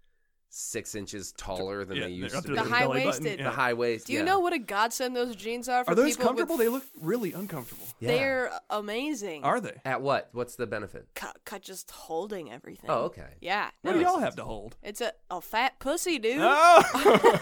six 0.54 0.94
inches 0.94 1.32
taller 1.32 1.84
than 1.84 1.96
Yeah, 1.96 2.04
they 2.04 2.10
used 2.10 2.34
to 2.34 2.42
to 2.42 2.48
be. 2.48 2.54
The 2.54 2.62
their 2.62 2.64
belly 2.64 2.76
button, 2.76 3.00
high-waisted. 3.00 3.38
yeah. 3.38 3.44
The 3.44 3.50
high 3.50 3.72
waist. 3.72 4.06
Do 4.06 4.12
you 4.12 4.18
yeah. 4.18 4.24
know 4.26 4.40
what 4.40 4.52
a 4.52 4.58
godsend 4.58 5.16
those 5.16 5.34
jeans 5.34 5.68
are 5.68 5.84
for 5.84 5.92
Are 5.92 5.94
those 5.94 6.10
people 6.10 6.26
comfortable? 6.26 6.56
with 6.56 6.66
They 6.66 6.68
look 6.68 6.84
really 7.00 7.32
uncomfortable. 7.32 7.86
Yeah. 8.00 8.08
They're 8.08 8.52
amazing. 8.68 9.44
Are 9.44 9.60
they? 9.60 9.80
At 9.84 10.02
what? 10.02 10.28
What's 10.32 10.56
the 10.56 10.66
benefit? 10.66 11.08
cut, 11.14 11.38
cut 11.44 11.62
just 11.62 11.90
holding 11.90 12.52
everything. 12.52 12.90
Oh, 12.90 13.04
okay. 13.04 13.28
Yeah. 13.40 13.70
What 13.80 13.92
no, 13.92 13.98
do 13.98 14.04
y'all 14.04 14.18
have 14.18 14.36
to 14.36 14.44
hold? 14.44 14.76
It's 14.82 15.00
a, 15.00 15.12
a 15.30 15.40
fat 15.40 15.78
pussy, 15.78 16.18
dude. 16.18 16.36
Oh! 16.40 17.38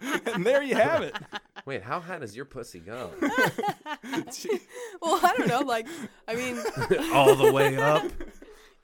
and 0.34 0.44
there 0.44 0.62
you 0.62 0.74
have 0.74 1.02
it. 1.02 1.16
Wait, 1.64 1.82
how 1.82 2.00
high 2.00 2.18
does 2.18 2.36
your 2.36 2.44
pussy 2.44 2.80
go? 2.80 3.10
well, 5.02 5.20
I 5.22 5.34
don't 5.36 5.48
know. 5.48 5.60
Like, 5.60 5.86
I 6.26 6.34
mean, 6.34 6.58
All 7.12 7.34
the 7.34 7.52
way 7.52 7.76
up. 7.76 8.04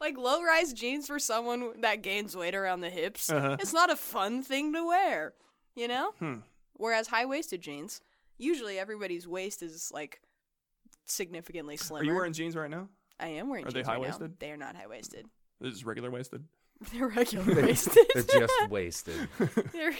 Like 0.05 0.19
low 0.19 0.43
rise 0.43 0.73
jeans 0.73 1.07
for 1.07 1.19
someone 1.19 1.81
that 1.81 2.03
gains 2.03 2.37
weight 2.37 2.55
around 2.55 2.81
the 2.81 2.91
hips. 2.91 3.31
Uh-huh. 3.31 3.57
It's 3.59 3.73
not 3.73 3.91
a 3.91 3.97
fun 3.97 4.43
thing 4.43 4.73
to 4.75 4.87
wear, 4.87 5.33
you 5.75 5.89
know? 5.89 6.13
Hmm. 6.19 6.37
Whereas 6.75 7.07
high 7.07 7.25
waisted 7.25 7.63
jeans, 7.63 8.03
usually 8.37 8.79
everybody's 8.79 9.27
waist 9.27 9.63
is 9.63 9.91
like 9.95 10.21
significantly 11.07 11.77
slimmer. 11.77 12.03
Are 12.03 12.07
you 12.07 12.15
wearing 12.15 12.33
jeans 12.33 12.55
right 12.55 12.71
now? 12.71 12.89
I 13.19 13.29
am 13.29 13.49
wearing 13.49 13.67
Are 13.67 13.71
they 13.71 13.81
jeans 13.81 13.89
right 13.89 13.95
now. 13.95 14.03
high-waisted? 14.03 14.41
They 14.41 14.51
are 14.51 14.57
not 14.57 14.77
high 14.77 14.89
waisted. 14.89 15.27
This 15.61 15.75
is 15.75 15.85
regular 15.85 16.11
waisted. 16.11 16.45
They're 16.93 17.09
regular 17.09 17.63
waisted. 17.63 18.07
They're 18.15 18.41
just 18.47 18.71
wasted. 18.71 19.29
They're- 19.73 19.95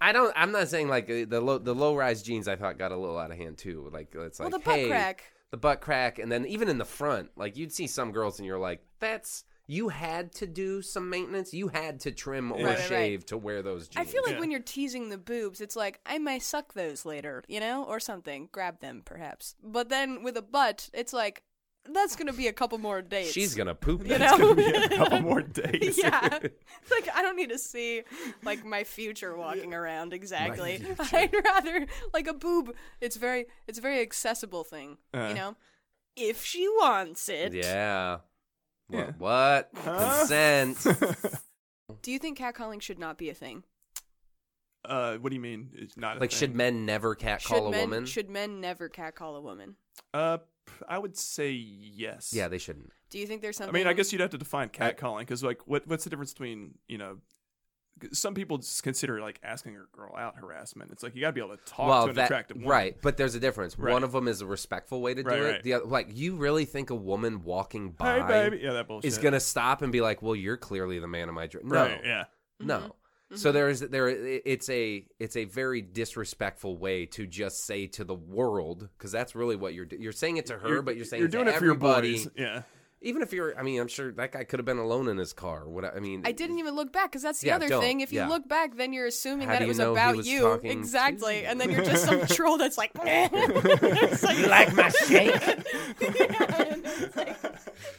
I 0.00 0.12
don't. 0.12 0.32
I'm 0.34 0.50
not 0.50 0.68
saying 0.68 0.88
like 0.88 1.06
the 1.06 1.40
low, 1.40 1.58
the 1.58 1.74
low 1.74 1.94
rise 1.94 2.22
jeans. 2.22 2.48
I 2.48 2.56
thought 2.56 2.76
got 2.76 2.90
a 2.90 2.96
little 2.96 3.18
out 3.18 3.30
of 3.30 3.36
hand 3.36 3.58
too. 3.58 3.88
Like 3.92 4.12
it's 4.14 4.40
well, 4.40 4.50
like 4.50 4.52
the 4.52 4.64
butt 4.64 4.78
hey, 4.78 4.88
crack. 4.88 5.24
The 5.52 5.56
butt 5.56 5.80
crack, 5.80 6.18
and 6.18 6.32
then 6.32 6.44
even 6.46 6.68
in 6.68 6.78
the 6.78 6.84
front, 6.84 7.30
like 7.36 7.56
you'd 7.56 7.72
see 7.72 7.86
some 7.86 8.10
girls, 8.10 8.38
and 8.40 8.46
you're 8.46 8.58
like, 8.58 8.80
that's 8.98 9.44
you 9.68 9.90
had 9.90 10.32
to 10.32 10.46
do 10.46 10.82
some 10.82 11.08
maintenance. 11.08 11.54
You 11.54 11.68
had 11.68 12.00
to 12.00 12.10
trim 12.10 12.50
or 12.52 12.56
Right, 12.56 12.64
right, 12.64 12.78
right. 12.78 12.88
shave 12.88 13.26
to 13.26 13.38
wear 13.38 13.62
those 13.62 13.88
I 13.96 14.04
feel 14.04 14.22
like 14.24 14.34
Yeah. 14.34 14.40
when 14.40 14.50
you're 14.50 14.60
teasing 14.60 15.08
the 15.08 15.16
boobs, 15.18 15.60
it's 15.60 15.76
like 15.76 16.00
I 16.04 16.18
may 16.18 16.40
suck 16.40 16.74
those 16.74 17.06
later, 17.06 17.44
you 17.46 17.60
know, 17.60 17.84
or 17.84 18.00
something. 18.00 18.48
Grab 18.50 18.80
them, 18.80 19.02
perhaps. 19.04 19.54
But 19.62 19.88
then 19.88 20.24
with 20.24 20.36
a 20.36 20.42
butt, 20.42 20.90
it's 20.92 21.12
like 21.12 21.44
that's 21.92 22.16
gonna 22.16 22.32
be 22.32 22.46
a 22.48 22.52
couple 22.52 22.78
more 22.78 23.02
days. 23.02 23.32
she's 23.32 23.54
gonna 23.54 23.74
poop. 23.74 24.02
You 24.06 24.18
that. 24.18 24.38
know? 24.38 24.54
Be 24.54 24.64
a 24.64 24.88
couple 24.96 25.20
more 25.20 25.42
days. 25.42 25.98
yeah. 25.98 26.38
It's 26.42 26.90
like 26.90 27.08
I 27.14 27.22
don't 27.22 27.36
need 27.36 27.50
to 27.50 27.58
see 27.58 28.02
like 28.42 28.64
my 28.64 28.84
future 28.84 29.36
walking 29.36 29.74
around 29.74 30.12
exactly. 30.12 30.82
I'd 31.12 31.34
rather 31.44 31.86
like 32.14 32.26
a 32.28 32.34
boob. 32.34 32.74
It's 33.00 33.16
very 33.16 33.46
it's 33.66 33.78
a 33.78 33.82
very 33.82 34.00
accessible 34.00 34.64
thing, 34.64 34.98
Uh. 35.12 35.26
you 35.28 35.34
know. 35.34 35.56
If 36.14 36.44
she 36.44 36.68
wants 36.68 37.28
it. 37.30 37.54
Yeah. 37.54 38.18
What? 38.88 38.98
Yeah. 38.98 39.12
what? 39.18 39.70
Huh? 39.74 40.18
Consent. 40.18 40.86
Do 42.02 42.12
you 42.12 42.18
think 42.18 42.38
catcalling 42.38 42.82
should 42.82 42.98
not 42.98 43.16
be 43.16 43.30
a 43.30 43.34
thing? 43.34 43.64
uh, 44.84 45.16
what 45.16 45.30
do 45.30 45.36
you 45.36 45.40
mean? 45.40 45.70
It's 45.74 45.96
not 45.96 46.16
a 46.16 46.20
like, 46.20 46.30
thing? 46.30 46.38
should 46.38 46.54
men 46.54 46.84
never 46.84 47.14
catcall 47.14 47.58
should 47.58 47.66
a 47.68 47.70
men 47.70 47.80
woman? 47.90 48.06
should 48.06 48.28
men 48.28 48.60
never 48.60 48.88
catcall 48.88 49.36
a 49.36 49.40
woman? 49.40 49.76
Uh, 50.12 50.38
p- 50.38 50.44
I 50.88 50.98
would 50.98 51.16
say 51.16 51.50
yes. 51.50 52.32
Yeah, 52.34 52.48
they 52.48 52.58
shouldn't. 52.58 52.90
Do 53.10 53.18
you 53.18 53.26
think 53.26 53.42
there's 53.42 53.56
something? 53.56 53.74
I 53.74 53.78
mean, 53.78 53.86
I 53.86 53.92
guess 53.92 54.12
you'd 54.12 54.20
have 54.20 54.30
to 54.30 54.38
define 54.38 54.68
catcalling 54.70 55.20
because, 55.20 55.42
like, 55.42 55.66
what 55.66 55.86
what's 55.86 56.04
the 56.04 56.10
difference 56.10 56.32
between 56.32 56.74
you 56.88 56.98
know? 56.98 57.18
Some 58.12 58.34
people 58.34 58.58
just 58.58 58.82
consider 58.82 59.20
like 59.20 59.38
asking 59.44 59.76
a 59.76 59.96
girl 59.96 60.16
out 60.16 60.34
harassment. 60.36 60.90
It's 60.90 61.04
like 61.04 61.14
you 61.14 61.20
got 61.20 61.28
to 61.28 61.32
be 61.34 61.40
able 61.40 61.56
to 61.56 61.64
talk 61.64 61.88
well, 61.88 62.04
to 62.04 62.10
an 62.10 62.16
that 62.16 62.24
attractive 62.24 62.56
woman. 62.56 62.70
right, 62.70 62.96
but 63.00 63.16
there's 63.16 63.34
a 63.36 63.40
difference. 63.40 63.78
Right. 63.78 63.92
One 63.92 64.02
of 64.02 64.10
them 64.12 64.26
is 64.26 64.40
a 64.40 64.46
respectful 64.46 65.00
way 65.02 65.14
to 65.14 65.22
do 65.22 65.28
Right, 65.28 65.38
it. 65.38 65.44
right. 65.44 65.62
The 65.62 65.74
other, 65.74 65.84
like, 65.84 66.08
you 66.10 66.34
really 66.34 66.64
think 66.64 66.90
a 66.90 66.96
woman 66.96 67.44
walking 67.44 67.90
by 67.92 68.20
Hey, 68.20 68.26
baby. 68.26 68.58
Yeah, 68.64 68.72
that 68.72 68.88
bullshit. 68.88 69.06
is 69.06 69.18
gonna 69.18 69.38
stop 69.38 69.82
and 69.82 69.92
be 69.92 70.00
like, 70.00 70.20
"Well, 70.22 70.34
you're 70.34 70.56
clearly 70.56 70.98
the 70.98 71.06
man 71.06 71.28
of 71.28 71.34
my 71.36 71.46
dream." 71.46 71.68
No, 71.68 71.76
Right. 71.84 72.00
Yeah. 72.02 72.24
no. 72.58 72.78
Mm-hmm. 72.78 72.90
So 73.34 73.48
mm-hmm. 73.48 73.54
there 73.54 73.68
is 73.68 73.80
there 73.80 74.08
it's 74.08 74.68
a 74.68 75.06
it's 75.18 75.36
a 75.36 75.44
very 75.44 75.80
disrespectful 75.80 76.76
way 76.76 77.06
to 77.06 77.26
just 77.26 77.64
say 77.64 77.86
to 77.88 78.04
the 78.04 78.14
world 78.14 78.88
because 78.96 79.12
that's 79.12 79.34
really 79.34 79.56
what 79.56 79.74
you're 79.74 79.86
you're 79.98 80.12
saying 80.12 80.36
it 80.36 80.46
to 80.46 80.58
her, 80.58 80.82
but 80.82 80.96
you're 80.96 81.04
saying 81.04 81.20
you're 81.20 81.28
doing 81.28 81.46
to 81.46 81.52
it 81.52 81.58
for 81.58 81.64
your 81.64 81.74
buddies. 81.74 82.28
Yeah. 82.36 82.62
Even 83.02 83.22
if 83.22 83.32
you're, 83.32 83.58
I 83.58 83.62
mean, 83.62 83.80
I'm 83.80 83.88
sure 83.88 84.12
that 84.12 84.32
guy 84.32 84.44
could 84.44 84.58
have 84.58 84.64
been 84.66 84.78
alone 84.78 85.08
in 85.08 85.16
his 85.18 85.32
car. 85.32 85.68
What 85.68 85.84
I 85.84 85.98
mean, 86.00 86.22
I 86.24 86.32
didn't 86.32 86.58
even 86.58 86.74
look 86.76 86.92
back 86.92 87.10
because 87.10 87.22
that's 87.22 87.40
the 87.40 87.48
Yeah, 87.48 87.56
other 87.56 87.68
don't. 87.68 87.80
thing. 87.82 88.00
If 88.00 88.12
you 88.12 88.20
Yeah. 88.20 88.28
look 88.28 88.48
back, 88.48 88.76
then 88.76 88.92
you're 88.92 89.06
assuming 89.06 89.48
How 89.48 89.54
that 89.54 89.58
do 89.60 89.64
it 89.64 89.68
was 89.68 89.78
about 89.80 90.16
was 90.16 90.28
you. 90.28 90.52
Exactly. 90.52 91.44
And 91.44 91.60
then 91.60 91.70
you're 91.70 91.84
just 91.84 92.04
some 92.04 92.26
troll 92.28 92.58
that's 92.58 92.78
like, 92.78 92.92
it's 92.94 94.22
like 94.22 94.38
You 94.38 94.46
like 94.46 94.74
my 94.74 94.88
shake? 94.88 95.34
Yeah, 96.00 96.62
and 96.62 96.82
it's 96.86 97.16
like, 97.16 97.36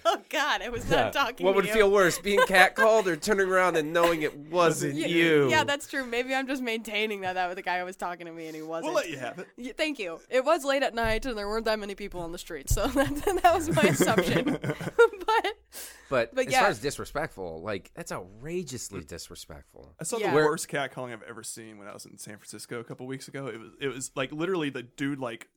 oh 0.06 0.18
God, 0.30 0.62
I 0.62 0.70
was 0.70 0.90
not 0.90 1.14
talking 1.14 1.46
what 1.46 1.54
to 1.54 1.56
would 1.58 1.66
you. 1.66 1.74
feel 1.74 1.92
worse, 1.92 2.20
being 2.20 2.40
catcalled 2.48 3.06
or 3.08 3.16
turning 3.16 3.48
around 3.50 3.76
and 3.78 3.92
knowing 3.94 4.22
it 4.22 4.36
wasn't 4.38 4.96
yeah, 4.96 5.08
you? 5.08 5.50
Yeah, 5.50 5.64
that's 5.64 5.88
true. 5.88 6.06
Maybe 6.06 6.34
I'm 6.34 6.48
just 6.48 6.62
maintaining 6.62 7.22
that 7.22 7.34
that 7.34 7.48
was 7.48 7.56
the 7.56 7.62
guy 7.62 7.80
who 7.80 7.86
was 7.86 7.96
talking 7.98 8.26
to 8.26 8.32
me 8.32 8.48
and 8.48 8.56
he 8.56 8.62
wasn't. 8.62 8.86
We'll 8.86 8.96
let 8.96 9.10
you 9.10 9.18
have 9.18 9.40
it. 9.58 9.78
Thank 9.78 10.00
you. 10.00 10.20
It 10.30 10.46
was 10.46 10.64
late 10.64 10.84
at 10.84 10.94
night 10.96 11.26
and 11.26 11.38
there 11.38 11.48
weren't 11.48 11.66
that 11.66 11.80
many 11.80 11.96
people 11.96 12.22
on 12.22 12.32
the 12.32 12.38
street, 12.38 12.70
so 12.70 12.88
that, 12.88 13.16
that 13.44 13.54
was 13.54 13.70
my 13.70 13.84
assumption. 13.84 14.58
but 15.26 15.54
But, 16.10 16.36
But 16.36 16.48
as 16.48 16.52
yeah. 16.54 16.60
far 16.62 16.70
as 16.70 16.80
disrespectful, 16.80 17.62
like 17.64 17.92
that's 17.96 18.12
outrageously 18.12 19.04
disrespectful. 19.04 19.96
I 20.00 20.04
saw 20.04 20.18
Yeah. 20.18 20.30
the 20.30 20.36
Where- 20.36 20.46
worst 20.46 20.68
catcalling 20.68 21.12
I've 21.14 21.24
ever 21.24 21.44
seen 21.44 21.78
when 21.80 21.88
I 21.88 21.94
was 21.94 22.06
in 22.06 22.18
San 22.18 22.38
Francisco 22.38 22.80
a 22.80 22.84
couple 22.84 23.08
weeks 23.08 23.28
ago. 23.28 23.48
It 23.48 23.60
was 23.60 23.72
it 23.82 23.88
was 23.88 24.12
like 24.16 24.32
literally 24.32 24.70
the 24.70 24.84
dude 24.84 25.20
like 25.20 25.48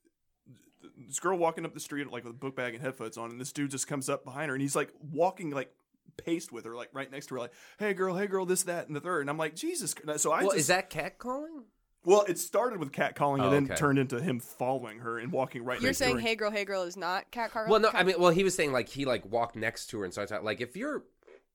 this 1.06 1.20
girl 1.20 1.36
walking 1.36 1.64
up 1.66 1.74
the 1.74 1.80
street 1.80 2.10
like 2.10 2.24
with 2.24 2.32
a 2.32 2.36
book 2.36 2.56
bag 2.56 2.74
and 2.74 2.82
headphones 2.82 3.16
on, 3.18 3.30
and 3.30 3.40
this 3.40 3.52
dude 3.52 3.70
just 3.70 3.86
comes 3.86 4.08
up 4.08 4.24
behind 4.24 4.48
her 4.48 4.54
and 4.54 4.62
he's 4.62 4.76
like 4.76 4.90
walking 5.12 5.50
like 5.50 5.70
paced 6.16 6.50
with 6.52 6.64
her, 6.64 6.74
like 6.74 6.88
right 6.94 7.10
next 7.10 7.26
to 7.26 7.34
her, 7.34 7.40
like, 7.40 7.52
"Hey 7.78 7.92
girl, 7.92 8.16
hey 8.16 8.26
girl, 8.26 8.46
this, 8.46 8.62
that, 8.62 8.86
and 8.86 8.96
the 8.96 9.00
third. 9.00 9.20
And 9.20 9.28
I'm 9.28 9.36
like, 9.36 9.54
Jesus. 9.54 9.94
So 10.16 10.32
I 10.32 10.38
well, 10.40 10.46
just 10.48 10.56
is 10.56 10.66
that 10.68 10.88
catcalling? 10.88 11.64
Well, 12.06 12.22
it 12.28 12.38
started 12.38 12.78
with 12.78 12.92
catcalling 12.92 13.40
Oh, 13.42 13.44
and 13.44 13.52
then 13.52 13.64
okay. 13.64 13.74
turned 13.74 13.98
into 13.98 14.20
him 14.20 14.40
following 14.40 15.00
her 15.00 15.18
and 15.18 15.30
walking 15.32 15.64
right. 15.64 15.82
Next 15.82 15.98
to 15.98 16.04
the 16.04 16.04
side. 16.04 16.04
You're 16.08 16.14
next 16.16 16.20
to 16.20 16.22
saying 16.22 16.24
her. 16.24 16.28
hey 16.30 16.36
girl, 16.36 16.50
hey 16.52 16.64
girl 16.64 16.82
is 16.84 16.96
not 16.96 17.30
cat 17.32 17.50
car 17.50 17.66
Well, 17.68 17.80
no, 17.80 17.90
I 17.92 18.04
mean, 18.04 18.14
well, 18.18 18.30
he 18.30 18.44
was 18.44 18.54
saying 18.54 18.72
like 18.72 18.88
he 18.88 19.04
like 19.04 19.26
walked 19.30 19.56
next 19.56 19.88
to 19.88 19.98
her 19.98 20.04
and 20.04 20.12
started 20.12 20.30
talking. 20.32 20.46
Like 20.46 20.60
if 20.60 20.76
you're 20.76 21.04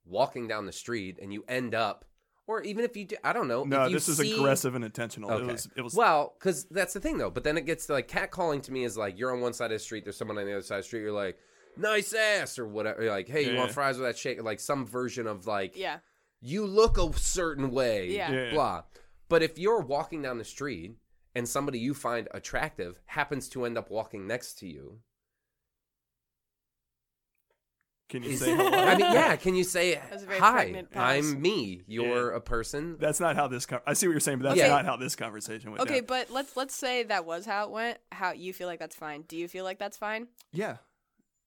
walking 0.05 0.47
down 0.47 0.65
the 0.65 0.71
street 0.71 1.17
and 1.21 1.31
you 1.33 1.43
end 1.47 1.73
up, 1.73 2.05
or 2.47 2.61
even 2.63 2.83
if 2.83 2.97
you 2.97 3.05
do, 3.05 3.15
I 3.23 3.33
don't 3.33 3.47
know. 3.47 3.63
No, 3.63 3.83
if 3.83 3.91
you 3.91 3.95
this 3.95 4.09
is 4.09 4.19
aggressive 4.19 4.75
and 4.75 4.83
intentional. 4.83 5.31
Okay. 5.31 5.43
It 5.43 5.51
was. 5.51 5.69
It 5.77 5.81
was. 5.81 5.93
well, 5.95 6.35
because 6.37 6.65
that's 6.65 6.93
the 6.93 6.99
thing 6.99 7.17
though. 7.17 7.29
But 7.29 7.43
then 7.43 7.57
it 7.57 7.65
gets 7.65 7.85
to 7.87 7.93
like 7.93 8.07
catcalling 8.07 8.61
to 8.63 8.71
me 8.73 8.83
is 8.83 8.97
like 8.97 9.17
you're 9.17 9.31
on 9.33 9.39
one 9.41 9.53
side 9.53 9.65
of 9.71 9.75
the 9.75 9.79
street, 9.79 10.03
there's 10.03 10.17
someone 10.17 10.37
on 10.37 10.45
the 10.45 10.51
other 10.51 10.61
side 10.61 10.79
of 10.79 10.83
the 10.83 10.87
street. 10.87 11.01
You're 11.01 11.11
like, 11.13 11.37
nice 11.77 12.13
ass 12.13 12.59
or 12.59 12.67
whatever. 12.67 13.03
You're 13.03 13.11
like, 13.11 13.29
hey, 13.29 13.45
you 13.45 13.53
Yeah. 13.53 13.59
want 13.59 13.71
fries 13.71 13.97
with 13.97 14.05
that 14.05 14.17
shake? 14.17 14.43
Like 14.43 14.59
some 14.59 14.85
version 14.85 15.27
of 15.27 15.47
like, 15.47 15.77
Yeah. 15.77 15.99
you 16.41 16.65
look 16.65 16.97
a 16.97 17.13
certain 17.17 17.71
way. 17.71 18.09
Yeah. 18.09 18.31
Yeah. 18.31 18.51
Blah. 18.51 18.83
But 19.31 19.41
if 19.41 19.57
you're 19.57 19.79
walking 19.79 20.21
down 20.21 20.37
the 20.37 20.43
street 20.43 20.91
and 21.33 21.47
somebody 21.47 21.79
you 21.79 21.93
find 21.93 22.27
attractive 22.31 22.99
happens 23.05 23.47
to 23.49 23.65
end 23.65 23.77
up 23.77 23.89
walking 23.89 24.27
next 24.27 24.59
to 24.59 24.67
you, 24.67 24.99
Can 28.09 28.23
you 28.23 28.31
Is- 28.31 28.41
say 28.41 28.53
hello? 28.55 28.67
I 28.77 28.97
mean, 28.97 29.13
yeah. 29.13 29.37
Can 29.37 29.55
you 29.55 29.63
say 29.63 29.95
That's 30.09 30.23
a 30.23 30.25
very 30.25 30.39
hi? 30.39 30.83
I'm 30.95 31.41
me. 31.41 31.81
You're 31.87 32.31
Yeah. 32.31 32.37
a 32.37 32.41
person. 32.41 32.97
That's 32.99 33.21
not 33.21 33.37
how 33.37 33.47
this. 33.47 33.65
Con- 33.65 33.79
I 33.87 33.93
see 33.93 34.05
what 34.05 34.11
you're 34.11 34.19
saying, 34.19 34.39
but 34.39 34.49
that's 34.49 34.59
Okay. 34.59 34.67
not 34.69 34.83
how 34.83 34.97
this 34.97 35.15
conversation 35.15 35.71
went. 35.71 35.81
Okay, 35.83 36.01
down. 36.01 36.07
but 36.07 36.29
let's 36.29 36.57
let's 36.57 36.75
say 36.75 37.03
that 37.03 37.23
was 37.25 37.45
how 37.45 37.63
it 37.63 37.71
went. 37.71 37.99
How 38.11 38.33
you 38.33 38.51
feel 38.51 38.67
like 38.67 38.79
that's 38.79 38.97
fine? 38.97 39.21
Do 39.29 39.37
you 39.37 39.47
feel 39.47 39.63
like 39.63 39.79
that's 39.79 39.95
fine? 39.95 40.27
yeah, 40.51 40.77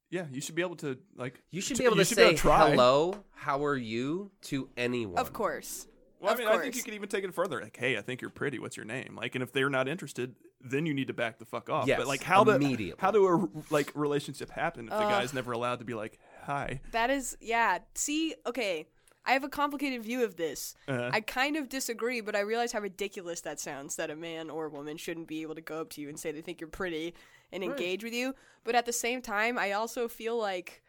yeah. 0.08 0.24
You 0.32 0.40
should 0.40 0.54
be 0.54 0.62
able 0.62 0.76
to 0.76 0.96
like. 1.16 1.42
You 1.50 1.60
should 1.60 1.76
be 1.76 1.84
able 1.84 1.96
to 1.96 2.04
should 2.06 2.16
say 2.16 2.34
try. 2.34 2.70
hello. 2.70 3.22
How 3.34 3.62
are 3.66 3.76
you 3.76 4.30
to 4.44 4.70
anyone? 4.78 5.18
Of 5.18 5.34
course. 5.34 5.86
Well, 6.24 6.30
I 6.30 6.34
Of 6.34 6.38
mean, 6.38 6.48
I 6.48 6.52
think 6.52 6.64
you 6.66 6.70
course. 6.72 6.84
could 6.84 6.94
even 6.94 7.08
take 7.08 7.24
it 7.24 7.34
further. 7.34 7.60
Like, 7.60 7.76
hey, 7.76 7.96
I 7.96 8.02
think 8.02 8.20
you're 8.20 8.30
pretty. 8.30 8.58
What's 8.58 8.76
your 8.76 8.86
name? 8.86 9.14
Like, 9.16 9.34
and 9.34 9.42
if 9.42 9.52
they're 9.52 9.70
not 9.70 9.88
interested, 9.88 10.34
then 10.60 10.86
you 10.86 10.94
need 10.94 11.08
to 11.08 11.14
back 11.14 11.38
the 11.38 11.44
fuck 11.44 11.68
off. 11.70 11.86
Yes, 11.86 11.98
but 11.98 12.06
like, 12.06 12.22
how 12.22 12.44
do 12.44 12.92
how 12.98 13.10
do 13.10 13.26
a 13.28 13.48
like 13.72 13.92
relationship 13.94 14.50
happen 14.50 14.86
if 14.86 14.90
the 14.92 14.98
guy's 15.00 15.34
never 15.34 15.52
allowed 15.52 15.80
to 15.80 15.84
be 15.84 15.94
like, 15.94 16.18
hi? 16.44 16.80
That 16.92 17.10
is, 17.10 17.36
yeah. 17.40 17.78
See, 17.94 18.34
okay. 18.46 18.86
I 19.26 19.32
have 19.32 19.42
a 19.42 19.48
complicated 19.48 20.02
view 20.02 20.22
of 20.22 20.36
this. 20.36 20.74
Uh, 20.86 21.08
I 21.10 21.22
kind 21.22 21.56
of 21.56 21.70
disagree, 21.70 22.20
but 22.20 22.36
I 22.36 22.40
realize 22.40 22.72
how 22.72 22.80
ridiculous 22.80 23.40
that 23.40 23.58
sounds 23.58 23.96
that 23.96 24.10
a 24.10 24.16
man 24.16 24.50
or 24.50 24.66
a 24.66 24.68
woman 24.68 24.98
shouldn't 24.98 25.28
be 25.28 25.40
able 25.40 25.54
to 25.54 25.62
go 25.62 25.80
up 25.80 25.88
to 25.92 26.02
you 26.02 26.10
and 26.10 26.20
say 26.20 26.30
they 26.30 26.42
think 26.42 26.60
you're 26.60 26.68
pretty 26.68 27.14
and 27.50 27.62
Right. 27.62 27.70
engage 27.70 28.04
with 28.04 28.12
you. 28.12 28.34
But 28.64 28.74
at 28.74 28.84
the 28.84 28.92
same 28.92 29.22
time, 29.22 29.58
I 29.58 29.72
also 29.72 30.08
feel 30.08 30.36
like 30.36 30.82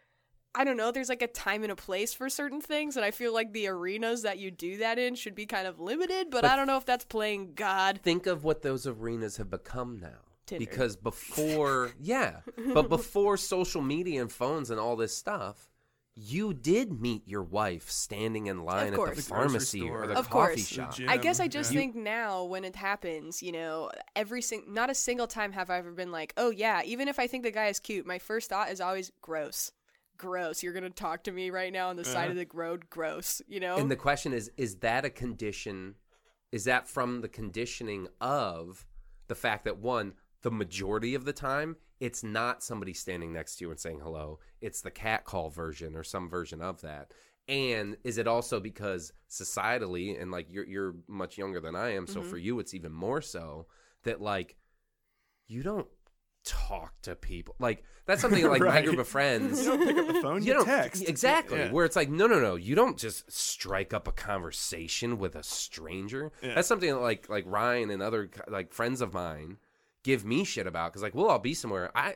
I 0.55 0.63
don't 0.63 0.77
know, 0.77 0.91
there's 0.91 1.09
like 1.09 1.21
a 1.21 1.27
time 1.27 1.63
and 1.63 1.71
a 1.71 1.75
place 1.75 2.13
for 2.13 2.29
certain 2.29 2.61
things, 2.61 2.95
and 2.95 3.05
I 3.05 3.11
feel 3.11 3.33
like 3.33 3.51
the 3.53 3.67
arenas 3.67 4.21
that 4.23 4.39
you 4.39 4.51
do 4.51 4.77
that 4.77 4.97
in 4.97 5.15
should 5.15 5.35
be 5.35 5.45
kind 5.45 5.67
of 5.67 5.79
limited, 5.79 6.29
but, 6.31 6.43
But- 6.43 6.51
I 6.51 6.55
don't 6.55 6.67
know 6.67 6.77
if 6.77 6.85
that's 6.85 7.05
playing 7.05 7.53
God. 7.55 7.99
Think 8.03 8.25
of 8.25 8.43
what 8.43 8.61
those 8.61 8.87
arenas 8.87 9.37
have 9.37 9.49
become 9.49 9.99
now. 9.99 10.19
Tinder. 10.45 10.59
Because 10.63 10.95
before, 10.95 11.91
yeah, 11.99 12.41
but 12.73 12.87
before 12.87 13.35
social 13.35 13.81
media 13.81 14.21
and 14.21 14.31
phones 14.31 14.69
and 14.69 14.79
all 14.79 14.95
this 14.95 15.17
stuff, 15.17 15.69
you 16.17 16.53
did 16.53 17.01
meet 17.01 17.27
your 17.27 17.41
wife 17.43 17.89
standing 17.89 18.45
in 18.47 18.63
line 18.63 18.87
at 18.87 18.91
the. 18.93 18.97
The 18.97 19.03
grocery 19.05 19.21
pharmacy 19.23 19.81
or 19.81 20.07
the 20.07 20.13
Of 20.17 20.29
coffee 20.29 20.53
course. 20.53 20.67
shop. 20.67 20.95
Gym. 20.95 21.09
I 21.09 21.17
guess 21.17 21.39
I 21.41 21.47
just 21.49 21.73
yeah. 21.73 21.79
think 21.79 21.95
now 21.95 22.43
when 22.45 22.63
it 22.63 22.75
happens, 22.75 23.41
you 23.43 23.51
know, 23.51 23.89
every 24.15 24.41
sing 24.41 24.63
not 24.69 24.89
a 24.89 24.95
single 24.95 25.27
time 25.27 25.51
have 25.51 25.69
I 25.69 25.77
ever 25.79 25.91
been 25.91 26.11
like, 26.11 26.31
oh 26.37 26.51
yeah, 26.51 26.83
even 26.85 27.07
if 27.09 27.19
I 27.19 27.27
think 27.27 27.43
the 27.43 27.51
guy 27.51 27.67
is 27.67 27.79
cute, 27.79 28.05
my 28.05 28.19
first 28.19 28.49
thought 28.49 28.69
is 28.69 28.79
always 28.79 29.11
gross, 29.21 29.71
gross. 30.17 30.63
You're 30.63 30.73
gonna 30.73 30.89
talk 30.89 31.23
to 31.23 31.31
me 31.31 31.49
right 31.49 31.71
now 31.73 31.89
on 31.89 31.95
the 31.95 32.05
side 32.05 32.29
Uh-huh. 32.29 32.31
of 32.31 32.35
the 32.37 32.47
road, 32.53 32.89
gross. 32.89 33.41
You 33.47 33.59
know, 33.59 33.77
And 33.77 33.89
the 33.91 33.95
question 33.95 34.33
is 34.33 34.51
is 34.57 34.77
that 34.77 35.05
a 35.05 35.09
condition 35.09 35.95
is 36.51 36.63
that 36.65 36.87
from 36.87 37.21
the 37.21 37.27
conditioning 37.29 38.07
of 38.21 38.85
the 39.27 39.35
fact 39.35 39.65
that 39.65 39.77
one 39.77 40.13
the 40.41 40.51
majority 40.51 41.15
of 41.15 41.25
the 41.25 41.33
time 41.33 41.75
it's 41.99 42.23
not 42.23 42.61
somebody 42.63 42.93
standing 42.93 43.33
next 43.33 43.55
to 43.55 43.65
you 43.65 43.71
and 43.71 43.79
saying 43.79 43.99
hello 43.99 44.37
it's 44.61 44.81
the 44.81 44.91
cat 44.91 45.25
call 45.25 45.49
version 45.49 45.95
or 45.95 46.03
some 46.03 46.29
version 46.29 46.61
of 46.61 46.81
that 46.81 47.11
and 47.47 47.97
is 48.03 48.17
it 48.19 48.27
also 48.27 48.59
because 48.59 49.11
societally 49.29 50.21
and 50.21 50.29
like 50.31 50.45
you're 50.51 50.65
you're 50.67 50.95
much 51.07 51.37
younger 51.37 51.59
than 51.59 51.75
I 51.75 51.95
am 51.95 52.05
so 52.05 52.21
Mhm. 52.21 52.25
for 52.25 52.37
you 52.37 52.59
it's 52.59 52.73
even 52.75 52.91
more 52.91 53.21
so 53.21 53.65
that 54.03 54.21
like 54.21 54.55
you 55.47 55.63
don't 55.63 55.87
talk 56.45 56.93
to 57.01 57.15
people. 57.15 57.55
Like 57.59 57.83
that's 58.05 58.21
something 58.21 58.45
like 58.49 58.61
my 58.61 58.81
group 58.81 58.99
of 58.99 59.07
friends. 59.07 59.65
You 59.65 59.77
don't 59.77 59.87
pick 59.87 59.97
up 59.97 60.07
the 60.07 60.21
phone. 60.21 60.41
You, 60.41 60.47
you 60.47 60.53
don't 60.53 60.65
text. 60.65 61.07
Exactly. 61.07 61.59
Yeah. 61.59 61.71
where 61.71 61.85
it's 61.85 61.95
like 61.95 62.09
no 62.09 62.27
no 62.27 62.39
no. 62.39 62.55
You 62.55 62.75
don't 62.75 62.97
just 62.97 63.31
strike 63.31 63.93
up 63.93 64.07
a 64.07 64.11
conversation 64.11 65.17
with 65.17 65.35
a 65.35 65.43
stranger. 65.43 66.31
Yeah. 66.41 66.55
that's 66.55 66.67
something 66.67 66.89
that 66.89 66.99
like 67.01 67.29
like 67.29 67.43
ryan 67.47 67.89
and 67.89 68.01
other 68.01 68.29
like 68.47 68.71
friends 68.71 69.01
of 69.01 69.13
mine 69.13 69.57
give 70.03 70.23
me 70.23 70.43
shit 70.43 70.67
about 70.67 70.91
because 70.91 71.01
like 71.01 71.15
we'll 71.15 71.29
all 71.29 71.39
be 71.39 71.53
somewhere. 71.53 71.91
I 71.95 72.15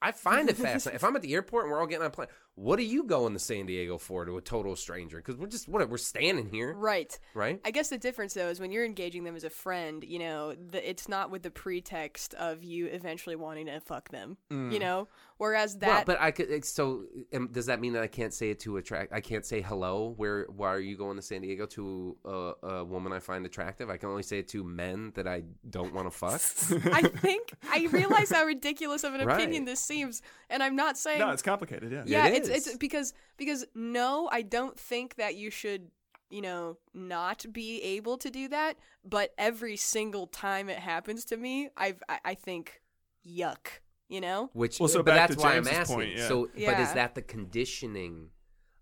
i 0.00 0.12
find 0.12 0.48
it 0.48 0.56
fascinating. 0.56 0.96
If 0.96 1.04
i'm 1.04 1.14
at 1.16 1.22
the 1.22 1.34
airport 1.34 1.64
and 1.64 1.72
we're 1.72 1.80
all 1.80 1.86
getting 1.86 2.02
on 2.02 2.08
a 2.08 2.10
plane 2.10 2.28
what 2.60 2.78
are 2.78 2.82
you 2.82 3.04
going 3.04 3.32
to 3.32 3.38
san 3.38 3.64
diego 3.66 3.96
for 3.96 4.24
to 4.24 4.36
a 4.36 4.40
total 4.40 4.76
stranger 4.76 5.16
because 5.16 5.36
we're 5.36 5.46
just 5.46 5.68
what 5.68 5.88
we're 5.88 5.96
standing 5.96 6.48
here 6.50 6.74
right. 6.74 7.18
right 7.34 7.60
I 7.64 7.70
guess 7.70 7.88
the 7.88 7.98
difference 7.98 8.34
though 8.34 8.48
is 8.48 8.60
when 8.60 8.70
you're 8.72 8.84
engaging 8.84 9.24
them 9.24 9.36
as 9.36 9.44
a 9.44 9.50
friend, 9.50 10.04
you 10.06 10.18
know, 10.18 10.54
the, 10.54 10.88
it's 10.88 11.08
not 11.08 11.30
with 11.30 11.42
the 11.42 11.50
pretext 11.50 12.34
of 12.34 12.62
you 12.62 12.86
eventually 12.86 13.36
wanting 13.36 13.66
to 13.66 13.80
fuck 13.80 14.08
them. 14.10 14.36
Mm. 14.50 14.72
You 14.72 14.78
know, 14.78 15.08
whereas 15.38 15.78
that 15.78 15.88
well, 15.88 16.02
but 16.06 16.20
I 16.20 16.30
could. 16.30 16.50
it's- 16.50 16.72
So, 16.72 17.04
um, 17.34 17.48
does 17.52 17.66
that 17.66 17.80
mean 17.80 17.92
that 17.94 18.02
I 18.02 18.06
can't 18.06 18.34
say 18.34 18.50
it 18.50 18.60
to 18.60 18.76
attract? 18.76 19.12
I 19.12 19.20
can't 19.20 19.44
say 19.44 19.60
hello. 19.60 20.14
Where? 20.16 20.46
Why 20.54 20.72
are 20.72 20.80
you 20.80 20.96
going 20.96 21.16
to 21.16 21.22
San 21.22 21.42
Diego 21.42 21.66
to 21.66 22.16
a, 22.24 22.52
a 22.66 22.84
woman 22.84 23.12
I 23.12 23.18
find 23.20 23.44
attractive? 23.46 23.90
I 23.90 23.96
can 23.96 24.08
only 24.08 24.22
say 24.22 24.38
it 24.38 24.48
to 24.48 24.64
men 24.64 25.12
that 25.14 25.26
I 25.26 25.44
don't 25.68 25.94
want 25.94 26.10
to 26.10 26.16
fuck. 26.16 26.30
I 26.92 27.02
think 27.02 27.52
I 27.70 27.88
realize 27.90 28.30
how 28.30 28.44
ridiculous 28.44 29.04
of 29.04 29.14
an 29.14 29.28
opinion 29.28 29.64
this 29.64 29.80
seems, 29.80 30.22
and 30.48 30.62
I'm 30.62 30.76
not 30.76 30.98
saying 30.98 31.20
No, 31.20 31.30
it's 31.30 31.42
complicated. 31.42 31.92
Yeah. 31.92 32.02
yeah, 32.06 32.26
It 32.28 32.34
it's 32.36 32.48
it's 32.50 32.66
is. 32.66 32.78
because 32.78 33.12
because 33.36 33.64
no, 33.74 34.28
I 34.30 34.42
don't 34.42 34.78
think 34.78 35.16
that 35.16 35.36
you 35.36 35.50
should 35.50 35.90
you 36.30 36.42
know 36.42 36.78
not 36.94 37.44
be 37.52 37.82
able 37.82 38.16
to 38.18 38.30
do 38.30 38.48
that. 38.48 38.76
But 39.04 39.32
every 39.38 39.76
single 39.76 40.26
time 40.26 40.68
it 40.68 40.78
happens 40.78 41.24
to 41.26 41.36
me, 41.36 41.70
I've 41.76 42.02
I, 42.08 42.18
I 42.24 42.34
think 42.34 42.80
yuck. 43.26 43.80
You 44.08 44.20
know, 44.20 44.50
Which, 44.54 44.80
Well, 44.80 44.88
so 44.88 45.04
but 45.04 45.14
that's 45.14 45.36
to 45.36 45.40
why 45.40 45.54
I'm 45.54 45.68
asking. 45.68 45.94
point, 45.94 46.16
yeah. 46.16 46.26
So, 46.26 46.48
but 46.52 46.80
is 46.80 46.92
that 46.94 47.14
the 47.14 47.22
conditioning 47.22 48.30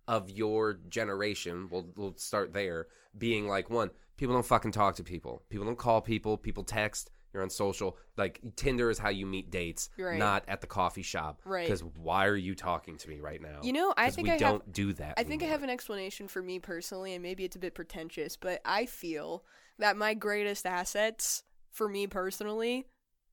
of 0.06 0.30
your 0.30 0.78
generation? 0.88 1.68
We'll 1.70 1.86
we'll 1.96 2.16
start 2.16 2.54
there. 2.54 2.86
Being 3.16 3.46
like 3.46 3.68
one, 3.68 3.90
people 4.16 4.34
don't 4.34 4.46
fucking 4.46 4.72
talk 4.72 4.94
to 4.96 5.04
people. 5.04 5.42
People 5.50 5.66
don't 5.66 5.76
call 5.76 6.00
people. 6.00 6.38
People 6.38 6.64
text. 6.64 7.10
You're 7.32 7.42
on 7.42 7.50
social. 7.50 7.98
Like 8.16 8.40
Tinder 8.56 8.90
is 8.90 8.98
how 8.98 9.10
you 9.10 9.26
meet 9.26 9.50
dates, 9.50 9.90
Right. 9.98 10.18
not 10.18 10.44
at 10.48 10.60
the 10.60 10.66
coffee 10.66 11.02
shop. 11.02 11.42
Right. 11.44 11.66
Because 11.66 11.82
why 11.84 12.26
are 12.26 12.36
you 12.36 12.54
talking 12.54 12.96
to 12.96 13.08
me 13.08 13.20
right 13.20 13.40
now? 13.40 13.60
you 13.62 13.72
know, 13.72 13.92
I 13.96 14.06
'Cause 14.06 14.14
think 14.16 14.28
we 14.28 14.32
I 14.32 14.38
don't 14.38 14.72
do 14.72 14.92
that. 14.94 15.14
I 15.18 15.24
think 15.24 15.42
I 15.42 15.46
have 15.46 15.62
an 15.62 15.70
explanation 15.70 16.26
for 16.28 16.40
me 16.42 16.58
personally, 16.58 17.12
and 17.14 17.22
maybe 17.22 17.44
it's 17.44 17.56
a 17.56 17.58
bit 17.58 17.74
pretentious, 17.74 18.36
but 18.36 18.60
I 18.64 18.86
feel 18.86 19.44
that 19.78 19.96
my 19.96 20.14
greatest 20.14 20.64
assets 20.66 21.42
for 21.70 21.88
me 21.88 22.06
personally 22.06 22.86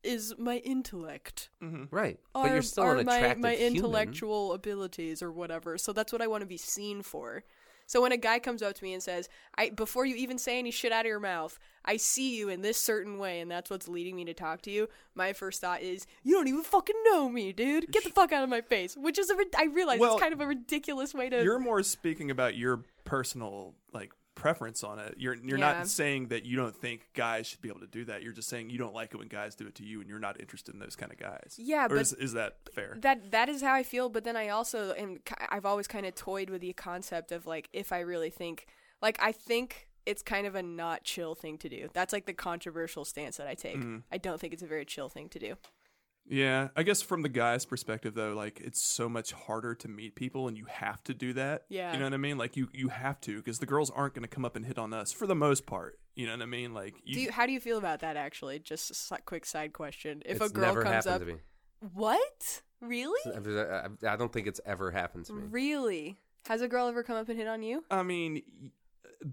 is 0.03 0.35
my 0.37 0.57
intellect. 0.57 1.49
hmm 1.59 1.85
Right, 1.89 2.19
Are, 2.35 2.43
but 2.47 2.53
you're 2.53 2.61
still 2.61 2.83
are 2.83 2.97
an 2.97 3.05
my, 3.07 3.17
attractive 3.17 3.41
my 3.41 3.51
human. 3.55 3.75
intellectual 3.75 4.53
abilities 4.53 5.23
or 5.23 5.31
whatever. 5.31 5.77
So 5.79 5.93
that's 5.93 6.11
what 6.11 6.21
I 6.21 6.27
want 6.27 6.41
to 6.41 6.45
be 6.47 6.57
seen 6.57 7.01
for. 7.01 7.43
So 7.87 8.01
when 8.01 8.11
a 8.11 8.17
guy 8.17 8.39
comes 8.39 8.61
up 8.61 8.75
to 8.75 8.83
me 8.83 8.93
and 8.93 9.01
says, 9.01 9.29
"I 9.57 9.69
before 9.69 10.05
you 10.05 10.15
even 10.15 10.37
say 10.37 10.59
any 10.59 10.69
shit 10.71 10.91
out 10.91 11.05
of 11.05 11.09
your 11.09 11.19
mouth, 11.19 11.57
I 11.85 11.97
see 11.97 12.35
you 12.35 12.49
in 12.49 12.61
this 12.61 12.77
certain 12.79 13.17
way, 13.19 13.39
and 13.39 13.49
that's 13.49 13.69
what's 13.69 13.87
leading 13.87 14.15
me 14.15 14.25
to 14.25 14.33
talk 14.33 14.61
to 14.63 14.71
you," 14.71 14.89
my 15.13 15.33
first 15.33 15.61
thought 15.61 15.81
is, 15.81 16.05
"You 16.23 16.33
don't 16.35 16.47
even 16.47 16.63
fucking 16.63 16.95
know 17.05 17.29
me, 17.29 17.53
dude. 17.53 17.91
Get 17.91 18.03
the 18.03 18.09
fuck 18.09 18.31
out 18.31 18.43
of 18.43 18.49
my 18.49 18.61
face." 18.61 18.95
Which 18.97 19.17
is 19.19 19.29
a 19.29 19.35
I 19.57 19.65
realize 19.65 19.99
Well, 19.99 20.13
it's 20.15 20.21
kind 20.21 20.33
of 20.33 20.41
a 20.41 20.47
ridiculous 20.47 21.13
way 21.13 21.29
to. 21.29 21.43
You're 21.43 21.59
more 21.59 21.83
speaking 21.83 22.31
about 22.31 22.55
your 22.55 22.83
personal 23.05 23.75
like 23.93 24.11
preference 24.33 24.83
on 24.83 24.99
it. 24.99 25.15
You're 25.17 25.35
you're 25.35 25.57
Yeah. 25.57 25.73
not 25.73 25.87
saying 25.87 26.27
that 26.27 26.43
you 26.43 26.57
don't 26.57 26.75
think 26.75 27.07
guys 27.13 27.47
should 27.47 27.61
be 27.61 27.69
able 27.69 27.79
to 27.79 27.87
do 27.87 28.03
that. 28.05 28.21
You're 28.21 28.33
just 28.33 28.49
saying 28.49 28.69
you 28.69 28.77
don't 28.77 28.93
like 28.93 29.13
it 29.13 29.17
when 29.17 29.29
guys 29.29 29.55
do 29.55 29.65
it 29.65 29.75
to 29.75 29.83
you, 29.83 30.01
and 30.01 30.09
you're 30.09 30.19
not 30.19 30.41
interested 30.41 30.73
in 30.73 30.79
those 30.81 30.95
kind 30.97 31.11
of 31.11 31.17
guys. 31.17 31.55
Yeah, 31.57 31.85
or 31.85 31.89
but 31.89 31.97
is, 31.99 32.11
is 32.13 32.33
that 32.33 32.57
fair? 32.73 32.97
that 32.99 33.31
that 33.31 33.47
is 33.47 33.61
how 33.61 33.73
I 33.73 33.83
feel. 33.83 34.09
But 34.09 34.25
then 34.25 34.35
I 34.35 34.49
also 34.49 34.93
am. 34.93 35.19
I've 35.49 35.65
always 35.65 35.87
kind 35.87 36.05
of 36.05 36.15
toyed 36.15 36.49
with 36.49 36.59
the 36.61 36.73
concept 36.73 37.31
of 37.31 37.47
like 37.47 37.69
if 37.71 37.93
I 37.93 37.99
really 38.01 38.29
think, 38.29 38.65
like 39.01 39.17
I 39.21 39.31
think 39.31 39.87
it's 40.05 40.21
kind 40.21 40.45
of 40.47 40.55
a 40.55 40.63
not 40.63 41.03
chill 41.03 41.35
thing 41.35 41.57
to 41.59 41.69
do. 41.69 41.89
That's 41.93 42.13
like 42.13 42.25
the 42.25 42.33
controversial 42.33 43.05
stance 43.05 43.37
that 43.37 43.47
I 43.47 43.55
take. 43.55 43.77
Mhm. 43.77 44.03
I 44.11 44.17
don't 44.17 44.39
think 44.39 44.53
it's 44.53 44.63
a 44.63 44.67
very 44.67 44.85
chill 44.85 45.09
thing 45.09 45.29
to 45.29 45.39
do. 45.39 45.55
Yeah, 46.27 46.69
I 46.75 46.81
guess 46.81 47.03
from 47.03 47.21
the 47.21 47.29
guy's 47.29 47.65
perspective 47.65 48.15
though, 48.15 48.33
like 48.33 48.59
it's 48.59 48.81
so 48.81 49.07
much 49.07 49.31
harder 49.31 49.75
to 49.75 49.87
meet 49.87 50.15
people, 50.15 50.47
and 50.47 50.57
you 50.57 50.65
have 50.65 51.03
to 51.03 51.13
do 51.13 51.33
that. 51.33 51.65
Yeah. 51.69 51.93
you 51.93 51.99
know 51.99 52.05
what 52.05 52.13
I 52.15 52.17
mean. 52.17 52.37
Like 52.39 52.57
you 52.57 52.67
you 52.73 52.87
have 52.89 53.21
to 53.21 53.37
because 53.37 53.59
the 53.59 53.67
girls 53.67 53.91
aren't 53.91 54.15
going 54.15 54.23
to 54.23 54.27
come 54.27 54.43
up 54.43 54.55
and 54.55 54.65
hit 54.65 54.79
on 54.79 54.91
us 54.91 55.11
for 55.11 55.27
the 55.27 55.35
most 55.35 55.67
part. 55.67 55.99
You 56.15 56.25
know 56.25 56.33
what 56.33 56.41
I 56.41 56.45
mean? 56.47 56.73
Like 56.73 56.95
you, 57.03 57.13
Do 57.15 57.21
you, 57.21 57.31
how 57.31 57.45
do 57.45 57.51
you 57.51 57.59
feel 57.59 57.77
about 57.77 57.99
that? 57.99 58.17
Actually, 58.17 58.57
just 58.57 59.11
a 59.11 59.21
quick 59.21 59.45
side 59.45 59.73
question: 59.73 60.23
If 60.25 60.37
it's 60.41 60.49
a 60.49 60.53
girl 60.53 60.65
never 60.67 60.81
comes 60.83 61.05
up, 61.05 61.19
to 61.19 61.25
me. 61.27 61.35
what? 61.93 62.61
Really? 62.81 63.21
I, 63.31 63.85
I- 64.07 64.13
I 64.13 64.15
don't 64.15 64.31
think 64.33 64.47
it's 64.47 64.61
ever 64.65 64.89
happened 64.91 65.25
to 65.25 65.33
me. 65.33 65.43
Really? 65.49 66.17
Has 66.47 66.61
a 66.61 66.67
girl 66.67 66.87
ever 66.87 67.03
come 67.03 67.17
up 67.17 67.29
and 67.29 67.37
hit 67.37 67.47
on 67.47 67.61
you? 67.63 67.83
I 67.91 68.01
mean, 68.03 68.41
y- 68.61 69.29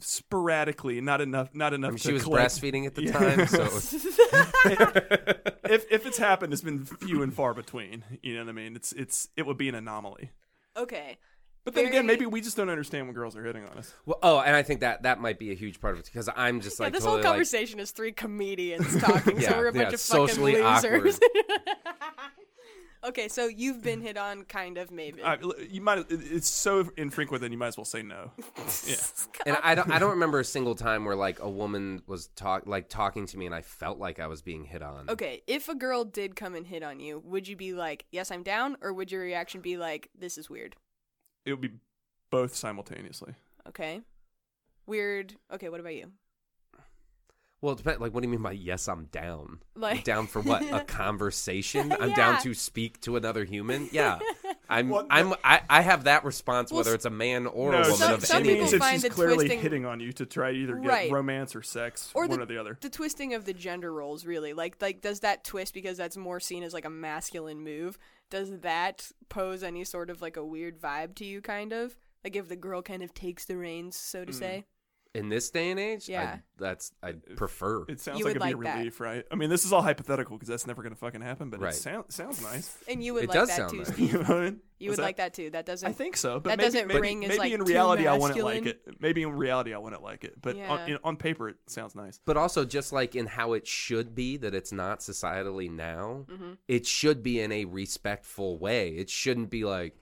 sporadically, 0.00 1.00
not 1.00 1.20
enough, 1.20 1.54
not 1.54 1.72
I 1.72 1.76
enough. 1.76 1.90
mean, 1.92 1.98
to 1.98 2.08
she 2.08 2.12
was 2.12 2.24
collect- 2.24 2.52
breastfeeding 2.54 2.86
at 2.86 2.94
the 2.94 3.04
Yeah. 3.04 3.12
time, 3.12 3.46
so 3.46 3.64
if 5.64 5.86
if 5.90 6.06
it's 6.06 6.18
happened, 6.18 6.52
it's 6.52 6.62
been 6.62 6.84
few 6.84 7.22
and 7.22 7.34
far 7.34 7.54
between. 7.54 8.04
You 8.22 8.34
know 8.34 8.40
what 8.44 8.50
I 8.50 8.52
mean? 8.52 8.76
It's 8.76 8.92
it's 8.92 9.28
it 9.36 9.46
would 9.46 9.56
be 9.58 9.68
an 9.68 9.74
anomaly. 9.74 10.30
okay. 10.76 11.18
But 11.64 11.74
then 11.74 11.86
again, 11.86 12.06
maybe 12.06 12.24
we 12.24 12.40
just 12.40 12.56
don't 12.56 12.70
understand 12.70 13.06
when 13.06 13.14
girls 13.14 13.36
are 13.36 13.44
hitting 13.44 13.64
on 13.64 13.76
us. 13.76 13.94
Well, 14.06 14.18
oh, 14.22 14.40
and 14.40 14.56
I 14.56 14.62
think 14.62 14.80
that 14.80 15.02
that 15.02 15.20
might 15.20 15.38
be 15.38 15.50
a 15.50 15.54
huge 15.54 15.80
part 15.80 15.94
of 15.94 16.00
it 16.00 16.06
because 16.06 16.28
I'm 16.34 16.60
just 16.60 16.78
yeah, 16.78 16.86
like 16.86 16.92
this 16.94 17.02
totally 17.02 17.22
whole 17.22 17.24
like, 17.24 17.32
conversation 17.32 17.80
is 17.80 17.90
three 17.90 18.12
comedians 18.12 18.98
talking, 19.00 19.38
Yeah, 19.40 19.50
so 19.50 19.58
we're 19.58 19.66
a 19.68 19.72
bunch 19.72 19.88
yeah, 19.88 19.94
of 19.94 20.00
fucking 20.00 20.42
losers. 20.42 21.20
okay, 23.04 23.28
so 23.28 23.46
you've 23.46 23.82
been 23.82 24.00
hit 24.00 24.16
on, 24.16 24.44
kind 24.44 24.78
of, 24.78 24.90
maybe. 24.90 25.22
I, 25.22 25.36
you 25.68 25.82
might. 25.82 26.06
It's 26.08 26.48
so 26.48 26.88
infrequent 26.96 27.42
that 27.42 27.52
you 27.52 27.58
might 27.58 27.68
as 27.68 27.76
well 27.76 27.84
say 27.84 28.02
no. 28.02 28.30
Yeah. 28.86 28.96
and 29.46 29.56
I 29.62 29.74
don't 29.74 29.90
I 29.90 29.98
don't 29.98 30.10
remember 30.10 30.40
a 30.40 30.44
single 30.44 30.74
time 30.74 31.04
where 31.04 31.16
like 31.16 31.40
a 31.40 31.48
woman 31.48 32.02
was 32.06 32.28
talk 32.28 32.66
like 32.66 32.88
talking 32.88 33.26
to 33.26 33.38
me 33.38 33.46
and 33.46 33.54
I 33.54 33.62
felt 33.62 33.98
like 33.98 34.18
I 34.18 34.26
was 34.26 34.42
being 34.42 34.64
hit 34.64 34.82
on. 34.82 35.10
Okay, 35.10 35.42
if 35.46 35.68
a 35.68 35.74
girl 35.74 36.04
did 36.04 36.36
come 36.36 36.54
and 36.54 36.66
hit 36.66 36.82
on 36.82 37.00
you, 37.00 37.18
would 37.24 37.48
you 37.48 37.56
be 37.56 37.72
like, 37.72 38.06
"Yes, 38.10 38.30
I'm 38.30 38.42
down," 38.42 38.76
or 38.80 38.92
would 38.92 39.12
your 39.12 39.22
reaction 39.22 39.60
be 39.60 39.76
like, 39.76 40.08
"This 40.18 40.38
is 40.38 40.48
weird"? 40.48 40.76
It 41.50 41.54
would 41.54 41.60
be 41.72 41.78
both 42.30 42.54
simultaneously. 42.54 43.34
Okay, 43.68 44.02
weird. 44.86 45.34
Okay, 45.52 45.68
what 45.68 45.80
about 45.80 45.96
you? 45.96 46.12
Well, 47.60 47.72
it 47.74 47.78
depends. 47.78 48.00
Like, 48.00 48.14
what 48.14 48.22
do 48.22 48.28
you 48.28 48.30
mean 48.32 48.42
by 48.42 48.52
yes? 48.52 48.88
I'm 48.88 49.06
down. 49.06 49.58
Like- 49.74 50.04
down 50.04 50.28
for 50.28 50.40
what? 50.40 50.62
A 50.72 50.80
conversation? 50.86 51.92
I'm 52.00 52.10
Yeah. 52.10 52.14
down 52.16 52.42
to 52.42 52.54
speak 52.54 53.00
to 53.02 53.16
another 53.16 53.44
human. 53.44 53.88
Yeah, 53.92 54.20
I'm. 54.70 54.88
Well, 54.88 55.06
I'm. 55.10 55.34
I, 55.44 55.60
I 55.68 55.80
have 55.82 56.04
that 56.04 56.24
response 56.24 56.70
Well, 56.70 56.78
whether 56.78 56.94
it's 56.94 57.04
a 57.04 57.10
man 57.10 57.46
or 57.46 57.72
no, 57.72 57.78
a 57.78 57.82
woman 57.82 57.96
some- 57.96 58.14
of 58.14 58.24
some 58.24 58.40
any 58.40 58.50
people 58.50 58.64
age. 58.66 58.70
that 58.72 58.78
find 58.80 58.92
she's 58.94 59.02
the 59.02 59.10
clearly 59.10 59.36
twisting- 59.46 59.60
hitting 59.60 59.84
on 59.86 60.00
you 60.00 60.12
to 60.12 60.26
try 60.26 60.52
to 60.52 60.56
either 60.56 60.76
get 60.76 60.88
Right. 60.88 61.10
romance 61.10 61.54
or 61.56 61.62
sex, 61.62 62.10
Or 62.14 62.26
one 62.26 62.38
the- 62.38 62.42
or 62.44 62.46
the 62.46 62.58
other. 62.58 62.78
The 62.80 62.88
twisting 62.90 63.34
of 63.34 63.44
the 63.44 63.52
gender 63.52 63.92
roles, 63.92 64.24
really. 64.24 64.52
Like, 64.52 64.80
like, 64.80 65.00
does 65.02 65.20
that 65.20 65.44
twist 65.44 65.74
because 65.74 65.96
that's 65.96 66.16
more 66.16 66.40
seen 66.40 66.62
as 66.62 66.72
like 66.72 66.84
a 66.84 66.90
masculine 66.90 67.60
move? 67.62 67.98
Does 68.30 68.60
that 68.60 69.10
pose 69.28 69.62
any 69.62 69.82
sort 69.84 70.08
of 70.10 70.22
like 70.22 70.36
a 70.36 70.44
weird 70.44 70.80
vibe 70.80 71.14
to 71.16 71.24
you, 71.24 71.40
kind 71.40 71.72
of? 71.72 71.96
Like 72.22 72.36
if 72.36 72.48
the 72.48 72.56
girl 72.56 72.82
kind 72.82 73.02
of 73.02 73.12
takes 73.14 73.44
the 73.46 73.56
reins, 73.56 73.96
so 73.96 74.22
Mm. 74.22 74.26
to 74.26 74.32
say. 74.32 74.64
In 75.12 75.28
this 75.28 75.50
day 75.50 75.70
and 75.72 75.80
age. 75.80 76.08
Yeah. 76.08 76.22
I, 76.36 76.40
that's 76.56 76.92
I 77.02 77.12
prefer. 77.34 77.84
It 77.88 78.00
sounds 78.00 78.20
You 78.20 78.24
like 78.26 78.36
it'd 78.36 78.42
be 78.42 78.54
like 78.54 78.60
a 78.60 78.62
that. 78.64 78.78
relief, 78.78 79.00
right? 79.00 79.24
I 79.30 79.34
mean, 79.34 79.50
this 79.50 79.64
is 79.64 79.72
all 79.72 79.82
hypothetical 79.82 80.36
because 80.36 80.48
that's 80.48 80.68
never 80.68 80.82
going 80.82 80.92
to 80.94 80.98
fucking 80.98 81.20
happen, 81.20 81.50
but 81.50 81.58
Right. 81.58 81.72
it 81.74 81.76
sound, 81.76 82.04
sounds 82.10 82.40
nice. 82.42 82.76
And 82.86 83.02
you 83.02 83.14
would 83.14 83.24
It 83.24 83.30
like 83.30 83.38
does 83.38 83.48
that 83.48 83.56
sound 83.56 83.70
too, 83.72 83.78
nice. 83.78 83.98
You 83.98 84.18
know 84.22 84.36
I 84.36 84.44
mean? 84.44 84.60
You 84.78 84.90
would 84.90 84.98
that? 84.98 85.02
like 85.02 85.16
that 85.16 85.34
too. 85.34 85.50
That 85.50 85.66
doesn't. 85.66 85.88
I 85.88 85.92
think 85.92 86.16
so, 86.16 86.38
but 86.38 86.50
That 86.50 86.58
maybe, 86.58 86.66
doesn't 86.68 86.86
maybe, 86.88 87.00
ring 87.00 87.24
as, 87.24 87.30
maybe 87.30 87.38
like, 87.40 87.52
in 87.52 87.58
too 87.58 87.64
reality 87.66 88.06
I 88.06 88.16
wouldn't 88.16 88.42
like 88.44 88.66
it. 88.66 88.80
Maybe 89.00 89.22
in 89.24 89.32
reality 89.32 89.74
I 89.74 89.78
wouldn't 89.78 90.02
like 90.02 90.22
it, 90.24 90.40
but 90.40 90.56
Yeah. 90.56 90.70
on, 90.70 90.88
in, 90.88 90.98
on 91.02 91.16
paper 91.16 91.48
it 91.48 91.56
sounds 91.66 91.94
nice. 91.96 92.20
but 92.24 92.36
also 92.36 92.64
just 92.64 92.92
like 92.92 93.16
in 93.16 93.26
how 93.26 93.54
it 93.54 93.66
should 93.66 94.14
be 94.14 94.36
that 94.38 94.54
it's 94.54 94.70
not 94.72 95.00
societally 95.00 95.70
now 95.70 96.24
Mm-hmm. 96.30 96.52
it 96.68 96.86
should 96.86 97.22
be 97.24 97.40
in 97.40 97.50
a 97.52 97.64
respectful 97.64 98.58
way 98.58 98.90
it 98.90 99.10
shouldn't 99.10 99.50
be 99.50 99.64
like 99.64 99.96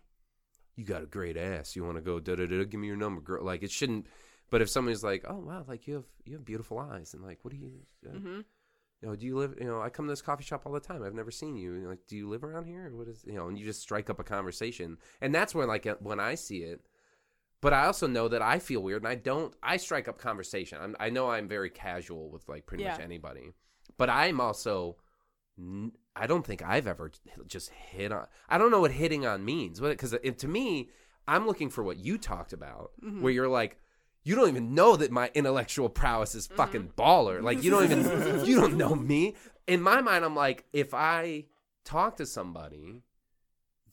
you 0.76 0.84
got 0.84 1.02
a 1.02 1.06
great 1.06 1.36
ass 1.36 1.74
you 1.74 1.82
want 1.84 1.96
to 1.96 2.00
go 2.02 2.20
da 2.20 2.34
da 2.36 2.46
da 2.46 2.64
give 2.64 2.78
me 2.78 2.86
your 2.86 2.96
number 2.96 3.20
girl 3.20 3.44
like 3.44 3.62
it 3.62 3.70
shouldn't 3.70 4.06
but 4.50 4.62
if 4.62 4.68
somebody's 4.70 5.04
like 5.04 5.24
oh 5.28 5.38
wow 5.38 5.64
like 5.68 5.86
you 5.86 5.94
have 5.94 6.04
you 6.24 6.34
have 6.34 6.44
beautiful 6.44 6.78
eyes 6.78 7.14
and 7.14 7.22
like 7.22 7.38
what 7.42 7.52
do 7.52 7.58
you 7.58 7.72
uh, 8.06 8.12
Mm-hmm. 8.14 8.40
you 9.02 9.08
know 9.08 9.14
do 9.16 9.26
you 9.26 9.36
live 9.38 9.54
you 9.60 9.66
know 9.66 9.80
i 9.80 9.88
come 9.90 10.06
to 10.06 10.12
this 10.12 10.22
coffee 10.22 10.44
shop 10.44 10.62
all 10.66 10.72
the 10.72 10.80
time. 10.80 11.02
I've 11.02 11.14
never 11.14 11.30
seen 11.30 11.56
you. 11.56 11.74
And, 11.74 11.88
like 11.88 12.06
do 12.08 12.16
you 12.16 12.28
live 12.28 12.44
around 12.44 12.64
here? 12.66 12.88
Or 12.88 12.96
what 12.96 13.08
is 13.08 13.24
you 13.26 13.34
know 13.34 13.48
and 13.48 13.58
you 13.58 13.64
just 13.64 13.80
strike 13.82 14.08
up 14.10 14.18
a 14.20 14.24
conversation. 14.24 14.98
And 15.20 15.34
that's 15.34 15.54
when 15.54 15.68
like 15.68 15.86
uh, 15.86 15.96
when 16.00 16.20
i 16.20 16.34
see 16.34 16.58
it. 16.58 16.80
But 17.60 17.72
i 17.72 17.86
also 17.86 18.06
know 18.06 18.28
that 18.28 18.42
i 18.42 18.58
feel 18.58 18.80
weird 18.82 19.02
and 19.02 19.08
i 19.08 19.14
don't 19.16 19.54
i 19.62 19.76
strike 19.76 20.08
up 20.08 20.18
conversation. 20.18 20.78
I'm, 20.80 20.96
i 21.00 21.10
know 21.10 21.28
i'm 21.30 21.48
very 21.48 21.70
casual 21.70 22.30
with 22.30 22.48
like 22.48 22.66
pretty 22.66 22.84
much 22.84 23.00
anybody. 23.00 23.52
But 23.96 24.10
i'm 24.10 24.40
also 24.40 24.96
n- 25.58 25.92
i 26.16 26.26
don't 26.26 26.46
think 26.46 26.62
i've 26.62 26.86
ever 26.86 27.10
just 27.46 27.70
hit 27.70 28.12
on 28.12 28.26
i 28.48 28.58
don't 28.58 28.70
know 28.70 28.80
what 28.80 28.92
hitting 28.92 29.26
on 29.26 29.44
means. 29.44 29.80
Because 29.80 30.14
to 30.38 30.48
me 30.48 30.90
i'm 31.26 31.46
looking 31.46 31.70
for 31.70 31.82
what 31.84 31.98
you 31.98 32.16
talked 32.18 32.52
about 32.52 32.92
Mm-hmm. 33.04 33.22
where 33.22 33.32
you're 33.32 33.48
like 33.48 33.78
you 34.24 34.34
don't 34.34 34.48
even 34.48 34.74
know 34.74 34.96
that 34.96 35.10
my 35.10 35.30
intellectual 35.34 35.88
prowess 35.88 36.34
is 36.34 36.46
fucking 36.46 36.92
baller. 36.96 37.42
Like 37.42 37.62
you 37.62 37.70
don't 37.70 37.84
even 37.84 38.44
you 38.44 38.60
don't 38.60 38.76
know 38.76 38.94
me. 38.94 39.34
In 39.66 39.80
my 39.82 40.00
mind, 40.00 40.24
I'm 40.24 40.34
like, 40.36 40.64
if 40.72 40.94
I 40.94 41.44
talk 41.84 42.16
to 42.16 42.26
somebody, 42.26 43.02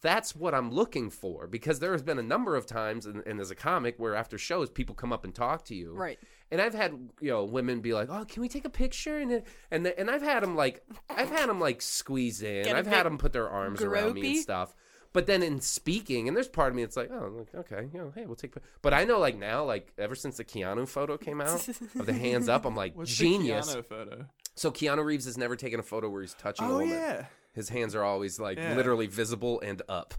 that's 0.02 0.36
what 0.36 0.54
I'm 0.54 0.72
looking 0.72 1.10
for. 1.10 1.48
Because 1.48 1.80
there 1.80 1.92
has 1.94 2.02
been 2.04 2.20
a 2.20 2.24
number 2.24 2.56
of 2.56 2.66
times, 2.66 3.06
and, 3.06 3.24
and 3.26 3.40
as 3.40 3.50
a 3.52 3.56
comic, 3.56 3.96
where 3.98 4.16
after 4.16 4.38
shows, 4.38 4.70
people 4.70 4.94
come 4.96 5.12
up 5.12 5.24
and 5.24 5.34
talk 5.34 5.66
to 5.66 5.76
you, 5.76 5.94
Right. 5.94 6.20
and 6.52 6.62
I've 6.62 6.74
had 6.76 6.92
you 7.22 7.30
know 7.30 7.44
women 7.46 7.82
be 7.82 7.94
like, 7.94 8.10
"Oh, 8.10 8.26
can 8.26 8.42
we 8.42 8.50
take 8.50 8.66
a 8.66 8.70
picture?" 8.70 9.18
And 9.18 9.32
then- 9.32 9.44
and 9.72 9.88
and 9.88 10.12
I've 10.12 10.22
had 10.22 10.44
them 10.44 10.56
like 10.56 10.84
I've 11.10 11.30
had 11.32 11.50
them 11.50 11.60
like 11.60 11.82
squeeze 11.82 12.42
in. 12.42 12.68
I've 12.76 12.88
had 12.88 13.06
them 13.06 13.18
put 13.18 13.34
their 13.34 13.50
arms 13.50 13.82
around 13.82 14.14
me 14.16 14.34
and 14.36 14.38
stuff. 14.38 14.76
But 15.16 15.28
then 15.28 15.42
in 15.44 15.62
speaking, 15.62 16.28
and 16.28 16.36
there's 16.36 16.50
part 16.50 16.70
of 16.70 16.76
me 16.76 16.84
it's 16.84 16.98
like, 16.98 17.10
oh, 17.10 17.46
okay, 17.56 17.88
you 17.94 17.98
know, 18.00 18.12
hey, 18.14 18.26
we'll 18.26 18.36
take. 18.36 18.54
But 18.82 18.94
I 18.94 19.06
know 19.06 19.18
like 19.18 19.38
now, 19.38 19.64
like 19.64 19.94
ever 19.98 20.14
since 20.14 20.36
the 20.36 20.44
Keanu 20.44 20.86
photo 20.88 21.18
came 21.18 21.40
out 21.40 21.66
of 21.68 22.06
the 22.06 22.12
hands 22.14 22.50
up, 22.50 22.66
I'm 22.66 22.76
like 22.76 22.96
What's 22.98 23.16
genius. 23.16 23.74
the 23.74 23.80
Keanu 23.82 23.86
photo? 23.86 24.26
So 24.56 24.72
Keanu 24.72 25.06
Reeves 25.06 25.24
has 25.24 25.38
never 25.38 25.56
taken 25.56 25.80
a 25.80 25.84
photo 25.84 26.10
where 26.10 26.20
he's 26.22 26.34
touching 26.34 26.66
a 26.66 26.70
Oh 26.70 26.74
woman. 26.80 26.90
yeah. 26.90 27.26
His 27.54 27.70
hands 27.70 27.96
are 27.96 28.04
always 28.04 28.40
like 28.42 28.58
Yeah. 28.58 28.76
literally 28.76 29.08
visible 29.08 29.62
and 29.62 29.82
up. 29.88 30.14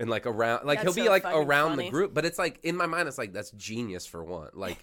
And 0.00 0.10
like 0.10 0.26
around, 0.26 0.66
like 0.66 0.82
That's 0.82 0.96
he'll 0.96 1.04
be 1.04 1.08
like 1.08 1.24
around 1.24 1.76
funny. 1.76 1.84
the 1.84 1.90
group, 1.90 2.12
but 2.12 2.24
it's 2.24 2.38
like 2.40 2.58
in 2.64 2.76
my 2.76 2.86
mind, 2.86 3.06
it's 3.06 3.18
like 3.18 3.32
that's 3.32 3.52
genius 3.52 4.04
for 4.04 4.24
one. 4.24 4.48
Like, 4.52 4.82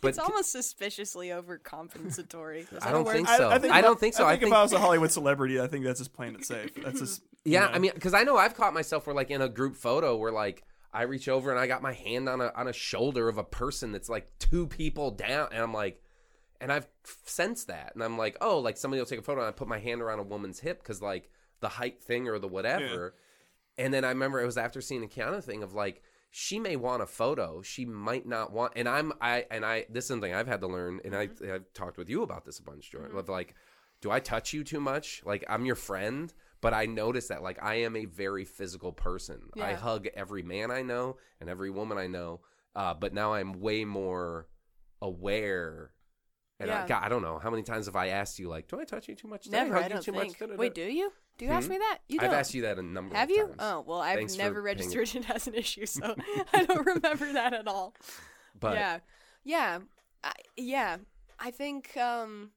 but 0.00 0.08
it's 0.08 0.18
almost 0.18 0.52
suspiciously 0.52 1.28
overcompensatory. 1.28 2.60
Is 2.72 2.78
I 2.82 2.90
don't 2.92 3.08
think 3.08 3.28
so. 3.28 3.48
I 3.48 3.56
if 3.56 3.62
don't 3.84 3.98
think 4.00 4.14
so. 4.14 4.24
I 4.24 4.28
I 4.28 4.30
think, 4.32 4.42
think- 4.42 4.52
if 4.52 4.58
I 4.58 4.62
was 4.62 4.72
a 4.72 4.78
Hollywood 4.86 5.10
celebrity, 5.10 5.60
I 5.60 5.66
think 5.66 5.84
that's 5.84 5.98
just 6.00 6.12
playing 6.12 6.34
it 6.34 6.44
safe. 6.44 6.74
That's 6.74 7.00
just 7.00 7.22
Yeah, 7.44 7.66
know. 7.66 7.72
I 7.72 7.78
mean, 7.78 7.92
because 7.94 8.14
I 8.14 8.22
know 8.22 8.36
I've 8.36 8.54
caught 8.54 8.74
myself 8.74 9.06
where, 9.06 9.14
like, 9.14 9.30
in 9.30 9.40
a 9.42 9.48
group 9.48 9.76
photo, 9.76 10.16
where 10.16 10.32
like 10.32 10.64
I 10.92 11.02
reach 11.02 11.28
over 11.28 11.50
and 11.50 11.58
I 11.60 11.66
got 11.66 11.82
my 11.82 11.92
hand 11.92 12.28
on 12.28 12.40
a 12.40 12.52
on 12.54 12.68
a 12.68 12.72
shoulder 12.72 13.28
of 13.28 13.38
a 13.38 13.44
person 13.44 13.92
that's 13.92 14.08
like 14.08 14.26
two 14.38 14.66
people 14.66 15.10
down, 15.10 15.48
and 15.52 15.62
I'm 15.62 15.72
like, 15.74 16.02
and 16.60 16.72
I've 16.72 16.88
sensed 17.24 17.68
that, 17.68 17.92
and 17.94 18.02
I'm 18.02 18.18
like, 18.18 18.36
oh, 18.40 18.58
like 18.58 18.76
somebody 18.76 19.00
will 19.00 19.06
take 19.06 19.20
a 19.20 19.22
photo, 19.22 19.40
and 19.40 19.48
I 19.48 19.52
put 19.52 19.68
my 19.68 19.78
hand 19.78 20.02
around 20.02 20.18
a 20.18 20.24
woman's 20.24 20.60
hip 20.60 20.82
because 20.82 21.00
like 21.00 21.30
the 21.60 21.68
height 21.68 22.00
thing 22.02 22.28
or 22.28 22.38
the 22.38 22.48
whatever, 22.48 23.14
and 23.78 23.92
then 23.94 24.04
I 24.04 24.08
remember 24.08 24.40
it 24.40 24.46
was 24.46 24.58
after 24.58 24.80
seeing 24.80 25.00
the 25.02 25.08
Keanu 25.08 25.42
thing 25.44 25.62
of 25.62 25.74
like. 25.74 26.02
She 26.30 26.60
may 26.60 26.76
want 26.76 27.02
a 27.02 27.06
photo. 27.06 27.60
She 27.60 27.84
might 27.84 28.26
not 28.26 28.52
want, 28.52 28.74
and 28.76 28.88
I'm 28.88 29.12
I 29.20 29.46
and 29.50 29.64
I. 29.64 29.86
This 29.90 30.04
is 30.04 30.08
something 30.08 30.32
I've 30.32 30.46
had 30.46 30.60
to 30.60 30.68
learn, 30.68 31.00
and 31.04 31.14
I 31.14 31.28
I've 31.42 31.72
talked 31.74 31.98
with 31.98 32.08
you 32.08 32.22
about 32.22 32.44
this 32.44 32.60
a 32.60 32.62
bunch, 32.62 32.90
Jordan. 32.90 33.16
Of 33.18 33.28
like, 33.28 33.54
do 34.00 34.10
I 34.10 34.20
touch 34.20 34.52
you 34.52 34.62
too 34.62 34.80
much? 34.80 35.22
Like 35.24 35.44
I'm 35.48 35.64
your 35.66 35.74
friend, 35.74 36.32
but 36.60 36.72
I 36.72 36.86
notice 36.86 37.28
that 37.28 37.42
like 37.42 37.60
I 37.62 37.76
am 37.82 37.96
a 37.96 38.04
very 38.04 38.44
physical 38.44 38.92
person. 38.92 39.40
I 39.60 39.74
hug 39.74 40.06
every 40.14 40.42
man 40.44 40.70
I 40.70 40.82
know 40.82 41.16
and 41.40 41.50
every 41.50 41.70
woman 41.70 41.98
I 41.98 42.06
know. 42.06 42.42
Uh, 42.76 42.94
but 42.94 43.12
now 43.12 43.32
I'm 43.34 43.60
way 43.60 43.84
more 43.84 44.46
aware. 45.02 45.90
And 46.60 46.70
I, 46.70 46.86
God, 46.86 47.02
I 47.02 47.08
don't 47.08 47.22
know 47.22 47.40
how 47.42 47.50
many 47.50 47.62
times 47.62 47.86
have 47.86 47.96
I 47.96 48.08
asked 48.08 48.38
you 48.38 48.48
like, 48.48 48.68
do 48.68 48.78
I 48.78 48.84
touch 48.84 49.08
you 49.08 49.14
too 49.14 49.28
much? 49.28 49.44
Did 49.44 49.52
Never. 49.52 49.74
hug 49.74 49.90
I 49.90 49.96
you 49.96 50.02
too 50.02 50.12
think. 50.12 50.28
much? 50.28 50.38
Da-da-da. 50.38 50.58
Wait, 50.58 50.74
do 50.74 50.82
you? 50.82 51.10
Do 51.40 51.46
you 51.46 51.52
ask 51.52 51.66
Hmm? 51.68 51.72
me 51.72 51.78
that? 51.78 51.98
You 52.06 52.18
I've 52.20 52.32
asked 52.34 52.52
you 52.52 52.62
that 52.62 52.78
a 52.78 52.82
number 52.82 53.16
Have 53.16 53.30
of 53.30 53.34
you? 53.36 53.46
times. 53.46 53.56
Oh 53.60 53.80
well, 53.86 54.00
I've 54.00 54.16
Thanks 54.18 54.36
for 54.36 54.42
never 54.42 54.56
paying- 54.62 54.64
registered 54.76 55.14
it 55.14 55.30
as 55.34 55.46
an 55.46 55.54
issue, 55.54 55.86
so 55.86 56.14
I 56.52 56.64
don't 56.66 56.84
remember 56.86 57.32
that 57.32 57.54
at 57.54 57.66
all. 57.66 57.94
But 58.60 58.74
yeah, 58.74 58.98
yeah, 59.42 59.78
I, 60.22 60.32
yeah. 60.58 60.98
I 61.38 61.50
think 61.50 61.96
um, 61.96 62.50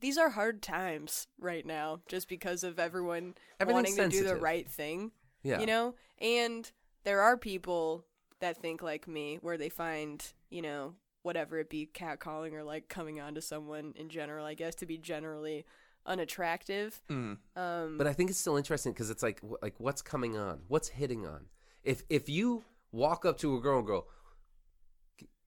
these 0.00 0.16
are 0.16 0.30
hard 0.30 0.62
times 0.62 1.26
right 1.38 1.66
now, 1.66 2.00
just 2.08 2.28
because 2.30 2.64
of 2.64 2.78
everyone 2.78 3.34
Everything's 3.60 3.90
wanting 3.90 3.96
to 3.96 4.16
do 4.16 4.22
the 4.22 4.28
sensitive. 4.30 4.42
right 4.42 4.66
thing. 4.70 5.10
yeah. 5.42 5.60
You 5.60 5.66
know, 5.66 5.94
and 6.18 6.72
there 7.04 7.20
are 7.20 7.36
people 7.36 8.06
that 8.40 8.56
think 8.56 8.80
like 8.82 9.06
me, 9.06 9.38
where 9.42 9.58
they 9.58 9.68
find 9.68 10.24
you 10.48 10.62
know 10.62 10.94
whatever 11.22 11.58
it 11.58 11.68
be 11.68 11.86
catcalling 11.92 12.54
or 12.54 12.64
like 12.64 12.88
coming 12.88 13.20
on 13.20 13.34
to 13.34 13.42
someone 13.42 13.92
in 13.96 14.08
general. 14.08 14.46
I 14.46 14.54
guess 14.54 14.74
to 14.76 14.86
be 14.86 14.96
generally 14.96 15.66
unattractive. 16.06 17.00
Mm. 17.08 17.38
Um, 17.56 17.98
But 17.98 18.06
I 18.06 18.12
think 18.12 18.30
it's 18.30 18.38
still 18.38 18.56
interesting 18.56 18.92
because 18.92 19.10
it's 19.10 19.22
like 19.22 19.40
like 19.62 19.74
what's 19.78 20.02
coming 20.02 20.36
on, 20.36 20.60
what's 20.68 20.88
hitting 20.88 21.26
on. 21.26 21.46
If 21.82 22.02
if 22.08 22.28
you 22.28 22.64
walk 22.92 23.24
up 23.24 23.38
to 23.38 23.56
a 23.56 23.60
girl 23.60 23.78
and 23.78 23.86
go, 23.86 24.06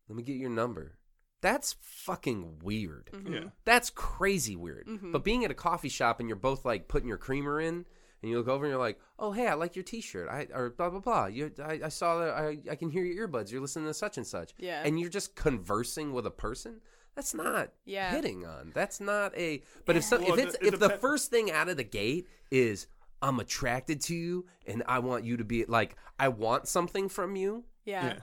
"Let 0.08 0.16
me 0.16 0.24
get 0.24 0.38
your 0.38 0.50
number," 0.50 0.98
that's 1.42 1.76
fucking 1.82 2.60
weird. 2.64 3.10
Mm-hmm. 3.14 3.34
Yeah. 3.34 3.44
That's 3.66 3.90
crazy 3.90 4.56
weird. 4.56 4.88
But 5.12 5.24
being 5.24 5.44
at 5.46 5.52
a 5.52 5.56
coffee 5.56 5.90
shop 5.90 6.20
and 6.20 6.30
you're 6.30 6.36
both 6.36 6.66
like 6.66 6.88
putting 6.88 7.10
your 7.10 7.18
creamer 7.18 7.60
in, 7.60 7.86
and 8.22 8.32
you 8.32 8.38
look 8.38 8.48
over 8.48 8.66
and 8.66 8.72
you're 8.72 8.80
like, 8.80 9.00
"Oh, 9.20 9.32
hey, 9.32 9.48
I 9.48 9.54
like 9.56 9.76
your 9.76 9.84
T-shirt," 9.84 10.30
I 10.30 10.48
or 10.54 10.70
blah 10.72 10.90
blah 10.90 11.00
blah. 11.00 11.26
You, 11.28 11.52
I, 11.64 11.82
I 11.86 11.90
saw 11.90 12.20
that. 12.20 12.34
I, 12.34 12.58
I 12.72 12.76
can 12.76 12.90
hear 12.90 13.04
your 13.04 13.28
earbuds. 13.28 13.52
You're 13.52 13.62
listening 13.62 13.88
to 13.88 13.94
such 13.94 14.18
and 14.18 14.26
such. 14.26 14.54
Yeah. 14.58 14.82
And 14.84 15.00
you're 15.00 15.10
just 15.10 15.36
conversing 15.36 16.14
with 16.14 16.26
a 16.26 16.32
person. 16.32 16.82
That's 17.16 17.34
not 17.34 17.72
Yeah. 17.86 18.12
hitting 18.12 18.46
on. 18.46 18.72
That's 18.74 19.00
not 19.00 19.38
a. 19.38 19.62
But 19.86 19.96
if 19.98 20.04
some, 20.04 20.24
Well, 20.24 20.34
if 20.34 20.40
it- 20.40 20.48
it's 20.48 20.56
it 20.56 20.74
if 20.74 20.80
the 20.80 20.90
depen- 20.90 21.00
first 21.00 21.30
thing 21.30 21.52
out 21.52 21.70
of 21.70 21.78
the 21.78 21.84
gate 21.84 22.28
is 22.52 22.88
I'm 23.22 23.40
attracted 23.40 24.02
to 24.02 24.16
you 24.16 24.46
and 24.66 24.84
I 24.88 25.00
want 25.00 25.24
you 25.24 25.38
to 25.38 25.44
be 25.44 25.66
like 25.66 25.96
I 26.20 26.28
want 26.30 26.68
something 26.68 27.10
from 27.10 27.36
you. 27.36 27.66
yeah. 27.86 28.06
Yeah. 28.06 28.20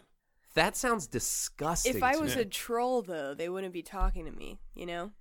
That 0.55 0.77
sounds 0.77 1.07
disgusting. 1.07 1.97
If 1.97 2.03
I 2.03 2.17
was 2.17 2.35
me. 2.35 2.43
a 2.43 2.45
troll, 2.45 3.03
though, 3.03 3.35
they 3.35 3.49
wouldn't 3.49 3.73
be 3.73 3.83
talking 3.83 4.25
to 4.25 4.33
me, 4.33 4.59
you 4.75 4.85
know? 4.87 5.13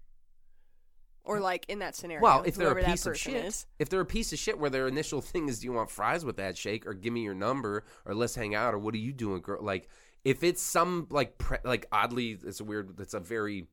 or 1.24 1.40
like 1.40 1.66
in 1.70 1.80
that 1.80 1.96
scenario. 1.96 2.24
Well, 2.24 2.42
if 2.44 2.56
they're 2.56 2.72
a 2.76 2.82
that 2.82 2.90
piece 2.90 3.06
of 3.06 3.12
person 3.14 3.34
shit, 3.34 3.46
is. 3.46 3.68
if 3.78 3.90
they're 3.90 4.02
a 4.02 4.06
piece 4.06 4.34
of 4.34 4.40
shit, 4.40 4.58
where 4.58 4.70
their 4.72 4.88
initial 4.88 5.22
thing 5.22 5.48
is, 5.48 5.60
"Do 5.60 5.66
you 5.66 5.74
want 5.74 5.92
fries 5.92 6.26
with 6.26 6.38
that 6.38 6.58
shake?" 6.58 6.88
or 6.88 6.94
"Give 6.96 7.14
me 7.14 7.22
your 7.24 7.36
number," 7.36 7.84
or 8.06 8.16
"Let's 8.16 8.34
hang 8.34 8.56
out," 8.56 8.74
or 8.74 8.80
"What 8.80 8.96
are 8.96 9.00
you 9.00 9.14
doing, 9.14 9.42
girl?" 9.42 9.62
Like, 9.64 9.90
if 10.24 10.44
it's 10.44 10.62
some 10.62 11.08
like 11.10 11.38
pre- 11.38 11.58
like 11.64 11.88
oddly, 11.92 12.38
it's 12.46 12.60
a 12.60 12.64
weird. 12.64 13.00
It's 13.00 13.14
a 13.14 13.20
very. 13.20 13.68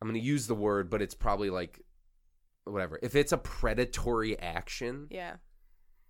I'm 0.00 0.08
going 0.08 0.20
to 0.20 0.26
use 0.26 0.46
the 0.46 0.54
word, 0.54 0.90
but 0.90 1.00
it's 1.00 1.14
probably 1.14 1.50
like 1.50 1.80
whatever. 2.64 2.98
If 3.02 3.14
it's 3.14 3.32
a 3.32 3.38
predatory 3.38 4.38
action, 4.38 5.06
Yeah, 5.10 5.36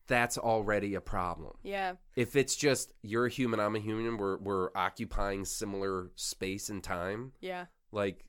that's 0.07 0.37
already 0.39 0.95
a 0.95 1.01
problem. 1.01 1.53
yeah, 1.63 1.95
If 2.17 2.35
it's 2.35 2.57
just 2.57 2.93
you're 3.03 3.27
a 3.27 3.31
human, 3.31 3.61
I'm 3.61 3.77
a 3.77 3.81
human, 3.81 4.17
we're 4.17 4.39
we're 4.39 4.71
occupying 4.75 5.45
similar 5.45 6.11
space 6.17 6.71
and 6.71 6.83
time, 6.83 7.33
yeah. 7.41 7.67
like 7.93 8.25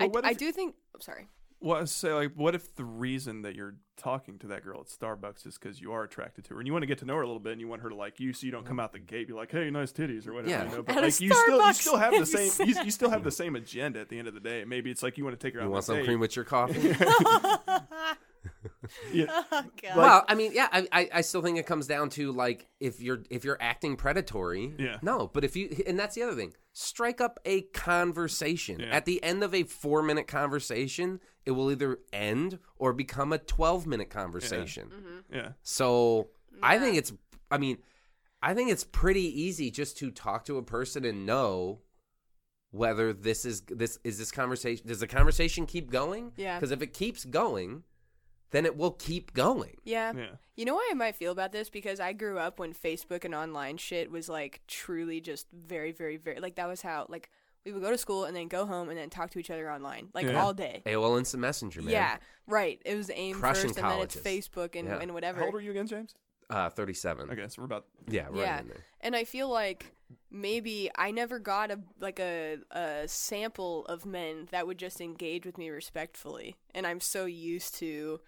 I, 0.00 0.10
I 0.24 0.32
do 0.32 0.50
think. 0.52 0.74
I'm 0.94 1.00
sorry. 1.00 1.28
Well, 1.60 1.80
I 1.80 1.84
say 1.84 2.12
like, 2.12 2.32
what 2.34 2.54
if 2.54 2.74
the 2.74 2.84
reason 2.84 3.42
that 3.42 3.54
you're 3.54 3.76
talking 3.96 4.38
to 4.40 4.46
that 4.48 4.62
girl 4.62 4.80
at 4.80 4.86
Starbucks 4.86 5.46
is 5.46 5.56
because 5.58 5.80
you 5.80 5.92
are 5.92 6.02
attracted 6.04 6.44
to 6.44 6.54
her 6.54 6.60
and 6.60 6.66
you 6.66 6.72
want 6.72 6.82
to 6.82 6.86
get 6.86 6.98
to 6.98 7.06
know 7.06 7.14
her 7.14 7.22
a 7.22 7.26
little 7.26 7.40
bit 7.40 7.52
and 7.52 7.60
you 7.60 7.66
want 7.68 7.82
her 7.82 7.88
to 7.88 7.94
like 7.94 8.20
you, 8.20 8.32
so 8.32 8.44
you 8.44 8.52
don't 8.52 8.66
come 8.66 8.78
out 8.78 8.92
the 8.92 8.98
gate 8.98 9.26
be 9.26 9.32
like, 9.32 9.50
"Hey, 9.50 9.70
nice 9.70 9.90
titties" 9.90 10.28
or 10.28 10.34
whatever. 10.34 10.50
Yeah. 10.50 10.64
You 10.64 10.76
know? 10.76 10.82
But 10.82 10.96
At 10.96 11.02
a 11.02 11.06
like, 11.06 11.20
you 11.20 11.32
still 11.32 11.66
you 11.66 11.72
still 11.72 11.96
have 11.96 12.12
the 12.12 12.26
same 12.26 12.68
you, 12.68 12.74
you 12.84 12.90
still 12.90 13.10
have 13.10 13.24
the 13.24 13.30
same 13.42 13.56
agenda 13.56 14.00
at 14.00 14.08
the 14.08 14.18
end 14.18 14.28
of 14.28 14.34
the 14.34 14.40
day. 14.40 14.64
Maybe 14.64 14.90
it's 14.90 15.02
like 15.02 15.16
you 15.16 15.24
want 15.24 15.38
to 15.38 15.44
take 15.44 15.54
her 15.54 15.60
out 15.60 15.64
you 15.64 15.68
on 15.68 15.72
want 15.72 15.84
some 15.84 15.96
date. 15.96 16.04
cream 16.04 16.20
with 16.20 16.36
your 16.36 16.44
coffee. 16.44 16.94
Yeah. 19.12 19.26
Oh, 19.52 19.62
God. 19.82 19.96
well, 19.96 20.24
I 20.28 20.34
mean, 20.34 20.52
yeah, 20.54 20.68
I, 20.72 20.86
I 20.92 21.08
I 21.14 21.20
still 21.20 21.42
think 21.42 21.58
it 21.58 21.66
comes 21.66 21.86
down 21.86 22.10
to 22.10 22.32
like 22.32 22.66
if 22.80 23.00
you're 23.00 23.22
if 23.30 23.44
you're 23.44 23.58
acting 23.60 23.96
predatory, 23.96 24.74
Yeah. 24.78 24.98
no. 25.02 25.30
But 25.32 25.44
if 25.44 25.56
you 25.56 25.74
and 25.86 25.98
that's 25.98 26.14
the 26.14 26.22
other 26.22 26.34
thing, 26.34 26.52
strike 26.72 27.20
up 27.20 27.38
a 27.44 27.62
conversation. 27.72 28.80
Yeah. 28.80 28.86
At 28.90 29.04
the 29.04 29.22
end 29.22 29.42
of 29.42 29.54
a 29.54 29.62
four 29.64 30.02
minute 30.02 30.26
conversation, 30.26 31.20
it 31.44 31.52
will 31.52 31.70
either 31.70 31.98
end 32.12 32.58
or 32.76 32.92
become 32.92 33.32
a 33.32 33.38
twelve 33.38 33.86
minute 33.86 34.10
conversation. 34.10 34.88
Mm-hmm. 34.88 35.34
Yeah. 35.36 35.48
So 35.62 36.28
I 36.62 36.78
think 36.78 36.96
it's, 36.96 37.12
I 37.50 37.58
mean, 37.58 37.78
I 38.42 38.54
think 38.54 38.70
it's 38.70 38.84
pretty 38.84 39.40
easy 39.42 39.70
just 39.70 39.96
to 39.98 40.10
talk 40.10 40.44
to 40.46 40.58
a 40.58 40.62
person 40.62 41.04
and 41.04 41.24
know 41.26 41.80
whether 42.70 43.12
this 43.12 43.44
is 43.44 43.62
this 43.62 43.98
is 44.04 44.18
this 44.18 44.30
conversation 44.30 44.86
does 44.86 45.00
the 45.00 45.06
conversation 45.06 45.66
keep 45.66 45.90
going? 45.90 46.32
Yeah. 46.36 46.56
Because 46.58 46.70
if 46.72 46.82
it 46.82 46.92
keeps 46.92 47.24
going, 47.24 47.84
then 48.56 48.64
it 48.66 48.76
will 48.76 48.90
keep 48.92 49.32
going. 49.34 49.76
yeah. 49.84 50.12
Yeah. 50.16 50.26
You 50.56 50.64
know 50.64 50.74
why 50.74 50.88
I 50.90 50.94
might 50.94 51.16
feel 51.16 51.32
about 51.32 51.52
this? 51.52 51.68
Because 51.68 52.00
I 52.00 52.14
grew 52.14 52.38
up 52.38 52.58
when 52.58 52.72
Facebook 52.72 53.24
and 53.26 53.34
online 53.34 53.76
shit 53.76 54.10
was 54.10 54.26
like 54.28 54.62
truly 54.66 55.20
just 55.20 55.46
very, 55.52 55.92
very, 55.92 56.16
very 56.16 56.40
like 56.40 56.54
that 56.56 56.66
was 56.66 56.80
how 56.80 57.04
like 57.10 57.28
we 57.66 57.72
would 57.72 57.82
go 57.82 57.90
to 57.90 57.98
school 57.98 58.24
and 58.24 58.34
then 58.34 58.48
go 58.48 58.64
home 58.64 58.88
and 58.88 58.96
then 58.96 59.10
talk 59.10 59.30
to 59.32 59.38
each 59.38 59.50
other 59.50 59.70
online 59.70 60.08
like 60.14 60.24
Yeah. 60.24 60.42
all 60.42 60.54
day. 60.54 60.82
AOL 60.86 61.18
Instant 61.18 61.42
Messenger, 61.42 61.82
man. 61.82 61.90
Yeah, 61.92 62.16
right. 62.46 62.80
It 62.86 62.94
was 62.96 63.10
AIM 63.10 63.36
Crushing 63.38 63.68
first, 63.74 63.78
and 63.80 63.90
then 63.90 64.00
it's. 64.00 64.16
Facebook 64.16 64.76
and, 64.78 64.88
Yeah. 64.88 64.98
and 65.00 65.12
whatever. 65.12 65.40
How 65.40 65.46
old 65.46 65.56
are 65.56 65.60
you 65.60 65.72
again, 65.72 65.86
James? 65.86 66.14
Uh, 66.48 66.70
37. 66.70 67.28
Okay, 67.30 67.48
so 67.48 67.60
we're 67.60 67.66
about 67.66 67.86
Yeah, 68.08 68.26
right 68.28 68.36
Yeah. 68.38 68.60
in 68.60 68.68
there. 68.68 68.84
And 69.02 69.14
I 69.16 69.24
feel 69.24 69.48
like 69.50 69.92
maybe 70.30 70.90
I 70.96 71.10
never 71.10 71.38
got 71.38 71.70
a 71.70 71.80
like 72.00 72.20
a 72.20 72.58
a 72.70 73.08
sample 73.08 73.84
of 73.86 74.06
men 74.06 74.48
that 74.52 74.66
would 74.66 74.78
just 74.78 75.00
engage 75.00 75.44
with 75.44 75.58
me 75.58 75.68
respectfully, 75.68 76.56
and 76.74 76.86
I'm 76.86 77.00
so 77.00 77.24
used 77.26 77.74
to 77.80 78.20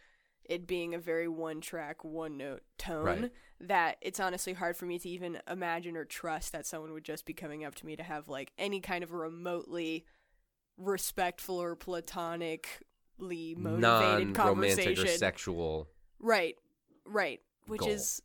it 0.49 0.67
being 0.67 0.95
a 0.95 0.99
very 0.99 1.29
one 1.29 1.61
track, 1.61 2.03
one 2.05 2.37
note 2.37 2.63
tone 2.79 3.05
Right. 3.05 3.33
that 3.61 3.97
it's 4.01 4.19
honestly 4.19 4.55
hard 4.55 4.77
for 4.77 4.87
me 4.87 4.99
to 4.99 5.09
even 5.09 5.39
imagine 5.49 5.97
or 5.97 6.05
trust 6.05 6.53
that 6.53 6.67
someone 6.67 6.93
would 6.93 7.05
just 7.05 7.27
be 7.27 7.35
coming 7.35 7.65
up 7.65 7.75
to 7.77 7.87
me 7.87 7.97
to 7.97 8.03
have 8.03 8.29
like 8.29 8.53
any 8.59 8.81
kind 8.81 9.05
of 9.05 9.13
remotely 9.13 10.07
respectful 10.79 11.61
or 11.61 11.77
platonically 11.77 13.55
motivated 13.57 13.81
Non-romantic 13.81 14.35
conversation. 14.35 15.05
or 15.05 15.09
sexual. 15.09 15.89
Right, 16.19 16.57
right. 17.05 17.41
Which 17.67 17.81
goal. 17.81 17.91
is 17.91 18.23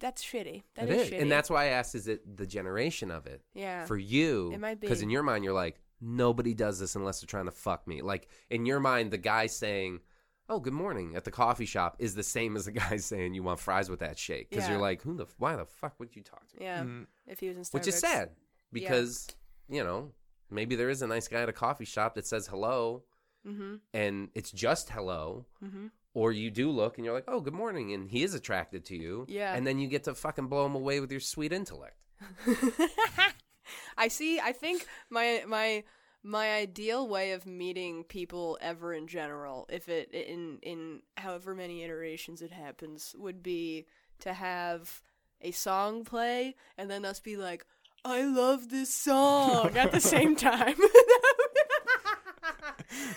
that's 0.00 0.24
shitty. 0.24 0.62
That 0.74 0.88
is 0.88 1.02
is, 1.02 1.10
shitty. 1.10 1.22
and 1.22 1.30
that's 1.30 1.50
why 1.50 1.64
I 1.64 1.68
asked: 1.68 1.94
Is 1.94 2.08
it 2.08 2.36
the 2.36 2.46
generation 2.46 3.10
of 3.10 3.26
it 3.26 3.42
yeah. 3.54 3.84
for 3.84 3.96
you? 3.96 4.50
It 4.52 4.58
might 4.58 4.80
because 4.80 5.02
in 5.02 5.10
your 5.10 5.22
mind 5.22 5.44
you're 5.44 5.52
like, 5.52 5.80
nobody 6.00 6.54
does 6.54 6.78
this 6.80 6.96
unless 6.96 7.20
they're 7.20 7.26
trying 7.26 7.44
to 7.44 7.52
fuck 7.52 7.86
me. 7.86 8.02
Like 8.02 8.28
in 8.50 8.66
your 8.66 8.80
mind, 8.80 9.10
the 9.12 9.18
guy 9.18 9.46
saying, 9.46 10.00
"Oh, 10.48 10.60
good 10.60 10.72
morning" 10.72 11.14
at 11.16 11.24
the 11.24 11.30
coffee 11.30 11.66
shop 11.66 11.96
is 11.98 12.14
the 12.14 12.22
same 12.22 12.56
as 12.56 12.64
the 12.66 12.72
guy 12.82 12.96
saying, 12.96 13.34
"You 13.34 13.42
want 13.42 13.60
fries 13.60 13.88
with 13.90 14.00
that 14.00 14.18
shake?" 14.18 14.50
Because 14.50 14.64
Yeah. 14.64 14.72
you're 14.72 14.80
like, 14.80 15.02
"Who 15.02 15.14
the? 15.14 15.26
Why 15.38 15.56
the 15.56 15.66
fuck 15.66 15.98
would 16.00 16.14
you 16.16 16.22
talk 16.22 16.46
to 16.48 16.56
me?" 16.58 16.64
yeah. 16.64 16.82
Mhm. 16.82 17.06
If 17.26 17.40
he 17.40 17.48
was 17.48 17.56
in 17.56 17.62
Starbucks. 17.64 17.72
Which 17.74 17.86
is 17.88 17.98
sad 17.98 18.30
because 18.72 19.26
you 19.68 19.82
know 19.84 20.12
maybe 20.50 20.76
there 20.76 20.90
is 20.90 21.02
a 21.02 21.06
nice 21.06 21.28
guy 21.28 21.42
at 21.42 21.48
a 21.48 21.52
coffee 21.52 21.84
shop 21.84 22.14
that 22.14 22.26
says 22.26 22.46
hello 22.46 23.04
Mm-hmm. 23.46 23.76
and 23.94 24.28
it's 24.34 24.50
just 24.50 24.90
hello. 24.90 25.46
Mm-hmm. 25.64 25.86
Or 26.12 26.32
you 26.32 26.50
do 26.50 26.70
look 26.70 26.98
and 26.98 27.04
you're 27.04 27.14
like, 27.14 27.24
oh, 27.28 27.40
good 27.40 27.54
morning. 27.54 27.92
And 27.94 28.10
he 28.10 28.22
is 28.24 28.34
attracted 28.34 28.84
to 28.86 28.96
you. 28.96 29.24
Yeah. 29.28 29.54
And 29.54 29.64
then 29.66 29.78
you 29.78 29.86
get 29.88 30.04
to 30.04 30.14
fucking 30.14 30.48
blow 30.48 30.66
him 30.66 30.74
away 30.74 30.98
with 31.00 31.10
your 31.12 31.20
sweet 31.20 31.52
intellect. 31.52 31.96
I 33.96 34.08
see. 34.08 34.40
I 34.40 34.52
think 34.52 34.86
my 35.10 35.44
my 35.46 35.84
my 36.28 36.52
ideal 36.54 37.08
way 37.08 37.32
of 37.32 37.46
meeting 37.46 38.04
people 38.04 38.58
ever 38.60 38.92
in 38.92 39.06
general, 39.08 39.66
if 39.70 39.88
it 39.88 40.10
in 40.12 40.58
in 40.62 41.00
however 41.16 41.54
many 41.54 41.82
iterations 41.82 42.42
it 42.42 42.52
happens, 42.52 43.14
would 43.18 43.42
be 43.42 43.86
to 44.20 44.32
have 44.34 45.00
a 45.40 45.50
song 45.52 46.04
play 46.04 46.54
and 46.76 46.90
then 46.90 47.04
us 47.04 47.18
be 47.20 47.36
like, 47.36 47.64
"I 48.04 48.22
love 48.24 48.68
this 48.68 48.92
song" 48.92 49.76
at 49.76 49.90
the 49.92 50.00
same 50.00 50.36
time. 50.50 50.76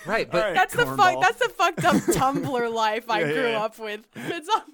Right. 0.04 0.30
But 0.30 0.38
All 0.42 0.46
right, 0.48 0.54
That's 0.54 0.74
the 0.74 0.84
fuck. 0.86 1.20
That's 1.20 1.38
the 1.38 1.48
fucked 1.48 1.84
up 1.84 1.94
Tumblr 1.96 2.72
life 2.74 3.08
I 3.08 3.20
Yeah, 3.20 3.26
yeah, 3.26 3.32
grew 3.34 3.50
yeah. 3.50 3.62
up 3.64 3.78
with. 3.78 4.00
It's 4.14 4.48
all 4.48 4.64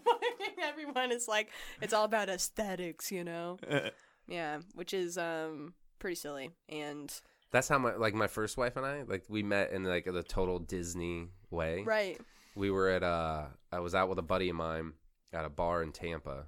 everyone 0.62 1.12
is 1.12 1.28
like, 1.28 1.48
it's 1.82 1.92
all 1.92 2.04
about 2.04 2.28
aesthetics, 2.28 3.12
you 3.12 3.24
know. 3.24 3.58
Uh, 3.68 3.90
Yeah, 4.26 4.58
which 4.74 4.92
is 4.94 5.16
um 5.18 5.74
pretty 5.98 6.16
silly. 6.16 6.50
And 6.68 7.12
that's 7.50 7.68
how 7.68 7.78
my, 7.78 7.94
like, 7.94 8.14
my 8.14 8.26
first 8.26 8.56
wife 8.56 8.76
and 8.76 8.84
I, 8.84 9.02
like, 9.02 9.24
we 9.28 9.42
met 9.42 9.72
in, 9.72 9.84
like, 9.84 10.04
the 10.04 10.22
total 10.22 10.58
Disney 10.58 11.28
way. 11.50 11.82
right, 11.84 12.20
We 12.54 12.70
were 12.70 12.88
at, 12.88 13.02
uh, 13.02 13.46
I 13.72 13.80
was 13.80 13.94
out 13.94 14.08
with 14.08 14.18
a 14.18 14.22
buddy 14.22 14.48
of 14.48 14.56
mine 14.56 14.92
at 15.32 15.44
a 15.44 15.50
bar 15.50 15.82
in 15.82 15.92
Tampa. 15.92 16.46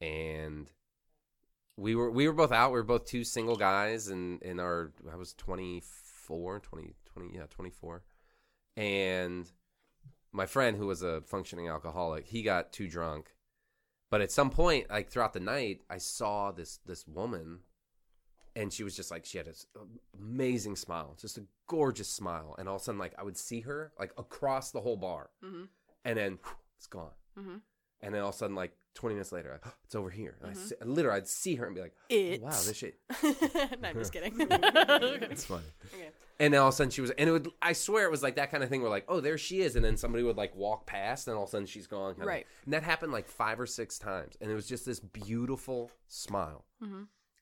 And 0.00 0.70
we 1.76 1.94
were, 1.94 2.10
we 2.10 2.26
were 2.26 2.34
both 2.34 2.52
out. 2.52 2.70
We 2.70 2.78
were 2.78 2.84
both 2.84 3.06
two 3.06 3.24
single 3.24 3.56
guys. 3.56 4.08
And 4.08 4.42
in 4.42 4.60
our, 4.60 4.92
I 5.12 5.16
was 5.16 5.34
24, 5.34 6.60
20, 6.60 6.94
20, 7.12 7.34
yeah, 7.34 7.46
24. 7.50 8.02
And 8.76 9.50
my 10.32 10.46
friend 10.46 10.76
who 10.76 10.86
was 10.86 11.02
a 11.02 11.20
functioning 11.22 11.68
alcoholic, 11.68 12.26
he 12.26 12.42
got 12.42 12.72
too 12.72 12.88
drunk. 12.88 13.34
But 14.10 14.20
at 14.20 14.30
some 14.30 14.50
point, 14.50 14.88
like 14.88 15.10
throughout 15.10 15.32
the 15.32 15.40
night, 15.40 15.80
I 15.90 15.98
saw 15.98 16.50
this 16.50 16.78
this 16.86 17.06
woman, 17.06 17.60
and 18.58 18.72
she 18.72 18.82
was 18.84 18.94
just 18.96 19.10
like 19.10 19.24
she 19.24 19.38
had 19.38 19.46
this 19.46 19.66
amazing 20.18 20.76
smile, 20.76 21.16
just 21.20 21.38
a 21.38 21.44
gorgeous 21.66 22.08
smile. 22.08 22.54
And 22.58 22.68
all 22.68 22.76
of 22.76 22.82
a 22.82 22.84
sudden, 22.84 22.98
like 22.98 23.14
I 23.18 23.22
would 23.22 23.36
see 23.36 23.60
her 23.60 23.92
like 23.98 24.12
across 24.18 24.70
the 24.70 24.80
whole 24.80 24.96
bar, 24.96 25.30
hmm 25.42 25.64
and 26.04 26.16
then 26.18 26.38
it's 26.76 26.86
gone. 26.86 27.10
hmm 27.36 27.56
And 28.02 28.14
then 28.14 28.22
all 28.22 28.28
of 28.30 28.34
a 28.34 28.38
sudden, 28.38 28.56
like 28.56 28.72
twenty 28.94 29.14
minutes 29.14 29.32
later, 29.32 29.50
like, 29.52 29.72
it's 29.84 29.94
over 29.94 30.10
here. 30.10 30.36
And 30.40 30.50
I 30.50 30.54
Mhm. 30.54 30.56
see, 30.68 30.74
literally, 30.84 31.16
I'd 31.18 31.28
see 31.28 31.54
her 31.56 31.66
and 31.66 31.74
be 31.74 31.80
like, 31.82 31.94
it. 32.08 32.40
"Wow, 32.42 32.50
this 32.50 32.76
shit." 32.76 32.98
no, 33.80 33.88
I'm 33.88 33.94
just 33.98 34.12
kidding. 34.12 34.34
It's 35.30 35.44
funny. 35.44 35.64
Okay. 35.94 36.10
And 36.40 36.54
then 36.54 36.60
all 36.60 36.68
of 36.68 36.74
a 36.74 36.76
sudden 36.76 36.90
she 36.92 37.00
was, 37.00 37.10
and 37.10 37.28
it 37.28 37.32
would, 37.32 37.48
I 37.60 37.72
swear 37.72 38.04
it 38.04 38.12
was 38.12 38.22
like 38.22 38.36
that 38.36 38.52
kind 38.52 38.62
of 38.62 38.68
thing 38.70 38.80
where 38.80 38.90
like, 38.90 39.06
oh, 39.08 39.20
there 39.20 39.36
she 39.38 39.60
is. 39.60 39.74
And 39.74 39.84
then 39.84 39.96
somebody 39.96 40.22
would 40.22 40.36
like 40.36 40.54
walk 40.54 40.86
past 40.86 41.26
and 41.26 41.36
all 41.36 41.42
of 41.42 41.48
a 41.48 41.50
sudden 41.50 41.66
she's 41.66 41.88
gone. 41.88 42.14
Right. 42.16 42.46
And 42.64 42.72
that 42.74 42.84
happened 42.84 43.10
like 43.12 43.26
five 43.26 43.58
or 43.58 43.66
six 43.66 43.98
times. 43.98 44.36
And 44.40 44.48
it 44.48 44.54
was 44.54 44.68
just 44.68 44.86
this 44.86 45.00
beautiful 45.00 45.90
smile. 46.06 46.64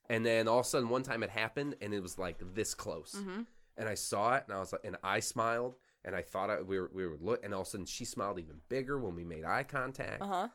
And 0.09 0.25
then 0.25 0.47
all 0.47 0.59
of 0.59 0.65
a 0.65 0.69
sudden 0.69 0.89
one 0.89 1.03
time 1.03 1.21
it 1.23 1.29
happened 1.29 1.75
and 1.81 1.93
it 1.93 2.01
was 2.01 2.17
like 2.17 2.37
this 2.53 2.73
close. 2.73 3.15
hmm 3.23 3.41
And 3.77 3.89
I 3.89 3.95
saw 3.95 4.35
it 4.35 4.43
and 4.47 4.55
I 4.55 4.59
was 4.59 4.71
like, 4.71 4.81
and 4.85 4.95
I 5.03 5.19
smiled 5.19 5.75
and 6.05 6.15
I 6.15 6.21
thought 6.21 6.49
I, 6.49 6.61
we 6.61 6.79
were, 6.79 6.89
we 6.93 7.07
would 7.07 7.21
look 7.21 7.43
and 7.43 7.53
all 7.53 7.61
of 7.61 7.67
a 7.67 7.69
sudden 7.69 7.85
she 7.85 8.05
smiled 8.05 8.39
even 8.39 8.57
bigger 8.69 8.97
when 8.97 9.15
we 9.15 9.23
made 9.23 9.43
eye 9.45 9.63
contact. 9.63 10.21
Uh 10.21 10.27
huh. 10.27 10.47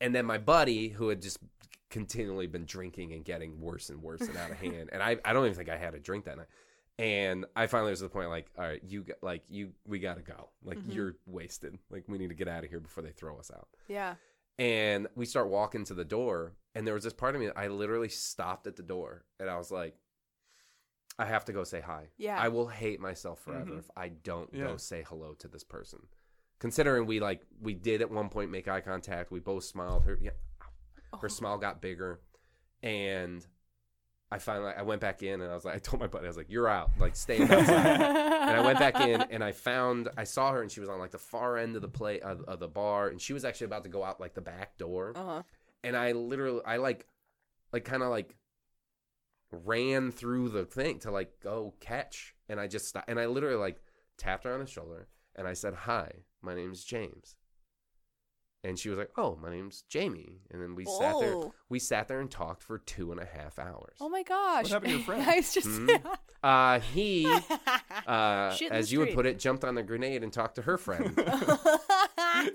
And 0.00 0.14
then 0.14 0.26
my 0.26 0.38
buddy, 0.38 0.88
who 0.88 1.08
had 1.08 1.22
just 1.22 1.38
continually 1.90 2.46
been 2.46 2.64
drinking 2.64 3.12
and 3.12 3.24
getting 3.24 3.60
worse 3.60 3.88
and 3.90 4.02
worse 4.02 4.20
and 4.22 4.36
out 4.36 4.50
of 4.50 4.56
hand, 4.60 4.90
and 4.92 5.02
I, 5.02 5.16
I 5.24 5.32
don't 5.32 5.44
even 5.44 5.56
think 5.56 5.68
I 5.70 5.76
had 5.76 5.94
a 5.94 6.00
drink 6.00 6.24
that 6.26 6.36
night. 6.36 6.46
And 6.98 7.46
I 7.56 7.66
finally 7.66 7.90
was 7.90 8.00
to 8.00 8.04
the 8.04 8.10
point 8.10 8.28
like, 8.28 8.46
all 8.58 8.64
right, 8.64 8.80
you 8.86 9.02
got- 9.02 9.22
like 9.22 9.42
you, 9.48 9.70
we 9.86 9.98
gotta 9.98 10.22
go. 10.22 10.50
Like 10.62 10.78
Mhm. 10.78 10.94
you're 10.94 11.16
wasted. 11.26 11.76
Like 11.90 12.04
we 12.06 12.18
need 12.18 12.28
to 12.28 12.34
get 12.34 12.46
out 12.48 12.62
of 12.64 12.70
here 12.70 12.80
before 12.80 13.02
they 13.02 13.10
throw 13.10 13.36
us 13.38 13.50
out. 13.54 13.68
Yeah. 13.88 14.14
And 14.58 15.08
we 15.16 15.26
start 15.26 15.48
walking 15.48 15.84
to 15.86 15.94
the 15.94 16.04
door, 16.04 16.52
and 16.74 16.86
there 16.86 16.94
was 16.94 17.04
this 17.04 17.12
part 17.12 17.34
of 17.34 17.40
me 17.40 17.46
that 17.48 17.58
I 17.58 17.68
literally 17.68 18.08
stopped 18.08 18.66
at 18.66 18.76
the 18.76 18.82
door, 18.82 19.24
and 19.38 19.48
I 19.50 19.56
was 19.56 19.70
like, 19.70 19.96
I 21.18 21.26
have 21.26 21.44
to 21.44 21.52
go 21.52 21.62
say 21.64 21.80
hi. 21.80 22.08
Yeah. 22.16 22.36
I 22.40 22.48
will 22.48 22.66
hate 22.66 22.98
myself 23.00 23.40
forever 23.40 23.70
Mhm. 23.72 23.78
if 23.78 23.90
I 23.96 24.08
don't 24.08 24.52
Yeah. 24.52 24.64
go 24.64 24.76
say 24.76 25.04
hello 25.06 25.34
to 25.34 25.48
this 25.48 25.62
person. 25.62 26.08
Considering 26.58 27.06
we 27.06 27.20
like 27.20 27.42
we 27.60 27.74
did 27.74 28.00
at 28.02 28.10
one 28.10 28.28
point 28.30 28.50
make 28.50 28.66
eye 28.68 28.80
contact, 28.80 29.30
we 29.30 29.38
both 29.40 29.64
smiled. 29.64 30.04
Her 30.04 30.18
yeah, 30.20 30.30
her 31.20 31.26
Oh. 31.26 31.28
smile 31.28 31.58
got 31.58 31.80
bigger, 31.80 32.20
and 32.82 33.46
I 34.32 34.38
finally 34.38 34.72
I 34.76 34.82
went 34.82 35.00
back 35.00 35.22
in 35.22 35.40
and 35.40 35.50
I 35.50 35.54
was 35.54 35.64
like 35.64 35.76
I 35.76 35.78
told 35.78 36.00
my 36.00 36.08
buddy 36.08 36.24
I 36.24 36.28
was 36.28 36.36
like 36.36 36.50
you're 36.50 36.66
out 36.68 36.90
like 36.98 37.14
stay 37.14 37.38
outside 37.42 38.00
and 38.00 38.50
I 38.50 38.60
went 38.64 38.80
back 38.80 38.98
in 39.00 39.20
and 39.22 39.44
I 39.44 39.52
found 39.52 40.08
I 40.16 40.24
saw 40.24 40.50
her 40.52 40.62
and 40.62 40.72
she 40.72 40.80
was 40.80 40.88
on 40.88 40.98
like 40.98 41.12
the 41.12 41.18
far 41.18 41.56
end 41.56 41.76
of 41.76 41.82
the 41.82 41.88
play 41.88 42.18
of, 42.20 42.40
of 42.44 42.58
the 42.58 42.66
bar 42.66 43.08
and 43.08 43.20
she 43.20 43.32
was 43.32 43.44
actually 43.44 43.66
about 43.66 43.84
to 43.84 43.90
go 43.90 44.02
out 44.02 44.18
like 44.20 44.34
the 44.34 44.40
back 44.40 44.76
door 44.78 45.12
Uh-huh. 45.14 45.42
And 45.84 45.96
I 45.96 46.12
literally 46.12 46.60
I 46.64 46.78
like 46.78 47.06
like 47.72 47.84
kind 47.84 48.02
of 48.02 48.10
like 48.10 48.34
ran 49.52 50.10
through 50.10 50.48
the 50.48 50.64
thing 50.64 50.98
to 51.00 51.10
like 51.10 51.40
go 51.40 51.74
catch 51.80 52.34
and 52.48 52.58
I 52.58 52.66
just 52.66 52.88
stopped 52.88 53.08
and 53.08 53.20
I 53.20 53.26
literally 53.26 53.56
like 53.56 53.80
tapped 54.18 54.44
her 54.44 54.54
on 54.54 54.60
the 54.60 54.66
shoulder 54.66 55.08
and 55.36 55.46
I 55.46 55.52
said 55.52 55.74
hi 55.74 56.10
my 56.42 56.54
name's 56.54 56.84
James 56.84 57.36
and 58.64 58.78
she 58.78 58.88
was 58.88 58.98
like 58.98 59.10
oh 59.16 59.38
my 59.42 59.50
name's 59.50 59.82
Jamie 59.88 60.40
and 60.50 60.60
then 60.60 60.74
we 60.74 60.84
sat 60.84 61.14
there 61.20 61.34
Oh. 61.34 61.54
we 61.68 61.78
sat 61.78 62.08
there 62.08 62.20
and 62.20 62.30
talked 62.30 62.62
for 62.62 62.78
two 62.78 63.12
and 63.12 63.20
a 63.20 63.24
half 63.24 63.58
hours 63.58 63.96
Oh 64.00 64.08
my 64.08 64.22
gosh. 64.22 64.64
What 64.64 64.72
happened 64.72 64.90
to 64.92 64.96
your 64.96 65.04
friend? 65.06 65.22
I 65.28 65.36
was 65.36 65.52
just 65.54 65.66
Hmm? 65.68 65.90
uh 66.42 66.80
he 66.80 67.26
uh 68.06 68.50
Shit 68.54 68.68
in 68.68 68.72
the 68.72 68.78
as 68.78 68.92
you 68.92 68.98
would 69.00 69.06
street. 69.08 69.14
put 69.14 69.26
it 69.26 69.38
jumped 69.38 69.64
on 69.64 69.74
the 69.74 69.82
grenade 69.82 70.22
and 70.22 70.32
talked 70.32 70.56
to 70.56 70.62
her 70.62 70.76
friend 70.78 71.14
for 71.14 71.24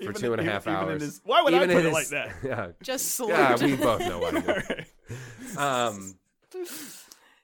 for 0.03 0.13
two 0.13 0.33
and 0.33 0.41
a 0.41 0.45
half 0.51 0.67
hours 0.67 1.21
why 1.23 1.41
would 1.41 1.53
Even 1.53 1.69
I 1.69 1.73
put 1.73 1.81
in 1.81 1.87
it 1.87 1.93
like 1.93 2.01
his- 2.03 2.09
that? 2.11 2.35
yeah 2.43 2.67
just 2.83 3.19
yeah 3.19 3.55
slurred. 3.55 3.61
we 3.71 3.75
both 3.77 4.01
know 4.01 4.19
what 4.19 4.35
I 4.35 4.39
mean. 4.39 4.49
Alright. 5.57 5.95
um 5.95 6.15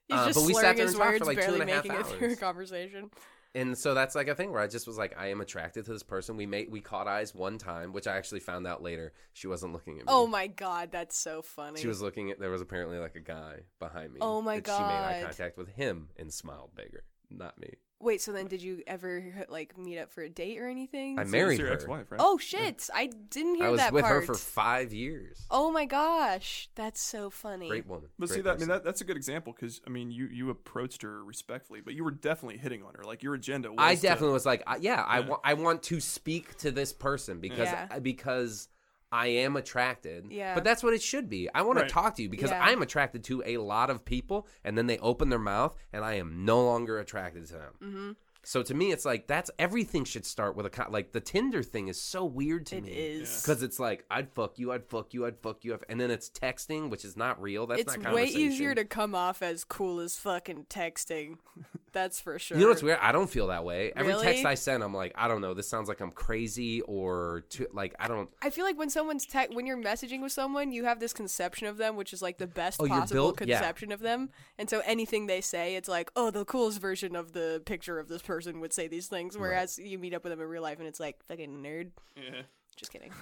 He's 0.07 0.19
Uh, 0.19 0.25
just 0.27 0.39
but 0.39 0.45
we 0.45 0.53
slurring 0.53 0.65
sat 0.67 0.75
there 0.77 0.85
his 0.85 0.93
and 0.93 1.01
talked 1.01 1.11
words, 1.13 1.19
for, 1.19 1.25
like, 1.25 1.37
two 1.37 1.41
barely 1.45 1.61
and 1.61 1.69
a 1.69 1.73
half 1.73 1.83
making 1.83 1.99
it 1.99 2.05
through 2.05 2.27
a 2.27 2.29
hours. 2.29 2.39
conversation. 2.39 3.09
And 3.55 3.77
so 3.77 3.93
that's 3.93 4.13
like 4.13 4.27
a 4.27 4.35
thing 4.35 4.51
where 4.51 4.61
I 4.61 4.67
just 4.67 4.85
was 4.85 4.97
like, 4.97 5.15
I 5.17 5.27
am 5.27 5.41
attracted 5.41 5.85
to 5.85 5.93
this 5.93 6.03
person. 6.03 6.37
We 6.37 6.45
made 6.45 6.69
we 6.69 6.81
caught 6.81 7.07
eyes 7.07 7.33
one 7.33 7.57
time, 7.57 7.93
which 7.93 8.05
I 8.05 8.17
actually 8.17 8.41
found 8.41 8.67
out 8.67 8.83
later. 8.83 9.13
She 9.33 9.47
wasn't 9.47 9.73
looking 9.73 9.93
at 9.93 10.05
me. 10.05 10.09
Oh 10.09 10.27
my 10.27 10.47
god, 10.47 10.91
that's 10.91 11.17
so 11.17 11.41
funny. 11.41 11.79
She 11.79 11.87
was 11.87 12.01
looking 12.01 12.29
at. 12.31 12.39
There 12.39 12.51
was 12.51 12.61
apparently 12.61 12.99
like 12.99 13.15
a 13.15 13.21
guy 13.21 13.61
behind 13.79 14.13
me. 14.13 14.19
Oh 14.21 14.41
my 14.41 14.59
that 14.59 14.67
She 14.67 14.83
made 14.83 14.89
eye 14.89 15.21
contact 15.23 15.57
with 15.57 15.69
him 15.69 16.09
and 16.17 16.31
smiled 16.31 16.71
bigger, 16.75 17.03
not 17.31 17.57
me. 17.57 17.75
Wait, 18.01 18.21
so 18.21 18.33
then 18.33 18.47
did 18.47 18.61
you 18.61 18.83
ever 18.85 19.45
like 19.47 19.77
meet 19.77 19.97
up 19.97 20.11
for 20.11 20.21
a 20.21 20.29
date 20.29 20.59
or 20.59 20.67
anything? 20.67 21.17
I 21.17 21.23
So 21.23 21.29
married 21.29 21.59
your 21.59 21.69
her. 21.69 21.73
ex-wife, 21.75 22.11
right? 22.11 22.19
Oh 22.21 22.37
shit! 22.37 22.89
I 22.93 23.07
didn't 23.29 23.55
hear 23.55 23.67
I 23.67 23.69
was 23.69 23.79
that 23.79 23.93
with 23.93 24.03
part. 24.03 24.15
her 24.15 24.21
for 24.21 24.35
five 24.35 24.91
years. 24.93 25.45
oh 25.49 25.71
my 25.71 25.85
gosh, 25.85 26.67
that's 26.75 27.01
so 27.01 27.29
funny. 27.29 27.69
Great 27.69 27.87
woman. 27.87 28.09
But 28.19 28.27
Great 28.27 28.35
see 28.35 28.41
that 28.41 28.49
I 28.49 28.53
mean 28.53 28.57
person. 28.59 28.69
that 28.69 28.83
that's 28.83 28.99
a 29.01 29.05
good 29.05 29.15
example 29.15 29.53
because 29.53 29.79
I 29.87 29.89
mean 29.89 30.11
you 30.11 30.27
you 30.27 30.49
approached 30.49 31.03
her 31.03 31.23
respectfully, 31.23 31.79
but 31.81 31.93
you 31.93 32.03
were 32.03 32.11
definitely 32.11 32.57
hitting 32.57 32.83
on 32.83 32.93
her. 32.95 33.03
Like 33.05 33.23
your 33.23 33.33
agenda 33.33 33.69
was 33.71 33.79
I 33.79 33.95
to- 33.95 34.01
definitely 34.01 34.33
was 34.33 34.45
like, 34.45 34.63
I- 34.67 34.75
yeah, 34.77 35.01
I 35.01 35.19
Yeah. 35.19 35.27
wa- 35.29 35.39
I 35.43 35.53
want 35.53 35.81
to 35.83 36.01
speak 36.01 36.57
to 36.57 36.71
this 36.71 36.91
person 36.91 37.39
because 37.39 37.69
Yeah. 37.69 37.99
because 37.99 38.67
I 39.15 39.27
am 39.27 39.55
attracted. 39.55 40.27
Yeah. 40.29 40.53
But 40.55 40.63
that's 40.65 40.83
what 40.83 40.93
it 40.93 41.01
should 41.01 41.29
be. 41.29 41.47
I 41.55 41.61
want 41.61 41.79
Right. 41.79 41.87
to 41.87 41.93
talk 41.93 42.15
to 42.17 42.21
you 42.23 42.29
because 42.29 42.51
Yeah. 42.51 42.61
I'm 42.63 42.81
attracted 42.81 43.23
to 43.25 43.41
a 43.45 43.57
lot 43.57 43.89
of 43.89 44.03
people, 44.03 44.45
and 44.63 44.77
then 44.77 44.87
they 44.87 44.97
open 44.97 45.29
their 45.29 45.39
mouth, 45.39 45.73
and 45.93 46.03
I 46.03 46.13
am 46.15 46.43
no 46.43 46.63
longer 46.65 46.99
attracted 46.99 47.45
to 47.47 47.53
them. 47.53 47.73
Mm-hmm. 47.81 48.11
So 48.45 48.61
to 48.63 48.73
me, 48.73 48.91
it's 48.91 49.05
like 49.05 49.27
that's 49.27 49.51
everything 49.59 50.05
should 50.05 50.25
start 50.25 50.55
with 50.55 50.65
a 50.65 50.69
co- 50.69 50.89
like 50.89 51.11
the 51.11 51.19
Tinder 51.19 51.63
thing 51.63 51.87
is 51.87 51.99
so 51.99 52.23
weird 52.25 52.65
to 52.67 52.77
It 52.77 52.83
me. 52.85 52.91
is. 52.91 53.41
Because 53.41 53.63
it's 53.63 53.79
like 53.79 54.05
I'd 54.09 54.29
fuck 54.33 54.57
you, 54.59 54.71
I'd 54.71 54.85
fuck 54.85 55.13
you, 55.13 55.25
I'd 55.25 55.39
fuck 55.39 55.65
you, 55.65 55.79
and 55.89 55.99
then 55.99 56.11
it's 56.11 56.29
texting, 56.29 56.89
which 56.89 57.03
is 57.03 57.17
not 57.17 57.41
real. 57.41 57.65
That's 57.67 57.81
It's 57.81 57.97
not 57.97 58.13
way 58.13 58.25
conversation. 58.25 58.41
easier 58.41 58.75
to 58.75 58.85
come 58.85 59.15
off 59.15 59.41
as 59.41 59.63
cool 59.63 59.99
as 59.99 60.15
fucking 60.17 60.65
texting. 60.69 61.37
That's 61.91 62.19
for 62.19 62.37
sure. 62.37 62.57
You 62.57 62.63
know 62.65 62.71
what's 62.71 62.83
weird? 62.83 62.99
I 63.01 63.13
don't 63.13 63.29
feel 63.29 63.47
that 63.47 63.63
way. 63.63 63.93
Every 63.95 64.11
Really? 64.11 64.25
text 64.25 64.45
I 64.45 64.55
send, 64.55 64.83
I'm 64.83 64.93
like, 64.93 65.13
I 65.15 65.29
don't 65.29 65.39
know. 65.39 65.53
This 65.53 65.69
sounds 65.69 65.87
like 65.87 66.01
I'm 66.01 66.11
crazy 66.11 66.81
or 66.81 67.45
too, 67.49 67.67
like 67.71 67.95
I 67.97 68.09
don't. 68.09 68.29
I 68.41 68.49
feel 68.49 68.65
like 68.65 68.77
when 68.77 68.89
someone's 68.89 69.25
te- 69.25 69.47
when 69.53 69.65
you're 69.65 69.81
messaging 69.81 70.21
with 70.21 70.33
someone, 70.33 70.73
you 70.73 70.83
have 70.83 70.99
this 70.99 71.13
conception 71.13 71.67
of 71.67 71.77
them, 71.77 71.95
which 71.95 72.11
is 72.11 72.21
like 72.21 72.37
the 72.37 72.47
best 72.47 72.81
Oh, 72.81 72.85
you're 72.85 72.99
possible 72.99 73.31
built- 73.31 73.47
yeah. 73.47 73.55
conception 73.59 73.93
of 73.93 74.01
them. 74.01 74.29
And 74.59 74.69
so 74.69 74.81
anything 74.85 75.27
they 75.27 75.39
say, 75.39 75.77
it's 75.77 75.87
like, 75.87 76.11
oh, 76.17 76.31
the 76.31 76.43
coolest 76.43 76.81
version 76.81 77.15
of 77.15 77.31
the 77.31 77.61
picture 77.65 77.97
of 77.97 78.09
this 78.09 78.21
person 78.35 78.59
would 78.61 78.73
say 78.73 78.87
these 78.87 79.07
things. 79.07 79.37
Whereas 79.37 79.77
you 79.77 79.97
meet 79.99 80.13
up 80.13 80.23
with 80.23 80.31
them 80.31 80.41
in 80.41 80.47
real 80.47 80.61
life, 80.63 80.79
and 80.79 80.87
it's 80.87 80.99
like 80.99 81.23
fucking 81.25 81.61
nerd. 81.63 81.91
Yeah. 82.15 82.41
Just 82.75 82.91
kidding, 82.91 83.11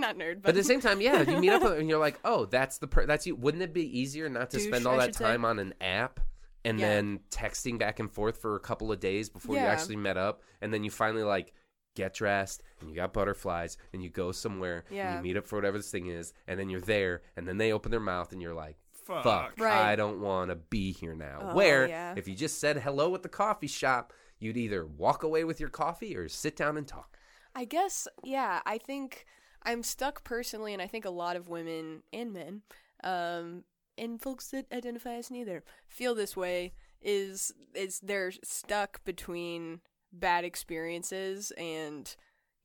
not 0.00 0.16
nerd, 0.18 0.36
But 0.36 0.42
but 0.42 0.48
at 0.50 0.54
the 0.56 0.64
same 0.64 0.80
time, 0.80 1.00
yeah, 1.00 1.22
you 1.22 1.38
meet 1.38 1.50
up 1.50 1.62
with 1.64 1.78
and 1.78 1.88
you're 1.88 2.00
like, 2.00 2.18
oh, 2.24 2.44
that's 2.46 2.78
the 2.78 2.88
per- 2.88 3.06
that's 3.06 3.24
you. 3.26 3.36
Wouldn't 3.36 3.62
it 3.62 3.72
be 3.72 3.98
easier 4.00 4.28
not 4.28 4.50
to 4.50 4.56
Douche, 4.56 4.66
spend 4.66 4.84
all 4.86 4.94
I 4.94 4.98
that 4.98 5.04
should 5.06 5.14
say. 5.16 5.24
time 5.26 5.44
on 5.44 5.60
an 5.60 5.74
app 5.80 6.18
and 6.64 6.80
Yeah. 6.80 6.88
then 6.88 7.20
texting 7.30 7.78
back 7.78 8.00
and 8.00 8.10
forth 8.10 8.38
for 8.38 8.56
a 8.56 8.60
couple 8.60 8.90
of 8.90 8.98
days 8.98 9.28
before 9.28 9.54
you 9.54 9.60
actually 9.62 9.94
met 9.96 10.16
up, 10.16 10.42
and 10.60 10.74
then 10.74 10.82
you 10.82 10.90
finally 10.90 11.22
like 11.22 11.52
get 11.94 12.14
dressed 12.14 12.62
and 12.80 12.90
you 12.90 12.96
got 12.96 13.12
butterflies 13.12 13.76
and 13.92 14.02
you 14.02 14.08
go 14.10 14.32
somewhere 14.32 14.84
and 14.90 15.16
you 15.16 15.22
meet 15.22 15.36
up 15.36 15.46
for 15.46 15.54
whatever 15.56 15.76
this 15.78 15.90
thing 15.92 16.06
is, 16.06 16.32
and 16.48 16.58
then 16.58 16.68
you're 16.68 16.80
there, 16.80 17.22
and 17.36 17.46
then 17.46 17.58
they 17.58 17.70
open 17.72 17.92
their 17.92 18.00
mouth 18.00 18.32
and 18.32 18.42
you're 18.42 18.54
like. 18.54 18.76
Fuck. 19.08 19.24
Fuck, 19.24 19.54
Right. 19.58 19.90
I 19.90 19.96
don't 19.96 20.20
want 20.20 20.50
to 20.50 20.56
be 20.56 20.92
here 20.92 21.14
now. 21.14 21.38
Oh, 21.40 21.54
Where, 21.54 21.88
yeah. 21.88 22.14
if 22.16 22.28
you 22.28 22.34
just 22.34 22.60
said 22.60 22.76
hello 22.76 23.14
at 23.14 23.22
the 23.22 23.28
coffee 23.28 23.66
shop, 23.66 24.12
you'd 24.38 24.58
either 24.58 24.84
walk 24.84 25.22
away 25.22 25.44
with 25.44 25.58
your 25.58 25.70
coffee 25.70 26.14
or 26.14 26.28
sit 26.28 26.56
down 26.56 26.76
and 26.76 26.86
talk. 26.86 27.16
I 27.54 27.64
guess, 27.64 28.06
yeah, 28.22 28.60
I 28.66 28.76
think 28.76 29.24
I'm 29.62 29.82
stuck 29.82 30.24
personally, 30.24 30.74
and 30.74 30.82
I 30.82 30.86
think 30.86 31.06
a 31.06 31.10
lot 31.10 31.36
of 31.36 31.48
women 31.48 32.02
and 32.12 32.32
men, 32.34 32.62
um, 33.02 33.64
and 33.96 34.20
folks 34.20 34.48
that 34.48 34.66
identify 34.72 35.14
as 35.14 35.30
neither, 35.30 35.64
feel 35.88 36.14
this 36.14 36.36
way. 36.36 36.74
Is 37.00 37.52
is 37.74 38.00
they're 38.00 38.32
stuck 38.42 39.04
between 39.04 39.80
bad 40.12 40.44
experiences 40.44 41.52
and 41.56 42.14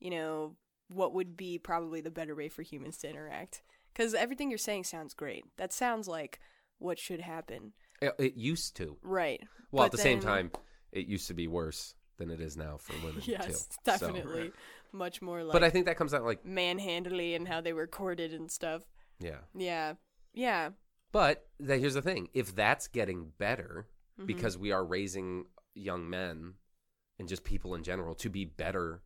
you 0.00 0.10
know 0.10 0.56
what 0.92 1.14
would 1.14 1.36
be 1.36 1.56
probably 1.56 2.00
the 2.00 2.10
better 2.10 2.34
way 2.34 2.48
for 2.48 2.62
humans 2.62 2.98
to 2.98 3.08
interact? 3.08 3.62
Because 3.94 4.12
everything 4.14 4.50
you're 4.50 4.58
saying 4.58 4.84
sounds 4.84 5.14
great. 5.14 5.44
That 5.56 5.72
sounds 5.72 6.08
like 6.08 6.40
what 6.78 6.98
should 6.98 7.20
happen, 7.20 7.72
It, 8.02 8.12
it 8.18 8.34
used 8.36 8.76
to. 8.76 8.96
right? 9.02 9.40
Well, 9.70 9.82
But 9.82 9.86
at 9.86 9.92
the 9.92 9.98
same 9.98 10.20
time, 10.20 10.50
it 10.92 11.06
used 11.06 11.28
to 11.28 11.34
be 11.34 11.46
worse 11.48 11.94
than 12.18 12.30
it 12.30 12.40
is 12.40 12.56
now 12.56 12.76
for 12.78 12.92
women 13.06 13.22
yes, 13.24 13.46
too. 13.46 13.52
So- 13.52 13.68
definitely, 13.84 14.52
much 14.92 15.20
more 15.22 15.42
like 15.42 15.52
but 15.52 15.64
I 15.64 15.70
think 15.70 15.86
that 15.86 15.96
comes 15.96 16.12
out 16.14 16.24
like 16.24 16.44
manhandly 16.44 17.34
and 17.34 17.48
how 17.48 17.60
they 17.60 17.72
were 17.72 17.86
courted 17.86 18.32
and 18.34 18.50
stuff. 18.50 18.82
yeah. 19.20 19.38
Yeah. 19.54 19.94
Yeah. 20.32 20.70
But 21.12 21.46
here's 21.64 21.94
the 21.94 22.02
thing: 22.02 22.28
if 22.34 22.54
that's 22.54 22.88
getting 22.88 23.30
better 23.38 23.86
Mhm. 24.20 24.26
because 24.26 24.56
we 24.58 24.70
are 24.72 24.84
raising 24.84 25.46
young 25.74 26.08
men 26.10 26.54
and 27.18 27.28
just 27.28 27.42
people 27.44 27.74
in 27.76 27.82
general 27.84 28.14
to 28.16 28.28
be 28.28 28.44
better, 28.44 29.02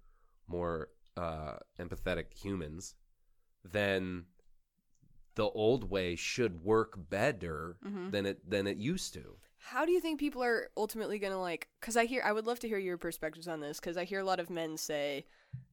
more 0.47 0.89
uh, 1.17 1.57
empathetic 1.79 2.33
humans, 2.35 2.95
then 3.65 4.25
the 5.39 5.49
old 5.51 5.85
way 5.89 6.17
should 6.17 6.63
work 6.65 6.95
better 7.11 7.79
Mhm. 7.85 8.11
than 8.11 8.27
it 8.27 8.51
than 8.51 8.67
it 8.67 8.77
used 8.77 9.15
to. 9.15 9.39
How 9.59 9.85
do 9.85 9.93
you 9.93 10.01
think 10.01 10.19
people 10.21 10.43
are 10.43 10.69
ultimately 10.77 11.19
going 11.19 11.33
to 11.33 11.39
like 11.39 11.69
cuz 11.81 11.97
I 11.97 12.05
hear 12.07 12.23
I 12.25 12.33
would 12.33 12.47
love 12.47 12.59
to 12.61 12.69
hear 12.69 12.79
your 12.79 12.99
perspectives 12.99 13.47
on 13.49 13.61
this 13.61 13.79
cuz 13.81 13.97
I 13.97 14.05
hear 14.05 14.19
a 14.21 14.25
lot 14.25 14.41
of 14.41 14.51
men 14.51 14.77
say, 14.77 15.27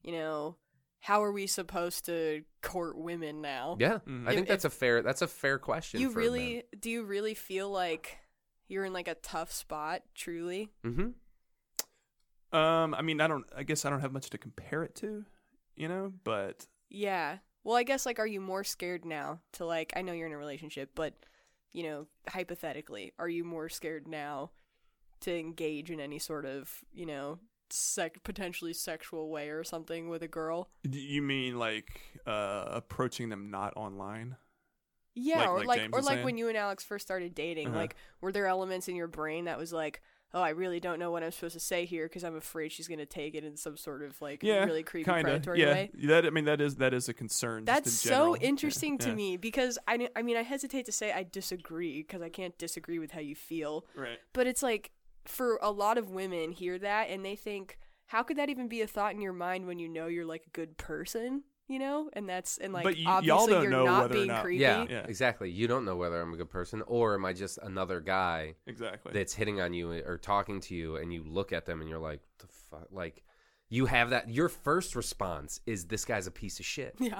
you 0.03 0.11
know, 0.11 0.57
how 0.99 1.23
are 1.23 1.31
we 1.31 1.47
supposed 1.47 2.05
to 2.05 2.43
court 2.61 2.95
women 2.97 3.41
now? 3.41 3.75
Yeah, 3.79 3.99
Mhm. 4.05 4.27
I 4.27 4.31
If- 4.31 4.35
think 4.35 4.47
that's 4.47 4.65
a 4.65 4.69
fair 4.69 5.01
that's 5.01 5.21
a 5.23 5.27
fair 5.27 5.57
question. 5.59 5.99
You 5.99 6.11
for 6.11 6.19
really 6.19 6.63
do 6.79 6.89
you 6.91 7.03
really 7.03 7.33
feel 7.33 7.69
like 7.71 8.17
you're 8.67 8.85
in 8.85 8.93
like 8.93 9.07
a 9.07 9.15
tough 9.15 9.51
spot 9.51 10.03
truly? 10.13 10.71
hmm 10.83 11.09
Um, 12.51 12.93
I 12.93 13.01
mean, 13.01 13.19
I 13.19 13.27
don't. 13.27 13.45
I 13.55 13.63
guess 13.63 13.83
I 13.85 13.89
don't 13.89 13.99
have 14.01 14.13
much 14.13 14.29
to 14.29 14.37
compare 14.37 14.83
it 14.83 14.95
to, 14.95 15.25
you 15.75 15.87
know. 15.89 16.13
But 16.23 16.67
Yeah. 16.89 17.39
Well, 17.65 17.75
I 17.75 17.83
guess 17.83 18.05
like 18.05 18.19
are 18.19 18.27
you 18.27 18.39
more 18.39 18.63
scared 18.63 19.03
now 19.03 19.41
to 19.53 19.65
like 19.65 19.91
I 19.95 20.01
know 20.03 20.13
you're 20.13 20.27
in 20.27 20.33
a 20.33 20.37
relationship, 20.37 20.91
but 20.95 21.15
you 21.73 21.83
know, 21.83 22.07
hypothetically, 22.29 23.11
are 23.19 23.27
you 23.27 23.43
more 23.43 23.67
scared 23.67 24.07
now 24.07 24.51
to 25.21 25.37
engage 25.37 25.91
in 25.91 25.99
any 25.99 26.19
sort 26.19 26.45
of, 26.45 26.71
you 26.93 27.05
know, 27.05 27.39
sec- 27.69 28.23
potentially 28.23 28.71
sexual 28.71 29.29
way 29.29 29.49
or 29.49 29.63
something 29.65 30.07
with 30.07 30.21
a 30.21 30.27
girl? 30.29 30.69
you 30.83 31.21
mean 31.21 31.57
like 31.59 31.99
uh, 32.25 32.65
approaching 32.69 33.27
them 33.29 33.49
not 33.51 33.73
online? 33.75 34.37
Yeah, 35.15 35.39
Like- 35.39 35.49
or 35.49 35.57
like 35.65 35.67
like 35.67 35.89
or 35.93 36.01
like 36.01 36.13
saying? 36.15 36.25
when 36.25 36.37
you 36.37 36.47
and 36.49 36.57
Alex 36.57 36.83
first 36.83 37.05
started 37.05 37.33
dating, 37.35 37.69
Uh-huh. 37.69 37.77
like 37.77 37.95
were 38.21 38.31
there 38.31 38.47
elements 38.47 38.87
in 38.87 38.95
your 38.95 39.07
brain 39.07 39.45
that 39.45 39.57
was 39.57 39.73
like, 39.73 40.01
"Oh, 40.35 40.41
I 40.41 40.49
really 40.49 40.79
don't 40.79 40.99
know 40.99 41.09
what 41.09 41.23
I'm 41.23 41.31
supposed 41.31 41.53
to 41.53 41.59
say 41.59 41.85
here 41.85 42.05
because 42.07 42.23
I'm 42.23 42.35
afraid 42.35 42.71
she's 42.71 42.87
going 42.87 42.99
to 42.99 43.05
take 43.07 43.33
it 43.33 43.43
in 43.43 43.57
some 43.57 43.77
sort 43.77 44.03
of 44.03 44.21
like 44.21 44.43
Yeah, 44.43 44.65
really 44.65 44.83
creepy 44.83 45.05
kind 45.05 45.27
of. 45.27 45.41
predatory 45.41 45.61
Yeah, 45.61 45.71
way?" 45.73 45.91
that. 46.03 46.25
I 46.25 46.29
mean, 46.29 46.45
that 46.45 46.61
is 46.61 46.75
that 46.75 46.93
is 46.93 47.09
a 47.09 47.13
concern. 47.13 47.65
That's 47.65 47.87
in 47.87 47.91
so 47.93 48.35
interesting 48.37 48.97
to 48.99 49.09
Yeah. 49.09 49.15
me 49.15 49.37
because 49.37 49.79
I, 49.87 50.09
I 50.15 50.21
mean 50.21 50.37
I 50.37 50.43
hesitate 50.43 50.85
to 50.85 50.91
say 50.91 51.11
I 51.11 51.23
disagree 51.23 52.01
because 52.03 52.21
I 52.21 52.29
can't 52.29 52.55
disagree 52.59 52.99
with 52.99 53.11
how 53.11 53.21
you 53.21 53.35
feel, 53.35 53.85
Right. 53.95 54.19
but 54.33 54.45
it's 54.45 54.61
like 54.61 54.91
for 55.25 55.57
a 55.63 55.71
lot 55.71 55.97
of 55.97 56.11
women 56.11 56.51
hear 56.51 56.77
that 56.77 57.09
and 57.09 57.25
they 57.25 57.35
think 57.35 57.79
how 58.07 58.21
could 58.21 58.37
that 58.37 58.49
even 58.49 58.67
be 58.67 58.81
a 58.81 58.87
thought 58.87 59.13
in 59.15 59.21
your 59.21 59.33
mind 59.33 59.65
when 59.65 59.79
you 59.79 59.89
know 59.89 60.05
you're 60.05 60.25
like 60.25 60.43
a 60.45 60.49
good 60.51 60.77
person, 60.77 61.43
you 61.67 61.79
know? 61.79 62.09
And 62.13 62.27
that's 62.29 62.57
and 62.57 62.73
like 62.73 62.83
But 62.83 62.95
y- 62.97 63.03
obviously 63.07 63.27
y'all 63.27 63.47
don't 63.47 63.61
you're 63.63 63.71
know 63.71 63.85
not 63.85 64.01
whether 64.03 64.13
or 64.13 64.17
being 64.17 64.27
not- 64.27 64.43
creepy. 64.43 64.61
Yeah, 64.61 64.85
Yeah. 64.89 65.05
exactly. 65.07 65.49
You 65.49 65.67
don't 65.67 65.85
know 65.85 65.95
whether 65.95 66.21
I'm 66.21 66.33
a 66.33 66.37
good 66.37 66.49
person 66.49 66.81
or 66.87 67.15
am 67.15 67.25
I 67.25 67.33
just 67.33 67.57
another 67.61 67.99
guy 67.99 68.55
Exactly. 68.67 69.11
that's 69.13 69.33
hitting 69.33 69.61
on 69.61 69.73
you 69.73 69.91
or 69.91 70.17
talking 70.17 70.59
to 70.61 70.75
you, 70.75 70.95
and 70.97 71.13
you 71.13 71.23
look 71.23 71.51
at 71.53 71.65
them 71.65 71.81
and 71.81 71.89
you're 71.89 71.99
like, 71.99 72.21
the 72.39 72.47
fuck, 72.47 72.87
like, 72.91 73.23
you 73.67 73.87
have 73.87 74.11
that. 74.11 74.29
Your 74.29 74.47
first 74.47 74.95
response 74.95 75.59
is, 75.65 75.85
"This 75.87 76.05
guy's 76.05 76.27
a 76.27 76.31
piece 76.31 76.59
of 76.59 76.65
shit." 76.67 76.93
Yeah. 76.99 77.19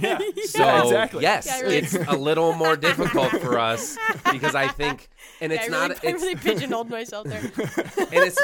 Yeah. 0.00 0.18
So 0.46 0.58
Yeah, 0.64 0.82
exactly. 0.82 1.22
yes, 1.22 1.46
Yeah, 1.46 1.54
I 1.56 1.60
really- 1.60 1.76
it's 1.76 1.94
a 1.94 2.16
little 2.16 2.52
more 2.54 2.76
difficult 2.76 3.30
for 3.40 3.56
us 3.60 3.96
because 4.32 4.56
I 4.56 4.66
think, 4.66 5.08
and 5.40 5.52
Yeah, 5.52 5.58
it's 5.60 5.68
I 5.68 5.70
not, 5.70 5.88
really, 6.02 6.08
I 6.08 6.10
it's, 6.14 6.22
really 6.22 6.34
pigeonholed 6.34 6.90
myself 6.90 7.26
there. 7.28 7.38
and 7.38 8.08
it's, 8.12 8.42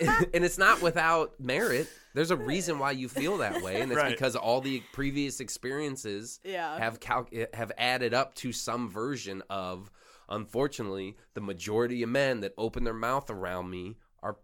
and 0.34 0.44
it's 0.44 0.58
not 0.58 0.82
without 0.82 1.38
merit. 1.40 1.88
There's 2.14 2.30
a 2.30 2.36
reason 2.36 2.78
why 2.78 2.92
you 2.92 3.08
feel 3.08 3.38
that 3.38 3.60
way, 3.62 3.80
and 3.80 3.90
it's 3.90 4.00
Right. 4.00 4.10
because 4.10 4.36
all 4.36 4.60
the 4.60 4.82
previous 4.92 5.40
experiences 5.40 6.40
Yeah. 6.44 6.78
have 6.78 7.00
cal- 7.00 7.28
have 7.52 7.72
added 7.78 8.14
up 8.14 8.34
to 8.36 8.52
some 8.52 8.88
version 8.88 9.42
of. 9.50 9.90
Unfortunately, 10.28 11.16
the 11.34 11.42
majority 11.42 12.02
of 12.02 12.08
men 12.08 12.40
that 12.40 12.54
open 12.56 12.84
their 12.84 12.94
mouth 12.94 13.28
around 13.28 13.68
me 13.68 13.98
are 14.22 14.38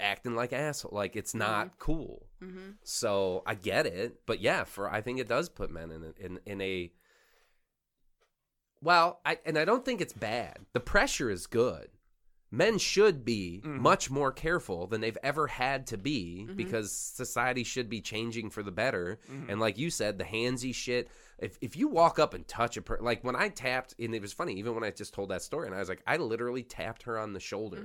acting 0.00 0.34
like 0.34 0.54
asshole. 0.54 0.90
Like 0.94 1.16
it's 1.16 1.34
not 1.34 1.78
cool. 1.78 2.28
hmm 2.40 2.70
So 2.82 3.42
I 3.46 3.54
get 3.54 3.84
it, 3.86 4.20
but 4.24 4.40
yeah, 4.40 4.64
for 4.64 4.90
I 4.90 5.02
think 5.02 5.20
it 5.20 5.28
does 5.28 5.50
put 5.50 5.70
men 5.70 5.90
in 5.90 6.02
a, 6.02 6.24
in 6.24 6.40
in 6.46 6.60
a 6.62 6.90
well, 8.80 9.20
I 9.24 9.38
and 9.44 9.58
I 9.58 9.64
don't 9.64 9.84
think 9.84 10.00
it's 10.00 10.12
bad. 10.12 10.58
The 10.72 10.80
pressure 10.80 11.30
is 11.30 11.46
good. 11.46 11.88
Men 12.50 12.78
should 12.78 13.24
be 13.24 13.60
mm-hmm. 13.62 13.82
much 13.82 14.10
more 14.10 14.32
careful 14.32 14.86
than 14.86 15.02
they've 15.02 15.18
ever 15.22 15.46
had 15.46 15.86
to 15.88 15.98
be 15.98 16.44
mm-hmm. 16.46 16.56
because 16.56 16.90
society 16.90 17.62
should 17.62 17.90
be 17.90 18.00
changing 18.00 18.48
for 18.48 18.62
the 18.62 18.70
better. 18.72 19.18
Mm-hmm. 19.30 19.50
And 19.50 19.60
like 19.60 19.76
you 19.76 19.90
said, 19.90 20.16
the 20.18 20.24
handsy 20.24 20.74
shit. 20.74 21.08
If 21.38 21.58
if 21.60 21.76
you 21.76 21.88
walk 21.88 22.18
up 22.18 22.32
and 22.32 22.48
touch 22.48 22.76
a 22.78 22.82
person, 22.82 23.04
like 23.04 23.22
when 23.22 23.36
I 23.36 23.50
tapped, 23.50 23.94
and 23.98 24.14
it 24.14 24.22
was 24.22 24.32
funny, 24.32 24.54
even 24.54 24.74
when 24.74 24.82
I 24.82 24.90
just 24.90 25.12
told 25.12 25.28
that 25.28 25.42
story, 25.42 25.66
and 25.66 25.74
I 25.74 25.78
was 25.78 25.90
like, 25.90 26.02
I 26.06 26.16
literally 26.16 26.62
tapped 26.62 27.02
her 27.02 27.18
on 27.18 27.34
the 27.34 27.40
shoulder. 27.40 27.84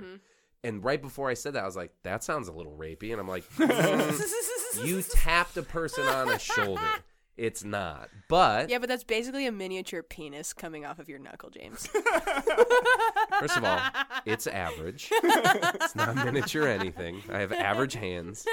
And 0.64 0.82
right 0.82 1.00
before 1.00 1.28
I 1.28 1.34
said 1.34 1.52
that, 1.52 1.62
I 1.62 1.66
was 1.66 1.76
like, 1.76 1.92
that 2.04 2.24
sounds 2.24 2.48
a 2.48 2.52
little 2.52 2.74
rapey. 2.74 3.12
And 3.12 3.20
I'm 3.20 3.28
like, 3.28 3.44
"Mm, 3.58 4.86
you 4.86 5.02
tapped 5.02 5.58
a 5.58 5.62
person 5.62 6.06
on 6.06 6.30
a 6.30 6.38
shoulder. 6.38 6.80
It's 7.36 7.64
not. 7.64 8.08
But 8.28 8.70
Yeah, 8.70 8.78
but 8.78 8.88
that's 8.88 9.04
basically 9.04 9.46
a 9.46 9.52
miniature 9.52 10.02
penis 10.02 10.52
coming 10.52 10.84
off 10.84 10.98
of 10.98 11.08
your 11.08 11.18
knuckle, 11.18 11.50
James. 11.50 11.86
first 13.40 13.56
of 13.56 13.64
all, 13.64 13.80
it's 14.24 14.46
average. 14.46 15.10
It's 15.12 15.94
not 15.96 16.14
miniature 16.16 16.66
anything. 16.68 17.22
I 17.30 17.38
have 17.40 17.52
average 17.52 17.94
hands. 17.94 18.46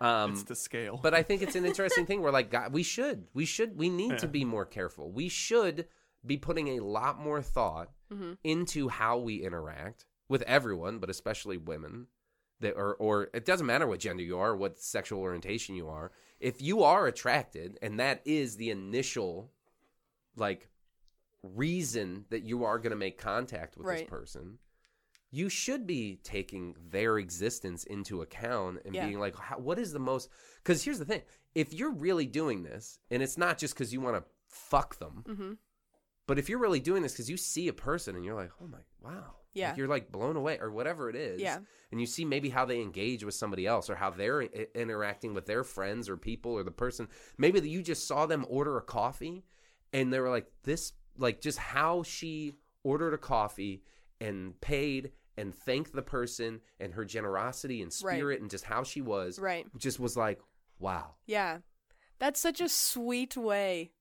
Um, 0.00 0.32
it's 0.32 0.44
the 0.44 0.54
scale. 0.54 0.98
but 1.02 1.14
I 1.14 1.22
think 1.22 1.42
it's 1.42 1.56
an 1.56 1.64
interesting 1.64 2.06
thing 2.06 2.22
where 2.22 2.32
like 2.32 2.50
God, 2.50 2.72
we 2.72 2.82
should, 2.82 3.24
we 3.34 3.44
should, 3.44 3.76
we 3.76 3.88
need 3.88 4.18
to 4.18 4.28
be 4.28 4.44
more 4.44 4.64
careful. 4.64 5.10
We 5.10 5.28
should 5.28 5.86
be 6.24 6.36
putting 6.36 6.68
a 6.78 6.80
lot 6.84 7.18
more 7.18 7.42
thought 7.42 7.90
into 8.44 8.88
how 8.88 9.18
we 9.18 9.36
interact 9.42 10.06
with 10.28 10.42
everyone, 10.42 10.98
but 10.98 11.10
especially 11.10 11.56
women. 11.58 12.06
That 12.60 12.74
or 12.74 12.94
or 12.96 13.30
it 13.32 13.44
doesn't 13.44 13.66
matter 13.66 13.86
what 13.86 14.00
gender 14.00 14.22
you 14.22 14.38
are, 14.38 14.54
what 14.54 14.78
sexual 14.78 15.20
orientation 15.20 15.74
you 15.74 15.88
are. 15.88 16.12
If 16.40 16.60
you 16.62 16.82
are 16.82 17.06
attracted, 17.06 17.78
and 17.82 17.98
that 18.00 18.22
is 18.24 18.56
the 18.56 18.70
initial, 18.70 19.50
like, 20.36 20.68
reason 21.42 22.24
that 22.30 22.42
you 22.42 22.64
are 22.64 22.78
going 22.78 22.90
to 22.90 22.96
make 22.96 23.18
contact 23.18 23.76
with 23.76 23.86
this 23.86 24.08
person, 24.08 24.58
you 25.30 25.48
should 25.48 25.86
be 25.86 26.18
taking 26.22 26.74
their 26.90 27.18
existence 27.18 27.84
into 27.84 28.20
account 28.22 28.80
and 28.84 28.94
Yeah. 28.94 29.06
being 29.06 29.18
like, 29.20 29.36
how, 29.36 29.58
what 29.58 29.78
is 29.78 29.92
the 29.92 29.98
most? 29.98 30.28
Because 30.56 30.82
here's 30.84 30.98
the 30.98 31.04
thing: 31.04 31.22
if 31.54 31.72
you're 31.72 31.92
really 31.92 32.26
doing 32.26 32.62
this, 32.62 32.98
and 33.10 33.22
it's 33.22 33.38
not 33.38 33.56
just 33.58 33.74
because 33.74 33.92
you 33.92 34.00
want 34.00 34.16
to 34.16 34.24
fuck 34.48 34.98
them, 34.98 35.24
hmm 35.26 35.52
but 36.26 36.38
if 36.38 36.48
you're 36.48 36.60
really 36.60 36.78
doing 36.80 37.02
this 37.02 37.12
because 37.12 37.28
you 37.28 37.36
see 37.36 37.66
a 37.66 37.72
person 37.72 38.14
and 38.14 38.24
you're 38.24 38.36
like, 38.36 38.52
oh 38.62 38.66
my, 38.68 38.78
wow, 39.02 39.34
Yeah. 39.54 39.68
Like, 39.70 39.76
you're 39.78 39.88
like 39.88 40.12
blown 40.12 40.36
away 40.36 40.58
or 40.60 40.70
whatever 40.70 41.10
it 41.10 41.16
is, 41.16 41.40
Yeah. 41.40 41.58
and 41.90 42.00
you 42.00 42.06
see 42.06 42.24
maybe 42.24 42.50
how 42.50 42.64
they 42.64 42.80
engage 42.80 43.24
with 43.24 43.34
somebody 43.34 43.66
else 43.66 43.90
or 43.90 43.96
how 43.96 44.10
they're 44.10 44.42
I- 44.42 44.66
interacting 44.74 45.34
with 45.34 45.46
their 45.46 45.64
friends 45.64 46.08
or 46.08 46.16
people 46.16 46.52
or 46.52 46.62
the 46.62 46.70
person, 46.70 47.08
maybe 47.36 47.58
that 47.60 47.68
you 47.68 47.82
just 47.82 48.06
saw 48.06 48.26
them 48.26 48.46
order 48.48 48.76
a 48.76 48.82
coffee, 48.82 49.44
and 49.92 50.12
they 50.12 50.20
were 50.20 50.30
like, 50.30 50.46
this, 50.62 50.92
like 51.18 51.40
just 51.40 51.58
how 51.58 52.02
she 52.04 52.54
ordered 52.84 53.12
a 53.12 53.18
coffee 53.18 53.82
and 54.20 54.58
paid 54.60 55.12
and 55.36 55.54
thanked 55.54 55.92
the 55.94 56.02
person 56.02 56.60
and 56.78 56.92
her 56.94 57.04
generosity 57.04 57.82
and 57.82 57.90
Right. 58.02 58.16
spirit 58.16 58.40
and 58.40 58.50
just 58.50 58.64
how 58.64 58.82
she 58.84 59.00
was, 59.00 59.38
Right. 59.38 59.66
just 59.78 59.98
was 59.98 60.16
like, 60.16 60.40
wow. 60.78 61.14
Yeah. 61.26 61.58
That's 62.18 62.38
such 62.38 62.60
a 62.60 62.68
sweet 62.68 63.36
way 63.36 63.92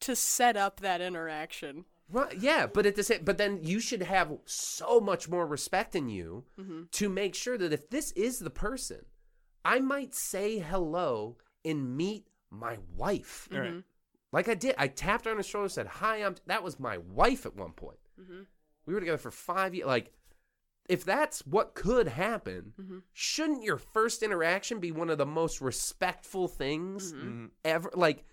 to 0.00 0.16
set 0.16 0.56
up 0.56 0.80
that 0.80 1.00
interaction. 1.02 1.84
Right, 2.12 2.36
yeah, 2.38 2.66
but 2.66 2.86
at 2.86 2.96
the 2.96 3.02
same, 3.04 3.22
but 3.24 3.38
then 3.38 3.60
you 3.62 3.78
should 3.80 4.02
have 4.02 4.32
so 4.44 5.00
much 5.00 5.28
more 5.28 5.46
respect 5.46 5.94
in 5.94 6.08
you 6.08 6.44
Mm-hmm. 6.58 6.82
to 6.92 7.08
make 7.08 7.34
sure 7.34 7.56
that 7.56 7.72
if 7.72 7.88
this 7.90 8.10
is 8.12 8.38
the 8.40 8.50
person, 8.50 9.04
I 9.64 9.80
might 9.80 10.14
say 10.14 10.58
hello 10.58 11.36
and 11.64 11.96
meet 11.96 12.26
my 12.50 12.78
wife. 12.96 13.48
All 13.52 13.60
right. 13.60 13.84
Like 14.32 14.48
I 14.48 14.54
did, 14.54 14.74
I 14.78 14.88
tapped 14.88 15.24
her 15.26 15.30
on 15.30 15.36
the 15.36 15.42
shoulder, 15.42 15.68
said 15.68 15.86
hi. 15.86 16.18
I'm. 16.24 16.36
That 16.46 16.62
was 16.62 16.78
my 16.80 16.98
wife 16.98 17.46
at 17.46 17.56
one 17.56 17.72
point. 17.72 17.98
Mm-hmm. 18.20 18.42
We 18.86 18.94
were 18.94 19.00
together 19.00 19.18
for 19.18 19.30
five 19.30 19.74
years. 19.74 19.86
Like, 19.86 20.12
if 20.88 21.04
that's 21.04 21.40
what 21.46 21.74
could 21.74 22.08
happen, 22.08 22.72
Mm-hmm. 22.80 22.98
shouldn't 23.12 23.62
your 23.64 23.76
first 23.76 24.22
interaction 24.22 24.78
be 24.80 24.92
one 24.92 25.10
of 25.10 25.18
the 25.18 25.26
most 25.26 25.60
respectful 25.60 26.48
things 26.48 27.12
Mhm. 27.12 27.50
ever? 27.64 27.90
Like, 27.94 28.24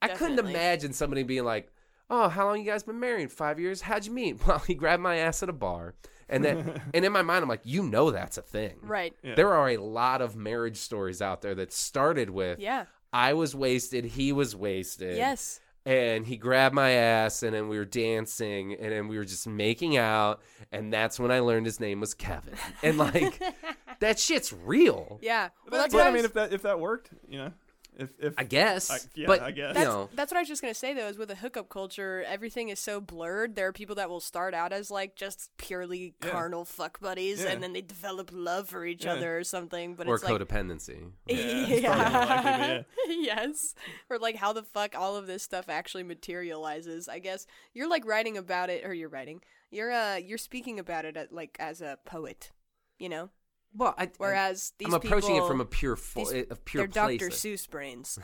I 0.00 0.08
couldn't 0.08 0.38
imagine 0.40 0.92
somebody 0.92 1.22
being 1.22 1.44
like, 1.44 1.71
"Oh, 2.12 2.28
how 2.28 2.46
long 2.46 2.58
you 2.60 2.64
guys 2.70 2.82
been 2.84 3.00
married? 3.00 3.32
Five 3.32 3.58
years. 3.58 3.80
How'd 3.80 4.04
you 4.06 4.12
meet?" 4.12 4.36
Well, 4.46 4.58
he 4.60 4.74
grabbed 4.74 5.02
my 5.02 5.16
ass 5.16 5.42
at 5.42 5.48
a 5.48 5.52
bar, 5.52 5.94
and 6.28 6.44
then, 6.44 6.80
and 6.94 7.04
in 7.04 7.10
my 7.12 7.22
mind, 7.22 7.42
I'm 7.42 7.48
like, 7.48 7.62
"You 7.64 7.82
know, 7.82 8.10
that's 8.10 8.38
a 8.38 8.42
thing." 8.42 8.76
Right. 8.82 9.14
Yeah. 9.24 9.34
There 9.34 9.52
are 9.54 9.68
a 9.70 9.78
lot 9.78 10.20
of 10.22 10.36
marriage 10.36 10.76
stories 10.76 11.20
out 11.22 11.42
there 11.42 11.54
that 11.56 11.72
started 11.72 12.30
with, 12.30 12.58
Yeah. 12.60 12.84
"I 13.12 13.32
was 13.34 13.54
wasted, 13.54 14.04
he 14.04 14.30
was 14.32 14.54
wasted." 14.54 15.16
Yes. 15.16 15.58
and 15.84 16.24
he 16.24 16.36
grabbed 16.36 16.76
my 16.76 16.90
ass 16.90 17.42
and 17.42 17.52
then 17.52 17.68
we 17.68 17.76
were 17.76 17.84
dancing 17.84 18.72
and 18.74 18.92
then 18.92 19.08
we 19.08 19.18
were 19.18 19.24
just 19.24 19.48
making 19.48 19.96
out 19.96 20.40
and 20.70 20.92
that's 20.92 21.18
when 21.18 21.32
I 21.32 21.40
learned 21.40 21.66
his 21.66 21.80
name 21.80 21.98
was 21.98 22.14
Kevin. 22.14 22.54
And 22.84 22.98
like 22.98 23.42
that 23.98 24.20
shit's 24.20 24.52
real. 24.52 25.18
Yeah. 25.22 25.48
But, 25.64 25.72
Well, 25.72 25.80
that's 25.80 25.92
but, 25.92 25.98
what 25.98 26.06
I 26.06 26.10
I 26.10 26.12
mean, 26.12 26.24
if 26.24 26.34
that 26.34 26.52
if 26.52 26.62
that 26.62 26.78
worked, 26.78 27.10
you 27.28 27.38
know, 27.38 27.52
if 27.98 28.10
if 28.18 28.34
I 28.38 28.44
guess. 28.44 28.90
I- 28.90 28.98
yeah, 29.14 29.26
but 29.26 29.40
I 29.42 29.50
guess. 29.50 29.68
you 29.68 29.74
That's, 29.74 29.86
know, 29.86 30.08
that's 30.14 30.32
what 30.32 30.38
I 30.38 30.40
was 30.42 30.48
just 30.48 30.62
gonna 30.62 30.74
say 30.74 30.94
though. 30.94 31.08
Is 31.08 31.18
with 31.18 31.28
the 31.28 31.34
hookup 31.34 31.68
culture, 31.68 32.24
everything 32.26 32.68
is 32.70 32.78
so 32.80 33.00
blurred. 33.00 33.54
There 33.56 33.66
are 33.68 33.72
people 33.72 33.96
that 33.96 34.08
will 34.08 34.20
start 34.20 34.54
out 34.54 34.72
as 34.72 34.90
like 34.90 35.14
just 35.16 35.50
purely 35.58 36.14
Yeah. 36.22 36.30
carnal 36.30 36.64
fuck 36.64 37.00
buddies, 37.00 37.42
Yeah. 37.42 37.50
and 37.50 37.62
then 37.62 37.72
they 37.72 37.82
develop 37.82 38.30
love 38.32 38.68
for 38.68 38.84
each 38.86 39.04
Yeah. 39.04 39.12
other 39.14 39.38
or 39.38 39.44
something. 39.44 39.94
But 39.94 40.06
or 40.08 40.14
it's 40.14 40.24
like, 40.24 40.32
codependency. 40.40 41.10
Yeah, 41.26 41.36
it's 41.68 41.86
probably 41.86 42.86
yes. 43.24 43.74
Or 44.10 44.18
like 44.18 44.36
how 44.36 44.52
the 44.52 44.62
fuck 44.62 44.94
all 44.96 45.16
of 45.16 45.26
this 45.26 45.42
stuff 45.42 45.68
actually 45.68 46.02
materializes. 46.02 47.08
I 47.08 47.18
guess 47.18 47.46
you're 47.74 47.88
like 47.88 48.04
writing 48.06 48.36
about 48.36 48.70
it, 48.70 48.84
or 48.84 48.94
you're 48.94 49.08
writing. 49.08 49.42
You're 49.70 49.92
uh 49.92 50.16
you're 50.16 50.38
speaking 50.38 50.78
about 50.78 51.04
it 51.04 51.16
at, 51.16 51.32
like 51.32 51.56
as 51.60 51.80
a 51.80 51.98
poet, 52.04 52.50
you 52.98 53.08
know. 53.08 53.30
Well, 53.74 53.94
I, 53.96 54.10
Whereas 54.18 54.72
these 54.78 54.88
I'm 54.88 54.94
approaching 54.94 55.30
people, 55.30 55.46
it 55.46 55.48
from 55.48 55.60
a 55.60 55.64
pure 55.64 55.96
fo- 55.96 56.24
these- 56.30 56.46
a 56.50 56.56
pure 56.56 56.86
they're 56.86 57.04
place. 57.06 57.20
Dr. 57.20 57.30
Seuss 57.30 57.68
brains. 57.70 58.18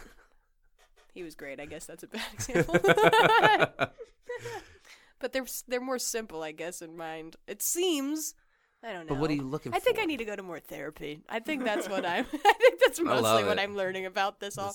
he 1.15 1.23
was 1.23 1.35
great. 1.35 1.59
I 1.61 1.67
guess 1.67 1.87
that's 1.87 2.03
a 2.03 2.07
bad 2.07 2.23
example. 2.35 2.79
but 5.21 5.33
they're 5.33 5.47
they're 5.67 5.81
more 5.81 5.99
simple, 5.99 6.43
I 6.43 6.53
guess, 6.53 6.83
in 6.83 6.97
mind. 6.97 7.37
It 7.47 7.63
seems. 7.63 8.35
I 8.83 8.93
don't 8.93 9.07
know. 9.07 9.15
But 9.15 9.21
what 9.21 9.31
are 9.31 9.35
you 9.35 9.43
looking 9.43 9.73
for? 9.73 9.77
I 9.77 9.81
think? 9.81 9.99
I 9.99 10.05
need 10.05 10.19
to 10.19 10.25
go 10.25 10.37
to 10.37 10.43
more 10.43 10.61
therapy. 10.61 11.23
I 11.29 11.41
think 11.41 11.65
that's 11.65 11.89
what 11.89 12.05
I'm. 12.07 12.27
I 12.33 12.53
think 12.53 12.81
that's 12.81 13.01
mostly 13.01 13.45
what. 13.45 13.59
I'm 13.59 13.75
learning 13.77 14.07
about 14.07 14.39
this 14.41 14.57
all. 14.59 14.75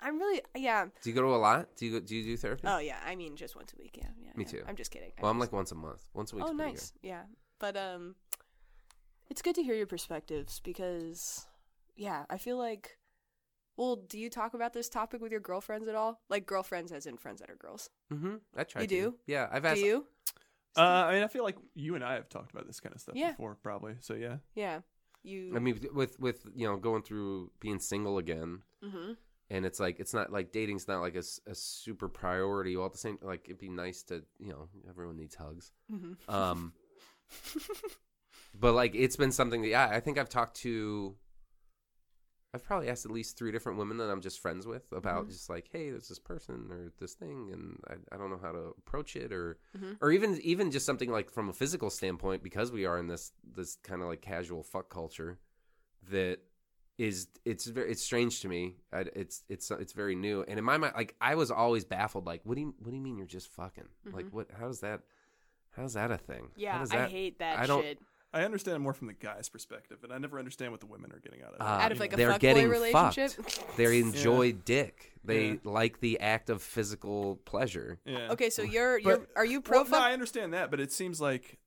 I'm 0.00 0.18
really, 0.18 0.42
yeah. 0.54 0.86
Do 1.02 1.08
you 1.08 1.14
go 1.16 1.22
to 1.22 1.28
a 1.34 1.36
lot? 1.38 1.68
Do 1.76 1.86
you 1.86 1.92
go, 1.92 2.00
do 2.04 2.14
you 2.14 2.22
do 2.24 2.36
therapy? 2.36 2.62
Oh 2.66 2.78
yeah. 2.78 2.98
I 3.06 3.14
mean, 3.14 3.36
just 3.36 3.56
once 3.56 3.72
a 3.72 3.76
week. 3.80 3.96
Yeah. 3.98 4.08
yeah 4.22 4.30
Me 4.34 4.44
yeah. 4.44 4.50
too. 4.50 4.62
I'm 4.68 4.76
just 4.76 4.90
kidding. 4.90 5.12
well, 5.22 5.30
I'm 5.30 5.38
just- 5.38 5.52
like 5.52 5.56
once 5.56 5.72
a 5.72 5.76
month. 5.76 6.02
Once 6.12 6.32
a 6.32 6.36
week. 6.36 6.44
Oh, 6.46 6.52
nice. 6.52 6.92
Yeah, 7.02 7.22
but 7.58 7.76
um, 7.76 8.16
it's 9.30 9.42
good 9.42 9.54
to 9.56 9.62
hear 9.62 9.74
your 9.74 9.86
perspectives 9.86 10.60
because, 10.64 11.46
yeah, 11.96 12.24
I 12.30 12.38
feel 12.38 12.58
like. 12.58 12.98
Well, 13.76 13.96
do 13.96 14.20
you 14.20 14.30
talk 14.30 14.54
about 14.54 14.72
this 14.72 14.88
topic 14.88 15.20
with 15.20 15.32
your 15.32 15.40
girlfriends 15.40 15.88
at 15.88 15.96
all? 15.96 16.20
Like 16.28 16.46
girlfriends, 16.46 16.92
as 16.92 17.06
in 17.06 17.16
friends 17.16 17.40
that 17.40 17.50
are 17.50 17.56
girls. 17.56 17.90
Mm-hmm. 18.12 18.36
I 18.56 18.62
try. 18.62 18.82
You 18.82 18.86
to. 18.86 18.94
do? 18.94 19.14
Yeah, 19.26 19.48
I've 19.50 19.62
Do 19.64 19.68
asked. 19.70 19.80
you? 19.80 20.06
uh, 20.76 20.80
I 20.80 21.14
mean, 21.14 21.22
I 21.24 21.26
feel 21.26 21.42
like 21.42 21.56
you 21.74 21.96
and 21.96 22.04
I 22.04 22.14
have 22.14 22.28
talked 22.28 22.52
about 22.52 22.68
this 22.68 22.78
kind 22.78 22.94
of 22.94 23.00
stuff 23.00 23.16
Yeah. 23.16 23.30
before, 23.32 23.56
probably. 23.60 23.96
So 24.00 24.14
yeah, 24.14 24.36
Yeah. 24.54 24.80
You. 25.24 25.56
I 25.56 25.58
mean, 25.58 25.80
with 25.92 26.20
with 26.20 26.46
you 26.54 26.68
know 26.68 26.76
going 26.76 27.02
through 27.02 27.50
being 27.58 27.80
single 27.80 28.18
again, 28.18 28.62
hmm 28.82 29.12
and 29.50 29.66
it's 29.66 29.80
like 29.80 29.98
it's 29.98 30.14
not 30.14 30.30
like 30.32 30.52
dating's 30.52 30.86
not 30.86 31.00
like 31.00 31.14
a, 31.16 31.18
s- 31.18 31.40
a 31.46 31.54
super 31.54 32.08
priority. 32.08 32.76
All 32.76 32.86
at 32.86 32.92
the 32.92 32.98
same, 32.98 33.18
like 33.22 33.42
it'd 33.46 33.58
be 33.58 33.68
nice 33.70 34.02
to 34.04 34.22
you 34.38 34.50
know 34.50 34.68
everyone 34.88 35.16
needs 35.16 35.34
hugs. 35.34 35.72
hmm 35.90 36.12
Um, 36.28 36.74
but 38.58 38.72
like 38.72 38.94
it's 38.94 39.16
been 39.16 39.32
something 39.32 39.62
that 39.62 39.68
yeah, 39.68 39.88
I 39.88 40.00
think 40.00 40.18
I've 40.18 40.28
talked 40.28 40.56
to. 40.58 41.16
I've 42.54 42.64
probably 42.64 42.88
asked 42.88 43.04
at 43.04 43.10
least 43.10 43.36
three 43.36 43.50
different 43.50 43.78
women 43.78 43.96
that 43.96 44.08
I'm 44.08 44.20
just 44.20 44.38
friends 44.38 44.64
with 44.64 44.84
about 44.92 45.24
Mhm. 45.26 45.30
just 45.30 45.50
like, 45.50 45.68
hey, 45.72 45.90
there's 45.90 46.06
this 46.08 46.20
person 46.20 46.68
or 46.70 46.92
this 47.00 47.14
thing, 47.14 47.50
and 47.52 47.80
I, 47.88 48.14
I 48.14 48.16
don't 48.16 48.30
know 48.30 48.38
how 48.40 48.52
to 48.52 48.72
approach 48.78 49.16
it, 49.16 49.32
or 49.32 49.58
Mhm. 49.76 49.98
or 50.00 50.12
even 50.12 50.40
even 50.42 50.70
just 50.70 50.86
something 50.86 51.10
like 51.10 51.30
from 51.30 51.48
a 51.48 51.52
physical 51.52 51.90
standpoint, 51.90 52.44
because 52.44 52.70
we 52.70 52.84
are 52.86 52.96
in 52.96 53.08
this 53.08 53.32
this 53.42 53.74
kind 53.82 54.02
of 54.02 54.08
like 54.08 54.20
casual 54.22 54.62
fuck 54.62 54.88
culture, 54.88 55.40
that 56.10 56.38
is 56.96 57.26
it's 57.44 57.66
very 57.66 57.90
it's 57.90 58.02
strange 58.02 58.40
to 58.42 58.48
me. 58.48 58.76
I, 58.92 59.00
it's 59.16 59.42
it's 59.48 59.68
it's 59.72 59.92
very 59.92 60.14
new, 60.14 60.44
and 60.46 60.56
in 60.56 60.64
my 60.64 60.78
mind, 60.78 60.94
like 60.94 61.16
I 61.20 61.34
was 61.34 61.50
always 61.50 61.84
baffled. 61.84 62.24
Like, 62.24 62.42
what 62.44 62.54
do 62.54 62.60
you 62.60 62.74
what 62.78 62.90
do 62.92 62.96
you 62.96 63.02
mean 63.02 63.16
you're 63.18 63.26
just 63.26 63.48
fucking? 63.48 63.88
Like, 64.12 64.30
what? 64.30 64.52
How 64.52 64.68
does 64.68 64.78
that? 64.78 65.00
How's 65.70 65.94
that 65.94 66.12
a 66.12 66.18
thing? 66.18 66.52
Yeah, 66.54 66.78
does 66.78 66.92
I 66.92 67.08
hate 67.08 67.40
that 67.40 67.58
I 67.58 67.66
don't- 67.66 67.82
shit. 67.82 67.98
I 68.34 68.42
understand 68.44 68.82
more 68.82 68.92
from 68.92 69.06
the 69.06 69.12
guy's 69.14 69.48
perspective, 69.48 69.98
and 70.02 70.12
I 70.12 70.18
never 70.18 70.38
understand 70.38 70.72
what 70.72 70.80
the 70.80 70.86
women 70.86 71.12
are 71.12 71.20
getting 71.20 71.40
out 71.42 71.50
of 71.50 71.54
it. 71.54 71.60
Uh, 71.62 71.64
Out 71.64 71.92
of 71.92 72.00
like 72.00 72.12
a 72.12 72.16
they're 72.16 72.30
fuckboy 72.32 72.38
getting 72.40 72.68
relationship. 72.68 73.30
fucked. 73.32 73.76
They 73.76 73.98
enjoy 74.00 74.52
dick. 74.52 75.12
They 75.24 75.46
Yeah. 75.52 75.56
like 75.64 76.00
the 76.00 76.18
act 76.20 76.50
of 76.50 76.60
physical 76.60 77.36
pleasure. 77.44 77.98
yeah. 78.04 78.32
Okay, 78.32 78.50
so 78.50 78.62
you're 78.62 78.98
you're 78.98 79.18
But- 79.18 79.28
are 79.36 79.44
you 79.44 79.60
pro 79.60 79.82
Well, 79.82 79.90
no. 79.90 79.98
I 79.98 80.12
understand 80.12 80.52
that, 80.52 80.70
but 80.70 80.80
it 80.80 80.92
seems 80.92 81.20
like 81.20 81.58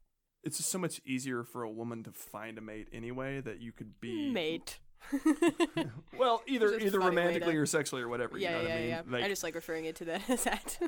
it's 0.43 0.57
just 0.57 0.69
so 0.69 0.77
much 0.77 1.01
easier 1.05 1.43
for 1.43 1.63
a 1.63 1.69
woman 1.69 2.03
to 2.03 2.11
find 2.11 2.57
a 2.57 2.61
mate 2.61 2.87
anyway 2.93 3.39
that 3.41 3.59
you 3.61 3.71
could 3.71 3.99
be 3.99 4.29
mate? 4.31 4.79
Well, 6.17 6.41
either 6.47 6.79
either 6.79 6.99
romantically 6.99 7.53
to- 7.53 7.59
or 7.59 7.65
sexually 7.65 8.01
or 8.01 8.09
whatever. 8.09 8.37
yeah, 8.37 8.49
you 8.49 8.55
know 8.55 8.61
yeah, 8.61 8.67
what 8.67 8.71
I 8.71 8.79
mean? 8.79 8.89
yeah. 8.89 9.01
Like, 9.07 9.23
I 9.23 9.27
just 9.29 9.43
like 9.43 9.55
referring 9.55 9.85
it 9.85 9.95
to 9.97 10.05
that 10.05 10.29
as 10.29 10.43
that. 10.45 10.79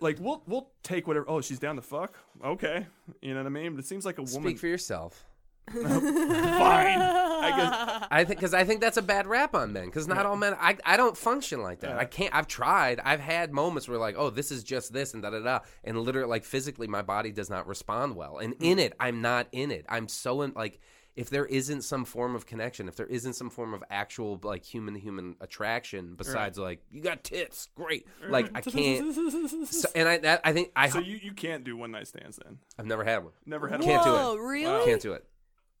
like 0.00 0.18
we'll 0.20 0.42
we'll 0.46 0.70
take 0.82 1.06
whatever. 1.06 1.26
Oh, 1.28 1.40
she's 1.40 1.58
down 1.58 1.76
to 1.76 1.82
fuck. 1.82 2.18
Okay, 2.44 2.86
you 3.20 3.34
know 3.34 3.40
what 3.40 3.46
I 3.46 3.50
mean. 3.50 3.74
But 3.74 3.80
it 3.80 3.86
seems 3.86 4.06
like 4.06 4.18
a 4.18 4.22
woman. 4.22 4.50
Speak 4.50 4.58
for 4.58 4.68
yourself. 4.68 5.24
Fine. 5.72 7.02
I 7.02 7.52
guess. 7.56 8.06
I 8.10 8.24
think 8.24 8.38
because 8.38 8.54
I 8.54 8.64
think 8.64 8.80
that's 8.80 8.96
a 8.96 9.02
bad 9.02 9.26
rap 9.26 9.54
on 9.54 9.72
men. 9.72 9.86
Because 9.86 10.08
not 10.08 10.26
all 10.26 10.36
men. 10.36 10.56
I 10.58 10.76
I 10.84 10.96
don't 10.96 11.16
function 11.16 11.62
like 11.62 11.80
that. 11.80 11.90
Yeah. 11.90 11.98
I 11.98 12.04
can't. 12.04 12.34
I've 12.34 12.46
tried. 12.46 13.00
I've 13.00 13.20
had 13.20 13.52
moments 13.52 13.88
where 13.88 13.98
like, 13.98 14.16
oh, 14.18 14.30
this 14.30 14.50
is 14.50 14.62
just 14.62 14.92
this 14.92 15.14
and 15.14 15.22
da 15.22 15.30
da 15.30 15.40
da, 15.40 15.60
and 15.84 15.98
literally 16.00 16.28
like 16.28 16.44
physically, 16.44 16.86
my 16.86 17.02
body 17.02 17.32
does 17.32 17.50
not 17.50 17.66
respond 17.66 18.16
well. 18.16 18.38
And 18.38 18.54
hmm. 18.54 18.64
in 18.64 18.78
it, 18.78 18.94
I'm 18.98 19.20
not 19.20 19.48
in 19.52 19.70
it. 19.70 19.86
I'm 19.88 20.08
so 20.08 20.42
in 20.42 20.52
like. 20.54 20.80
If 21.18 21.30
there 21.30 21.46
isn't 21.46 21.82
some 21.82 22.04
form 22.04 22.36
of 22.36 22.46
connection, 22.46 22.86
if 22.86 22.94
there 22.94 23.06
isn't 23.06 23.32
some 23.32 23.50
form 23.50 23.74
of 23.74 23.82
actual 23.90 24.38
like 24.44 24.64
human 24.64 24.94
to 24.94 25.00
human 25.00 25.34
attraction 25.40 26.14
besides 26.14 26.56
like 26.58 26.80
you 26.92 27.02
got 27.02 27.24
tits, 27.24 27.68
great. 27.74 28.06
Like 28.28 28.50
I 28.54 28.60
can't. 28.60 29.16
So, 29.68 29.88
and 29.96 30.08
I 30.08 30.18
that, 30.18 30.40
I 30.44 30.52
think 30.52 30.70
I 30.76 30.88
So 30.88 31.00
you, 31.00 31.18
you 31.20 31.32
can't 31.32 31.64
do 31.64 31.76
one 31.76 31.90
night 31.90 32.06
stands 32.06 32.38
then. 32.42 32.58
I've 32.78 32.86
never 32.86 33.02
had 33.02 33.24
one. 33.24 33.32
Never 33.44 33.66
had. 33.66 33.80
one 33.80 33.88
Can't 33.88 34.04
do 34.04 34.10
it. 34.10 34.18
Whoa, 34.18 34.36
really? 34.36 34.84
Can't 34.84 35.02
do 35.02 35.12
it. 35.14 35.24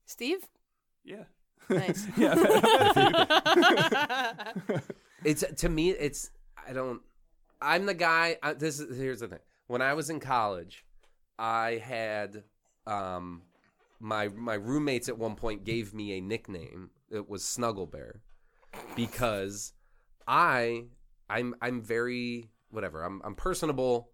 Steve? 0.06 0.44
Yeah. 1.04 1.24
Nice. 1.70 2.06
yeah. 2.16 2.34
It's 5.24 5.44
to 5.58 5.68
me, 5.68 5.90
it's 5.90 6.30
I 6.68 6.72
don't. 6.72 7.00
I'm 7.60 7.86
the 7.86 7.94
guy. 7.94 8.38
I, 8.42 8.54
this 8.54 8.80
is 8.80 8.96
here's 8.96 9.20
the 9.20 9.28
thing. 9.28 9.40
When 9.66 9.82
I 9.82 9.94
was 9.94 10.10
in 10.10 10.20
college, 10.20 10.84
I 11.38 11.80
had 11.84 12.42
um 12.86 13.42
my 14.00 14.28
my 14.28 14.54
roommates 14.54 15.08
at 15.08 15.18
one 15.18 15.34
point 15.34 15.64
gave 15.64 15.94
me 15.94 16.18
a 16.18 16.20
nickname. 16.20 16.90
It 17.10 17.28
was 17.28 17.44
Snuggle 17.44 17.86
Bear 17.86 18.20
because 18.94 19.72
I 20.26 20.84
I'm 21.28 21.54
I'm 21.60 21.80
very 21.80 22.50
whatever. 22.70 23.02
I'm 23.02 23.20
I'm 23.24 23.34
personable. 23.34 24.10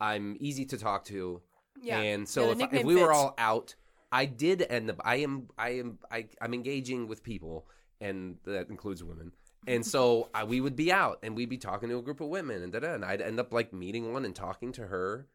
I'm 0.00 0.36
easy 0.40 0.64
to 0.66 0.78
talk 0.78 1.04
to. 1.06 1.42
Yeah. 1.80 2.00
And 2.00 2.28
so 2.28 2.52
Yeah, 2.52 2.66
if, 2.66 2.72
if 2.72 2.84
we 2.84 2.96
were 2.96 3.12
all 3.12 3.34
out, 3.38 3.74
I 4.12 4.26
did 4.26 4.64
end 4.68 4.90
up. 4.90 5.00
I 5.04 5.16
am. 5.16 5.48
I 5.58 5.70
am. 5.70 5.98
I, 6.10 6.26
I'm 6.40 6.54
engaging 6.54 7.08
with 7.08 7.22
people, 7.22 7.66
and 8.00 8.36
that 8.44 8.68
includes 8.70 9.02
women. 9.02 9.32
And 9.66 9.84
so 9.84 10.28
I, 10.34 10.44
we 10.44 10.60
would 10.60 10.76
be 10.76 10.92
out, 10.92 11.18
and 11.22 11.36
we'd 11.36 11.48
be 11.48 11.58
talking 11.58 11.88
to 11.88 11.98
a 11.98 12.02
group 12.02 12.20
of 12.20 12.28
women, 12.28 12.62
and 12.62 12.72
da-da, 12.72 12.94
and 12.94 13.04
I'd 13.04 13.20
end 13.20 13.40
up 13.40 13.52
like 13.52 13.72
meeting 13.72 14.12
one 14.12 14.24
and 14.24 14.34
talking 14.34 14.72
to 14.72 14.86
her, 14.86 15.26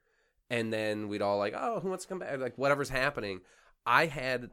and 0.49 0.71
then 0.71 1.09
we'd 1.09 1.21
all 1.21 1.37
like, 1.37 1.53
oh, 1.55 1.79
who 1.79 1.89
wants 1.89 2.05
to 2.05 2.09
come 2.09 2.19
back? 2.19 2.39
Like 2.39 2.57
whatever's 2.57 2.89
happening. 2.89 3.41
I 3.85 4.05
had 4.07 4.51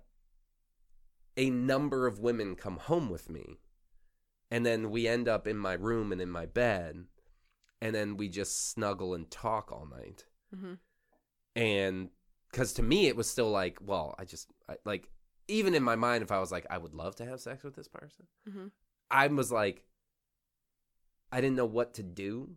a 1.36 1.50
number 1.50 2.06
of 2.06 2.18
women 2.18 2.56
come 2.56 2.76
home 2.78 3.10
with 3.10 3.28
me, 3.30 3.59
and 4.50 4.64
then 4.66 4.90
we 4.90 5.06
end 5.06 5.28
up 5.28 5.46
in 5.46 5.56
my 5.56 5.74
room 5.74 6.10
and 6.12 6.20
in 6.20 6.30
my 6.30 6.46
bed, 6.46 7.05
and 7.80 7.94
then 7.94 8.16
we 8.16 8.28
just 8.28 8.70
snuggle 8.70 9.14
and 9.14 9.30
talk 9.30 9.70
all 9.72 9.86
night. 9.86 10.24
Hmm 10.55 10.74
and 11.56 12.10
because 12.50 12.74
to 12.74 12.82
me 12.82 13.06
it 13.09 13.16
was 13.16 13.28
still 13.28 13.50
like 13.50 13.78
well 13.84 14.14
i 14.18 14.24
just 14.24 14.48
I, 14.68 14.76
like 14.84 15.09
even 15.48 15.74
in 15.74 15.82
my 15.82 15.96
mind 15.96 16.22
if 16.22 16.30
i 16.30 16.38
was 16.38 16.52
like 16.52 16.66
i 16.70 16.76
would 16.78 16.94
love 16.94 17.16
to 17.16 17.24
have 17.24 17.40
sex 17.40 17.64
with 17.64 17.74
this 17.74 17.88
person 17.88 18.26
Mhm. 18.48 18.70
i 19.10 19.26
was 19.26 19.50
like 19.50 19.82
i 21.32 21.40
didn't 21.40 21.56
know 21.56 21.66
what 21.66 21.94
to 21.94 22.02
do. 22.02 22.50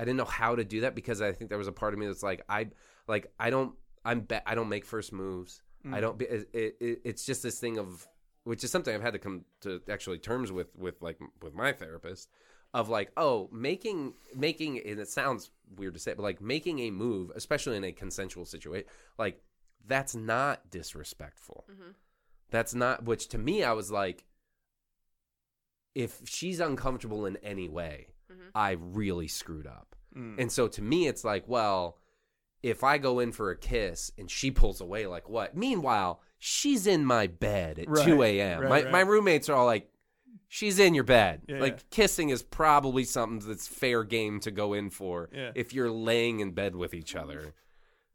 I 0.00 0.04
didn't 0.04 0.16
know 0.16 0.24
how 0.24 0.56
to 0.56 0.64
do 0.64 0.80
that 0.80 0.94
because 0.94 1.20
i 1.20 1.30
think 1.32 1.50
there 1.50 1.58
was 1.58 1.68
a 1.68 1.72
part 1.72 1.92
of 1.92 2.00
me 2.00 2.06
that's 2.06 2.22
like 2.22 2.42
i 2.48 2.68
like 3.06 3.30
i 3.38 3.50
don't 3.50 3.74
i'm 4.04 4.20
be- 4.20 4.46
i 4.46 4.54
don't 4.54 4.68
make 4.70 4.84
first 4.86 5.12
moves 5.12 5.62
i 5.92 6.00
don't 6.00 6.18
be 6.18 6.24
it, 6.26 6.48
it, 6.52 6.76
it- 6.80 7.00
it's 7.04 7.24
just 7.24 7.42
this 7.42 7.58
thing 7.60 7.78
of 7.78 8.06
which 8.44 8.62
is 8.64 8.70
something 8.70 8.94
i've 8.94 9.02
had 9.02 9.12
to 9.12 9.18
come 9.18 9.44
to 9.60 9.80
actually 9.90 10.18
terms 10.18 10.50
with 10.52 10.74
with 10.76 11.00
like 11.02 11.18
with 11.42 11.54
my 11.54 11.72
therapist 11.72 12.28
of 12.74 12.88
like 12.88 13.10
oh 13.16 13.48
making 13.52 14.14
making 14.34 14.78
and 14.86 14.98
it 15.00 15.08
sounds 15.08 15.50
weird 15.76 15.94
to 15.94 16.00
say 16.00 16.14
but 16.14 16.22
like 16.22 16.40
making 16.40 16.78
a 16.80 16.90
move 16.90 17.30
especially 17.34 17.76
in 17.76 17.84
a 17.84 17.92
consensual 17.92 18.44
situation 18.44 18.86
like 19.18 19.40
that's 19.86 20.14
not 20.14 20.68
disrespectful 20.70 21.64
Mhm. 21.70 21.94
that's 22.50 22.74
not 22.74 23.04
which 23.04 23.28
to 23.28 23.38
me 23.38 23.62
i 23.64 23.72
was 23.72 23.90
like 23.90 24.24
if 25.94 26.20
she's 26.26 26.60
uncomfortable 26.60 27.26
in 27.26 27.36
any 27.38 27.68
way 27.68 28.08
Mhm. 28.30 28.50
i 28.54 28.72
really 28.72 29.28
screwed 29.28 29.66
up 29.66 29.94
Mm. 30.16 30.38
and 30.40 30.50
so 30.50 30.68
to 30.68 30.80
me 30.82 31.06
it's 31.06 31.22
like 31.22 31.44
well 31.48 31.98
if 32.62 32.82
i 32.84 32.98
go 32.98 33.18
in 33.20 33.32
for 33.32 33.50
a 33.50 33.56
kiss 33.56 34.10
and 34.18 34.30
she 34.30 34.50
pulls 34.50 34.80
away 34.80 35.06
like 35.06 35.28
what 35.28 35.56
meanwhile 35.56 36.20
she's 36.38 36.86
in 36.86 37.04
my 37.04 37.26
bed 37.26 37.78
at 37.78 37.88
Right, 37.88 38.04
2 38.06 38.22
a.m 38.22 38.60
right, 38.60 38.68
my, 38.68 38.82
right. 38.82 38.90
my 38.92 39.00
roommates 39.00 39.48
are 39.48 39.54
all 39.56 39.66
like 39.66 39.90
she's 40.48 40.78
in 40.78 40.94
your 40.94 41.04
bed 41.04 41.42
Yeah, 41.48 41.58
like 41.60 41.74
yeah. 41.78 41.82
kissing 41.90 42.30
is 42.30 42.42
probably 42.42 43.04
something 43.04 43.46
that's 43.48 43.66
fair 43.66 44.02
game 44.04 44.40
to 44.40 44.50
go 44.50 44.72
in 44.72 44.90
for 44.90 45.28
Yeah. 45.32 45.52
if 45.54 45.72
you're 45.72 45.90
laying 45.90 46.40
in 46.40 46.52
bed 46.52 46.74
with 46.76 46.94
each 46.94 47.14
other 47.16 47.54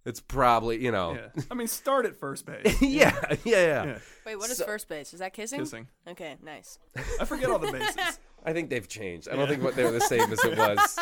it's 0.06 0.20
probably 0.20 0.84
you 0.84 0.92
know 0.92 1.14
Yeah. 1.14 1.44
I 1.50 1.54
mean, 1.54 1.68
start 1.68 2.06
at 2.06 2.18
first 2.18 2.46
base. 2.46 2.82
yeah, 2.82 3.18
yeah, 3.30 3.36
yeah, 3.46 3.84
Yeah. 3.86 3.98
Wait, 4.26 4.36
what 4.36 4.50
is 4.50 4.58
So- 4.58 4.66
first 4.66 4.90
base? 4.90 5.14
Is 5.14 5.20
that 5.20 5.32
kissing? 5.34 5.60
Kissing. 5.62 5.88
Okay, 6.06 6.36
nice. 6.44 6.78
I 7.22 7.24
forget 7.24 7.50
all 7.50 7.58
the 7.60 7.72
bases. 7.72 8.20
I 8.46 8.54
think 8.54 8.70
they've 8.70 8.88
changed. 8.88 9.30
I 9.30 9.36
don't 9.36 9.48
think 9.48 9.64
what 9.64 9.76
they're 9.76 9.92
the 9.92 10.02
same 10.02 10.32
as 10.32 10.44
it 10.44 10.58
was. 10.58 11.00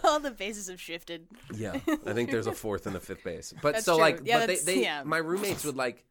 All 0.04 0.20
the 0.20 0.30
bases 0.30 0.68
have 0.68 0.80
shifted. 0.80 1.26
Yeah, 1.54 1.72
I 2.06 2.12
think 2.12 2.30
there's 2.30 2.46
a 2.46 2.52
fourth 2.52 2.86
and 2.86 2.96
a 2.96 3.00
fifth 3.00 3.24
base. 3.24 3.54
But 3.62 3.74
That's 3.74 3.84
so 3.84 3.94
true. 3.94 4.00
like, 4.02 4.20
Yeah, 4.24 4.38
but 4.38 4.46
they, 4.48 4.54
that's- 4.54 4.64
they 4.64 4.82
yeah. 4.82 5.02
my 5.04 5.18
roommates 5.18 5.64
would 5.64 5.76
like 5.76 6.04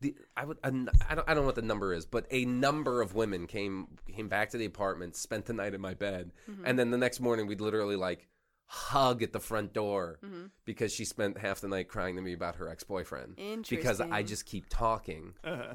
the 0.00 0.14
I 0.36 0.44
would 0.44 0.58
a 0.62 0.68
n- 0.68 0.88
I 1.08 1.14
don't 1.14 1.28
I 1.28 1.34
don't 1.34 1.42
know 1.42 1.46
what 1.46 1.56
the 1.56 1.62
number 1.62 1.92
is, 1.92 2.06
but 2.06 2.26
a 2.30 2.44
number 2.44 3.02
of 3.02 3.14
women 3.14 3.46
came 3.46 3.88
came 4.14 4.28
back 4.28 4.50
to 4.50 4.56
the 4.58 4.64
apartment, 4.64 5.16
spent 5.16 5.46
the 5.46 5.52
night 5.52 5.74
in 5.74 5.80
my 5.80 5.94
bed, 5.94 6.30
Mm-hmm. 6.50 6.64
and 6.66 6.78
then 6.78 6.90
the 6.90 6.98
next 6.98 7.20
morning 7.20 7.46
we'd 7.46 7.60
literally 7.60 7.96
like 7.96 8.28
hug 8.66 9.22
at 9.22 9.32
the 9.32 9.40
front 9.40 9.72
door 9.72 10.18
Mm-hmm. 10.24 10.46
because 10.64 10.92
she 10.92 11.04
spent 11.04 11.38
half 11.38 11.60
the 11.60 11.68
night 11.68 11.88
crying 11.88 12.16
to 12.16 12.22
me 12.22 12.32
about 12.32 12.56
her 12.56 12.68
ex 12.68 12.84
boyfriend 12.84 13.36
because 13.68 14.00
I 14.00 14.04
Interesting. 14.04 14.26
just 14.26 14.46
keep 14.46 14.66
talking 14.68 15.34
Uh, 15.42 15.74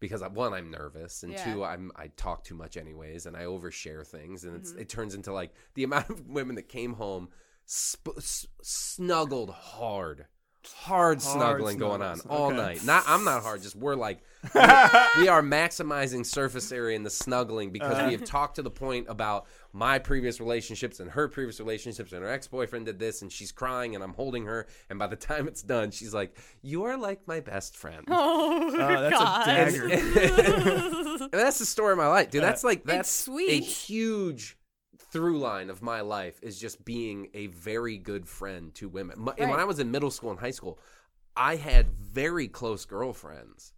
because 0.00 0.22
one 0.22 0.52
I'm 0.54 0.70
nervous 0.70 1.22
and 1.22 1.32
Yeah. 1.32 1.44
two 1.52 1.64
I'm 1.64 1.90
I 1.96 2.08
talk 2.16 2.44
too 2.44 2.54
much 2.54 2.76
anyways 2.76 3.26
and 3.26 3.36
I 3.36 3.42
overshare 3.44 4.06
things 4.06 4.44
and 4.44 4.56
it's 4.56 4.70
Mm-hmm. 4.70 4.80
it 4.80 4.88
turns 4.88 5.14
into 5.14 5.32
like 5.32 5.52
the 5.74 5.84
amount 5.88 6.10
of 6.10 6.26
women 6.28 6.56
that 6.56 6.68
came 6.68 6.94
home 6.94 7.28
sp- 7.66 8.16
s- 8.18 8.46
snuggled 8.62 9.50
hard 9.50 10.26
hard, 10.82 11.22
snuggling 11.22 11.78
going 11.78 12.02
on 12.02 12.20
all 12.28 12.48
okay. 12.48 12.56
night 12.56 12.84
not 12.84 13.02
I'm 13.06 13.24
not 13.24 13.42
hard 13.42 13.62
just 13.62 13.74
we're 13.76 13.94
like 13.94 14.18
we, 14.54 14.60
we 15.22 15.28
are 15.28 15.40
maximizing 15.42 16.26
surface 16.26 16.70
area 16.72 16.94
in 16.96 17.04
the 17.04 17.10
snuggling 17.10 17.70
because 17.70 17.92
Uh-huh. 17.96 18.06
we 18.06 18.12
have 18.12 18.24
talked 18.24 18.56
to 18.56 18.62
the 18.62 18.70
point 18.70 19.06
about 19.08 19.46
my 19.78 19.98
previous 19.98 20.40
relationships 20.40 20.98
and 20.98 21.08
her 21.12 21.28
previous 21.28 21.60
relationships 21.60 22.12
and 22.12 22.22
her 22.22 22.28
ex-boyfriend 22.28 22.86
did 22.86 22.98
this 22.98 23.22
and 23.22 23.30
she's 23.30 23.52
crying 23.52 23.94
and 23.94 24.02
I'm 24.02 24.12
holding 24.14 24.44
her 24.46 24.66
and 24.90 24.98
by 24.98 25.06
the 25.06 25.14
time 25.16 25.46
it's 25.46 25.62
done 25.62 25.92
she's 25.92 26.12
like 26.12 26.36
you 26.62 26.82
are 26.84 26.96
like 26.96 27.20
my 27.28 27.38
best 27.38 27.76
friend 27.76 28.04
Oh, 28.08 28.70
oh, 28.72 28.76
that's 28.76 29.16
God. 29.16 29.48
a 29.48 29.54
dagger. 29.54 29.88
and 31.22 31.30
that's 31.30 31.58
the 31.58 31.66
story 31.66 31.92
of 31.92 31.98
my 31.98 32.08
life, 32.08 32.30
dude. 32.30 32.42
That's 32.42 32.64
uh, 32.64 32.68
like 32.68 32.84
that's 32.84 33.10
sweet. 33.10 33.50
a 33.50 33.64
huge 33.64 34.56
through 35.12 35.38
line 35.38 35.70
of 35.70 35.80
my 35.80 36.00
life 36.00 36.38
is 36.42 36.58
just 36.58 36.84
being 36.84 37.28
a 37.34 37.46
very 37.46 37.98
good 37.98 38.26
friend 38.28 38.74
to 38.74 38.88
women. 38.88 39.16
My- 39.20 39.34
And 39.38 39.48
when 39.50 39.60
I 39.60 39.64
was 39.64 39.78
in 39.78 39.90
middle 39.90 40.10
school 40.10 40.30
and 40.30 40.40
high 40.40 40.50
school, 40.50 40.78
I 41.36 41.56
had 41.56 41.92
very 41.92 42.48
close 42.48 42.84
girlfriends 42.84 43.72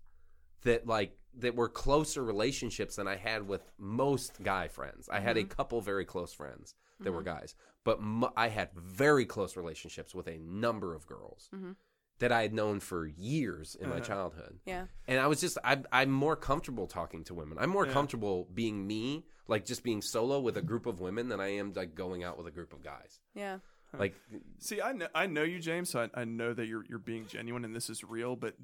that 0.62 0.86
like 0.86 1.16
that 1.38 1.54
were 1.54 1.68
closer 1.68 2.24
relationships 2.24 2.96
than 2.96 3.08
I 3.08 3.16
had 3.16 3.46
with 3.46 3.62
most 3.78 4.42
guy 4.42 4.68
friends. 4.68 5.08
I 5.10 5.20
had 5.20 5.36
a 5.36 5.40
mm-hmm. 5.40 5.48
couple 5.48 5.80
very 5.80 6.04
close 6.04 6.32
friends 6.32 6.74
that 7.00 7.12
were 7.12 7.22
mm-hmm. 7.22 7.38
guys, 7.38 7.54
but 7.84 7.98
m- 7.98 8.26
I 8.36 8.48
had 8.48 8.70
very 8.74 9.24
close 9.24 9.56
relationships 9.56 10.14
with 10.14 10.28
a 10.28 10.38
number 10.38 10.94
of 10.94 11.06
girls 11.06 11.48
mm-hmm. 11.54 11.72
that 12.18 12.32
I 12.32 12.42
had 12.42 12.52
known 12.52 12.80
for 12.80 13.06
years 13.06 13.76
in 13.80 13.88
my 13.88 13.96
uh-huh. 13.96 14.04
childhood. 14.04 14.58
Yeah. 14.66 14.86
And 15.06 15.18
I 15.18 15.26
was 15.26 15.40
just 15.40 15.58
I'm 15.64 15.86
I'm 15.92 16.10
more 16.10 16.36
comfortable 16.36 16.86
talking 16.86 17.24
to 17.24 17.34
women. 17.34 17.58
I'm 17.60 17.70
more 17.70 17.86
comfortable 17.86 18.48
being 18.52 18.86
me, 18.86 19.24
like 19.48 19.64
just 19.64 19.82
being 19.82 20.02
solo 20.02 20.40
with 20.40 20.56
a 20.56 20.62
group 20.62 20.86
of 20.86 21.00
women 21.00 21.28
than 21.28 21.40
I 21.40 21.54
am 21.54 21.72
like 21.74 21.94
going 21.94 22.24
out 22.24 22.36
with 22.36 22.46
a 22.46 22.52
group 22.52 22.72
of 22.72 22.82
guys. 22.82 23.20
Yeah. 23.34 23.58
Like 23.98 24.14
See, 24.58 24.80
I 24.80 24.92
know, 24.92 25.08
I 25.14 25.26
know 25.26 25.42
you, 25.42 25.58
James, 25.58 25.90
so 25.90 26.08
I, 26.14 26.20
I 26.20 26.24
know 26.24 26.52
that 26.54 26.66
you're 26.66 26.84
you're 26.88 26.98
being 26.98 27.26
genuine 27.26 27.64
and 27.64 27.74
this 27.74 27.90
is 27.90 28.04
real. 28.04 28.36
But 28.36 28.54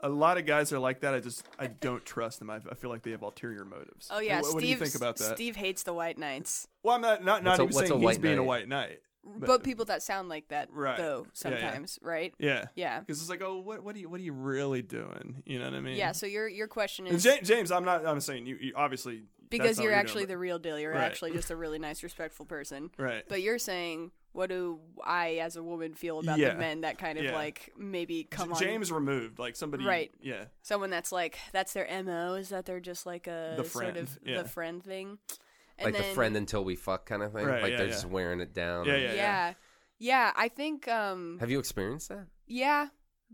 a 0.00 0.08
lot 0.08 0.38
of 0.38 0.46
guys 0.46 0.72
are 0.72 0.78
like 0.78 1.00
that. 1.00 1.14
I 1.14 1.20
just 1.20 1.44
I 1.58 1.66
don't 1.68 2.04
trust 2.04 2.38
them. 2.38 2.50
I, 2.50 2.56
I 2.70 2.74
feel 2.74 2.90
like 2.90 3.02
they 3.02 3.10
have 3.12 3.22
ulterior 3.22 3.64
motives. 3.64 4.08
Oh 4.10 4.20
yeah, 4.20 4.36
What, 4.36 4.44
Steve. 4.46 4.54
what 4.54 4.60
do 4.62 4.66
you 4.68 4.76
think 4.76 4.94
about 4.94 5.16
that? 5.16 5.34
Steve 5.34 5.56
hates 5.56 5.82
the 5.82 5.92
white 5.94 6.18
knights, 6.18 6.68
Well, 6.82 6.94
I'm 6.94 7.00
not 7.02 7.24
not, 7.24 7.42
not 7.42 7.58
What's 7.58 7.60
a- 7.60 7.62
even 7.62 7.74
what's 7.74 7.76
a 7.76 7.88
saying 7.88 8.00
he's 8.00 8.04
white 8.04 8.20
being 8.22 8.38
a 8.38 8.44
white 8.44 8.68
knight. 8.68 9.00
but, 9.24 9.62
people 9.62 9.84
that 9.86 10.02
sound 10.02 10.28
like 10.28 10.48
that 10.48 10.68
Right. 10.72 10.96
though 10.96 11.26
Yeah, 11.44 11.50
yeah. 11.50 11.60
sometimes, 11.60 11.98
right? 12.02 12.32
Yeah, 12.38 12.66
Yeah. 12.76 13.00
because 13.00 13.20
it's 13.20 13.28
like, 13.28 13.42
oh, 13.42 13.58
what 13.60 13.82
what 13.82 13.94
are 13.96 13.98
you 13.98 14.08
what 14.08 14.20
are 14.20 14.24
you 14.24 14.32
really 14.32 14.82
doing? 14.82 15.42
You 15.44 15.58
know 15.58 15.66
what 15.66 15.74
I 15.74 15.80
mean? 15.80 15.96
Yeah. 15.96 16.12
So 16.12 16.26
your 16.26 16.48
your 16.48 16.68
question 16.68 17.06
is 17.06 17.22
James, 17.22 17.46
James, 17.48 17.70
I'm 17.72 17.84
not. 17.84 18.06
I'm 18.06 18.20
saying 18.20 18.46
you. 18.46 18.56
you 18.60 18.72
obviously 18.76 19.24
because 19.50 19.66
that's 19.68 19.78
not 19.78 19.84
you're 19.84 19.94
actually 19.94 20.22
doing, 20.24 20.28
the 20.28 20.38
real 20.38 20.58
deal. 20.58 20.78
You're 20.78 20.92
Right. 20.92 21.04
actually 21.04 21.32
just 21.32 21.50
a 21.50 21.56
really 21.56 21.78
nice, 21.78 22.02
respectful 22.02 22.44
person. 22.46 22.90
right. 22.98 23.24
But 23.28 23.40
you're 23.42 23.58
saying, 23.58 24.10
what 24.38 24.50
do 24.50 24.78
I, 25.04 25.38
as 25.42 25.56
a 25.56 25.62
woman, 25.62 25.94
feel 25.94 26.20
about 26.20 26.38
Yeah. 26.38 26.50
the 26.54 26.58
men 26.60 26.82
that 26.82 26.96
kind 26.96 27.18
of 27.18 27.24
Yeah. 27.24 27.34
like 27.34 27.72
maybe 27.76 28.22
come 28.22 28.50
J- 28.50 28.54
on 28.54 28.60
James 28.62 28.92
removed 28.92 29.40
like 29.40 29.56
somebody. 29.56 29.84
Right. 29.84 30.12
Yeah. 30.20 30.44
someone 30.62 30.90
that's 30.90 31.10
like 31.10 31.36
that's 31.52 31.72
their 31.72 31.88
mo 32.04 32.34
is 32.34 32.50
that 32.50 32.64
they're 32.64 32.78
just 32.78 33.04
like 33.04 33.26
a 33.26 33.54
The 33.56 33.64
sort 33.64 33.96
of 33.96 34.16
yeah. 34.24 34.42
the 34.42 34.48
friend 34.48 34.82
thing. 34.82 35.18
And 35.76 35.86
like 35.86 35.94
then, 35.94 36.08
the 36.10 36.14
friend 36.14 36.36
until 36.36 36.64
we 36.64 36.76
fuck 36.76 37.04
kind 37.06 37.22
of 37.22 37.32
thing. 37.32 37.46
Right, 37.46 37.62
like 37.62 37.70
yeah, 37.72 37.76
they're 37.78 37.86
yeah. 37.86 37.92
just 37.92 38.06
wearing 38.06 38.40
it 38.40 38.54
down. 38.54 38.86
Yeah, 38.86 38.94
and- 38.94 39.02
yeah, 39.02 39.12
Yeah. 39.14 39.54
yeah, 39.98 40.32
I 40.36 40.48
think 40.48 40.86
um 40.88 41.38
Have 41.40 41.50
you 41.50 41.58
experienced 41.58 42.08
that? 42.10 42.26
yeah, 42.46 42.88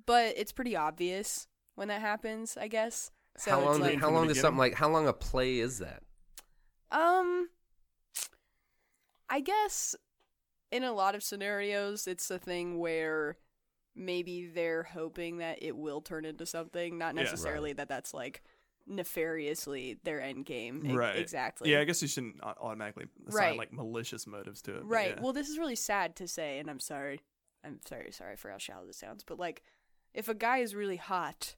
but 0.07 0.35
it's 0.39 0.53
pretty 0.53 0.75
obvious 0.75 1.49
when 1.75 1.89
that 1.89 2.01
happens. 2.01 2.57
I 2.57 2.69
guess. 2.69 3.11
So 3.37 3.51
how 3.51 3.61
long? 3.61 3.81
like 3.81 3.99
how 3.99 4.11
long 4.11 4.29
does 4.29 4.41
something 4.41 4.59
like? 4.59 4.75
How 4.75 4.89
long 4.89 5.07
a 5.07 5.13
play 5.13 5.59
is 5.59 5.81
that? 5.81 6.03
Um, 6.91 7.49
I 9.29 9.41
guess 9.41 9.97
in 10.75 10.83
a 10.85 10.93
lot 10.93 11.15
of 11.15 11.23
scenarios, 11.23 12.07
it's 12.07 12.31
a 12.31 12.39
thing 12.39 12.79
where 12.79 13.37
maybe 13.95 14.47
they're 14.47 14.83
hoping 14.83 15.39
that 15.39 15.63
it 15.63 15.77
will 15.77 16.01
turn 16.01 16.25
into 16.25 16.45
something, 16.47 16.99
not 16.99 17.15
Yeah. 17.15 17.23
necessarily 17.23 17.73
that 17.75 17.89
that's 17.89 18.13
like 18.13 18.43
nefariously 18.87 19.99
their 20.05 20.21
end 20.21 20.47
game. 20.47 20.83
Right. 20.97 21.17
Exactly. 21.17 21.71
Yeah, 21.71 21.81
I 21.81 21.85
guess 21.85 22.03
you 22.03 22.09
shouldn't 22.09 22.43
automatically 22.43 23.07
assign 23.29 23.41
Right. 23.51 23.59
like 23.59 23.73
malicious 23.73 24.27
motives 24.27 24.63
to 24.63 24.79
it. 24.79 24.85
Right. 24.85 25.15
yeah. 25.17 25.23
Well, 25.23 25.33
this 25.33 25.49
is 25.49 25.59
really 25.59 25.77
sad 25.77 26.17
to 26.17 26.29
say, 26.29 26.59
and 26.59 26.69
I'm 26.71 26.81
sorry. 26.81 27.21
I'm 27.65 27.81
sorry, 27.87 28.11
sorry 28.13 28.37
for 28.37 28.51
how 28.51 28.59
shallow 28.59 28.87
this 28.87 28.99
sounds, 28.99 29.25
but 29.25 29.39
like, 29.39 29.63
if 30.13 30.29
a 30.29 30.35
guy 30.35 30.59
is 30.59 30.75
really 30.75 30.97
hot, 30.97 31.57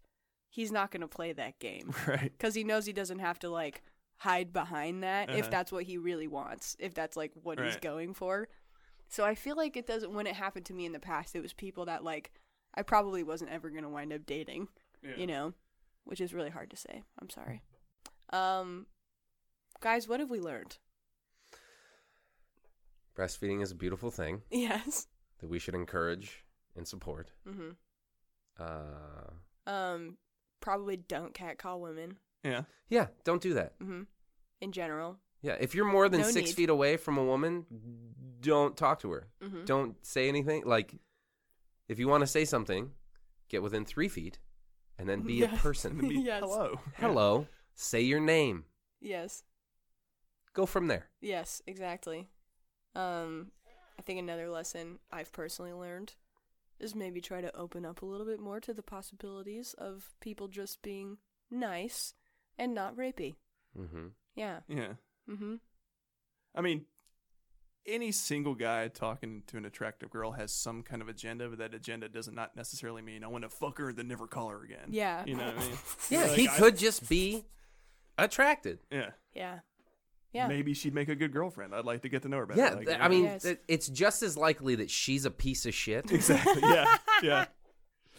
he's 0.49 0.71
not 0.71 0.91
going 0.91 1.01
to 1.01 1.09
play 1.09 1.33
that 1.33 1.59
game 1.59 1.93
right. 2.07 2.33
because 2.33 2.55
he 2.55 2.65
knows 2.65 2.87
he 2.87 2.93
doesn't 2.93 3.19
have 3.19 3.39
to 3.41 3.49
like 3.51 3.83
hide 4.19 4.53
behind 4.53 5.03
that 5.03 5.29
if 5.31 5.41
Uh-huh. 5.41 5.49
that's 5.51 5.73
what 5.73 5.85
he 5.85 5.99
really 5.99 6.29
wants, 6.29 6.77
if 6.79 6.95
that's 6.95 7.17
like 7.17 7.33
what 7.43 7.59
he's 7.61 7.77
going 7.77 8.15
for. 8.15 8.49
So 9.09 9.25
I 9.25 9.35
feel 9.35 9.57
like 9.57 9.77
it 9.77 9.87
doesn't. 9.87 10.13
When 10.13 10.27
it 10.27 10.35
happened 10.37 10.67
to 10.67 10.75
me 10.75 10.85
in 10.87 10.93
the 10.93 10.99
past, 11.01 11.35
it 11.37 11.43
was 11.43 11.53
people 11.53 11.85
that 11.87 12.03
like 12.05 12.33
I 12.75 12.83
probably 12.83 13.23
wasn't 13.23 13.51
ever 13.51 13.71
going 13.71 13.85
to 13.85 13.89
wind 13.89 14.13
up 14.13 14.27
dating, 14.27 14.69
Yeah. 15.03 15.17
you 15.17 15.27
know, 15.27 15.55
which 16.05 16.21
is 16.21 16.35
really 16.35 16.51
hard 16.51 16.71
to 16.71 16.77
say. 16.77 17.03
I'm 17.21 17.31
sorry. 17.31 17.63
Um, 18.31 18.87
guys, 19.81 20.09
what 20.09 20.21
have 20.21 20.31
we 20.31 20.41
learned? 20.41 20.79
Breastfeeding 23.17 23.63
is 23.63 23.71
a 23.71 23.75
beautiful 23.77 24.11
thing 24.11 24.43
Yes. 24.51 25.07
that 25.39 25.49
we 25.49 25.59
should 25.59 25.75
encourage 25.75 26.45
and 26.77 26.87
support. 26.87 27.31
Mm-hmm. 27.49 27.71
Uh, 28.59 29.71
Um, 29.71 30.19
probably 30.61 30.97
don't 30.97 31.33
catcall 31.33 31.81
women. 31.81 32.19
Yeah. 32.45 32.63
yeah, 32.89 33.07
don't 33.25 33.41
do 33.43 33.55
that. 33.55 33.79
Mm-hmm. 33.79 34.03
In 34.61 34.73
general. 34.73 35.19
Yeah, 35.43 35.57
if 35.61 35.75
you're 35.75 35.85
more 35.91 36.09
than 36.09 36.23
No 36.23 36.31
six 36.31 36.51
need. 36.51 36.55
feet 36.57 36.71
away 36.71 36.97
from 36.97 37.19
a 37.19 37.25
woman, 37.25 37.67
don't 38.41 38.77
talk 38.77 39.01
to 39.01 39.11
her. 39.13 39.29
Mm-hmm. 39.43 39.65
Don't 39.65 40.05
say 40.05 40.29
anything. 40.29 40.63
Like, 40.65 40.95
if 41.89 41.99
you 41.99 42.09
want 42.09 42.23
to 42.23 42.27
say 42.27 42.45
something, 42.45 42.91
get 43.49 43.63
within 43.63 43.85
three 43.85 44.09
feet, 44.09 44.39
and 44.99 45.09
then 45.09 45.21
be 45.23 45.35
Yes. 45.41 45.55
a 45.55 45.63
person. 45.63 45.99
Be- 45.99 46.21
Yes. 46.21 46.41
Hello. 46.43 46.81
Hello, 46.97 47.47
say 47.75 48.01
your 48.03 48.21
name. 48.21 48.65
Yes. 49.01 49.45
Go 50.53 50.67
from 50.67 50.87
there. 50.89 51.11
Yes, 51.21 51.61
exactly. 51.67 52.29
Um, 52.95 53.53
I 53.99 54.03
think 54.03 54.19
another 54.19 54.49
lesson 54.49 54.99
I've 55.13 55.33
personally 55.33 55.73
learned 55.75 56.15
is 56.81 56.95
maybe 56.95 57.21
try 57.21 57.41
to 57.41 57.55
open 57.57 57.85
up 57.85 58.03
a 58.03 58.07
little 58.07 58.27
bit 58.27 58.41
more 58.41 58.59
to 58.61 58.73
the 58.75 58.83
possibilities 58.83 59.75
of 59.79 60.15
people 60.21 60.49
just 60.49 60.83
being 60.83 61.19
nice 61.51 62.15
and 62.59 62.75
not 62.75 62.97
rapey. 62.97 63.37
hmm 63.77 64.09
Yeah. 64.35 64.61
Yeah. 64.69 64.95
Mm-hmm. 65.31 65.55
I 66.55 66.61
mean, 66.61 66.87
any 67.87 68.11
single 68.13 68.55
guy 68.55 68.89
talking 68.89 69.43
to 69.49 69.57
an 69.57 69.65
attractive 69.65 70.11
girl 70.11 70.33
has 70.33 70.53
some 70.53 70.83
kind 70.83 71.03
of 71.03 71.09
agenda, 71.09 71.49
but 71.49 71.59
that 71.59 71.75
agenda 71.75 72.09
does 72.09 72.29
not 72.31 72.57
necessarily 72.57 73.03
mean 73.03 73.23
I 73.23 73.29
want 73.29 73.45
to 73.45 73.49
fuck 73.51 73.79
her 73.79 73.89
and 73.91 73.97
then 73.99 74.09
never 74.09 74.27
call 74.27 74.49
her 74.49 74.63
again. 74.65 74.87
Yeah. 74.89 75.25
You 75.27 75.37
know 75.37 75.47
what 75.47 75.57
I 75.59 75.61
mean? 75.61 75.79
Yeah, 76.11 76.23
Like, 76.25 76.31
he 76.33 76.49
I- 76.49 76.57
could 76.59 76.77
just 76.79 77.09
be 77.09 77.45
attracted. 78.19 78.79
Yeah. 78.91 79.11
Yeah. 79.35 79.59
Yeah. 80.33 80.49
Maybe 80.49 80.75
she'd 80.75 80.95
make 80.95 81.09
a 81.09 81.15
good 81.15 81.33
girlfriend. 81.33 81.75
I'd 81.75 81.85
like 81.87 82.03
to 82.03 82.09
get 82.11 82.23
to 82.23 82.29
know 82.29 82.39
her 82.39 82.47
better. 82.47 82.61
Yeah, 82.61 82.71
Like, 82.75 82.87
th- 82.87 82.99
you 82.99 83.03
I 83.03 83.09
know? 83.09 83.15
mean, 83.15 83.25
Yes. 83.25 83.43
th- 83.43 83.59
it's 83.69 83.89
just 83.89 84.23
as 84.23 84.37
likely 84.37 84.75
that 84.77 84.91
she's 84.91 85.25
a 85.25 85.31
piece 85.31 85.65
of 85.65 85.73
shit. 85.75 86.11
exactly. 86.11 86.61
Yeah. 86.63 86.97
Yeah. 87.23 87.47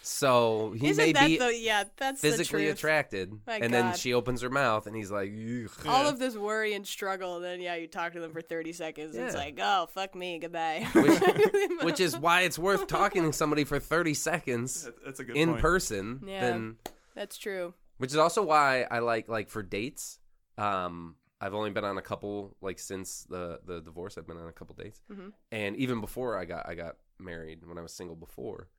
So 0.07 0.73
he 0.79 0.89
Isn't 0.89 1.03
may 1.05 1.11
that 1.13 1.27
be 1.27 1.38
the 1.38 1.53
yeah? 1.55 1.84
That's 1.97 2.21
physically 2.21 2.63
truth. 2.65 2.77
attracted, 2.77 3.34
My 3.45 3.57
and 3.57 3.73
then 3.73 3.93
she 3.95 4.13
opens 4.13 4.41
her 4.41 4.49
mouth, 4.49 4.88
and 4.88 4.95
he's 4.95 5.11
like, 5.11 5.31
"Ugh." 5.31 5.69
All 5.85 6.07
of 6.07 6.17
this 6.17 6.35
worry 6.38 6.73
and 6.73 6.88
struggle, 6.88 7.35
and 7.35 7.43
then 7.45 7.59
yeah, 7.61 7.75
you 7.75 7.88
talk 7.88 8.13
to 8.13 8.19
them 8.19 8.31
for 8.31 8.41
thirty 8.41 8.71
seconds. 8.73 9.15
It's 9.15 9.35
like, 9.35 9.59
oh 9.61 9.88
fuck 9.93 10.15
me, 10.15 10.39
goodbye. 10.39 10.88
Which- 10.93 11.81
which 11.84 11.99
is 11.99 12.17
why 12.17 12.41
it's 12.41 12.57
worth 12.57 12.88
talking 12.88 13.23
to 13.23 13.34
somebody 13.34 13.63
for 13.63 13.79
30 13.79 14.13
seconds 14.13 14.89
That's 15.05 15.19
a 15.19 15.23
good 15.23 15.35
in 15.38 15.49
point. 15.49 15.61
person. 15.61 16.21
Yeah. 16.25 16.41
Then, 16.41 16.75
that's 17.15 17.38
true. 17.38 17.73
which 17.97 18.11
is 18.11 18.17
also 18.17 18.43
why 18.43 18.84
I 18.89 18.99
like 18.99 19.27
like 19.27 19.49
for 19.49 19.61
dates. 19.63 20.19
Um, 20.57 21.15
I've 21.39 21.53
only 21.53 21.69
been 21.69 21.84
on 21.84 21.97
a 21.97 22.01
couple 22.01 22.55
like 22.61 22.79
since 22.79 23.25
the 23.29 23.59
the 23.65 23.81
divorce. 23.81 24.17
I've 24.17 24.27
been 24.27 24.38
on 24.38 24.47
a 24.47 24.51
couple 24.53 24.75
dates, 24.75 25.01
Mhm. 25.11 25.34
and 25.51 25.75
even 25.75 26.01
before 26.01 26.38
I 26.38 26.45
got 26.45 26.67
I 26.67 26.75
got 26.75 26.95
married 27.19 27.65
when 27.65 27.77
I 27.77 27.81
was 27.81 27.93
single 27.93 28.15
before, 28.15 28.69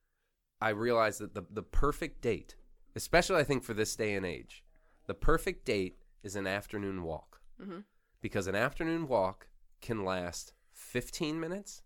I 0.61 0.71
realized 0.71 1.21
that 1.21 1.35
the 1.35 1.45
the 1.51 1.63
perfect 1.63 2.21
date, 2.21 2.57
especially 2.97 3.37
I 3.37 3.45
think 3.45 3.63
for 3.65 3.75
this 3.75 3.95
day 3.97 4.15
and 4.15 4.27
age, 4.27 4.65
the 5.07 5.15
perfect 5.15 5.65
date 5.65 5.99
is 6.23 6.35
an 6.37 6.47
afternoon 6.47 7.03
walk 7.03 7.41
Mhm. 7.61 7.85
because 8.21 8.47
an 8.47 8.55
afternoon 8.55 9.07
walk 9.09 9.49
can 9.81 10.05
last 10.05 10.53
15 10.73 11.39
minutes 11.39 11.83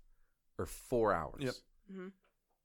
or 0.59 0.67
four 0.67 1.13
hours. 1.13 1.43
Yep. 1.43 1.55
Mhm. 1.93 2.13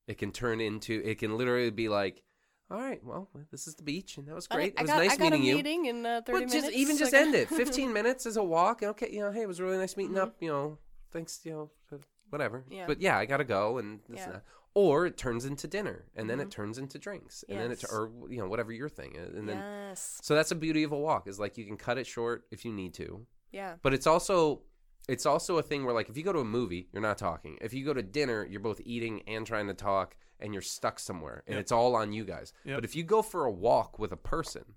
It 0.08 0.18
can 0.18 0.32
turn 0.32 0.62
into, 0.62 1.02
it 1.04 1.18
can 1.20 1.38
literally 1.38 1.70
be 1.70 1.90
like, 1.90 2.24
all 2.72 2.78
right, 2.80 3.04
well, 3.04 3.30
this 3.52 3.68
is 3.68 3.76
the 3.76 3.84
beach, 3.84 4.18
and 4.18 4.28
that 4.28 4.36
was 4.36 4.48
great. 4.48 4.74
I, 4.78 4.82
it 4.82 4.84
was 4.84 4.90
got, 4.92 4.98
nice 4.98 5.12
I 5.14 5.18
got 5.18 5.24
meeting 5.32 5.42
a 5.42 5.46
you. 5.46 5.56
meeting 5.56 5.86
in 5.86 6.06
uh, 6.06 6.22
thirty 6.26 6.32
Well, 6.32 6.48
minutes. 6.48 6.54
just 6.68 6.72
even 6.78 6.98
just 6.98 7.14
Like- 7.14 7.22
end 7.22 7.36
it. 7.36 7.50
15 7.64 7.92
minutes 7.94 8.26
is 8.26 8.38
a 8.38 8.44
walk. 8.44 8.84
Okay, 8.84 9.10
you 9.12 9.20
know, 9.20 9.32
hey, 9.32 9.42
it 9.42 9.48
was 9.48 9.60
really 9.62 9.78
nice 9.78 9.96
meeting 9.98 10.16
Mhm. 10.16 10.22
up. 10.22 10.36
You 10.42 10.50
know, 10.50 10.78
thanks, 11.12 11.46
you 11.46 11.52
know, 11.52 12.00
whatever. 12.30 12.66
Yeah. 12.70 12.88
But 12.88 13.02
yeah, 13.02 13.18
I 13.18 13.26
gotta 13.26 13.44
go, 13.46 13.78
and 13.78 14.00
this 14.10 14.20
Yeah. 14.20 14.26
and 14.26 14.34
that. 14.36 14.46
Or 14.80 15.08
it 15.08 15.18
turns 15.18 15.44
into 15.44 15.68
dinner, 15.68 16.06
and 16.16 16.30
then 16.30 16.38
Mhm. 16.38 16.44
it 16.44 16.52
turns 16.52 16.78
into 16.78 17.00
drinks, 17.00 17.44
and 17.50 17.60
then 17.60 17.72
it 17.72 17.84
or 17.92 18.12
you 18.30 18.38
know 18.38 18.48
whatever 18.48 18.72
your 18.72 18.90
thing 18.90 19.16
is, 19.16 19.34
and 19.34 19.50
then 19.50 19.58
yes. 19.58 20.20
so 20.22 20.36
that's 20.36 20.50
the 20.50 20.56
beauty 20.56 20.84
of 20.84 20.92
a 20.92 20.98
walk 20.98 21.28
is 21.28 21.40
like 21.40 21.58
you 21.58 21.66
can 21.66 21.78
cut 21.78 21.98
it 21.98 22.06
short 22.06 22.46
if 22.52 22.64
you 22.64 22.72
need 22.72 22.94
to, 22.94 23.26
Yeah. 23.52 23.78
but 23.82 23.96
it's 23.96 24.06
also 24.06 24.62
it's 25.10 25.26
also 25.26 25.58
a 25.58 25.64
thing 25.64 25.84
where 25.84 25.96
like 25.96 26.10
if 26.10 26.16
you 26.18 26.22
go 26.24 26.32
to 26.32 26.42
a 26.42 26.46
movie, 26.46 26.90
you're 26.92 27.02
not 27.02 27.18
talking. 27.18 27.58
If 27.60 27.74
you 27.74 27.84
go 27.86 27.94
to 27.94 28.04
dinner, 28.04 28.46
you're 28.46 28.60
both 28.60 28.80
eating 28.86 29.24
and 29.28 29.48
trying 29.48 29.66
to 29.68 29.74
talk, 29.74 30.16
and 30.40 30.54
you're 30.54 30.62
stuck 30.62 31.00
somewhere, 31.00 31.42
and 31.48 31.56
Yep. 31.56 31.62
it's 31.62 31.72
all 31.72 31.96
on 31.96 32.14
you 32.14 32.24
guys. 32.24 32.54
Yep. 32.66 32.78
But 32.78 32.86
if 32.86 32.96
you 32.96 33.04
go 33.04 33.24
for 33.24 33.46
a 33.46 33.52
walk 33.52 33.98
with 33.98 34.12
a 34.12 34.18
person, 34.18 34.76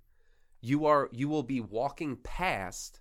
you 0.62 0.86
are 0.86 1.10
you 1.12 1.28
will 1.28 1.43
be 1.43 1.60
walking 1.60 2.16
past 2.16 3.01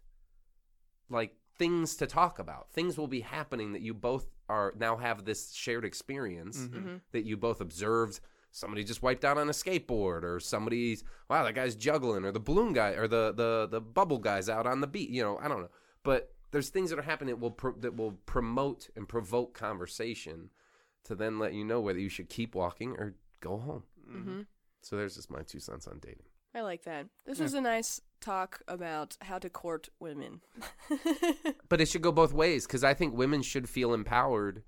like 1.09 1.37
things 1.59 1.95
to 1.97 2.07
talk 2.07 2.39
about. 2.39 2.71
Things 2.71 2.97
will 2.97 3.07
be 3.07 3.19
happening 3.21 3.73
that 3.73 3.81
you 3.81 3.93
both 3.93 4.25
are 4.47 4.73
now 4.77 4.97
have 4.97 5.25
this 5.25 5.51
shared 5.53 5.85
experience 5.85 6.57
Mhm. 6.57 6.69
Mm-hmm. 6.73 6.95
that 7.11 7.25
you 7.25 7.37
both 7.37 7.61
observed. 7.61 8.19
Somebody 8.51 8.83
just 8.83 9.03
wiped 9.03 9.23
out 9.23 9.37
on 9.37 9.47
a 9.47 9.51
skateboard, 9.51 10.23
or 10.23 10.39
somebody's 10.39 11.03
wow, 11.29 11.43
that 11.43 11.53
guy's 11.53 11.75
juggling, 11.75 12.25
or 12.25 12.31
the 12.31 12.39
balloon 12.39 12.73
guy, 12.73 12.91
or 12.91 13.07
the 13.07 13.31
the 13.33 13.67
the 13.69 13.79
bubble 13.81 14.17
guys 14.17 14.49
out 14.49 14.65
on 14.65 14.81
the 14.81 14.87
beat. 14.87 15.09
You 15.11 15.21
know, 15.21 15.37
I 15.37 15.47
don't 15.47 15.61
know, 15.61 15.69
but 16.01 16.33
there's 16.51 16.69
things 16.69 16.89
that 16.89 16.97
are 16.97 17.03
happening 17.03 17.35
that 17.35 17.39
will 17.41 17.51
pro- 17.51 17.77
that 17.79 17.95
will 17.95 18.13
promote 18.25 18.89
and 18.95 19.07
provoke 19.07 19.53
conversation 19.53 20.49
to 21.03 21.13
then 21.13 21.37
let 21.37 21.53
you 21.53 21.63
know 21.63 21.79
whether 21.79 21.99
you 21.99 22.09
should 22.09 22.27
keep 22.29 22.55
walking 22.55 22.93
or 22.93 23.13
go 23.39 23.57
home. 23.57 23.83
Mm-hmm. 24.09 24.41
So 24.81 24.95
there's 24.97 25.15
just 25.15 25.29
my 25.29 25.43
two 25.43 25.59
cents 25.59 25.87
on 25.87 25.99
dating. 25.99 26.25
I 26.55 26.61
like 26.61 26.83
that. 26.85 27.05
This 27.25 27.37
Yeah. 27.37 27.43
was 27.43 27.53
a 27.53 27.61
nice 27.61 28.01
talk 28.19 28.61
about 28.67 29.17
how 29.21 29.39
to 29.39 29.49
court 29.49 29.89
women. 29.99 30.41
But 31.69 31.81
it 31.81 31.87
should 31.87 32.01
go 32.01 32.11
both 32.11 32.33
ways 32.33 32.65
because 32.65 32.83
I 32.83 32.93
think 32.95 33.13
women 33.15 33.41
should 33.43 33.69
feel 33.69 33.93
empowered 33.93 34.63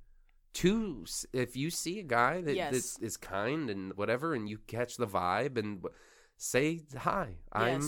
to 0.55 1.05
if 1.33 1.55
you 1.55 1.69
see 1.71 1.99
a 1.99 2.03
guy 2.03 2.41
that, 2.41 2.55
Yes. 2.55 2.93
that 2.97 3.05
is 3.05 3.17
kind 3.17 3.69
and 3.69 3.93
whatever, 3.97 4.33
and 4.35 4.47
you 4.47 4.59
catch 4.67 4.97
the 4.97 5.07
vibe 5.07 5.57
and 5.57 5.83
say 6.37 6.81
hi, 6.95 7.37
I'm 7.51 7.81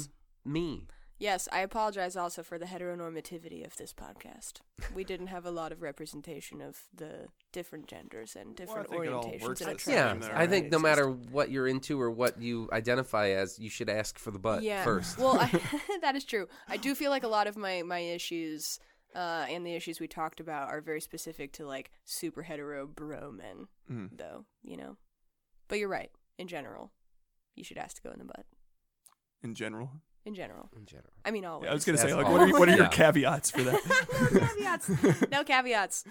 me. 0.46 0.88
Yes, 1.20 1.48
I 1.52 1.60
apologize 1.62 2.18
also 2.18 2.44
for 2.44 2.58
the 2.58 2.66
heteronormativity 2.66 3.66
of 3.66 3.76
this 3.78 3.94
podcast. 3.94 4.62
We 4.96 5.04
didn't 5.04 5.28
have 5.28 5.46
a 5.46 5.52
lot 5.52 5.72
of 5.72 5.82
representation 5.82 6.62
of 6.62 6.78
the 6.94 7.28
different 7.52 7.88
genders 7.88 8.36
and 8.36 8.56
different 8.56 8.90
think 8.90 9.06
it 9.06 9.14
all 9.14 9.24
orientations 9.24 9.42
works 9.42 9.62
and 9.62 9.76
the 9.76 9.80
same 9.80 9.94
Yeah, 9.96 10.14
there, 10.16 10.36
I 10.36 10.40
right? 10.42 10.50
think 10.50 10.72
no 10.72 10.80
matter 10.80 11.10
what 11.10 11.50
you're 11.52 11.68
into 11.68 12.00
or 12.02 12.12
what 12.12 12.42
you 12.42 12.70
identify 12.74 13.30
as, 13.30 13.58
you 13.60 13.70
should 13.70 13.90
ask 13.90 14.20
for 14.20 14.32
the 14.32 14.40
butt 14.40 14.62
yeah. 14.62 14.84
first. 14.84 15.18
well, 15.18 15.40
I, 15.40 15.48
that 16.02 16.16
is 16.16 16.26
true. 16.26 16.48
I 16.68 16.78
do 16.78 16.94
feel 16.96 17.10
like 17.12 17.24
a 17.24 17.28
lot 17.30 17.48
of 17.48 17.56
my 17.58 17.82
my 17.84 18.00
issues 18.00 18.80
uh, 19.16 19.46
and 19.50 19.66
the 19.66 19.74
issues 19.76 20.00
we 20.00 20.08
talked 20.08 20.40
about 20.40 20.70
are 20.70 20.82
very 20.82 21.00
specific 21.02 21.54
to 21.54 21.66
like 21.66 21.92
super 22.04 22.42
hetero 22.44 22.86
bro 22.88 23.32
men, 23.32 23.68
Mm. 23.92 24.10
though. 24.18 24.46
You 24.64 24.78
know, 24.78 24.98
but 25.70 25.80
you're 25.80 25.88
right. 25.90 26.12
In 26.38 26.48
general, 26.48 26.92
you 27.56 27.64
should 27.64 27.78
ask 27.78 27.96
to 27.98 28.02
go 28.02 28.12
in 28.12 28.20
the 28.20 28.26
butt. 28.26 28.46
In 29.44 29.56
general, 29.56 29.92
In 30.26 30.34
general, 30.36 30.70
in 30.78 30.86
general. 30.86 31.12
I 31.26 31.32
mean 31.32 31.44
always. 31.46 31.66
yeah, 31.66 31.72
I 31.72 31.74
was 31.74 31.84
gonna 31.86 31.98
say 31.98 32.14
like, 32.14 32.28
what 32.30 32.42
are 32.42 32.52
what 32.60 32.70
are 32.70 32.76
your 32.76 32.84
Yeah. 32.84 32.90
caveats 32.90 33.52
for 33.52 33.62
that? 33.64 33.82
caveats. 34.56 35.30
No 35.32 35.44
caveats. 35.44 36.06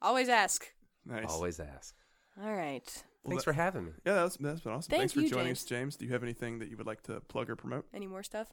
Always 0.00 0.28
ask. 0.28 0.66
nice. 1.04 1.26
Always 1.28 1.60
ask. 1.60 1.94
All 2.42 2.52
right. 2.52 2.82
Well, 3.24 3.30
Thanks 3.32 3.44
that- 3.44 3.50
for 3.50 3.52
having 3.52 3.84
me. 3.86 3.92
Yeah, 4.06 4.14
that's 4.14 4.36
that's 4.38 4.60
been 4.60 4.72
awesome. 4.72 4.90
Thank 4.90 5.00
Thanks 5.00 5.12
for 5.12 5.20
you, 5.20 5.28
joining 5.28 5.46
James. 5.48 5.58
us, 5.58 5.64
James. 5.64 5.96
Do 5.96 6.06
you 6.06 6.12
have 6.12 6.22
anything 6.22 6.60
that 6.60 6.68
you 6.70 6.76
would 6.78 6.86
like 6.86 7.02
to 7.04 7.20
plug 7.20 7.50
or 7.50 7.56
promote? 7.56 7.84
Any 7.92 8.06
more 8.06 8.22
stuff? 8.22 8.48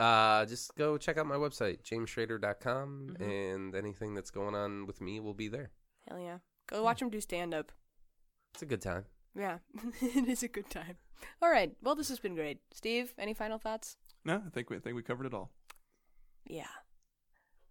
Uh, 0.00 0.46
just 0.46 0.74
go 0.76 0.96
check 0.96 1.18
out 1.18 1.26
my 1.26 1.36
website, 1.36 1.82
jamesschrader.com, 1.82 3.16
Mhm. 3.18 3.54
and 3.54 3.74
anything 3.74 4.14
that's 4.14 4.30
going 4.30 4.54
on 4.54 4.86
with 4.86 5.00
me 5.00 5.20
will 5.20 5.34
be 5.34 5.46
there. 5.48 5.70
Hell 6.08 6.18
yeah. 6.18 6.38
Go 6.66 6.82
watch 6.82 7.02
him 7.02 7.10
do 7.10 7.20
stand 7.20 7.52
up. 7.54 7.70
It's 8.54 8.62
a 8.62 8.66
good 8.66 8.80
time. 8.82 9.04
Yeah, 9.36 9.58
it 10.00 10.28
is 10.28 10.42
a 10.42 10.48
good 10.48 10.70
time. 10.70 10.96
All 11.42 11.50
right. 11.50 11.76
Well, 11.82 11.94
this 11.94 12.08
has 12.08 12.18
been 12.18 12.34
great. 12.34 12.60
Steve, 12.72 13.12
any 13.18 13.34
final 13.34 13.58
thoughts? 13.58 13.96
No, 14.24 14.42
I 14.46 14.50
think 14.50 14.70
we 14.70 14.76
I 14.76 14.80
think 14.80 14.96
we 14.96 15.02
covered 15.02 15.26
it 15.26 15.34
all. 15.34 15.50
Yeah. 16.46 16.64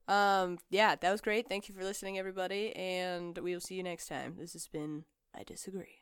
Um, 0.08 0.58
yeah, 0.72 0.96
that 0.96 1.12
was 1.12 1.22
great. 1.22 1.48
Thank 1.48 1.70
you 1.70 1.76
for 1.76 1.84
listening, 1.84 2.18
everybody, 2.18 2.76
and 2.76 3.38
we 3.38 3.54
will 3.54 3.62
see 3.62 3.76
you 3.76 3.84
next 3.84 4.08
time. 4.08 4.36
This 4.40 4.54
has 4.54 4.68
been 4.68 5.06
I 5.36 5.44
Disagree. 5.44 6.02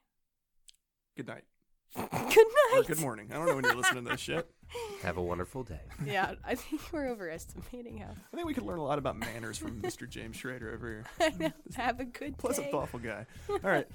Good 1.18 1.28
night 1.28 1.44
good 1.96 2.04
or 2.04 2.76
night. 2.76 2.88
good 2.88 3.00
morning. 3.00 3.30
I 3.32 3.36
don't 3.36 3.48
know 3.48 3.56
when 3.56 3.64
you're 3.64 3.76
listening 3.76 4.04
to 4.06 4.12
this 4.12 4.20
shit. 4.22 4.50
Have 5.04 5.18
a 5.18 5.22
wonderful 5.22 5.64
day. 5.64 5.80
Yeah, 6.06 6.34
I 6.46 6.56
think 6.56 6.82
we're 6.92 7.08
overestimating 7.08 7.98
how. 8.00 8.10
I 8.12 8.36
think 8.36 8.46
we 8.46 8.54
could 8.54 8.64
learn 8.64 8.80
a 8.80 8.84
lot 8.84 9.00
about 9.00 9.18
manners 9.18 9.58
from 9.58 9.82
Mr. 9.82 10.08
James 10.08 10.36
Schrader 10.36 10.74
over 10.74 10.88
here. 10.88 11.06
I 11.22 11.38
know. 11.38 11.52
Have 11.76 12.00
a 12.00 12.06
good 12.06 12.38
Pleasant, 12.38 12.68
day. 12.68 12.72
thoughtful 12.72 13.00
guy. 13.00 13.26
All 13.50 13.58
right. 13.64 13.88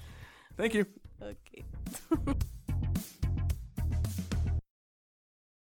Thank 0.57 0.73
you. 0.73 0.85
Okay. 1.21 1.63